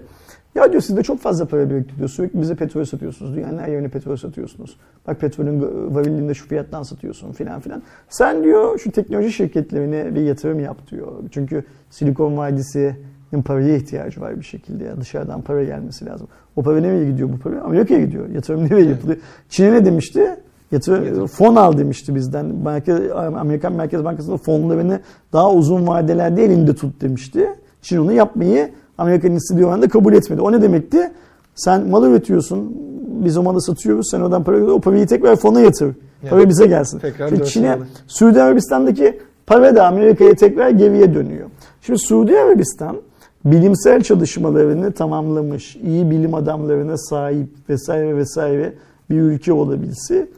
ya 0.54 0.72
diyor 0.72 0.82
siz 0.82 0.96
de 0.96 1.02
çok 1.02 1.20
fazla 1.20 1.44
para 1.44 1.70
biriktiriyor. 1.70 2.08
Sürekli 2.08 2.40
bize 2.40 2.54
petrol 2.54 2.84
satıyorsunuz. 2.84 3.36
Dünyanın 3.36 3.58
her 3.58 3.68
yerine 3.68 3.88
petrol 3.88 4.16
satıyorsunuz. 4.16 4.76
Bak 5.06 5.20
petrolün 5.20 5.60
varilinde 5.94 6.34
şu 6.34 6.48
fiyattan 6.48 6.82
satıyorsun 6.82 7.32
filan 7.32 7.60
filan. 7.60 7.82
Sen 8.08 8.44
diyor 8.44 8.78
şu 8.78 8.90
teknoloji 8.90 9.32
şirketlerine 9.32 10.14
bir 10.14 10.20
yatırım 10.20 10.60
yap 10.60 10.76
diyor. 10.90 11.12
Çünkü 11.30 11.64
Silikon 11.90 12.36
Vadisi'nin 12.36 13.42
paraya 13.42 13.76
ihtiyacı 13.76 14.20
var 14.20 14.36
bir 14.36 14.44
şekilde. 14.44 14.84
Ya. 14.84 15.00
Dışarıdan 15.00 15.42
para 15.42 15.64
gelmesi 15.64 16.06
lazım. 16.06 16.28
O 16.56 16.62
para 16.62 16.80
nereye 16.80 17.10
gidiyor 17.10 17.28
bu 17.32 17.38
para? 17.38 17.62
Amerika'ya 17.62 18.00
gidiyor. 18.00 18.28
Yatırım 18.28 18.64
nereye 18.64 18.88
yapılıyor? 18.88 19.18
Çin'e 19.48 19.72
ne 19.72 19.84
demişti? 19.84 20.36
Yatırım, 20.72 21.26
fon 21.26 21.56
al 21.56 21.78
demişti 21.78 22.14
bizden. 22.14 22.46
Merkez, 22.46 23.00
Amerikan 23.14 23.72
Merkez 23.72 24.04
Bankası'nın 24.04 24.36
fonlarını 24.36 25.00
daha 25.32 25.52
uzun 25.52 25.86
vadelerde 25.86 26.44
elinde 26.44 26.74
tut 26.74 27.00
demişti. 27.00 27.48
Çin 27.82 27.98
onu 27.98 28.12
yapmayı 28.12 28.70
Amerika'nın 28.98 29.36
istediği 29.36 29.66
oranda 29.66 29.88
kabul 29.88 30.12
etmedi. 30.12 30.40
O 30.40 30.52
ne 30.52 30.62
demekti? 30.62 31.10
Sen 31.54 31.88
mal 31.88 32.04
üretiyorsun, 32.04 32.76
biz 33.24 33.36
o 33.36 33.42
malı 33.42 33.62
satıyoruz, 33.62 34.08
sen 34.10 34.20
oradan 34.20 34.44
para 34.44 34.64
o 34.64 34.80
parayı 34.80 35.06
tekrar 35.06 35.36
fona 35.36 35.60
yatır. 35.60 35.94
Para 36.30 36.40
Yani 36.40 36.48
bize 36.50 36.66
gelsin. 36.66 36.98
tekrar 36.98 37.44
Çin'e, 37.44 37.74
malı. 37.74 37.86
Suudi 38.06 38.42
Arabistan'daki 38.42 39.18
para 39.46 39.76
da 39.76 39.86
Amerika'ya 39.86 40.34
tekrar 40.34 40.70
geriye 40.70 41.14
dönüyor. 41.14 41.46
Şimdi 41.82 41.98
Suudi 41.98 42.38
Arabistan 42.38 42.96
bilimsel 43.44 44.02
çalışmalarını 44.02 44.92
tamamlamış, 44.92 45.76
iyi 45.76 46.10
bilim 46.10 46.34
adamlarına 46.34 46.96
sahip 46.96 47.48
vesaire 47.68 48.16
vesaire 48.16 48.72
bir 49.10 49.20
ülke 49.20 49.52
olabilse 49.52 50.28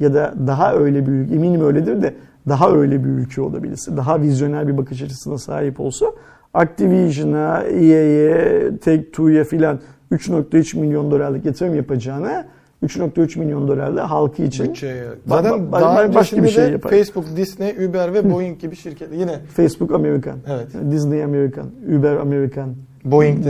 ya 0.00 0.14
da 0.14 0.34
daha 0.46 0.74
öyle 0.74 1.06
bir 1.06 1.12
ülke, 1.12 1.34
eminim 1.34 1.60
öyledir 1.64 2.02
de 2.02 2.14
daha 2.48 2.70
öyle 2.72 3.04
bir 3.04 3.08
ülke 3.08 3.40
olabilse, 3.42 3.96
daha 3.96 4.20
vizyoner 4.22 4.68
bir 4.68 4.76
bakış 4.76 5.02
açısına 5.02 5.38
sahip 5.38 5.80
olsa 5.80 6.06
Activision'a, 6.54 7.62
EA'ye, 7.62 8.70
Take-Two'ya 8.84 9.44
filan 9.44 9.80
3.3 10.12 10.78
milyon 10.78 11.10
dolarlık 11.10 11.44
yatırım 11.44 11.74
yapacağına 11.74 12.46
3.3 12.82 13.38
milyon 13.38 13.68
dolarla 13.68 14.10
halkı 14.10 14.42
için 14.42 14.66
Bütçeye. 14.66 15.04
Zaten 15.26 15.52
ba- 15.52 15.72
daha 15.72 16.04
ba- 16.04 16.14
başka 16.14 16.42
bir 16.42 16.48
şey 16.48 16.66
de 16.66 16.70
yapar. 16.70 16.90
Facebook, 16.90 17.24
Disney, 17.36 17.86
Uber 17.86 18.14
ve 18.14 18.30
Boeing 18.32 18.58
gibi 18.60 18.76
şirketler. 18.76 19.16
Yine 19.18 19.38
Facebook 19.56 19.92
Amerikan, 19.92 20.36
Evet. 20.48 20.66
Disney 20.90 21.24
Amerikan, 21.24 21.66
Uber 21.98 22.16
Amerikan, 22.16 22.74
Boeing. 23.04 23.46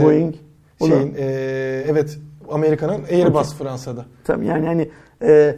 O 0.79 0.85
da- 0.85 0.89
şeyin, 0.89 1.13
eee, 1.15 1.85
evet 1.89 2.17
Amerika'nın 2.51 3.01
Airbus 3.11 3.53
Fransa'da. 3.55 4.05
Tabii 4.23 4.45
yani 4.45 4.65
hani 4.65 4.89
e, 5.21 5.55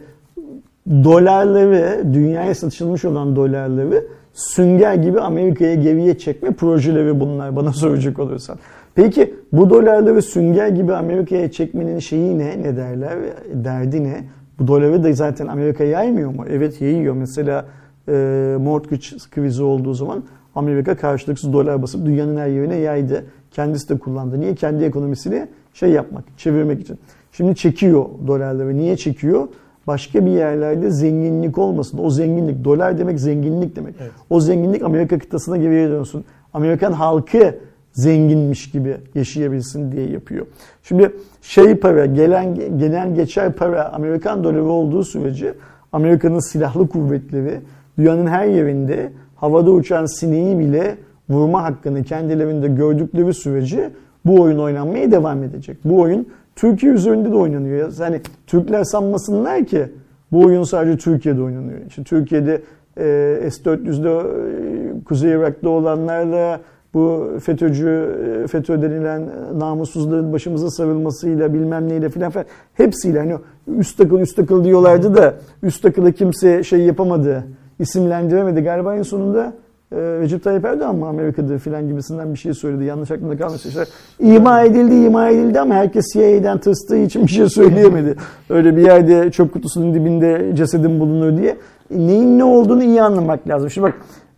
dolarları, 1.04 2.14
dünyaya 2.14 2.54
satışılmış 2.54 3.04
olan 3.04 3.36
dolarları 3.36 4.06
sünger 4.32 4.94
gibi 4.94 5.20
Amerika'ya 5.20 5.74
geriye 5.74 6.18
çekme 6.18 6.52
projeleri 6.52 7.20
bunlar 7.20 7.56
bana 7.56 7.72
soracak 7.72 8.18
olursan. 8.18 8.58
Peki 8.94 9.34
bu 9.52 9.70
dolarları 9.70 10.22
sünger 10.22 10.68
gibi 10.68 10.94
Amerika'ya 10.94 11.50
çekmenin 11.50 11.98
şeyi 11.98 12.38
ne? 12.38 12.62
Ne 12.62 12.76
derler? 12.76 13.18
Derdi 13.54 14.04
ne? 14.04 14.24
Bu 14.58 14.66
doları 14.66 15.04
da 15.04 15.12
zaten 15.12 15.46
Amerika 15.46 15.84
yaymıyor 15.84 16.34
mu? 16.34 16.44
Evet 16.50 16.80
yayıyor. 16.80 17.14
Mesela 17.14 17.66
e, 18.08 18.56
mortgage 18.60 19.06
krizi 19.30 19.62
olduğu 19.62 19.94
zaman 19.94 20.22
Amerika 20.54 20.96
karşılıksız 20.96 21.52
dolar 21.52 21.82
basıp 21.82 22.06
dünyanın 22.06 22.36
her 22.36 22.48
yerine 22.48 22.76
yaydı. 22.76 23.24
Kendisi 23.50 23.88
de 23.88 23.98
kullandı. 23.98 24.40
Niye? 24.40 24.54
Kendi 24.54 24.84
ekonomisini 24.84 25.46
şey 25.74 25.90
yapmak, 25.90 26.24
çevirmek 26.36 26.80
için. 26.80 26.98
Şimdi 27.32 27.54
çekiyor 27.54 28.04
dolarları. 28.26 28.76
Niye 28.76 28.96
çekiyor? 28.96 29.48
Başka 29.88 30.26
bir 30.26 30.30
yerlerde 30.30 30.90
zenginlik 30.90 31.58
olmasın. 31.58 31.98
O 32.02 32.10
zenginlik, 32.10 32.64
dolar 32.64 32.98
demek 32.98 33.20
zenginlik 33.20 33.76
demek. 33.76 33.94
Evet. 34.00 34.10
O 34.30 34.40
zenginlik 34.40 34.82
Amerika 34.82 35.18
kıtasına 35.18 35.56
geriye 35.56 35.90
dönsün. 35.90 36.24
Amerikan 36.54 36.92
halkı 36.92 37.54
zenginmiş 37.92 38.70
gibi 38.70 38.96
yaşayabilsin 39.14 39.92
diye 39.92 40.10
yapıyor. 40.10 40.46
Şimdi 40.82 41.12
şey 41.42 41.74
para, 41.74 42.06
gelen 42.06 42.54
gelen 42.78 43.14
geçer 43.14 43.52
para 43.52 43.92
Amerikan 43.92 44.44
doları 44.44 44.64
olduğu 44.64 45.04
sürece 45.04 45.54
Amerika'nın 45.92 46.50
silahlı 46.50 46.88
kuvvetleri 46.88 47.60
dünyanın 47.98 48.26
her 48.26 48.46
yerinde 48.46 49.12
havada 49.36 49.70
uçan 49.70 50.06
sineği 50.06 50.58
bile 50.58 50.96
vurma 51.28 51.62
hakkını 51.62 52.04
kendilerinde 52.04 52.68
gördükleri 52.68 53.34
sürece 53.34 53.90
bu 54.24 54.40
oyun 54.40 54.58
oynanmaya 54.58 55.12
devam 55.12 55.42
edecek. 55.42 55.76
Bu 55.84 56.00
oyun 56.00 56.26
Türkiye 56.58 56.92
üzerinde 56.92 57.30
de 57.30 57.34
oynanıyor. 57.34 57.92
Yani 58.00 58.20
Türkler 58.46 58.84
sanmasınlar 58.84 59.64
ki 59.64 59.88
bu 60.32 60.40
oyun 60.44 60.62
sadece 60.62 60.98
Türkiye'de 60.98 61.42
oynanıyor. 61.42 61.78
İşte 61.88 62.02
Türkiye'de 62.04 62.62
e, 62.96 63.50
S-400'de 63.50 64.10
e, 64.10 65.04
Kuzey 65.04 65.32
Irak'ta 65.32 65.68
olanlarla 65.68 66.60
bu 66.94 67.30
FETÖ'cü, 67.42 68.16
e, 68.44 68.46
FETÖ 68.46 68.82
denilen 68.82 69.28
namussuzların 69.54 70.32
başımıza 70.32 70.70
sarılmasıyla 70.70 71.54
bilmem 71.54 71.88
neyle 71.88 72.08
filan 72.08 72.30
filan 72.30 72.46
hepsiyle 72.74 73.18
hani 73.18 73.34
üst 73.78 73.98
takıl 73.98 74.20
üst 74.20 74.36
takıl 74.36 74.64
diyorlardı 74.64 75.14
da 75.14 75.34
üst 75.62 75.82
takılı 75.82 76.12
kimse 76.12 76.62
şey 76.62 76.80
yapamadı, 76.80 77.44
isimlendiremedi. 77.78 78.60
Galiba 78.60 78.96
en 78.96 79.02
sonunda 79.02 79.52
Recep 79.92 80.44
Tayyip 80.44 80.64
Erdoğan 80.64 80.96
mı 80.96 81.06
Amerika'da 81.06 81.58
filan 81.58 81.88
gibisinden 81.88 82.32
bir 82.32 82.38
şey 82.38 82.54
söyledi. 82.54 82.84
Yanlış 82.84 83.10
aklımda 83.10 83.36
kalmışsa 83.36 83.68
işte 83.68 83.84
ima 84.20 84.62
edildi 84.62 84.94
ima 84.94 85.28
edildi 85.28 85.60
ama 85.60 85.74
herkes 85.74 86.12
CIA'den 86.12 86.58
tırstığı 86.58 86.96
için 86.96 87.22
bir 87.22 87.28
şey 87.28 87.48
söyleyemedi. 87.48 88.16
Öyle 88.50 88.76
bir 88.76 88.82
yerde 88.82 89.30
çöp 89.30 89.52
kutusunun 89.52 89.94
dibinde 89.94 90.50
cesedin 90.54 91.00
bulunur 91.00 91.36
diye. 91.38 91.56
E, 91.94 91.98
neyin 91.98 92.38
ne 92.38 92.44
olduğunu 92.44 92.82
iyi 92.82 93.02
anlamak 93.02 93.48
lazım. 93.48 93.70
Şimdi 93.70 93.86
bak 93.86 93.94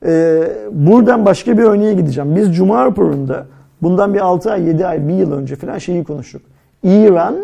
e, 0.06 0.42
buradan 0.72 1.24
başka 1.24 1.58
bir 1.58 1.62
örneğe 1.62 1.94
gideceğim. 1.94 2.36
Biz 2.36 2.56
Cuma 2.56 2.84
raporunda 2.84 3.46
bundan 3.82 4.14
bir 4.14 4.20
6 4.20 4.52
ay 4.52 4.68
7 4.68 4.86
ay 4.86 5.08
1 5.08 5.14
yıl 5.14 5.32
önce 5.32 5.56
filan 5.56 5.78
şeyi 5.78 6.04
konuştuk. 6.04 6.42
İran 6.84 7.36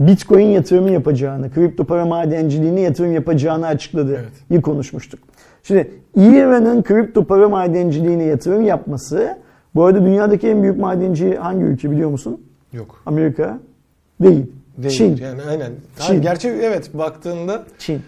Bitcoin 0.00 0.46
yatırımı 0.46 0.90
yapacağını, 0.90 1.50
kripto 1.50 1.84
para 1.84 2.06
madenciliğine 2.06 2.80
yatırım 2.80 3.12
yapacağını 3.12 3.66
açıkladı. 3.66 4.12
Evet. 4.20 4.32
İyi 4.50 4.62
konuşmuştuk. 4.62 5.20
Şimdi 5.66 5.90
İran'ın 6.16 6.82
kripto 6.82 7.24
para 7.24 7.48
madenciliğine 7.48 8.24
yatırım 8.24 8.62
yapması, 8.62 9.38
bu 9.74 9.84
arada 9.84 10.04
dünyadaki 10.04 10.48
en 10.48 10.62
büyük 10.62 10.78
madenci 10.78 11.36
hangi 11.36 11.64
ülke 11.64 11.90
biliyor 11.90 12.10
musun? 12.10 12.40
Yok. 12.72 13.02
Amerika 13.06 13.58
değil. 14.22 14.46
Değil. 14.78 14.94
Çin. 14.94 15.16
Yani 15.16 15.42
aynen. 15.50 15.72
Çin. 15.98 16.14
Ha, 16.14 16.20
gerçi 16.20 16.48
evet 16.48 16.90
baktığında 16.94 17.64
Çin. 17.78 18.00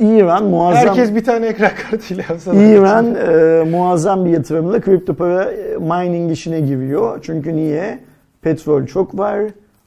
İran 0.00 0.44
muazzam 0.44 0.88
herkes 0.88 1.14
bir 1.14 1.24
tane 1.24 1.46
ekran 1.46 1.70
kartıyla 1.90 2.24
yapsa. 2.28 2.54
İran 2.54 3.14
e, 3.14 3.64
muazzam 3.70 4.24
bir 4.24 4.30
yatırımla 4.30 4.80
kripto 4.80 5.14
para 5.14 5.44
e, 5.44 5.76
mining 5.76 6.32
işine 6.32 6.60
giriyor. 6.60 7.18
Çünkü 7.22 7.56
niye? 7.56 7.98
Petrol 8.42 8.86
çok 8.86 9.18
var. 9.18 9.40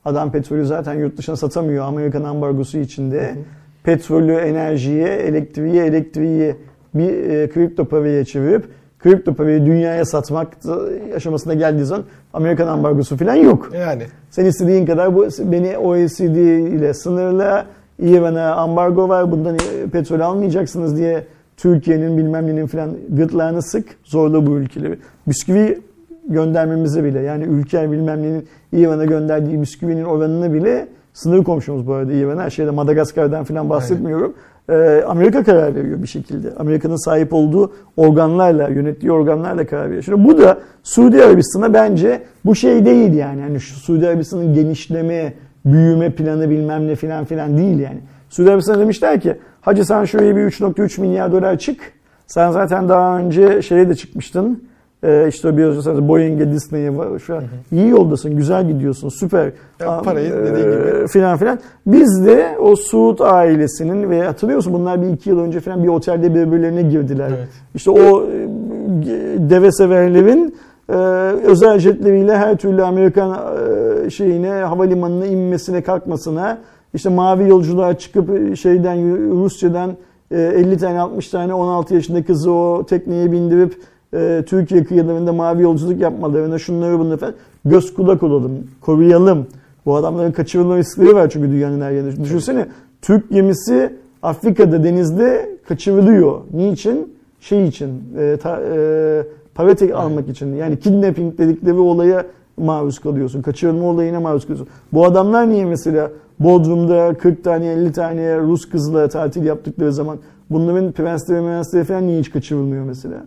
Adam 0.05 0.31
petrolü 0.31 0.65
zaten 0.65 0.93
yurt 0.93 1.17
dışına 1.17 1.35
satamıyor 1.35 1.85
Amerikan 1.85 2.23
ambargosu 2.23 2.77
içinde. 2.77 3.35
Petrolü 3.83 4.33
enerjiye, 4.33 5.07
elektriği, 5.07 5.81
elektriği 5.81 6.55
bir 6.93 7.29
e, 7.29 7.49
kripto 7.49 7.85
paraya 7.85 8.25
çevirip 8.25 8.65
kripto 9.03 9.33
parayı 9.33 9.65
dünyaya 9.65 10.05
satmak 10.05 10.47
aşamasına 11.15 11.53
geldiği 11.53 11.85
zaman 11.85 12.05
Amerikan 12.33 12.67
ambargosu 12.67 13.17
falan 13.17 13.35
yok. 13.35 13.71
Yani. 13.79 14.03
Sen 14.29 14.45
istediğin 14.45 14.85
kadar 14.85 15.15
bu 15.15 15.27
beni 15.39 15.77
OECD 15.77 16.35
ile 16.75 16.93
sınırla 16.93 17.65
İran'a 17.99 18.55
ambargo 18.55 19.09
var 19.09 19.31
bundan 19.31 19.55
e, 19.55 19.89
petrol 19.91 20.19
almayacaksınız 20.19 20.97
diye 20.97 21.25
Türkiye'nin 21.57 22.17
bilmem 22.17 22.47
nenin 22.47 22.67
filan 22.67 22.89
gırtlağını 23.09 23.61
sık 23.61 23.85
zorla 24.03 24.47
bu 24.47 24.57
ülkeleri. 24.57 24.99
Bisküvi 25.27 25.81
göndermemize 26.27 27.03
bile 27.03 27.19
yani 27.19 27.43
ülke 27.43 27.91
bilmem 27.91 28.21
nenin 28.21 28.47
İran'a 28.73 29.05
gönderdiği 29.05 29.61
bisküvinin 29.61 30.03
oranını 30.03 30.53
bile 30.53 30.87
sınır 31.13 31.43
komşumuz 31.43 31.87
bu 31.87 31.93
arada 31.93 32.13
İran'a. 32.13 32.49
Şeyde 32.49 32.71
Madagaskar'dan 32.71 33.43
filan 33.43 33.69
bahsetmiyorum. 33.69 34.33
Ee, 34.71 35.03
Amerika 35.07 35.43
karar 35.43 35.75
veriyor 35.75 36.03
bir 36.03 36.07
şekilde. 36.07 36.53
Amerika'nın 36.57 37.05
sahip 37.05 37.33
olduğu 37.33 37.73
organlarla, 37.97 38.67
yönettiği 38.67 39.11
organlarla 39.11 39.67
karar 39.67 39.85
veriyor. 39.85 40.03
Şimdi 40.03 40.23
bu 40.23 40.37
da 40.37 40.59
Suudi 40.83 41.23
Arabistan'a 41.23 41.73
bence 41.73 42.21
bu 42.45 42.55
şey 42.55 42.85
değil 42.85 43.13
yani. 43.13 43.41
yani 43.41 43.59
şu 43.59 43.75
Suudi 43.75 44.07
Arabistan'ın 44.07 44.53
genişleme, 44.53 45.33
büyüme 45.65 46.09
planı 46.11 46.49
bilmem 46.49 46.87
ne 46.87 46.95
filan 46.95 47.25
filan 47.25 47.57
değil 47.57 47.79
yani. 47.79 47.99
Suudi 48.29 48.49
Arabistan'a 48.49 48.79
demişler 48.79 49.21
ki 49.21 49.37
hacı 49.61 49.85
sen 49.85 50.05
şuraya 50.05 50.35
bir 50.35 50.41
3.3 50.41 51.01
milyar 51.01 51.31
dolar 51.31 51.57
çık. 51.57 51.79
Sen 52.27 52.51
zaten 52.51 52.89
daha 52.89 53.17
önce 53.17 53.61
şeye 53.61 53.89
de 53.89 53.95
çıkmıştın. 53.95 54.63
Ee, 55.03 55.25
işte 55.29 55.57
önce 55.57 56.07
Boeing'e, 56.07 56.51
Disney'e 56.51 56.97
var. 56.97 57.19
Şu 57.19 57.35
an 57.35 57.43
iyi 57.71 57.87
yoldasın, 57.87 58.35
güzel 58.35 58.67
gidiyorsun, 58.67 59.09
süper. 59.09 59.51
Ya 59.79 60.01
parayı 60.01 60.33
Aa, 60.33 60.37
dediğin 60.37 60.65
gibi. 60.65 61.03
e, 61.03 61.07
filan 61.07 61.37
filan. 61.37 61.59
Biz 61.85 62.25
de 62.25 62.57
o 62.59 62.75
Suud 62.75 63.19
ailesinin 63.19 64.09
ve 64.09 64.23
hatırlıyorsun 64.23 64.73
bunlar 64.73 65.01
bir 65.01 65.07
iki 65.07 65.29
yıl 65.29 65.39
önce 65.39 65.59
falan 65.59 65.83
bir 65.83 65.87
otelde 65.87 66.35
birbirlerine 66.35 66.81
girdiler. 66.81 67.29
Evet. 67.37 67.47
İşte 67.75 67.91
o 67.91 68.23
e, 68.23 68.47
deve 69.49 69.71
severlerin 69.71 70.55
e, 70.89 70.93
özel 71.45 71.79
jetleriyle 71.79 72.37
her 72.37 72.57
türlü 72.57 72.83
Amerikan 72.83 73.39
e, 74.05 74.09
şeyine 74.09 74.49
havalimanına 74.49 75.25
inmesine 75.25 75.81
kalkmasına 75.81 76.57
işte 76.93 77.09
mavi 77.09 77.49
yolculuğa 77.49 77.97
çıkıp 77.97 78.29
e, 78.29 78.55
şeyden 78.55 79.17
Rusya'dan 79.43 79.91
e, 80.31 80.41
50 80.41 80.77
tane 80.77 80.99
60 80.99 81.27
tane 81.29 81.53
16 81.53 81.93
yaşında 81.93 82.23
kızı 82.23 82.51
o 82.51 82.85
tekneye 82.89 83.31
bindirip 83.31 83.73
e, 84.13 84.43
Türkiye 84.45 84.83
kıyılarında 84.83 85.33
mavi 85.33 85.61
yolculuk 85.61 85.99
yapmalarına 86.01 86.59
şunları 86.59 86.99
bunları 86.99 87.17
falan 87.17 87.33
göz 87.65 87.93
kulak 87.93 88.23
olalım, 88.23 88.51
koruyalım. 88.81 89.47
Bu 89.85 89.95
adamların 89.95 90.31
kaçırılma 90.31 90.77
riskleri 90.77 91.15
var 91.15 91.29
çünkü 91.29 91.51
dünyanın 91.51 91.81
her 91.81 91.91
yerinde. 91.91 92.23
Düşünsene 92.23 92.67
Türk 93.01 93.29
gemisi 93.29 93.95
Afrika'da 94.23 94.83
denizde 94.83 95.49
kaçırılıyor. 95.67 96.41
Niçin? 96.53 97.13
Şey 97.39 97.67
için, 97.67 98.03
e, 98.17 98.37
ta, 98.41 98.61
e, 98.61 99.23
para 99.55 99.75
tek 99.75 99.95
almak 99.95 100.29
için. 100.29 100.55
Yani 100.55 100.79
kidnapping 100.79 101.37
dedikleri 101.37 101.79
olaya 101.79 102.25
maruz 102.57 102.99
kalıyorsun. 102.99 103.41
Kaçırılma 103.41 103.85
olayına 103.85 104.19
maruz 104.19 104.43
kalıyorsun. 104.43 104.67
Bu 104.93 105.05
adamlar 105.05 105.49
niye 105.49 105.65
mesela 105.65 106.11
Bodrum'da 106.39 107.13
40 107.13 107.43
tane 107.43 107.67
50 107.67 107.91
tane 107.91 108.37
Rus 108.37 108.69
kızla 108.69 109.07
tatil 109.07 109.45
yaptıkları 109.45 109.93
zaman 109.93 110.17
bunların 110.49 110.91
prensleri 110.91 111.41
prensleri 111.41 111.83
falan 111.83 112.07
niye 112.07 112.19
hiç 112.19 112.31
kaçırılmıyor 112.31 112.85
mesela? 112.85 113.25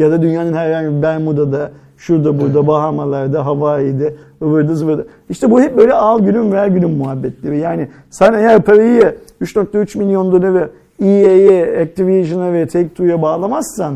Ya 0.00 0.10
da 0.10 0.22
dünyanın 0.22 0.52
herhangi 0.52 0.96
bir 0.96 1.02
Bermuda'da, 1.02 1.70
şurada 1.96 2.40
burada. 2.40 2.66
Bahamalar'da, 2.66 3.46
Hawaii'de, 3.46 4.14
ıvırda 4.42 4.74
zıvırda. 4.74 5.04
İşte 5.28 5.50
bu 5.50 5.60
hep 5.60 5.76
böyle 5.76 5.92
al 5.92 6.20
gülüm 6.20 6.52
ver 6.52 6.68
gülüm 6.68 6.90
muhabbetleri. 6.90 7.58
Yani 7.58 7.88
sen 8.10 8.32
eğer 8.32 8.62
parayı 8.62 9.14
3.3 9.42 9.98
milyon 9.98 10.32
doları 10.32 10.70
EA'ye, 11.02 11.80
Activision'a 11.82 12.52
ve 12.52 12.62
Take-Two'ya 12.62 13.22
bağlamazsan 13.22 13.94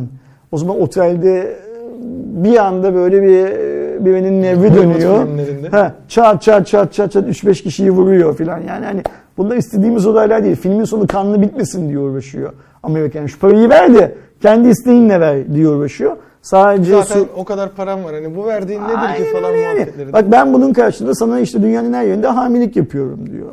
o 0.52 0.58
zaman 0.58 0.80
otelde 0.80 1.56
bir 2.44 2.56
anda 2.56 2.94
böyle 2.94 3.22
bir 3.22 3.46
birinin 4.04 4.42
nevri 4.42 4.74
dönüyor. 4.74 5.26
Ha, 5.70 5.94
çat 6.08 6.42
çat 6.42 6.66
çat 6.66 6.92
çat 6.92 7.12
çat 7.12 7.28
3-5 7.28 7.62
kişiyi 7.62 7.90
vuruyor 7.90 8.36
filan. 8.36 8.60
Yani 8.60 8.84
hani 8.84 9.02
bunlar 9.36 9.56
istediğimiz 9.56 10.06
olaylar 10.06 10.44
değil. 10.44 10.56
Filmin 10.56 10.84
sonu 10.84 11.06
kanlı 11.06 11.42
bitmesin 11.42 11.88
diye 11.88 11.98
uğraşıyor. 11.98 12.52
Amerikan 12.82 13.26
şu 13.26 13.38
parayı 13.38 13.68
ver 13.68 13.94
de 13.94 14.14
kendi 14.44 14.68
isteğinle 14.68 15.20
ver 15.20 15.54
diye 15.54 15.68
uğraşıyor. 15.68 16.16
Sadece 16.42 16.92
Zaten 16.92 17.14
su- 17.20 17.28
o 17.36 17.44
kadar 17.44 17.72
param 17.72 18.04
var. 18.04 18.14
Hani 18.14 18.36
bu 18.36 18.46
verdiğin 18.46 18.80
nedir 18.82 19.16
ki 19.24 19.32
falan 19.32 19.52
öyle 19.52 19.74
muhabbetleri. 19.74 20.12
Bak 20.12 20.32
ben 20.32 20.52
bunun 20.54 20.72
karşılığında 20.72 21.14
sana 21.14 21.40
işte 21.40 21.62
dünyanın 21.62 21.92
her 21.92 22.04
yerinde 22.04 22.26
hamilik 22.26 22.76
yapıyorum 22.76 23.30
diyor. 23.30 23.50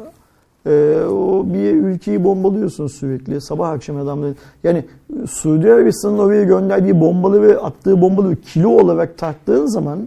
Ee, 0.68 1.04
o 1.06 1.46
bir 1.54 1.72
ülkeyi 1.76 2.24
bombalıyorsun 2.24 2.88
sürekli. 2.88 3.42
Sabah 3.42 3.70
akşam 3.70 3.98
adamların. 3.98 4.36
Yani 4.64 4.86
Suudi 5.30 5.74
Arabistan'ın 5.74 6.18
oraya 6.18 6.44
gönderdiği 6.44 7.02
bombaları 7.02 7.42
ve 7.42 7.58
attığı 7.60 8.02
bombaları 8.02 8.36
kilo 8.36 8.70
olarak 8.70 9.18
tarttığın 9.18 9.66
zaman 9.66 10.00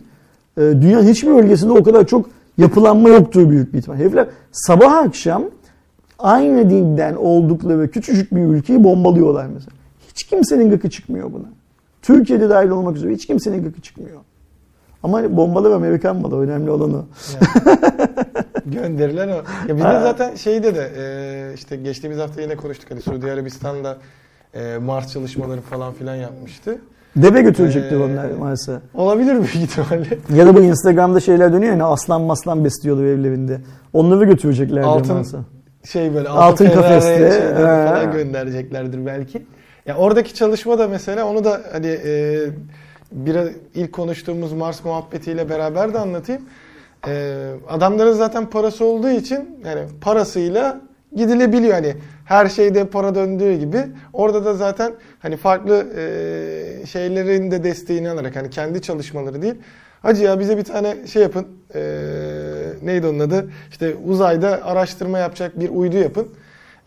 e, 0.56 0.60
dünyanın 0.60 1.08
hiçbir 1.08 1.34
bölgesinde 1.34 1.72
o 1.72 1.82
kadar 1.82 2.06
çok 2.06 2.26
yapılanma 2.58 3.08
yoktur 3.08 3.50
büyük 3.50 3.72
bir 3.72 3.78
ihtimal. 3.78 3.96
Herifler 3.96 4.26
sabah 4.52 4.92
akşam 4.92 5.42
aynı 6.18 6.70
dinden 6.70 7.14
oldukları 7.14 7.90
küçücük 7.90 8.34
bir 8.34 8.40
ülkeyi 8.40 8.84
bombalıyorlar 8.84 9.46
mesela. 9.54 9.73
Hiç 10.14 10.22
kimsenin 10.22 10.70
gıkı 10.70 10.90
çıkmıyor 10.90 11.32
buna. 11.32 11.46
Türkiye'de 12.02 12.48
dahil 12.50 12.68
olmak 12.68 12.96
üzere 12.96 13.12
hiç 13.12 13.26
kimsenin 13.26 13.64
gıkı 13.64 13.80
çıkmıyor. 13.80 14.20
Ama 15.02 15.36
bombalar 15.36 15.70
Amerikan 15.70 16.16
malı. 16.16 16.40
Önemli 16.40 16.70
olan 16.70 16.94
o. 16.94 17.04
Gönderilen 18.66 19.28
o. 19.28 19.42
Ya 19.68 19.76
bir 19.76 19.84
de 19.84 20.00
zaten 20.00 20.34
şeyde 20.34 20.74
de 20.74 20.92
e, 20.96 21.54
işte 21.54 21.76
geçtiğimiz 21.76 22.18
hafta 22.18 22.40
yine 22.42 22.56
konuştuk. 22.56 22.90
Hani 22.90 23.00
Suudi 23.00 23.32
Arabistan'da 23.32 23.96
e, 24.54 24.78
Mars 24.78 25.12
çalışmaları 25.12 25.60
falan 25.60 25.92
filan 25.92 26.14
yapmıştı. 26.14 26.78
Deve 27.16 27.42
götürecekler 27.42 28.00
Ee, 28.00 28.02
onlar 28.02 28.30
maalesef. 28.30 28.80
Olabilir 28.94 29.32
büyük 29.34 29.54
ihtimalle. 29.54 30.18
Ya 30.34 30.46
da 30.46 30.54
bu 30.54 30.60
Instagram'da 30.60 31.20
şeyler 31.20 31.52
dönüyor 31.52 31.72
ya 31.72 31.72
hani 31.72 31.84
aslan 31.84 32.22
maslan 32.22 32.64
besliyorlar 32.64 33.04
evlerinde. 33.04 33.60
Onları 33.92 34.24
götürecekler 34.24 34.80
Altın 34.80 35.12
maalesef. 35.12 35.40
Şey 35.84 36.14
böyle 36.14 36.28
Altın 36.28 36.66
altın, 36.66 36.74
kafeste, 36.74 37.54
falan 37.56 38.12
göndereceklerdir 38.12 39.06
belki. 39.06 39.42
Ya 39.86 39.96
oradaki 39.96 40.34
çalışma 40.34 40.78
da 40.78 40.88
mesela 40.88 41.26
onu 41.26 41.44
da 41.44 41.62
hani 41.72 41.98
e, 42.04 42.40
biraz 43.12 43.48
ilk 43.74 43.92
konuştuğumuz 43.92 44.52
Mars 44.52 44.84
muhabbetiyle 44.84 45.48
beraber 45.48 45.94
de 45.94 45.98
anlatayım. 45.98 46.42
E, 47.06 47.52
adamların 47.68 48.12
zaten 48.12 48.50
parası 48.50 48.84
olduğu 48.84 49.10
için 49.10 49.60
yani 49.66 49.82
parasıyla 50.00 50.80
gidilebiliyor 51.16 51.74
hani 51.74 51.94
her 52.24 52.48
şeyde 52.48 52.86
para 52.86 53.14
döndüğü 53.14 53.54
gibi 53.54 53.82
orada 54.12 54.44
da 54.44 54.54
zaten 54.54 54.92
hani 55.18 55.36
farklı 55.36 55.86
e, 55.96 56.86
şeylerin 56.86 57.50
de 57.50 57.64
desteğini 57.64 58.10
alarak 58.10 58.36
hani 58.36 58.50
kendi 58.50 58.82
çalışmaları 58.82 59.42
değil 59.42 59.54
Hacı 60.04 60.24
ya 60.24 60.40
bize 60.40 60.58
bir 60.58 60.64
tane 60.64 61.06
şey 61.06 61.22
yapın. 61.22 61.46
E, 61.74 61.80
neydi 62.82 63.06
onun 63.06 63.18
adı? 63.18 63.50
İşte 63.70 63.94
uzayda 64.06 64.64
araştırma 64.64 65.18
yapacak 65.18 65.60
bir 65.60 65.68
uydu 65.68 65.96
yapın. 65.96 66.28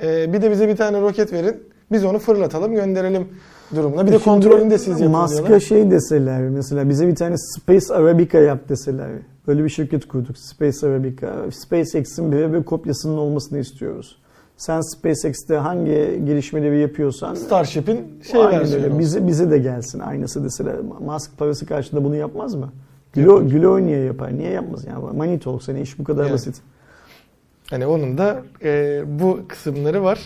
E, 0.03 0.33
bir 0.33 0.41
de 0.41 0.51
bize 0.51 0.67
bir 0.67 0.75
tane 0.75 1.01
roket 1.01 1.33
verin. 1.33 1.63
Biz 1.91 2.05
onu 2.05 2.19
fırlatalım, 2.19 2.73
gönderelim 2.73 3.27
durumuna. 3.75 4.07
Bir 4.07 4.11
de 4.11 4.17
kontrolünü 4.17 4.69
de 4.71 4.77
siz 4.77 4.99
yapın 4.99 5.17
Musk'a 5.17 5.37
diyorlar. 5.37 5.59
şey 5.59 5.91
deseler 5.91 6.41
mesela 6.41 6.89
bize 6.89 7.07
bir 7.07 7.15
tane 7.15 7.35
Space 7.37 7.93
Arabica 7.93 8.39
yap 8.39 8.69
deseler. 8.69 9.09
Böyle 9.47 9.63
bir 9.63 9.69
şirket 9.69 10.07
kurduk 10.07 10.37
Space 10.37 10.87
Arabica. 10.87 11.51
SpaceX'in 11.51 12.31
birebir 12.31 12.63
kopyasının 12.63 13.17
olmasını 13.17 13.59
istiyoruz. 13.59 14.17
Sen 14.57 14.81
SpaceX'te 14.81 15.55
hangi 15.55 16.21
gelişmeleri 16.25 16.79
yapıyorsan 16.79 17.35
Starship'in 17.35 18.19
şey 18.31 18.39
versiyonu. 18.45 18.85
öyle. 18.85 18.99
Bize, 18.99 19.27
bize 19.27 19.51
de 19.51 19.57
gelsin 19.57 19.99
aynısı 19.99 20.43
deseler. 20.43 20.75
Musk 20.99 21.37
parası 21.37 21.65
karşılığında 21.65 22.03
bunu 22.05 22.15
yapmaz 22.15 22.55
mı? 22.55 22.69
Glo, 23.13 23.47
Glo 23.49 23.81
niye 23.81 23.99
yapar? 23.99 24.37
Niye 24.37 24.49
yapmaz? 24.51 24.85
Yani 24.85 25.17
Money 25.17 25.39
Talks 25.39 25.67
hani 25.67 25.81
iş 25.81 25.99
bu 25.99 26.03
kadar 26.03 26.23
Yani. 26.23 26.33
basit. 26.33 26.55
Hani 27.69 27.85
onun 27.85 28.17
da 28.17 28.41
e, 28.63 29.01
bu 29.19 29.39
kısımları 29.47 30.03
var. 30.03 30.19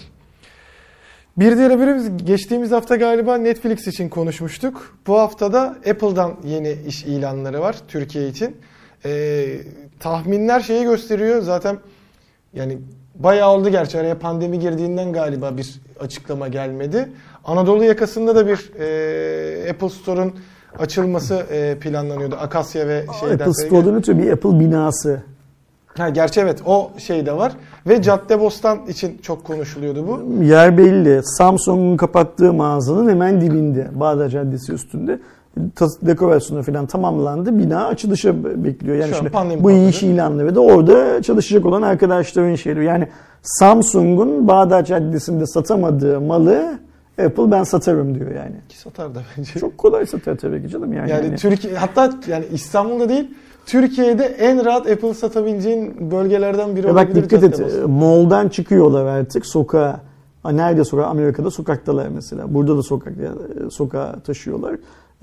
Bir 1.37 1.57
diğer 1.57 1.71
haberimiz 1.71 2.25
geçtiğimiz 2.25 2.71
hafta 2.71 2.95
galiba 2.95 3.37
Netflix 3.37 3.87
için 3.87 4.09
konuşmuştuk. 4.09 4.97
Bu 5.07 5.19
haftada 5.19 5.61
Apple'dan 5.61 6.33
yeni 6.43 6.75
iş 6.87 7.03
ilanları 7.03 7.61
var 7.61 7.75
Türkiye 7.87 8.27
için. 8.27 8.57
E, 9.05 9.45
tahminler 9.99 10.59
şeyi 10.59 10.83
gösteriyor 10.83 11.41
zaten 11.41 11.77
yani 12.53 12.77
bayağı 13.15 13.49
oldu 13.49 13.69
gerçi 13.69 13.99
araya 13.99 14.19
pandemi 14.19 14.59
girdiğinden 14.59 15.13
galiba 15.13 15.57
bir 15.57 15.81
açıklama 15.99 16.47
gelmedi. 16.47 17.09
Anadolu 17.45 17.83
yakasında 17.83 18.35
da 18.35 18.47
bir 18.47 18.71
e, 18.79 19.69
Apple 19.69 19.89
Store'un 19.89 20.35
açılması 20.79 21.35
e, 21.35 21.77
planlanıyordu. 21.79 22.35
Akasya 22.35 22.87
ve 22.87 23.05
şeyden. 23.19 23.49
Apple 23.49 23.95
ötürü 23.95 24.17
bir 24.17 24.31
Apple 24.31 24.59
binası. 24.59 25.23
Ha, 25.97 26.09
gerçi 26.09 26.41
evet 26.41 26.61
o 26.65 26.91
şey 26.97 27.25
de 27.25 27.37
var. 27.37 27.53
Ve 27.87 28.01
Caddebostan 28.01 28.79
için 28.87 29.17
çok 29.21 29.43
konuşuluyordu 29.43 30.07
bu. 30.07 30.43
Yer 30.43 30.77
belli. 30.77 31.21
Samsung'un 31.23 31.97
kapattığı 31.97 32.53
mağazanın 32.53 33.09
hemen 33.09 33.41
dibinde. 33.41 33.87
Bağdat 33.95 34.31
Caddesi 34.31 34.73
üstünde. 34.73 35.19
Dekorasyonu 36.01 36.63
falan 36.63 36.85
tamamlandı. 36.85 37.59
Bina 37.59 37.85
açılışa 37.85 38.43
bekliyor. 38.63 38.95
Yani 38.95 39.09
Şu 39.09 39.15
şimdi 39.15 39.29
bu 39.29 39.33
patladı. 39.33 39.89
iş 39.89 40.03
ilanları 40.03 40.55
da 40.55 40.59
orada 40.59 41.21
çalışacak 41.21 41.65
olan 41.65 41.81
arkadaşların 41.81 42.55
şeyleri. 42.55 42.85
Yani 42.85 43.07
Samsung'un 43.43 44.47
Bağdat 44.47 44.87
Caddesi'nde 44.87 45.45
satamadığı 45.45 46.21
malı 46.21 46.79
Apple 47.25 47.51
ben 47.51 47.63
satarım 47.63 48.15
diyor 48.19 48.31
yani. 48.35 48.55
Ki 48.69 48.79
satar 48.79 49.15
da 49.15 49.19
bence. 49.37 49.59
Çok 49.59 49.77
kolay 49.77 50.05
satar 50.05 50.37
tabii 50.37 50.61
ki 50.61 50.69
canım 50.69 50.93
yani. 50.93 51.09
yani 51.11 51.25
Yani 51.25 51.35
Türkiye 51.35 51.75
hatta 51.75 52.09
yani 52.27 52.45
İstanbul'da 52.51 53.09
değil 53.09 53.31
Türkiye'de 53.65 54.23
en 54.23 54.65
rahat 54.65 54.88
Apple 54.88 55.13
satabileceğin 55.13 56.11
bölgelerden 56.11 56.75
biri 56.75 56.88
Ya 56.88 56.95
bak 56.95 57.07
olabilir 57.07 57.23
dikkat 57.23 57.43
et. 57.43 57.57
Caddebostan. 57.57 57.89
Mall'dan 57.91 58.49
çıkıyorlar 58.49 59.05
artık 59.05 59.45
sokağa. 59.45 60.01
Nerede 60.45 60.83
sokağa? 60.83 61.05
Amerika'da 61.05 61.51
sokaktalar 61.51 62.07
mesela. 62.07 62.53
Burada 62.53 62.77
da 62.77 62.83
sokak 62.83 63.13
e, 63.13 63.29
sokağa 63.69 64.19
taşıyorlar. 64.19 64.75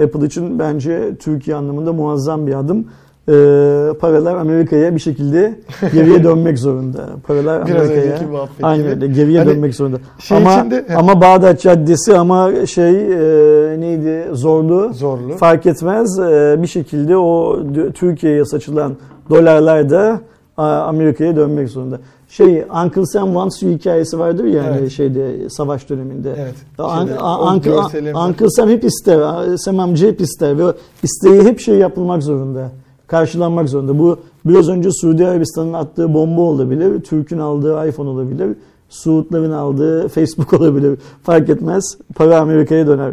Apple 0.03 0.27
için 0.27 0.59
bence 0.59 1.17
Türkiye 1.21 1.57
anlamında 1.57 1.93
muazzam 1.93 2.47
bir 2.47 2.55
adım. 2.55 2.89
Ee, 3.29 3.93
paralar 4.01 4.37
Amerika'ya 4.37 4.95
bir 4.95 5.01
şekilde 5.01 5.59
geriye 5.95 6.25
dönmek 6.25 6.59
zorunda. 6.65 7.07
Paralar 7.27 7.61
Amerika'ya 7.61 8.17
gibi. 8.19 8.87
öyle 8.91 9.07
geriye 9.07 9.39
Hani 9.39 9.51
dönmek 9.51 9.75
zorunda. 9.75 9.97
şey 10.19 10.37
ama 10.39 10.55
içinde- 10.55 10.85
ama 10.97 11.21
Bağdat 11.21 11.61
Caddesi 11.61 12.17
ama 12.19 12.67
şey 12.67 12.91
e, 12.91 13.81
neydi 13.81 14.29
zorlu 14.33 14.91
Zorlu. 14.95 15.37
fark 15.37 15.67
etmez 15.67 16.19
Ee, 16.19 16.57
bir 16.63 16.67
şekilde 16.67 17.17
o 17.17 17.59
Türkiye'ye 17.95 18.45
saçılan 18.45 18.97
dolarlar 19.31 19.91
da 19.91 20.21
Amerika'ya 20.63 21.37
dönmek 21.37 21.69
zorunda. 21.69 21.99
Şey 22.29 22.65
Uncle 22.85 23.07
Sam 23.07 23.27
Wants 23.27 23.63
You 23.63 23.73
hikayesi 23.73 24.19
vardır 24.19 24.45
ya 24.45 24.63
yani 24.63 24.77
Evet. 24.81 24.91
şeyde 24.91 25.51
savaş 25.51 25.91
döneminde. 25.91 26.33
Evet. 26.39 26.55
An- 26.79 27.07
Şeyde, 27.07 27.21
Uncle. 27.23 28.15
Uncle 28.19 28.51
Sam 28.51 28.69
hep 28.69 28.85
ister. 28.85 29.19
Sam 29.57 29.81
amca 29.81 30.09
hep 30.09 30.21
ister. 30.21 30.59
Ve 30.59 30.63
isteği 31.03 31.43
hep 31.43 31.61
şey 31.61 31.75
yapılmak 31.75 32.23
zorunda. 32.23 32.71
Karşılanmak 33.09 33.69
zorunda. 33.69 33.99
Bu 33.99 34.19
biraz 34.45 34.69
önce 34.69 34.91
Suudi 34.93 35.27
Arabistan'ın 35.27 35.73
attığı 35.73 36.15
bomba 36.15 36.41
olabilir. 36.41 37.01
Türk'ün 37.01 37.39
aldığı 37.39 37.89
iPhone 37.89 38.09
olabilir. 38.09 38.57
Suudların 38.89 39.53
aldığı 39.53 40.09
Facebook 40.09 40.53
olabilir. 40.61 40.99
Fark 41.23 41.49
etmez. 41.49 41.99
Para 42.15 42.39
Amerika'ya 42.41 42.87
döner. 42.87 43.13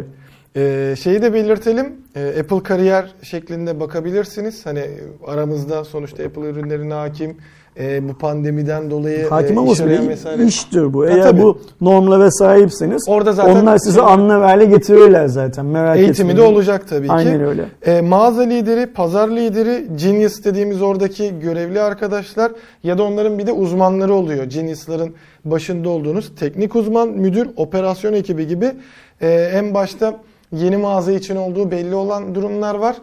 Ee, 0.56 0.94
şeyi 0.98 1.22
de 1.22 1.34
belirtelim. 1.34 1.92
Ee, 2.16 2.40
Apple 2.40 2.62
kariyer 2.62 3.14
şeklinde 3.22 3.80
bakabilirsiniz. 3.80 4.66
Hani 4.66 4.84
aramızda 5.26 5.84
sonuçta 5.84 6.24
Apple 6.24 6.42
ürünlerine 6.42 6.94
hakim. 6.94 7.36
Ee, 7.80 8.08
bu 8.08 8.14
pandemiden 8.18 8.90
dolayı 8.90 9.28
Hakim 9.28 9.56
e, 9.56 9.60
olmasın. 9.60 9.84
iş 9.84 9.90
arayan 9.90 10.04
Bir 10.04 10.08
vesaire. 10.08 10.44
iştir 10.44 10.92
bu. 10.94 11.04
Ha, 11.06 11.10
Eğer 11.10 11.22
tabii. 11.22 11.42
bu 11.42 11.58
normlara 11.80 12.30
sahipseniz 12.30 13.04
Orada 13.08 13.32
zaten 13.32 13.56
onlar 13.56 13.78
sizi 13.78 13.94
şey- 13.94 14.04
anla 14.04 14.40
hale 14.40 14.64
getirirler 14.64 15.26
zaten. 15.26 15.66
Merak 15.66 15.96
Eğitimi 15.98 16.28
de 16.28 16.32
etmeyin. 16.32 16.52
olacak 16.52 16.88
tabii 16.88 17.06
ki. 17.06 17.12
Aynen 17.12 17.40
öyle. 17.44 17.64
E, 17.86 18.00
mağaza 18.00 18.42
lideri, 18.42 18.86
pazar 18.86 19.28
lideri, 19.28 19.86
Genius 19.96 20.44
dediğimiz 20.44 20.82
oradaki 20.82 21.34
görevli 21.40 21.80
arkadaşlar 21.80 22.52
ya 22.82 22.98
da 22.98 23.02
onların 23.02 23.38
bir 23.38 23.46
de 23.46 23.52
uzmanları 23.52 24.14
oluyor. 24.14 24.44
Genius'ların 24.44 25.14
başında 25.44 25.88
olduğunuz 25.88 26.32
teknik 26.40 26.76
uzman, 26.76 27.08
müdür, 27.08 27.48
operasyon 27.56 28.12
ekibi 28.12 28.46
gibi 28.46 28.72
e, 29.20 29.28
en 29.54 29.74
başta 29.74 30.14
yeni 30.52 30.76
mağaza 30.76 31.12
için 31.12 31.36
olduğu 31.36 31.70
belli 31.70 31.94
olan 31.94 32.34
durumlar 32.34 32.74
var. 32.74 32.96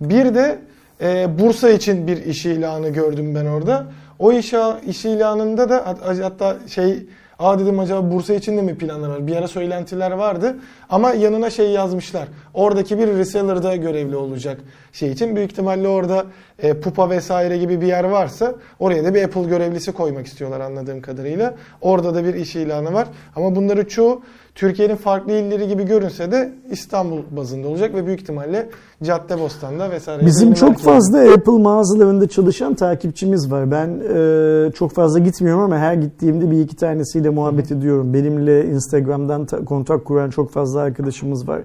Bir 0.00 0.34
de 0.34 0.58
e, 1.02 1.26
Bursa 1.38 1.70
için 1.70 2.06
bir 2.06 2.24
iş 2.24 2.46
ilanı 2.46 2.88
gördüm 2.88 3.34
ben 3.34 3.46
orada. 3.46 3.86
O 4.18 4.32
iş, 4.32 4.54
iş 4.86 5.04
ilanında 5.04 5.68
da 5.68 5.86
hat- 5.86 6.18
hatta 6.22 6.56
şey 6.68 7.06
Aa 7.38 7.58
dedim 7.58 7.78
acaba 7.80 8.10
Bursa 8.12 8.34
için 8.34 8.56
de 8.56 8.62
mi 8.62 8.78
planlar 8.78 9.08
var? 9.08 9.26
Bir 9.26 9.36
ara 9.36 9.48
söylentiler 9.48 10.10
vardı 10.10 10.56
ama 10.90 11.12
yanına 11.12 11.50
şey 11.50 11.70
yazmışlar. 11.70 12.28
Oradaki 12.54 12.98
bir 12.98 13.06
reseller'da 13.08 13.76
görevli 13.76 14.16
olacak 14.16 14.60
şey 14.92 15.10
için. 15.10 15.36
Büyük 15.36 15.52
ihtimalle 15.52 15.88
orada 15.88 16.24
e, 16.58 16.80
Pupa 16.80 17.10
vesaire 17.10 17.58
gibi 17.58 17.80
bir 17.80 17.86
yer 17.86 18.04
varsa 18.04 18.54
oraya 18.78 19.04
da 19.04 19.14
bir 19.14 19.22
Apple 19.22 19.42
görevlisi 19.42 19.92
koymak 19.92 20.26
istiyorlar 20.26 20.60
anladığım 20.60 21.00
kadarıyla. 21.00 21.54
Orada 21.80 22.14
da 22.14 22.24
bir 22.24 22.34
iş 22.34 22.56
ilanı 22.56 22.92
var. 22.92 23.08
Ama 23.36 23.56
bunları 23.56 23.88
çoğu 23.88 24.22
Türkiye'nin 24.56 24.96
farklı 24.96 25.32
illeri 25.32 25.68
gibi 25.68 25.84
görünse 25.86 26.32
de 26.32 26.52
İstanbul 26.70 27.18
bazında 27.36 27.68
olacak 27.68 27.94
ve 27.94 28.06
büyük 28.06 28.20
ihtimalle 28.20 28.68
Caddebostan'da 29.02 29.90
vesaire. 29.90 30.26
Bizim 30.26 30.54
çok 30.54 30.68
merkezde. 30.68 30.90
fazla 30.90 31.18
Apple 31.32 31.52
mağazalarında 31.62 32.28
çalışan 32.28 32.74
takipçimiz 32.74 33.50
var. 33.52 33.70
Ben 33.70 33.88
e, 34.14 34.72
çok 34.72 34.92
fazla 34.92 35.18
gitmiyorum 35.18 35.62
ama 35.62 35.78
her 35.78 35.94
gittiğimde 35.94 36.50
bir 36.50 36.60
iki 36.60 36.76
tanesiyle 36.76 37.28
muhabbet 37.30 37.72
ediyorum. 37.72 38.14
Benimle 38.14 38.66
Instagram'dan 38.66 39.46
ta- 39.46 39.64
kontak 39.64 40.04
kuran 40.04 40.30
çok 40.30 40.50
fazla 40.50 40.80
arkadaşımız 40.80 41.48
var. 41.48 41.60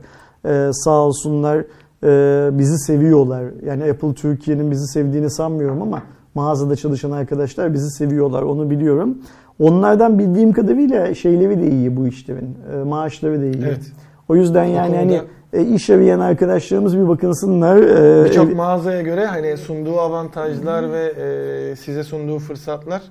E, 0.45 0.69
sağ 0.73 0.99
olsunlar 1.01 1.57
e, 2.03 2.49
bizi 2.59 2.77
seviyorlar. 2.79 3.43
Yani 3.65 3.83
Apple 3.91 4.13
Türkiye'nin 4.13 4.71
bizi 4.71 4.87
sevdiğini 4.87 5.31
sanmıyorum 5.31 5.81
ama 5.81 6.01
mağazada 6.35 6.75
çalışan 6.75 7.11
arkadaşlar 7.11 7.73
bizi 7.73 7.89
seviyorlar. 7.89 8.41
Onu 8.41 8.69
biliyorum. 8.69 9.17
Onlardan 9.61 10.19
bildiğim 10.19 10.51
kadarıyla 10.51 11.15
şeyleri 11.15 11.59
de 11.61 11.67
iyi 11.67 11.97
bu 11.97 12.07
işlerin. 12.07 12.57
E, 12.73 12.83
maaşları 12.83 13.41
da 13.41 13.45
iyi. 13.45 13.63
Evet. 13.67 13.91
O 14.29 14.35
yüzden 14.35 14.65
O 14.65 14.73
yani 14.73 14.95
hani 14.95 15.21
e, 15.53 15.65
iş 15.65 15.89
arayan 15.89 16.19
arkadaşlarımız 16.19 16.97
bir 16.97 17.07
bakınsınlar. 17.07 17.77
E, 17.77 18.25
Birçok 18.25 18.49
ev- 18.51 18.55
mağazaya 18.55 19.01
göre 19.01 19.25
hani 19.25 19.57
sunduğu 19.57 19.99
avantajlar 19.99 20.91
ve 20.93 21.03
e, 21.07 21.75
size 21.75 22.03
sunduğu 22.03 22.39
fırsatlar 22.39 23.01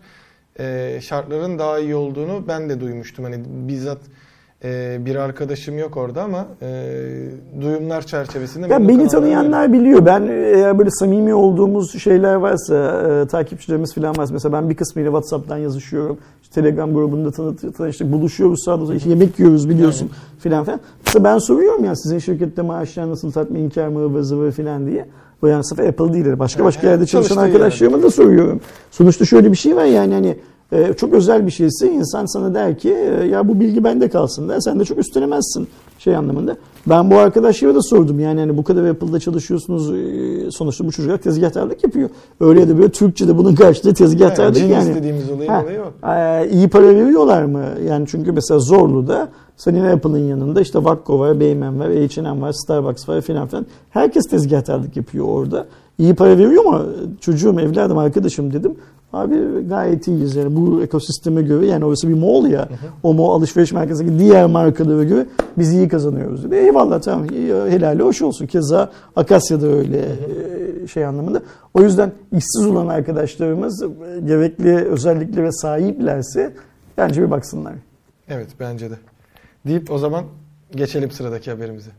e, 0.60 0.98
şartların 1.00 1.58
daha 1.58 1.78
iyi 1.78 1.94
olduğunu 1.94 2.44
ben 2.48 2.68
de 2.68 2.80
duymuştum. 2.80 3.24
Hani 3.24 3.36
bizzat 3.46 3.98
e, 4.64 4.98
bir 5.06 5.16
arkadaşım 5.16 5.78
yok 5.78 5.96
orada 5.96 6.22
ama 6.22 6.46
e, 6.62 6.96
duyumlar 7.60 8.02
çerçevesinde 8.02 8.66
Ya 8.66 8.88
beni 8.88 9.08
tanıyanlar 9.08 9.72
biliyor. 9.72 10.06
Ben 10.06 10.22
eğer 10.28 10.78
böyle 10.78 10.90
samimi 10.90 11.34
olduğumuz 11.34 12.02
şeyler 12.02 12.34
varsa, 12.34 12.74
e, 12.74 13.26
takipçilerimiz 13.26 13.94
falan 13.94 14.16
varsa 14.16 14.32
mesela 14.32 14.52
ben 14.52 14.70
bir 14.70 14.76
kısmıyla 14.76 15.10
WhatsApp'tan 15.10 15.56
yazışıyorum. 15.56 16.18
İşte 16.42 16.54
Telegram 16.54 16.94
grubunda 16.94 17.30
tanı, 17.30 17.56
tanıştık, 17.56 18.12
buluşuyoruz 18.12 18.64
sağda 18.64 18.94
işte 18.94 19.10
yemek 19.10 19.38
yiyoruz 19.38 19.68
biliyorsun 19.68 20.10
filan 20.38 20.64
filan. 20.64 20.80
Mesela 21.06 21.24
ben 21.24 21.38
soruyorum 21.38 21.84
ya 21.84 21.96
sizin 21.96 22.18
şirkette 22.18 22.62
maaşlar 22.62 23.10
nasıl 23.10 23.32
tatminkar 23.32 23.88
mı 23.88 24.04
ıvır 24.04 24.22
zıvır 24.22 24.52
filan 24.52 24.86
diye. 24.86 25.06
Bu 25.42 25.48
yani 25.48 25.64
sırf 25.64 25.80
Apple 25.80 26.12
değil. 26.12 26.38
Başka 26.38 26.64
başka 26.64 26.88
yerde 26.88 27.06
çalışan 27.06 27.36
arkadaşlarıma 27.36 28.02
da 28.02 28.10
soruyorum. 28.10 28.60
Sonuçta 28.90 29.24
şöyle 29.24 29.50
bir 29.52 29.56
şey 29.56 29.76
var 29.76 29.84
yani 29.84 30.14
hani 30.14 30.36
e, 30.72 30.92
çok 30.92 31.12
özel 31.12 31.46
bir 31.46 31.50
şeyse 31.50 31.92
insan 31.92 32.26
sana 32.26 32.54
der 32.54 32.78
ki 32.78 32.90
e, 32.94 33.24
ya 33.24 33.48
bu 33.48 33.60
bilgi 33.60 33.84
bende 33.84 34.08
kalsın 34.08 34.48
der. 34.48 34.60
Sen 34.60 34.80
de 34.80 34.84
çok 34.84 34.98
üstlenemezsin 34.98 35.68
şey 35.98 36.16
anlamında. 36.16 36.56
Ben 36.86 37.10
bu 37.10 37.16
arkadaşlara 37.16 37.74
da 37.74 37.82
sordum 37.82 38.20
yani 38.20 38.40
hani 38.40 38.56
bu 38.56 38.64
kadar 38.64 38.84
Apple'da 38.84 39.20
çalışıyorsunuz 39.20 39.90
e, 39.94 40.50
sonuçta 40.50 40.86
bu 40.86 40.92
çocuklar 40.92 41.16
tezgahtarlık 41.18 41.84
yapıyor. 41.84 42.10
Öyle 42.40 42.60
ya 42.60 42.68
da 42.68 42.78
böyle 42.78 42.90
Türkçe'de 42.90 43.38
bunun 43.38 43.54
karşılığı 43.54 43.94
tezgahtarlık 43.94 44.58
yani. 44.58 44.70
Genius 44.70 44.96
dediğimiz 44.96 45.30
olayın 45.30 45.50
Ha, 45.50 45.62
olayı 45.64 45.80
o. 45.82 46.08
e, 46.08 46.48
iyi 46.50 46.68
para 46.68 46.86
veriyorlar 46.88 47.44
mı? 47.44 47.64
Yani 47.88 48.06
çünkü 48.10 48.32
mesela 48.32 48.60
Zorlu'da 48.60 49.28
senin 49.56 49.84
Apple'ın 49.84 50.18
yanında 50.28 50.60
işte 50.60 50.84
Vakko 50.84 51.18
var, 51.18 51.40
Beymen 51.40 51.80
var, 51.80 51.88
H&M 51.88 52.40
var, 52.40 52.52
Starbucks 52.52 53.08
var 53.08 53.20
filan 53.20 53.46
filan. 53.48 53.66
Herkes 53.90 54.24
tezgahtarlık 54.26 54.96
yapıyor 54.96 55.26
orada. 55.28 55.66
İyi 55.98 56.14
para 56.14 56.38
veriyor 56.38 56.64
mu? 56.64 56.82
Çocuğum, 57.20 57.60
evladım, 57.60 57.98
arkadaşım 57.98 58.52
dedim. 58.52 58.74
Abi 59.12 59.36
gayet 59.68 60.08
iyiyiz 60.08 60.36
yani 60.36 60.56
bu 60.56 60.82
ekosisteme 60.82 61.42
göre 61.42 61.66
yani 61.66 61.84
orası 61.84 62.08
bir 62.08 62.14
mall 62.14 62.50
ya. 62.50 62.68
O 63.02 63.14
mall 63.14 63.30
alışveriş 63.30 63.72
merkezindeki 63.72 64.18
diğer 64.18 64.46
markalara 64.46 65.04
göre 65.04 65.26
biz 65.58 65.72
iyi 65.72 65.88
kazanıyoruz 65.88 66.44
dedi. 66.44 66.54
Eyvallah 66.54 67.02
tamam 67.02 67.28
helali 67.68 68.02
hoş 68.02 68.22
olsun. 68.22 68.46
Keza 68.46 68.90
Akasya'da 69.16 69.66
öyle 69.66 69.98
e, 69.98 70.86
şey 70.86 71.04
anlamında. 71.04 71.42
O 71.74 71.82
yüzden 71.82 72.12
işsiz 72.32 72.66
olan 72.66 72.88
arkadaşlarımız 72.88 73.82
e, 73.82 73.88
gerekli 74.26 74.76
özelliklere 74.76 75.52
sahiplerse 75.52 76.52
Bence 77.00 77.22
bir 77.22 77.30
baksınlar. 77.30 77.74
Evet 78.28 78.48
bence 78.60 78.90
de. 78.90 78.94
Deyip 79.66 79.90
o 79.90 79.98
zaman 79.98 80.24
geçelim 80.70 81.10
sıradaki 81.10 81.50
haberimize. 81.50 81.90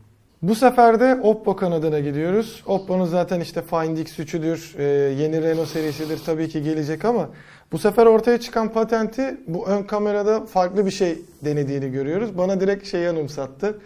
Bu 0.42 0.54
sefer 0.54 1.00
de 1.00 1.20
Oppo 1.22 1.56
kanadına 1.56 2.00
gidiyoruz. 2.00 2.62
Oppo'nun 2.66 3.04
zaten 3.04 3.40
işte 3.40 3.62
Find 3.62 3.98
X3'üdür, 3.98 4.78
e, 4.78 4.82
yeni 5.22 5.42
Renault 5.42 5.68
serisidir 5.68 6.20
tabii 6.26 6.48
ki 6.48 6.62
gelecek 6.62 7.04
ama 7.04 7.28
bu 7.72 7.78
sefer 7.78 8.06
ortaya 8.06 8.40
çıkan 8.40 8.72
patenti 8.72 9.40
bu 9.46 9.66
ön 9.66 9.82
kamerada 9.82 10.46
farklı 10.46 10.86
bir 10.86 10.90
şey 10.90 11.18
denediğini 11.44 11.90
görüyoruz. 11.90 12.38
Bana 12.38 12.60
direkt 12.60 12.86
şeyi 12.86 13.08
anımsattı. 13.08 13.78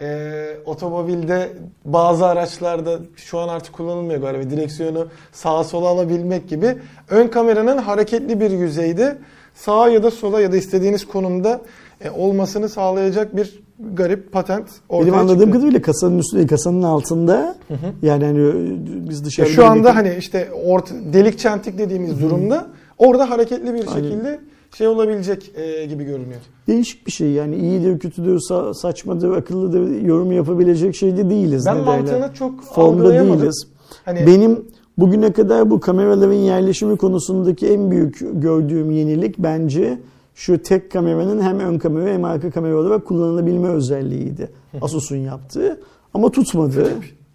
E, 0.00 0.46
otomobilde 0.66 1.52
bazı 1.84 2.26
araçlarda 2.26 2.98
şu 3.16 3.38
an 3.38 3.48
artık 3.48 3.72
kullanılmıyor 3.72 4.20
galiba 4.20 4.50
direksiyonu 4.50 5.08
sağa 5.32 5.64
sola 5.64 5.88
alabilmek 5.88 6.48
gibi 6.48 6.76
ön 7.10 7.28
kameranın 7.28 7.78
hareketli 7.78 8.40
bir 8.40 8.50
yüzeyde 8.50 9.18
sağa 9.54 9.88
ya 9.88 10.02
da 10.02 10.10
sola 10.10 10.40
ya 10.40 10.52
da 10.52 10.56
istediğiniz 10.56 11.06
konumda 11.06 11.60
e, 12.00 12.10
olmasını 12.10 12.68
sağlayacak 12.68 13.36
bir 13.36 13.60
garip 13.94 14.32
patent 14.32 14.66
ortaya 14.88 15.06
Benim 15.06 15.18
anladığım 15.18 15.38
çıktı. 15.40 15.52
kadarıyla 15.52 15.82
kasanın 15.82 16.18
üstünde, 16.18 16.46
kasanın 16.46 16.82
altında 16.82 17.56
yani 18.02 18.24
hani 18.24 18.52
biz 19.08 19.22
E, 19.22 19.24
dışarıda... 19.24 19.50
şu 19.52 19.64
anda 19.66 19.96
hani 19.96 20.14
işte 20.18 20.48
orta, 20.66 20.94
delik 21.12 21.38
çentik 21.38 21.78
dediğimiz 21.78 22.20
durumda 22.22 22.66
orada 22.98 23.30
hareketli 23.30 23.74
bir 23.74 23.78
Aynen. 23.88 23.92
şekilde 23.92 24.40
şey 24.76 24.86
olabilecek 24.86 25.52
e, 25.56 25.86
gibi 25.86 26.04
görünüyor. 26.04 26.40
Değişik 26.66 27.06
bir 27.06 27.12
şey 27.12 27.30
yani 27.30 27.56
iyidir, 27.56 27.98
kötüdür, 27.98 28.36
sa- 28.38 28.74
saçmadır, 28.74 29.30
akıllıdır 29.36 30.00
yorum 30.02 30.32
yapabilecek 30.32 30.96
şeyde 30.96 31.30
değiliz. 31.30 31.66
Ben 31.66 31.74
ne 31.74 31.80
derler. 31.80 31.98
mantığını 31.98 32.34
çok 32.34 32.62
Formda 32.64 33.10
değiliz. 33.10 33.66
Hani 34.04 34.26
Benim 34.26 34.64
bugüne 34.98 35.32
kadar 35.32 35.70
bu 35.70 35.80
kameraların 35.80 36.32
yerleşimi 36.32 36.96
konusundaki 36.96 37.66
en 37.68 37.90
büyük 37.90 38.18
gördüğüm 38.32 38.90
yenilik 38.90 39.38
bence 39.38 39.98
şu 40.38 40.62
tek 40.62 40.92
kameranın 40.92 41.42
hem 41.42 41.60
ön 41.60 41.78
kamera 41.78 42.10
hem 42.12 42.24
arka 42.24 42.50
kamera 42.50 42.76
olarak 42.76 43.04
kullanılabilme 43.06 43.68
özelliğiydi. 43.68 44.50
Asus'un 44.80 45.16
yaptığı. 45.16 45.80
Ama 46.14 46.30
tutmadı. 46.30 46.88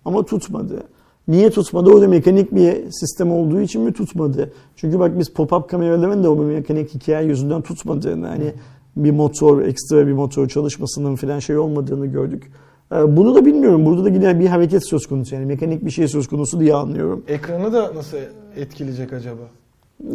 Ama 0.05 0.25
tutmadı. 0.25 0.84
Niye 1.27 1.49
tutmadı? 1.49 1.89
Orada 1.89 2.07
mekanik 2.07 2.55
bir 2.55 2.91
sistem 2.91 3.31
olduğu 3.31 3.61
için 3.61 3.81
mi 3.81 3.93
tutmadı? 3.93 4.53
Çünkü 4.75 4.99
bak 4.99 5.19
biz 5.19 5.27
pop-up 5.30 5.67
kameraların 5.67 6.23
da 6.23 6.31
o 6.31 6.35
mekanik 6.35 6.93
hikaye 6.95 7.27
yüzünden 7.27 7.61
tutmadığını 7.61 8.27
hani 8.27 8.53
bir 8.95 9.11
motor, 9.11 9.61
ekstra 9.61 10.07
bir 10.07 10.13
motor 10.13 10.47
çalışmasının 10.47 11.15
falan 11.15 11.39
şey 11.39 11.57
olmadığını 11.57 12.05
gördük. 12.05 12.51
Ee, 12.91 13.17
Bunu 13.17 13.35
da 13.35 13.45
bilmiyorum. 13.45 13.85
Burada 13.85 14.05
da 14.05 14.09
yine 14.09 14.39
bir 14.39 14.47
hareket 14.47 14.89
söz 14.89 15.05
konusu. 15.07 15.35
Yani 15.35 15.45
mekanik 15.45 15.85
bir 15.85 15.91
şey 15.91 16.07
söz 16.07 16.27
konusu 16.27 16.59
diye 16.59 16.73
anlıyorum. 16.75 17.23
ekranı 17.27 17.73
da 17.73 17.95
nasıl 17.95 18.17
etkileyecek 18.55 19.13
acaba? 19.13 19.41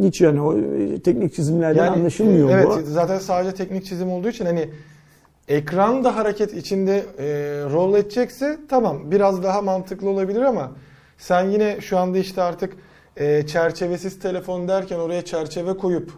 Hiç 0.03 0.21
yani 0.21 0.41
o 0.41 0.59
e, 0.59 1.01
teknik 1.01 1.35
çizimlerden 1.35 1.85
Yani, 1.85 1.97
anlaşılmıyor 1.97 2.51
evet, 2.51 2.67
bu. 2.67 2.91
zaten 2.91 3.19
sadece 3.19 3.55
teknik 3.55 3.85
çizim 3.85 4.11
olduğu 4.11 4.29
için 4.29 4.47
hani 4.47 4.69
ekran 5.49 6.05
da 6.05 6.17
hareket 6.17 6.55
içinde 6.55 6.97
e, 7.19 7.27
rol 7.73 7.95
edecekse 7.95 8.59
tamam 8.69 9.11
biraz 9.11 9.43
daha 9.43 9.63
mantıklı 9.63 10.09
olabilir 10.09 10.43
ama 10.43 10.73
sen 11.19 11.51
yine 11.51 11.81
şu 11.81 11.99
anda 11.99 12.19
işte 12.19 12.43
artık 12.43 12.77
e, 13.17 13.47
çerçevesiz 13.47 14.19
telefon 14.19 14.69
derken 14.69 14.99
oraya 14.99 15.23
çerçeve 15.23 15.77
koyup 15.77 16.13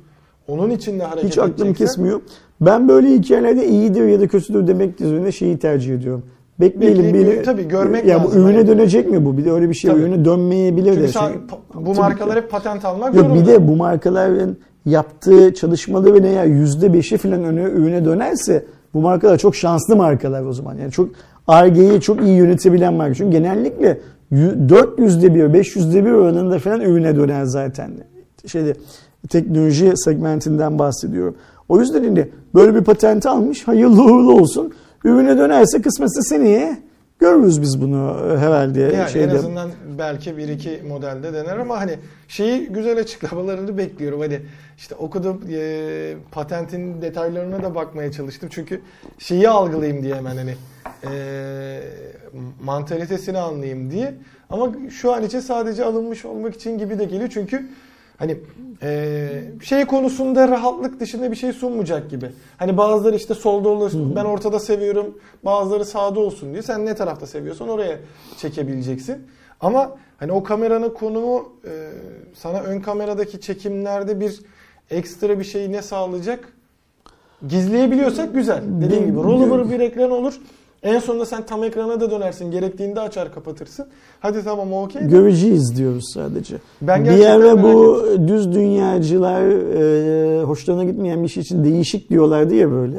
onun 0.49 0.70
içinde 0.70 1.05
hareket 1.05 1.31
Hiç 1.31 1.39
aklım 1.39 1.53
edeceksen 1.53 1.87
kesmiyor. 1.87 2.20
Ben 2.61 2.89
böyle 2.89 3.09
hikayelerde 3.09 3.66
iyidir 3.66 4.09
ya 4.09 4.20
da 4.20 4.28
kötüdür 4.28 4.66
demek 4.66 5.01
üzerine 5.01 5.32
şeyi 5.32 5.59
tercih 5.59 5.95
ediyorum. 5.95 6.27
Bekleyelim. 6.61 7.05
Bekleyelim, 7.05 7.39
bir- 7.39 7.45
tabii, 7.45 7.69
görmek 7.69 8.05
ya 8.07 8.19
lazım. 8.19 8.32
Bu 8.32 8.37
ürüne 8.39 8.57
Hani- 8.57 8.66
dönecek 8.69 9.11
mi 9.11 9.24
bu? 9.24 9.39
Bir 9.39 9.45
de 9.45 9.53
öyle 9.53 9.69
bir 9.69 9.74
şey 9.74 9.91
Tabii. 9.91 10.01
ürüne 10.03 10.24
dönmeyebilir 10.24 10.93
Çünkü 10.95 11.03
de. 11.03 11.09
sen- 11.09 11.32
bu 11.74 11.95
markalar 11.95 12.37
hep 12.37 12.51
patent 12.51 12.85
almak 12.85 13.15
Yok 13.15 13.24
zorunda. 13.27 13.43
bir 13.43 13.47
de 13.47 13.69
bu 13.69 13.77
markaların 13.77 14.57
yaptığı 14.87 15.55
çalışmaların 15.55 16.24
eğer 16.24 16.45
yüzde 16.47 16.95
beşi 16.95 17.16
falan 17.16 17.45
öne, 17.45 17.62
ürüne 17.62 18.05
dönerse 18.05 18.65
bu 18.95 19.01
markalar 19.01 19.39
çok 19.39 19.57
şanslı 19.57 19.97
markalar 19.97 20.43
o 20.45 20.53
zaman. 20.53 20.74
Yani 20.77 20.91
çok 20.93 21.09
Ar-Ge'yi 21.47 22.01
çok 22.01 22.23
iyi 22.23 22.37
yönetebilen 22.37 22.95
marka. 22.95 23.15
Çünkü 23.15 23.31
genellikle 23.31 24.01
400'de 24.32 25.35
bir, 25.35 25.53
500'de 25.55 26.05
bir 26.05 26.11
oranında 26.11 26.59
falan 26.59 26.81
ürüne 26.81 27.16
döner 27.16 27.45
zaten. 27.45 27.91
Şeyde 28.47 28.74
teknoloji 29.28 29.93
segmentinden 29.97 30.78
bahsediyorum. 30.78 31.35
O 31.69 31.81
yüzden 31.81 32.03
şimdi 32.05 32.31
böyle 32.55 32.74
bir 32.74 32.81
patent 32.85 33.27
almış. 33.27 33.69
Hayırlı 33.69 34.03
uğurlu 34.05 34.32
olsun. 34.32 34.73
Ürüne 35.05 35.39
dönerse 35.39 35.82
kısmetse 35.82 36.22
seneye 36.22 36.78
görürüz 37.18 37.62
biz 37.62 37.81
bunu 37.81 38.16
herhalde. 38.39 38.81
Yani 38.81 39.10
şeyde. 39.10 39.32
en 39.32 39.36
azından 39.36 39.70
belki 39.98 40.36
bir 40.36 40.48
iki 40.48 40.82
modelde 40.89 41.32
dener 41.32 41.56
ama 41.56 41.81
hani 41.81 41.98
şeyi 42.28 42.66
güzel 42.66 42.98
açıklamalarını 42.98 43.78
bekliyorum. 43.78 44.20
Hani 44.20 44.40
işte 44.78 44.94
okudum 44.94 45.43
e, 45.51 46.14
patentin 46.31 47.02
detaylarına 47.02 47.62
da 47.62 47.74
bakmaya 47.74 48.12
çalıştım. 48.12 48.48
Çünkü 48.52 48.81
şeyi 49.18 49.48
algılayayım 49.48 50.02
diye 50.02 50.14
hemen 50.14 50.36
hani 50.36 50.55
e, 51.05 51.81
mantalitesini 52.64 53.39
anlayayım 53.39 53.90
diye. 53.90 54.14
Ama 54.51 54.72
şu 54.90 55.12
an 55.12 55.24
için 55.24 55.40
sadece 55.40 55.85
alınmış 55.85 56.24
olmak 56.24 56.55
için 56.55 56.78
gibi 56.78 56.98
de 56.98 57.05
geliyor. 57.05 57.31
Çünkü 57.32 57.66
hani 58.20 58.36
e, 58.82 59.28
şey 59.62 59.84
konusunda 59.84 60.48
rahatlık 60.48 61.01
dışında 61.01 61.30
bir 61.30 61.36
şey 61.36 61.52
sunmayacak 61.52 62.10
gibi. 62.10 62.30
Hani 62.56 62.76
bazıları 62.76 63.16
işte 63.16 63.34
solda 63.34 63.68
olur, 63.68 63.92
ben 64.16 64.24
ortada 64.24 64.60
seviyorum, 64.60 65.18
bazıları 65.44 65.84
sağda 65.84 66.20
olsun 66.20 66.52
diyor. 66.52 66.64
Sen 66.64 66.86
ne 66.86 66.94
tarafta 66.94 67.26
seviyorsan 67.26 67.68
oraya 67.68 67.98
çekebileceksin. 68.38 69.26
Ama 69.60 69.97
hani 70.18 70.32
o 70.32 70.42
kameranın 70.42 70.90
konumu 70.90 71.52
e, 71.64 71.90
sana 72.34 72.60
ön 72.60 72.80
kameradaki 72.80 73.40
çekimlerde 73.40 74.20
bir 74.20 74.40
ekstra 74.90 75.38
bir 75.38 75.44
şey 75.44 75.72
ne 75.72 75.82
sağlayacak? 75.82 76.52
Gizleyebiliyorsak 77.48 78.34
güzel. 78.34 78.62
Dediğim 78.66 79.06
gibi 79.06 79.16
rollover 79.16 79.70
bir 79.70 79.80
ekran 79.80 80.10
olur. 80.10 80.40
En 80.82 80.98
sonunda 80.98 81.27
sen 81.27 81.47
tam 81.47 81.65
ekrana 81.65 82.01
da 82.01 82.11
dönersin. 82.11 82.51
Gerektiğinde 82.51 83.01
açar 83.01 83.35
kapatırsın. 83.35 83.86
Hadi 84.20 84.44
tamam 84.44 84.73
okey. 84.73 85.02
Göreceğiz 85.02 85.77
diyoruz 85.77 86.05
sadece. 86.15 86.57
Ben 86.82 87.05
bir 87.05 87.11
merak 87.11 87.62
bu 87.62 88.07
düz 88.28 88.55
dünyacılar 88.55 89.43
e, 89.43 90.43
hoşlarına 90.43 90.85
gitmeyen 90.85 91.23
bir 91.23 91.28
şey 91.28 91.40
için 91.43 91.65
değişik 91.65 92.11
diyorlardı 92.11 92.55
ya 92.55 92.70
böyle. 92.70 92.97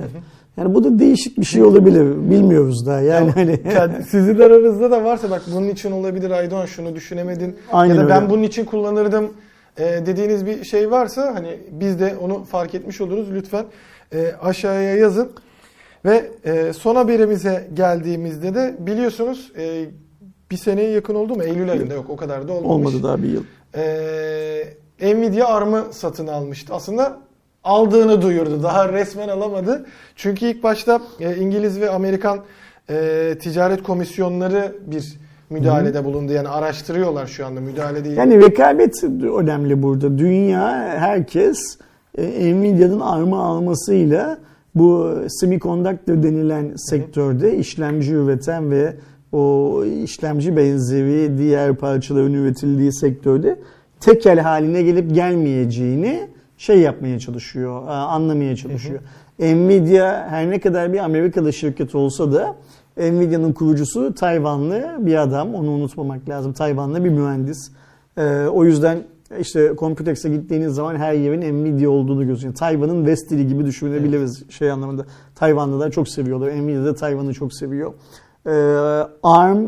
Yani 0.58 0.76
bu 0.76 0.84
da 0.84 1.00
değişik 1.00 1.38
bir 1.38 1.46
şey 1.46 1.64
olabilir. 1.64 2.30
Bilmiyoruz 2.32 2.86
daha. 2.86 3.02
Yani 3.02 3.32
hani 3.32 3.60
Yani 3.76 3.94
sizin 4.10 4.40
aranızda 4.40 4.92
da 4.92 5.04
varsa 5.04 5.30
bak 5.30 5.42
bunun 5.56 5.68
için 5.68 5.92
olabilir 5.92 6.32
Aydoğan 6.32 6.66
şunu 6.66 6.96
düşünemedin 6.96 7.56
Aynen 7.72 7.96
ya 7.96 8.02
da 8.02 8.10
ben 8.10 8.22
öyle. 8.22 8.30
bunun 8.30 8.44
için 8.44 8.66
kullanırdım 8.66 9.32
e, 9.78 9.84
dediğiniz 10.06 10.46
bir 10.46 10.64
şey 10.64 10.92
varsa 10.92 11.36
hani 11.36 11.60
biz 11.72 12.00
de 12.00 12.16
onu 12.22 12.44
fark 12.44 12.76
etmiş 12.76 13.02
oluruz 13.02 13.28
lütfen 13.34 13.66
e, 14.14 14.32
aşağıya 14.42 14.96
yazın 14.96 15.30
ve 16.06 16.32
e, 16.46 16.74
son 16.74 16.96
haberimize 16.96 17.68
geldiğimizde 17.74 18.56
de 18.56 18.76
biliyorsunuz 18.80 19.52
e, 19.58 19.86
bir 20.52 20.58
seneye 20.58 20.90
yakın 20.90 21.16
oldu 21.16 21.36
mu 21.36 21.44
Eylül 21.44 21.72
ayında 21.72 21.94
yok 21.94 22.06
o 22.10 22.16
kadar 22.16 22.48
da 22.48 22.54
olmamış. 22.54 22.70
olmadı 22.70 23.04
daha 23.04 23.24
bir 23.24 23.30
yıl. 23.30 23.44
Ee, 23.76 24.64
Nvidia 25.02 25.48
ARM'ı 25.48 25.86
satın 25.92 26.28
almıştı. 26.28 26.74
Aslında 26.74 27.18
aldığını 27.64 28.22
duyurdu. 28.22 28.64
Daha 28.64 28.94
resmen 28.94 29.30
alamadı. 29.30 29.86
Çünkü 30.16 30.46
ilk 30.46 30.64
başta 30.64 31.02
e, 31.20 31.36
İngiliz 31.36 31.80
ve 31.82 31.90
Amerikan 31.90 32.40
e, 32.90 33.38
ticaret 33.42 33.84
komisyonları 33.84 34.76
bir 34.86 35.20
müdahalede 35.50 36.06
bulundu. 36.06 36.34
Yani 36.34 36.50
araştırıyorlar 36.50 37.28
şu 37.28 37.46
anda 37.46 37.62
müdahale 37.62 38.06
değil. 38.06 38.18
Yani 38.18 38.42
rekabet 38.42 39.04
önemli 39.04 39.84
burada. 39.84 40.18
Dünya 40.18 40.70
herkes 40.98 41.78
e, 42.18 42.56
Nvidia'nın 42.56 43.00
arma 43.00 43.44
almasıyla 43.46 44.38
bu 44.76 45.16
semiconductor 45.28 46.24
denilen 46.24 46.74
sektörde 46.76 47.58
işlemci 47.58 48.14
üreten 48.14 48.72
ve 48.72 48.96
o 49.32 49.84
işlemci 50.04 50.58
benzeri 50.58 51.38
diğer 51.38 51.76
parçaların 51.76 52.34
üretildiği 52.34 52.94
sektörde 52.94 53.60
tekel 54.00 54.40
haline 54.40 54.84
gelip 54.84 55.16
gelmeyeceğini 55.16 56.28
şey 56.58 56.80
yapmaya 56.80 57.20
çalışıyor, 57.20 57.88
e, 57.88 57.92
anlamaya 57.92 58.56
çalışıyor. 58.56 59.00
Nvidia 59.40 60.30
her 60.30 60.50
ne 60.50 60.60
kadar 60.60 60.94
bir 60.94 61.00
Amerikalı 61.00 61.54
şirket 61.54 61.96
olsa 61.96 62.34
da 62.34 62.56
Nvidia'nın 62.98 63.54
kurucusu 63.54 64.14
Tayvanlı 64.14 64.98
bir 65.00 65.22
adam. 65.22 65.56
Onu 65.56 65.70
unutmamak 65.70 66.30
lazım. 66.30 66.54
Tayvanlı 66.54 67.04
bir 67.04 67.10
mühendis. 67.10 67.72
Ee, 68.18 68.46
o 68.46 68.66
yüzden 68.66 69.04
işte 69.40 69.74
Computex'e 69.80 70.30
gittiğiniz 70.30 70.74
zaman 70.74 70.96
her 70.96 71.14
yerin 71.14 71.64
Nvidia 71.64 71.90
olduğunu 71.90 72.20
görüyorsunuz. 72.20 72.56
Tayvan'ın 72.56 72.98
Westili 73.06 73.48
gibi 73.48 73.66
düşünebiliriz 73.66 74.50
şey 74.50 74.72
anlamında. 74.72 75.06
Tayvanlılar 75.36 75.92
çok 75.92 76.10
seviyorlar. 76.10 76.52
Nvidia 76.52 76.86
da 76.86 76.96
Tayvan'ı 76.96 77.34
çok 77.34 77.54
seviyor. 77.54 77.94
Ee, 78.46 78.52
ARM 79.24 79.66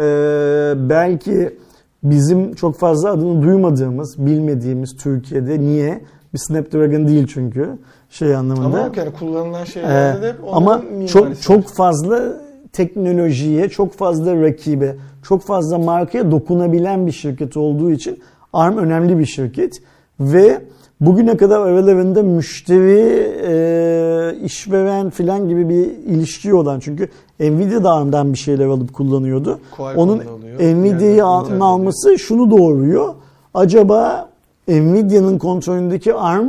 e, 0.00 0.88
belki 0.88 1.58
bizim 2.02 2.54
çok 2.54 2.78
fazla 2.78 3.10
adını 3.10 3.42
duymadığımız, 3.42 4.26
bilmediğimiz 4.26 4.96
Türkiye'de 4.96 5.60
niye? 5.60 6.00
Bir 6.34 6.38
Snapdragon 6.38 7.08
değil 7.08 7.26
çünkü 7.26 7.68
şey 8.10 8.36
anlamında. 8.36 8.66
Ama 8.66 8.90
yani 8.96 9.12
kullanılan 9.18 9.64
şeylerde 9.64 10.22
de 10.22 10.26
Ee, 10.26 10.32
hep 10.32 10.36
ama 10.52 10.56
onların 10.56 10.84
mimarisi 10.84 11.12
çok 11.12 11.42
çok 11.42 11.68
fazla 11.68 12.40
teknolojiye, 12.72 13.68
çok 13.68 13.92
fazla 13.92 14.42
rakibe, 14.42 14.96
çok 15.22 15.42
fazla 15.42 15.78
markaya 15.78 16.30
dokunabilen 16.30 17.06
bir 17.06 17.12
şirket 17.12 17.56
olduğu 17.56 17.90
için 17.90 18.22
ARM 18.54 18.78
önemli 18.78 19.18
bir 19.18 19.26
şirket. 19.26 19.72
Ve 20.20 20.60
bugüne 21.00 21.36
kadar 21.36 21.60
aralarında 21.60 22.22
müşteri, 22.22 23.32
e, 23.44 24.44
işveren 24.44 25.10
filan 25.10 25.48
gibi 25.48 25.68
bir 25.68 25.84
ilişki 25.84 26.54
olan 26.54 26.80
çünkü 26.80 27.08
Nvidia 27.40 27.84
da 27.84 27.92
ARM'dan 27.92 28.32
bir 28.32 28.38
şeyler 28.38 28.66
alıp 28.66 28.94
kullanıyordu. 28.94 29.60
Qualcomm'da 29.76 30.00
Onun 30.00 30.18
oluyor. 30.26 30.60
Nvidia'yı 30.60 31.16
Yani 31.16 31.64
alması 31.64 32.18
şunu 32.18 32.50
doğuruyor. 32.50 33.14
Acaba 33.54 34.28
Nvidia'nın 34.68 35.38
kontrolündeki 35.38 36.14
ARM 36.14 36.48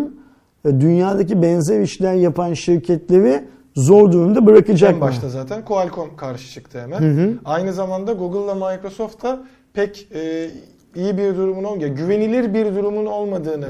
e, 0.65 0.81
dünyadaki 0.81 1.41
benzer 1.41 1.81
işler 1.81 2.13
yapan 2.13 2.53
şirketleri 2.53 3.43
zor 3.75 4.11
durumda 4.11 4.45
bırakacak 4.45 4.89
En 4.89 4.95
mı? 4.95 5.01
başta 5.01 5.29
zaten 5.29 5.65
Qualcomm 5.65 6.15
karşı 6.17 6.51
çıktı 6.51 6.81
hemen. 6.81 7.39
Aynı 7.45 7.73
zamanda 7.73 8.13
Google'la 8.13 8.55
Microsoft 8.55 9.23
da 9.23 9.39
pek 9.73 10.07
e, 10.15 10.49
iyi 10.95 11.17
bir 11.17 11.35
durumun 11.35 11.63
olmuyor. 11.63 11.89
Güvenilir 11.89 12.53
bir 12.53 12.75
durumun 12.75 13.05
olmadığını, 13.05 13.67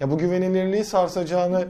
ya 0.00 0.10
bu 0.10 0.18
güvenilirliği 0.18 0.84
sarsacağını 0.84 1.64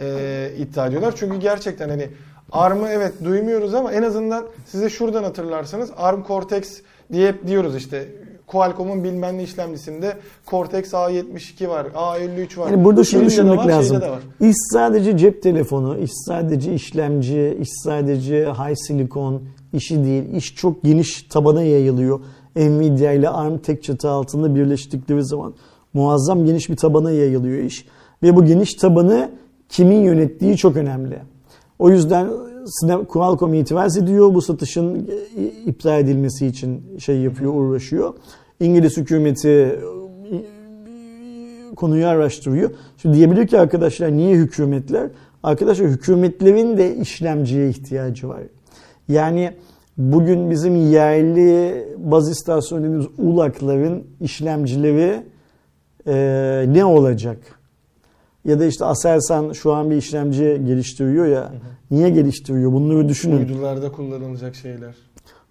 e, 0.00 0.50
iddia 0.58 0.86
ediyorlar. 0.86 1.14
Çünkü 1.16 1.36
gerçekten 1.40 1.88
hani 1.88 2.08
ARM'ı 2.52 2.88
evet 2.88 3.12
duymuyoruz 3.24 3.74
ama 3.74 3.92
en 3.92 4.02
azından 4.02 4.44
size 4.66 4.90
şuradan 4.90 5.24
hatırlarsanız 5.24 5.90
ARM 5.96 6.22
Cortex 6.26 6.82
diye 7.12 7.28
hep 7.28 7.46
diyoruz 7.46 7.76
işte 7.76 8.08
Qualcomm'un 8.46 9.04
bilmem 9.04 9.38
ne 9.38 9.42
işlemcisinde 9.42 10.16
Cortex 10.46 10.92
A72 10.92 11.68
var, 11.68 11.86
A53 11.94 12.58
var. 12.58 12.70
Yani 12.70 12.84
burada 12.84 13.04
şunu 13.04 13.24
düşünmek 13.24 13.58
var, 13.58 13.66
lazım. 13.66 14.02
İş 14.40 14.56
sadece 14.72 15.18
cep 15.18 15.42
telefonu, 15.42 15.98
iş 15.98 16.10
sadece 16.26 16.74
işlemci, 16.74 17.58
iş 17.60 17.68
sadece 17.84 18.44
high 18.44 18.76
silikon 18.76 19.42
işi 19.72 20.04
değil. 20.04 20.34
İş 20.34 20.54
çok 20.54 20.82
geniş 20.82 21.22
tabana 21.22 21.62
yayılıyor. 21.62 22.20
Nvidia 22.56 23.12
ile 23.12 23.28
ARM 23.28 23.58
tek 23.58 23.82
çatı 23.82 24.08
altında 24.08 24.54
birleştikleri 24.54 25.24
zaman 25.24 25.54
muazzam 25.94 26.44
geniş 26.44 26.70
bir 26.70 26.76
tabana 26.76 27.10
yayılıyor 27.10 27.58
iş. 27.58 27.86
Ve 28.22 28.36
bu 28.36 28.44
geniş 28.44 28.74
tabanı 28.74 29.30
kimin 29.68 30.00
yönettiği 30.00 30.56
çok 30.56 30.76
önemli. 30.76 31.18
O 31.78 31.90
yüzden 31.90 32.28
Qualcomm 33.08 33.54
itiraz 33.54 33.96
ediyor 33.96 34.34
bu 34.34 34.42
satışın 34.42 35.08
e, 35.36 35.44
iptal 35.44 36.00
edilmesi 36.00 36.46
için 36.46 36.98
şey 36.98 37.20
yapıyor, 37.20 37.54
uğraşıyor. 37.54 38.14
İngiliz 38.60 38.96
hükümeti 38.96 39.78
konuyu 41.76 42.06
araştırıyor. 42.06 42.70
Şimdi 42.96 43.16
diyebilir 43.16 43.46
ki 43.46 43.58
arkadaşlar 43.58 44.12
niye 44.12 44.36
hükümetler? 44.36 45.10
Arkadaşlar 45.42 45.88
hükümetlerin 45.88 46.78
de 46.78 46.96
işlemciye 46.96 47.68
ihtiyacı 47.68 48.28
var. 48.28 48.42
Yani 49.08 49.54
bugün 49.98 50.50
bizim 50.50 50.90
yerli 50.92 51.84
baz 51.98 52.30
istasyonu 52.30 52.82
dediğimiz 52.82 53.06
ULAK'ların 53.18 54.04
işlemcileri 54.20 55.22
e, 56.06 56.64
ne 56.68 56.84
olacak? 56.84 57.38
Ya 58.44 58.60
da 58.60 58.64
işte 58.64 58.84
Aselsan 58.84 59.52
şu 59.52 59.72
an 59.72 59.90
bir 59.90 59.96
işlemci 59.96 60.62
geliştiriyor 60.66 61.26
ya. 61.26 61.52
Niye 61.90 62.10
geliştiriyor? 62.10 62.72
Bunları 62.72 63.08
düşünün. 63.08 63.38
Uydularda 63.38 63.92
kullanılacak 63.92 64.54
şeyler. 64.54 64.94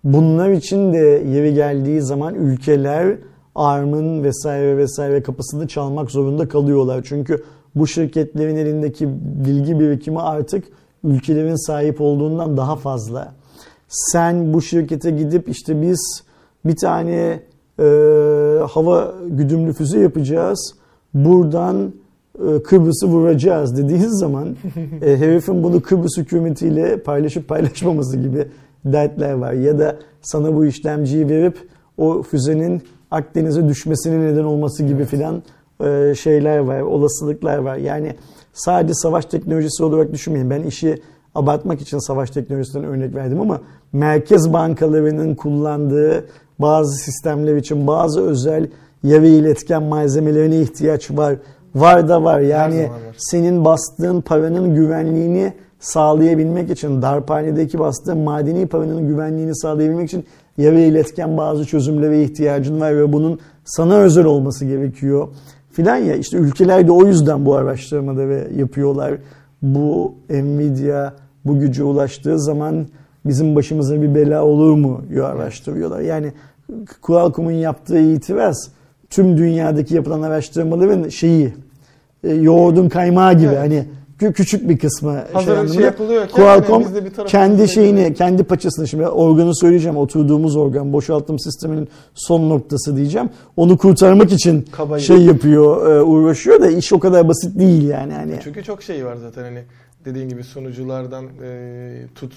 Bunlar 0.03 0.49
için 0.49 0.93
de 0.93 1.23
yeri 1.27 1.53
geldiği 1.53 2.01
zaman 2.01 2.35
ülkeler 2.35 3.17
ARM'ın 3.55 4.23
vesaire 4.23 4.77
vesaire 4.77 5.23
kapısını 5.23 5.67
çalmak 5.67 6.11
zorunda 6.11 6.47
kalıyorlar. 6.47 7.03
Çünkü 7.05 7.43
bu 7.75 7.87
şirketlerin 7.87 8.55
elindeki 8.55 9.09
bilgi 9.45 9.79
birikimi 9.79 10.19
artık 10.21 10.63
ülkelerin 11.03 11.67
sahip 11.67 12.01
olduğundan 12.01 12.57
daha 12.57 12.75
fazla. 12.75 13.33
Sen 13.93 14.53
bu 14.53 14.61
şirkete 14.61 15.11
gidip 15.11 15.49
işte 15.49 15.81
biz 15.81 16.23
bir 16.65 16.75
tane 16.75 17.39
e, 17.79 17.83
hava 18.69 19.13
güdümlü 19.27 19.73
füze 19.73 19.99
yapacağız. 19.99 20.75
Buradan 21.13 21.93
e, 22.35 22.63
Kıbrıs'ı 22.63 23.07
vuracağız 23.07 23.77
dediğin 23.77 24.19
zaman 24.19 24.55
e, 25.01 25.17
herifin 25.17 25.63
bunu 25.63 25.81
Kıbrıs 25.81 26.17
hükümetiyle 26.17 26.97
paylaşıp 26.97 27.47
paylaşmaması 27.47 28.17
gibi 28.17 28.47
dertler 28.85 29.33
var. 29.33 29.53
Ya 29.53 29.79
da 29.79 29.95
sana 30.21 30.55
bu 30.55 30.65
işlemciyi 30.65 31.29
verip 31.29 31.57
o 31.97 32.21
füzenin 32.23 32.81
Akdeniz'e 33.11 33.67
düşmesine 33.67 34.19
neden 34.19 34.43
olması 34.43 34.83
gibi 34.83 35.05
filan 35.05 35.43
e, 35.83 36.13
şeyler 36.15 36.57
var, 36.57 36.81
olasılıklar 36.81 37.57
var. 37.57 37.75
Yani 37.75 38.15
sadece 38.53 38.93
savaş 38.93 39.25
teknolojisi 39.25 39.83
olarak 39.83 40.13
düşünmeyin. 40.13 40.49
Ben 40.49 40.63
işi 40.63 41.01
abartmak 41.35 41.81
için 41.81 41.99
savaş 41.99 42.29
teknolojisinden 42.29 42.87
örnek 42.87 43.15
verdim 43.15 43.41
ama 43.41 43.61
merkez 43.93 44.53
bankalarının 44.53 45.35
kullandığı 45.35 46.25
bazı 46.59 46.97
sistemler 46.97 47.55
için 47.55 47.87
bazı 47.87 48.21
özel 48.21 48.67
yarı 49.03 49.27
iletken 49.27 49.83
malzemelerine 49.83 50.61
ihtiyaç 50.61 51.11
var. 51.11 51.35
Var 51.75 52.09
da 52.09 52.23
var. 52.23 52.39
Yani 52.39 52.89
senin 53.17 53.65
bastığın 53.65 54.21
paranın 54.21 54.75
güvenliğini 54.75 55.53
sağlayabilmek 55.79 56.69
için, 56.69 57.01
darphanedeki 57.01 57.79
bastığın 57.79 58.17
madeni 58.17 58.67
paranın 58.67 59.07
güvenliğini 59.07 59.55
sağlayabilmek 59.55 60.07
için 60.07 60.25
yarı 60.57 60.79
iletken 60.79 61.37
bazı 61.37 61.65
çözümlere 61.65 62.23
ihtiyacın 62.23 62.81
var 62.81 62.97
ve 62.97 63.13
bunun 63.13 63.39
sana 63.65 63.95
özel 63.95 64.25
olması 64.25 64.65
gerekiyor 64.65 65.27
filan 65.71 65.97
ya. 65.97 66.15
işte 66.15 66.37
ülkeler 66.37 66.87
de 66.87 66.91
o 66.91 67.05
yüzden 67.05 67.45
bu 67.45 67.55
araştırmaları 67.55 68.47
yapıyorlar. 68.57 69.13
Bu 69.61 70.13
Nvidia 70.29 71.13
bu 71.45 71.59
güce 71.59 71.83
ulaştığı 71.83 72.39
zaman 72.39 72.87
bizim 73.25 73.55
başımıza 73.55 74.01
bir 74.01 74.15
bela 74.15 74.43
olur 74.45 74.73
mu 74.73 75.01
diye 75.09 75.23
araştırıyorlar. 75.23 75.99
Yani 76.01 76.31
Qualcomm'un 77.01 77.51
yaptığı 77.51 77.99
itiraz 77.99 78.69
tüm 79.09 79.37
dünyadaki 79.37 79.95
yapılan 79.95 80.21
araştırmaların 80.21 81.09
şeyi 81.09 81.53
e, 82.23 82.33
yoğurdun 82.33 82.89
kaymağı 82.89 83.33
gibi 83.33 83.47
Evet. 83.47 83.57
hani 83.59 83.85
kü- 84.19 84.33
küçük 84.33 84.69
bir 84.69 84.77
kısmı 84.77 85.19
Hazır 85.33 85.67
şey 85.67 85.75
şey 85.75 85.85
yapılıyorken 85.85 86.35
Qualcomm 86.35 86.83
tarafımızda 86.83 87.25
kendi 87.25 87.67
şeyini, 87.67 87.95
görelim. 87.97 88.13
kendi 88.13 88.43
paçasını 88.43 88.87
şimdi 88.87 89.07
organı 89.07 89.55
söyleyeceğim. 89.55 89.97
Oturduğumuz 89.97 90.55
organ, 90.55 90.93
boşaltım 90.93 91.39
sisteminin 91.39 91.87
son 92.15 92.49
noktası 92.49 92.97
diyeceğim. 92.97 93.29
Onu 93.57 93.77
kurtarmak 93.77 94.31
için 94.31 94.65
Kabayı. 94.71 95.03
şey 95.03 95.17
yapıyor, 95.21 95.91
e, 95.95 96.01
uğraşıyor 96.01 96.61
da 96.61 96.67
iş 96.67 96.93
o 96.93 96.99
kadar 96.99 97.27
basit 97.27 97.59
değil 97.59 97.87
yani. 97.87 98.13
Hani 98.13 98.39
Çünkü 98.43 98.63
çok 98.63 98.83
şey 98.83 99.05
var 99.05 99.15
zaten 99.15 99.43
hani 99.43 99.59
dediğin 100.05 100.29
gibi 100.29 100.43
sunuculardan 100.43 101.25
e, 101.43 102.07
tut. 102.15 102.33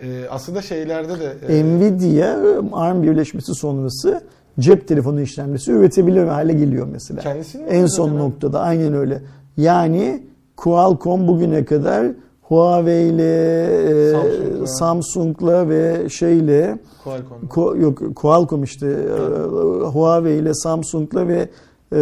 E, 0.00 0.24
aslında 0.30 0.62
şeylerde 0.62 1.12
de 1.20 1.58
e, 1.58 1.64
Nvidia 1.64 2.36
ARM 2.72 3.02
birleşmesi 3.02 3.54
sonrası 3.54 4.20
cep 4.60 4.88
telefonu 4.88 5.20
işlemcisi 5.20 5.72
üretebilir 5.72 6.24
hale 6.24 6.52
geliyor 6.52 6.88
mesela. 6.92 7.20
Kendisi 7.20 7.58
mi 7.58 7.64
en 7.64 7.86
son 7.86 8.18
noktada 8.18 8.60
aynen 8.60 8.94
öyle. 8.94 9.22
Yani 9.56 10.22
Qualcomm 10.56 11.28
bugüne 11.28 11.64
kadar 11.64 12.06
Huawei 12.42 13.08
ile 13.08 13.64
e, 13.64 14.12
Samsung'la. 14.12 14.66
Samsung'la 14.66 15.68
ve 15.68 16.08
şeyle 16.08 16.78
Qualcomm. 17.04 17.42
Ko- 17.48 17.82
yok 17.82 18.16
Qualcomm 18.16 18.64
işte 18.64 18.86
e, 18.86 19.86
Huawei 19.86 20.38
ile 20.38 20.54
Samsung'la 20.54 21.28
ve 21.28 21.48
e, 21.92 21.98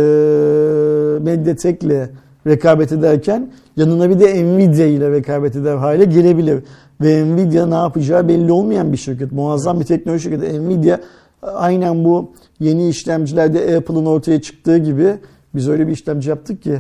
Mediatek'le 1.23 2.09
rekabet 2.47 2.93
ederken 2.93 3.53
yanına 3.77 4.11
bir 4.11 4.21
de 4.21 4.45
Nvidia 4.45 4.87
ile 4.87 5.11
rekabet 5.11 5.57
eder 5.57 5.77
hale 5.77 6.05
gelebilir. 6.05 6.65
Ve 7.01 7.25
Nvidia 7.25 7.67
ne 7.67 7.75
yapacağı 7.75 8.29
belli 8.29 8.53
olmayan 8.53 8.93
bir 8.93 8.97
şirket. 8.97 9.33
Muazzam 9.33 9.81
bir 9.81 9.85
teknoloji 9.85 10.23
şirketi. 10.23 10.69
Nvidia 10.69 10.99
aynen 11.43 12.05
bu 12.05 12.33
yeni 12.61 12.89
işlemcilerde 12.89 13.77
Apple'ın 13.77 14.07
ortaya 14.07 14.43
çıktığı 14.43 14.79
gibi 14.79 15.15
biz 15.55 15.69
öyle 15.69 15.87
bir 15.87 15.93
işlemci 15.93 16.29
yaptık 16.29 16.63
ki 16.63 16.79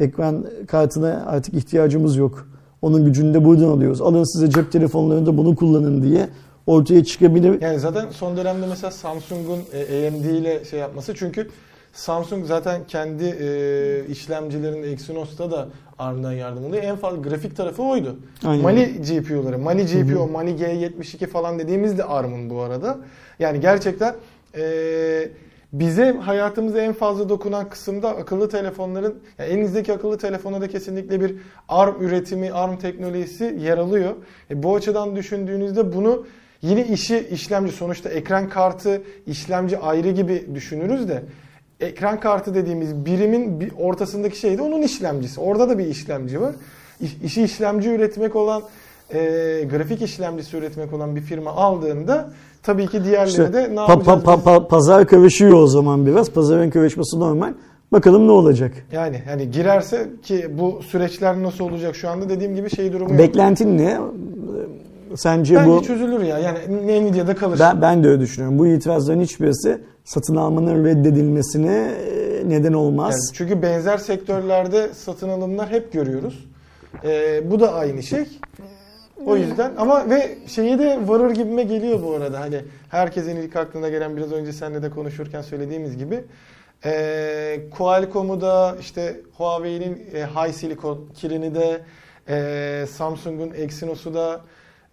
ekran 0.00 0.46
kartına 0.66 1.24
artık 1.26 1.54
ihtiyacımız 1.54 2.16
yok. 2.16 2.48
Onun 2.82 3.04
gücünü 3.04 3.34
de 3.34 3.44
buradan 3.44 3.68
alıyoruz. 3.68 4.02
Alın 4.02 4.32
size 4.32 4.50
cep 4.50 4.72
telefonlarında 4.72 5.36
bunu 5.36 5.56
kullanın 5.56 6.02
diye 6.02 6.28
ortaya 6.66 7.04
çıkabilir. 7.04 7.62
Yani 7.62 7.78
zaten 7.78 8.06
son 8.10 8.36
dönemde 8.36 8.66
mesela 8.66 8.90
Samsung'un 8.90 9.58
e, 9.72 10.08
AMD 10.08 10.24
ile 10.24 10.64
şey 10.64 10.80
yapması 10.80 11.14
çünkü 11.14 11.48
Samsung 11.94 12.46
zaten 12.46 12.80
kendi 12.88 13.24
e, 13.24 14.06
işlemcilerinde 14.08 14.92
Exynos'ta 14.92 15.50
da 15.50 15.68
ARM'dan 15.98 16.32
yardım 16.32 16.66
alıyor. 16.66 16.82
En 16.82 16.96
fazla 16.96 17.18
grafik 17.18 17.56
tarafı 17.56 17.82
oydu. 17.82 18.16
Aynen. 18.44 18.62
Mali 18.62 19.02
GPU'ları, 19.02 19.58
Mali 19.58 19.86
GPU, 19.86 20.26
Mali 20.26 20.50
G72 20.50 21.26
falan 21.26 21.58
dediğimiz 21.58 21.98
de 21.98 22.04
ARM'ın 22.04 22.50
bu 22.50 22.60
arada. 22.60 22.98
Yani 23.38 23.60
gerçekten 23.60 24.14
e, 24.56 25.28
bize 25.72 26.12
hayatımıza 26.12 26.80
en 26.80 26.92
fazla 26.92 27.28
dokunan 27.28 27.68
kısımda 27.68 28.08
akıllı 28.08 28.48
telefonların, 28.48 29.14
yani 29.38 29.50
elinizdeki 29.50 29.92
akıllı 29.92 30.18
telefona 30.18 30.60
da 30.60 30.68
kesinlikle 30.68 31.20
bir 31.20 31.34
ARM 31.68 31.94
üretimi, 32.00 32.52
ARM 32.52 32.76
teknolojisi 32.76 33.56
yer 33.60 33.78
alıyor. 33.78 34.14
E, 34.50 34.62
bu 34.62 34.74
açıdan 34.74 35.16
düşündüğünüzde 35.16 35.92
bunu 35.92 36.26
yine 36.62 36.86
işi 36.86 37.28
işlemci 37.30 37.72
sonuçta 37.72 38.08
ekran 38.08 38.48
kartı, 38.48 39.02
işlemci 39.26 39.78
ayrı 39.78 40.10
gibi 40.10 40.46
düşünürüz 40.54 41.08
de 41.08 41.22
ekran 41.80 42.20
kartı 42.20 42.54
dediğimiz 42.54 43.06
birimin 43.06 43.60
bir 43.60 43.72
ortasındaki 43.78 44.38
şey 44.38 44.58
de 44.58 44.62
onun 44.62 44.82
işlemcisi. 44.82 45.40
Orada 45.40 45.68
da 45.68 45.78
bir 45.78 45.86
işlemci 45.86 46.40
var. 46.40 46.54
İş- 47.00 47.16
İşi 47.24 47.42
işlemci 47.42 47.90
üretmek 47.90 48.36
olan 48.36 48.62
e, 49.14 49.18
grafik 49.70 50.02
işlemcisi 50.02 50.56
üretmek 50.56 50.92
olan 50.92 51.16
bir 51.16 51.20
firma 51.20 51.50
aldığında 51.50 52.30
tabii 52.62 52.86
ki 52.86 53.04
diğerleri 53.04 53.28
İşte 53.28 53.52
de 53.52 53.62
ne 53.70 53.74
pa- 53.74 53.90
yapacağız? 53.90 54.22
pa- 54.22 54.34
pa- 54.34 54.42
pa- 54.44 54.68
pazar 54.68 55.06
karışıyor 55.06 55.52
o 55.62 55.66
zaman 55.66 56.06
biraz. 56.06 56.30
Pazarın 56.30 56.70
karışması 56.70 57.20
normal. 57.20 57.52
Bakalım 57.92 58.26
ne 58.26 58.30
olacak. 58.32 58.72
Yani 58.92 59.22
hani 59.28 59.50
girerse 59.50 60.08
ki 60.22 60.46
bu 60.58 60.82
süreçler 60.82 61.42
nasıl 61.42 61.64
olacak 61.64 61.96
şu 61.96 62.08
anda 62.08 62.28
dediğim 62.28 62.54
gibi 62.54 62.70
şey 62.70 62.92
durumu 62.92 63.10
yok. 63.10 63.18
Beklentin 63.18 63.78
ne? 63.78 63.98
Sence 65.16 65.54
Bence 65.54 65.70
bu 65.70 65.82
çözülür 65.82 66.20
ya. 66.20 66.38
Yani 66.38 66.58
Nvidia'da 66.86 67.36
kalır. 67.36 67.58
ben, 67.60 67.82
ben 67.82 68.04
de 68.04 68.08
öyle 68.08 68.20
düşünüyorum. 68.20 68.58
Bu 68.58 68.66
itirazların 68.66 69.20
hiçbirisi 69.20 69.80
satın 70.04 70.36
almanın 70.36 70.84
reddedilmesine 70.84 71.76
e, 71.76 72.48
neden 72.48 72.72
olmaz. 72.72 73.14
Yani 73.14 73.36
çünkü 73.36 73.62
benzer 73.62 73.98
sektörlerde 73.98 74.94
satın 74.94 75.28
alımlar 75.28 75.70
hep 75.70 75.92
görüyoruz. 75.92 76.46
Ee, 77.04 77.50
bu 77.50 77.60
da 77.60 77.74
aynı 77.74 78.02
şey. 78.02 78.24
O 79.26 79.36
yüzden 79.36 79.72
ama 79.78 80.10
ve 80.10 80.38
şeye 80.46 80.78
de 80.78 80.98
varır 81.06 81.30
gibime 81.30 81.62
geliyor 81.62 82.02
bu 82.02 82.14
arada. 82.14 82.40
Hani 82.40 82.60
herkesin 82.88 83.36
ilk 83.36 83.56
aklına 83.56 83.88
gelen 83.88 84.16
biraz 84.16 84.32
önce 84.32 84.52
seninle 84.52 84.82
de 84.82 84.90
konuşurken 84.90 85.42
söylediğimiz 85.42 85.96
gibi 85.96 86.24
ee, 86.84 87.60
Qualcomm'u 87.70 88.40
da 88.40 88.76
işte 88.80 89.20
Huawei'nin 89.36 90.06
e, 90.14 90.26
High 90.26 90.52
Silicon 90.52 91.08
kilini 91.14 91.54
de 91.54 91.80
e, 92.28 92.86
Samsung'un 92.86 93.52
Exynos'u 93.54 94.14
da 94.14 94.40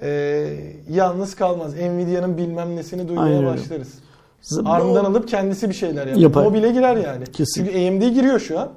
e, 0.01 0.47
yalnız 0.89 1.35
kalmaz. 1.35 1.73
Nvidia'nın 1.73 2.37
bilmem 2.37 2.75
nesini 2.75 3.07
duymaya 3.07 3.37
Aynen 3.37 3.53
başlarız. 3.53 3.93
ARM'dan 4.65 5.05
alıp 5.05 5.27
kendisi 5.27 5.69
bir 5.69 5.73
şeyler 5.73 6.07
yapar. 6.07 6.21
Yapar. 6.21 6.45
O 6.45 6.53
bile 6.53 6.71
girer 6.71 6.95
yani. 6.95 7.25
Kesin. 7.25 7.65
Çünkü 7.65 7.87
AMD 7.87 8.01
giriyor 8.01 8.39
şu 8.39 8.59
an. 8.59 8.69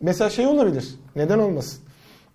Mesela 0.00 0.30
şey 0.30 0.46
olabilir. 0.46 0.94
Neden 1.16 1.38
olmasın? 1.38 1.78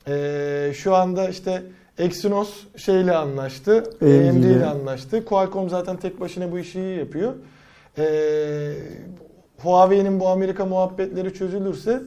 Ee, 0.07 0.71
şu 0.75 0.95
anda 0.95 1.29
işte 1.29 1.63
Exynos 1.97 2.49
şeyle 2.77 3.15
anlaştı. 3.15 3.83
AMD 4.01 4.43
ile 4.43 4.65
anlaştı. 4.65 5.25
Qualcomm 5.25 5.69
zaten 5.69 5.97
tek 5.97 6.19
başına 6.21 6.51
bu 6.51 6.59
işi 6.59 6.79
iyi 6.79 6.97
yapıyor. 6.97 7.33
Ee, 7.97 8.73
Huawei'nin 9.57 10.19
bu 10.19 10.27
Amerika 10.27 10.65
muhabbetleri 10.65 11.33
çözülürse 11.33 12.01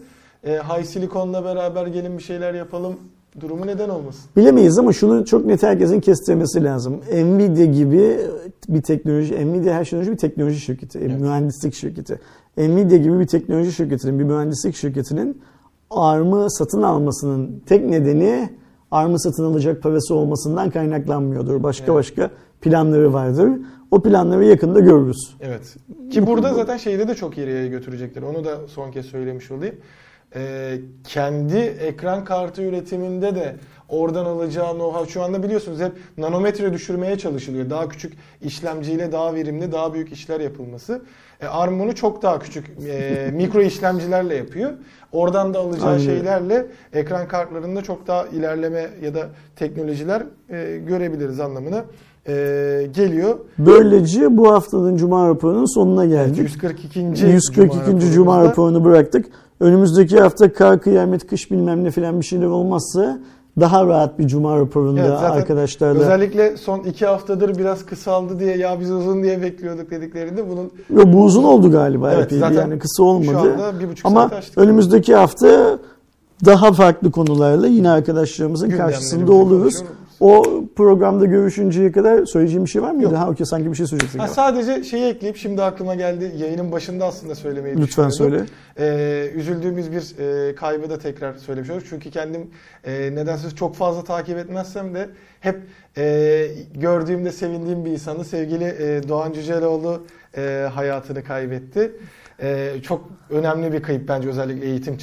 e, 0.45 0.51
High 0.51 0.85
Silicon'la 0.85 1.45
beraber 1.45 1.87
gelin 1.87 2.19
bir 2.19 2.23
şeyler 2.23 2.55
yapalım 2.55 2.99
durumu 3.41 3.67
neden 3.67 3.89
olmasın? 3.89 4.23
Bilemeyiz 4.37 4.79
ama 4.79 4.93
şunu 4.93 5.25
çok 5.25 5.47
net 5.47 5.63
herkesin 5.63 6.01
kestirmesi 6.01 6.65
lazım. 6.65 7.01
Nvidia 7.13 7.65
gibi 7.65 8.19
bir 8.69 8.83
teknoloji, 8.83 9.47
Nvidia 9.47 9.75
her 9.75 9.85
şeyden 9.85 10.03
önce 10.03 10.13
bir 10.13 10.19
teknoloji 10.19 10.61
şirketi, 10.61 10.99
Evet. 10.99 11.21
mühendislik 11.21 11.75
şirketi. 11.75 12.21
Nvidia 12.57 12.97
gibi 12.97 13.21
bir 13.21 13.27
teknoloji 13.27 13.73
şirketinin, 13.73 14.19
bir 14.19 14.25
mühendislik 14.25 14.77
şirketinin 14.77 15.43
ARM'ı 15.91 16.51
satın 16.51 16.83
almasının 16.83 17.63
tek 17.67 17.85
nedeni 17.89 18.51
ARM'ı 18.91 19.21
satın 19.21 19.45
alacak 19.45 19.83
parası 19.83 20.15
olmasından 20.15 20.71
kaynaklanmıyordur. 20.71 21.63
Başka 21.63 21.85
Evet. 21.85 21.95
başka 21.95 22.31
planları 22.61 23.13
vardır. 23.13 23.51
O 23.91 24.03
planları 24.03 24.45
yakında 24.45 24.81
görürüz. 24.81 25.37
Evet. 25.41 25.77
Ki 26.11 26.27
burada 26.27 26.55
zaten 26.55 26.77
şeyde 26.77 27.09
de 27.09 27.15
çok 27.15 27.39
ileriye 27.39 27.69
götürecekler. 27.69 28.23
Onu 28.23 28.45
da 28.45 28.51
son 28.69 28.91
kez 28.91 29.07
söylemiş 29.07 29.51
olayım. 29.51 29.75
Ee, 30.37 30.79
kendi 31.05 31.57
ekran 31.59 32.25
kartı 32.25 32.63
üretiminde 32.63 33.35
de 33.35 33.57
oradan 33.89 34.25
alacağı 34.25 34.71
know-how 34.71 35.09
şu 35.09 35.23
anda 35.23 35.43
biliyorsunuz 35.43 35.81
hep 35.81 35.93
nanometre 36.19 36.73
düşürmeye 36.73 37.19
çalışılıyor. 37.19 37.71
Daha 37.71 37.89
küçük 37.89 38.13
işlemciyle 38.43 39.13
daha 39.13 39.35
verimli, 39.35 39.73
daha 39.73 39.95
büyük 39.95 40.13
işler 40.13 40.41
yapılması. 40.41 41.03
E, 41.41 41.47
ARM 41.47 41.79
bunu 41.79 41.95
çok 41.95 42.23
daha 42.23 42.39
küçük 42.39 42.67
e, 42.89 43.31
mikro 43.35 43.61
işlemcilerle 43.61 44.35
yapıyor. 44.35 44.71
Oradan 45.13 45.55
da 45.55 45.59
alacağı 45.59 45.91
Aynen. 45.91 46.05
şeylerle 46.05 46.67
ekran 46.93 47.29
kartlarında 47.29 47.83
çok 47.83 48.07
daha 48.07 48.27
ilerleme 48.27 48.91
ya 49.03 49.15
da 49.15 49.29
teknolojiler 49.57 50.23
e, 50.51 50.79
görebiliriz 50.87 51.41
anlamına 51.41 51.85
e, 52.27 52.33
geliyor. 52.95 53.39
Böylece 53.59 54.37
bu 54.37 54.53
haftanın 54.53 54.97
Cuma 54.97 55.29
raporunun 55.29 55.75
sonuna 55.75 56.07
geldik. 56.07 56.39
142. 56.39 57.01
142. 57.01 58.13
Cuma 58.13 58.45
raporunu 58.45 58.85
bıraktık. 58.85 59.27
Önümüzdeki 59.63 60.21
hafta 60.21 60.53
kar, 60.53 60.81
kıyamet, 60.81 61.27
kış 61.27 61.51
bilmem 61.51 61.85
ne 61.85 61.91
filan 61.91 62.21
bir 62.21 62.25
şeyler 62.25 62.47
olmazsa 62.47 63.19
daha 63.61 63.87
rahat 63.87 64.19
bir 64.19 64.27
Cuma 64.27 64.59
raporunda 64.59 65.01
Evet, 65.01 65.11
arkadaşlarla. 65.13 66.01
Özellikle 66.01 66.57
son 66.57 66.79
iki 66.81 67.07
haftadır 67.07 67.59
biraz 67.59 67.87
kısaldı 67.87 68.39
diye 68.39 68.57
ya 68.57 68.81
biz 68.81 68.91
uzun 68.91 69.23
diye 69.23 69.43
bekliyorduk 69.43 69.91
dediklerinde 69.91 70.49
bunun 70.51 70.71
Yo, 70.97 71.13
bu 71.13 71.23
uzun 71.25 71.45
oldu 71.45 71.71
galiba 71.71 72.13
Evet, 72.13 72.25
epey. 72.25 72.39
zaten 72.39 72.55
yani 72.61 72.79
kısa 72.79 72.97
şu 72.97 73.03
olmadı. 73.03 73.39
anda 73.39 73.81
bir 73.81 73.89
buçuk 73.89 74.07
Ama 74.07 74.29
saat 74.29 74.45
önümüzdeki 74.57 75.15
hafta 75.15 75.79
daha 76.45 76.73
farklı 76.73 77.11
konularla 77.11 77.67
yine 77.67 77.91
arkadaşlarımızın 77.91 78.69
Gündemlerimizi 78.69 79.01
karşısında 79.01 79.33
oluruz. 79.33 79.63
konuşuyoruz. 79.75 80.02
O 80.23 80.65
programda 80.77 81.27
görüşünceye 81.27 81.93
kadar 81.93 82.27
söyleyeceğim 82.27 82.65
bir 82.65 82.71
şey 82.71 82.83
var 82.83 82.91
mıydı? 82.91 83.05
Yok. 83.05 83.17
Ha 83.17 83.31
okey 83.31 83.47
sanki 83.47 83.71
bir 83.71 83.77
şey 83.77 83.87
söyleyeceksin. 83.87 84.19
Ha, 84.19 84.29
sadece 84.29 84.85
şeyi 84.85 85.05
ekleyip 85.05 85.37
şimdi 85.37 85.63
aklıma 85.63 85.95
geldi. 85.95 86.33
Yayının 86.37 86.73
başında 86.73 87.07
aslında 87.07 87.35
söylemeyi 87.35 87.77
Lütfen 87.77 88.09
söyle. 88.09 88.45
Ee, 88.79 89.31
üzüldüğümüz 89.35 89.93
bir 89.93 90.19
e, 90.19 90.55
kaybı 90.55 90.91
da 90.91 90.99
tekrar 90.99 91.35
söylemiş 91.35 91.71
olduk. 91.71 91.83
Çünkü 91.89 92.11
kendim 92.11 92.51
e, 92.85 93.15
nedense 93.15 93.51
çok 93.51 93.75
fazla 93.75 94.05
takip 94.05 94.39
etmezsem 94.39 94.95
de 94.95 95.09
hep 95.41 95.61
e, 95.97 96.47
gördüğümde 96.75 97.33
sevindiğim 97.33 97.85
bir 97.85 97.91
insanı 97.91 98.25
sevgili 98.25 98.65
e, 98.65 99.09
Doğan 99.09 99.33
Cüceloğlu 99.33 100.03
e, 100.37 100.69
hayatını 100.75 101.25
kaybetti. 101.25 101.93
E, 102.43 102.73
çok 102.83 103.09
önemli 103.31 103.73
bir 103.73 103.83
kayıp 103.83 104.09
bence 104.09 104.29
özellikle 104.29 104.67
eğitim 104.67 104.97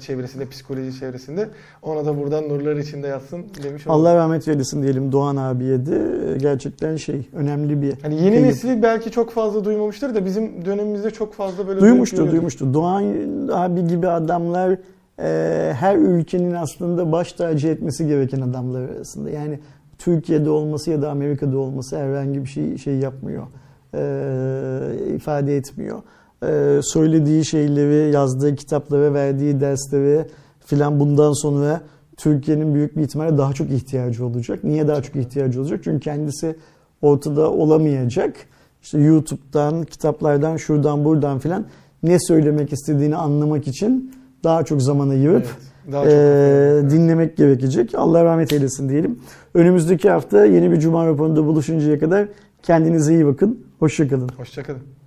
çevresinde, 0.00 0.48
psikoloji 0.48 0.98
çevresinde. 0.98 1.48
Ona 1.82 2.06
da 2.06 2.18
buradan 2.18 2.48
nurlar 2.48 2.76
içinde 2.76 3.06
yatsın 3.06 3.46
demiş 3.62 3.86
oldum. 3.86 4.00
Allah 4.00 4.14
rahmet 4.16 4.48
eylesin 4.48 4.82
diyelim 4.82 5.12
Doğan 5.12 5.36
abiye 5.36 5.86
de 5.86 5.98
gerçekten 6.38 6.96
şey 6.96 7.28
önemli 7.32 7.82
bir 7.82 7.94
Hani 8.02 8.14
yeni 8.14 8.30
kayıp. 8.30 8.46
nesli 8.46 8.82
belki 8.82 9.10
çok 9.10 9.30
fazla 9.30 9.64
duymamıştır 9.64 10.14
da 10.14 10.24
bizim 10.24 10.64
dönemimizde 10.64 11.10
çok 11.10 11.34
fazla 11.34 11.68
böyle 11.68 11.80
Duymuştu, 11.80 12.30
duymuştu. 12.30 12.74
Doğan 12.74 13.04
abi 13.52 13.86
gibi 13.86 14.08
adamlar 14.08 14.76
e, 15.18 15.72
her 15.74 15.96
ülkenin 15.96 16.54
aslında 16.54 17.12
baş 17.12 17.32
tacı 17.32 17.68
etmesi 17.68 18.06
gereken 18.06 18.40
adamlar 18.40 18.88
arasında. 18.88 19.30
Yani 19.30 19.58
Türkiye'de 19.98 20.50
olması 20.50 20.90
ya 20.90 21.02
da 21.02 21.10
Amerika'da 21.10 21.58
olması 21.58 21.98
herhangi 21.98 22.42
bir 22.44 22.48
şey 22.48 22.76
şey 22.78 22.94
yapmıyor. 22.94 23.46
E, 23.94 25.14
ifade 25.14 25.56
etmiyor. 25.56 26.02
E, 26.42 26.80
söylediği 26.82 27.44
şeyleri, 27.44 28.12
yazdığı 28.12 28.56
kitaplara, 28.56 29.14
verdiği 29.14 29.60
derslere 29.60 30.26
filan 30.66 31.00
bundan 31.00 31.32
sonra 31.32 31.80
Türkiye'nin 32.16 32.74
büyük 32.74 32.96
bir 32.96 33.02
ihtimalle 33.02 33.38
daha 33.38 33.52
çok 33.52 33.70
ihtiyacı 33.70 34.26
olacak. 34.26 34.64
Niye 34.64 34.88
daha 34.88 35.02
çok 35.02 35.16
ihtiyacı 35.16 35.60
olacak? 35.60 35.80
Çünkü 35.84 36.00
kendisi 36.00 36.56
ortada 37.02 37.50
olamayacak. 37.50 38.36
İşte 38.82 38.98
YouTube'dan, 38.98 39.82
kitaplardan, 39.84 40.56
şuradan 40.56 41.04
buradan 41.04 41.38
filan 41.38 41.64
ne 42.02 42.16
söylemek 42.20 42.72
istediğini 42.72 43.16
anlamak 43.16 43.68
için 43.68 44.12
daha 44.44 44.64
çok 44.64 44.82
zaman 44.82 45.08
ayırıp 45.08 45.36
Evet, 45.46 45.92
daha 45.92 46.04
çok 46.04 46.12
eee, 46.12 46.18
okuyorum. 46.18 46.90
dinlemek 46.90 47.36
gerekecek. 47.36 47.94
Allah 47.94 48.24
rahmet 48.24 48.52
eylesin 48.52 48.88
diyelim. 48.88 49.18
Önümüzdeki 49.54 50.10
hafta 50.10 50.44
yeni 50.44 50.70
bir 50.70 50.80
Cuma 50.80 51.06
raporunda 51.06 51.44
buluşuncaya 51.46 51.98
kadar 51.98 52.28
kendinize 52.62 53.14
iyi 53.14 53.26
bakın. 53.26 53.66
Hoşçakalın. 53.78 54.28
Hoşçakalın. 54.36 54.99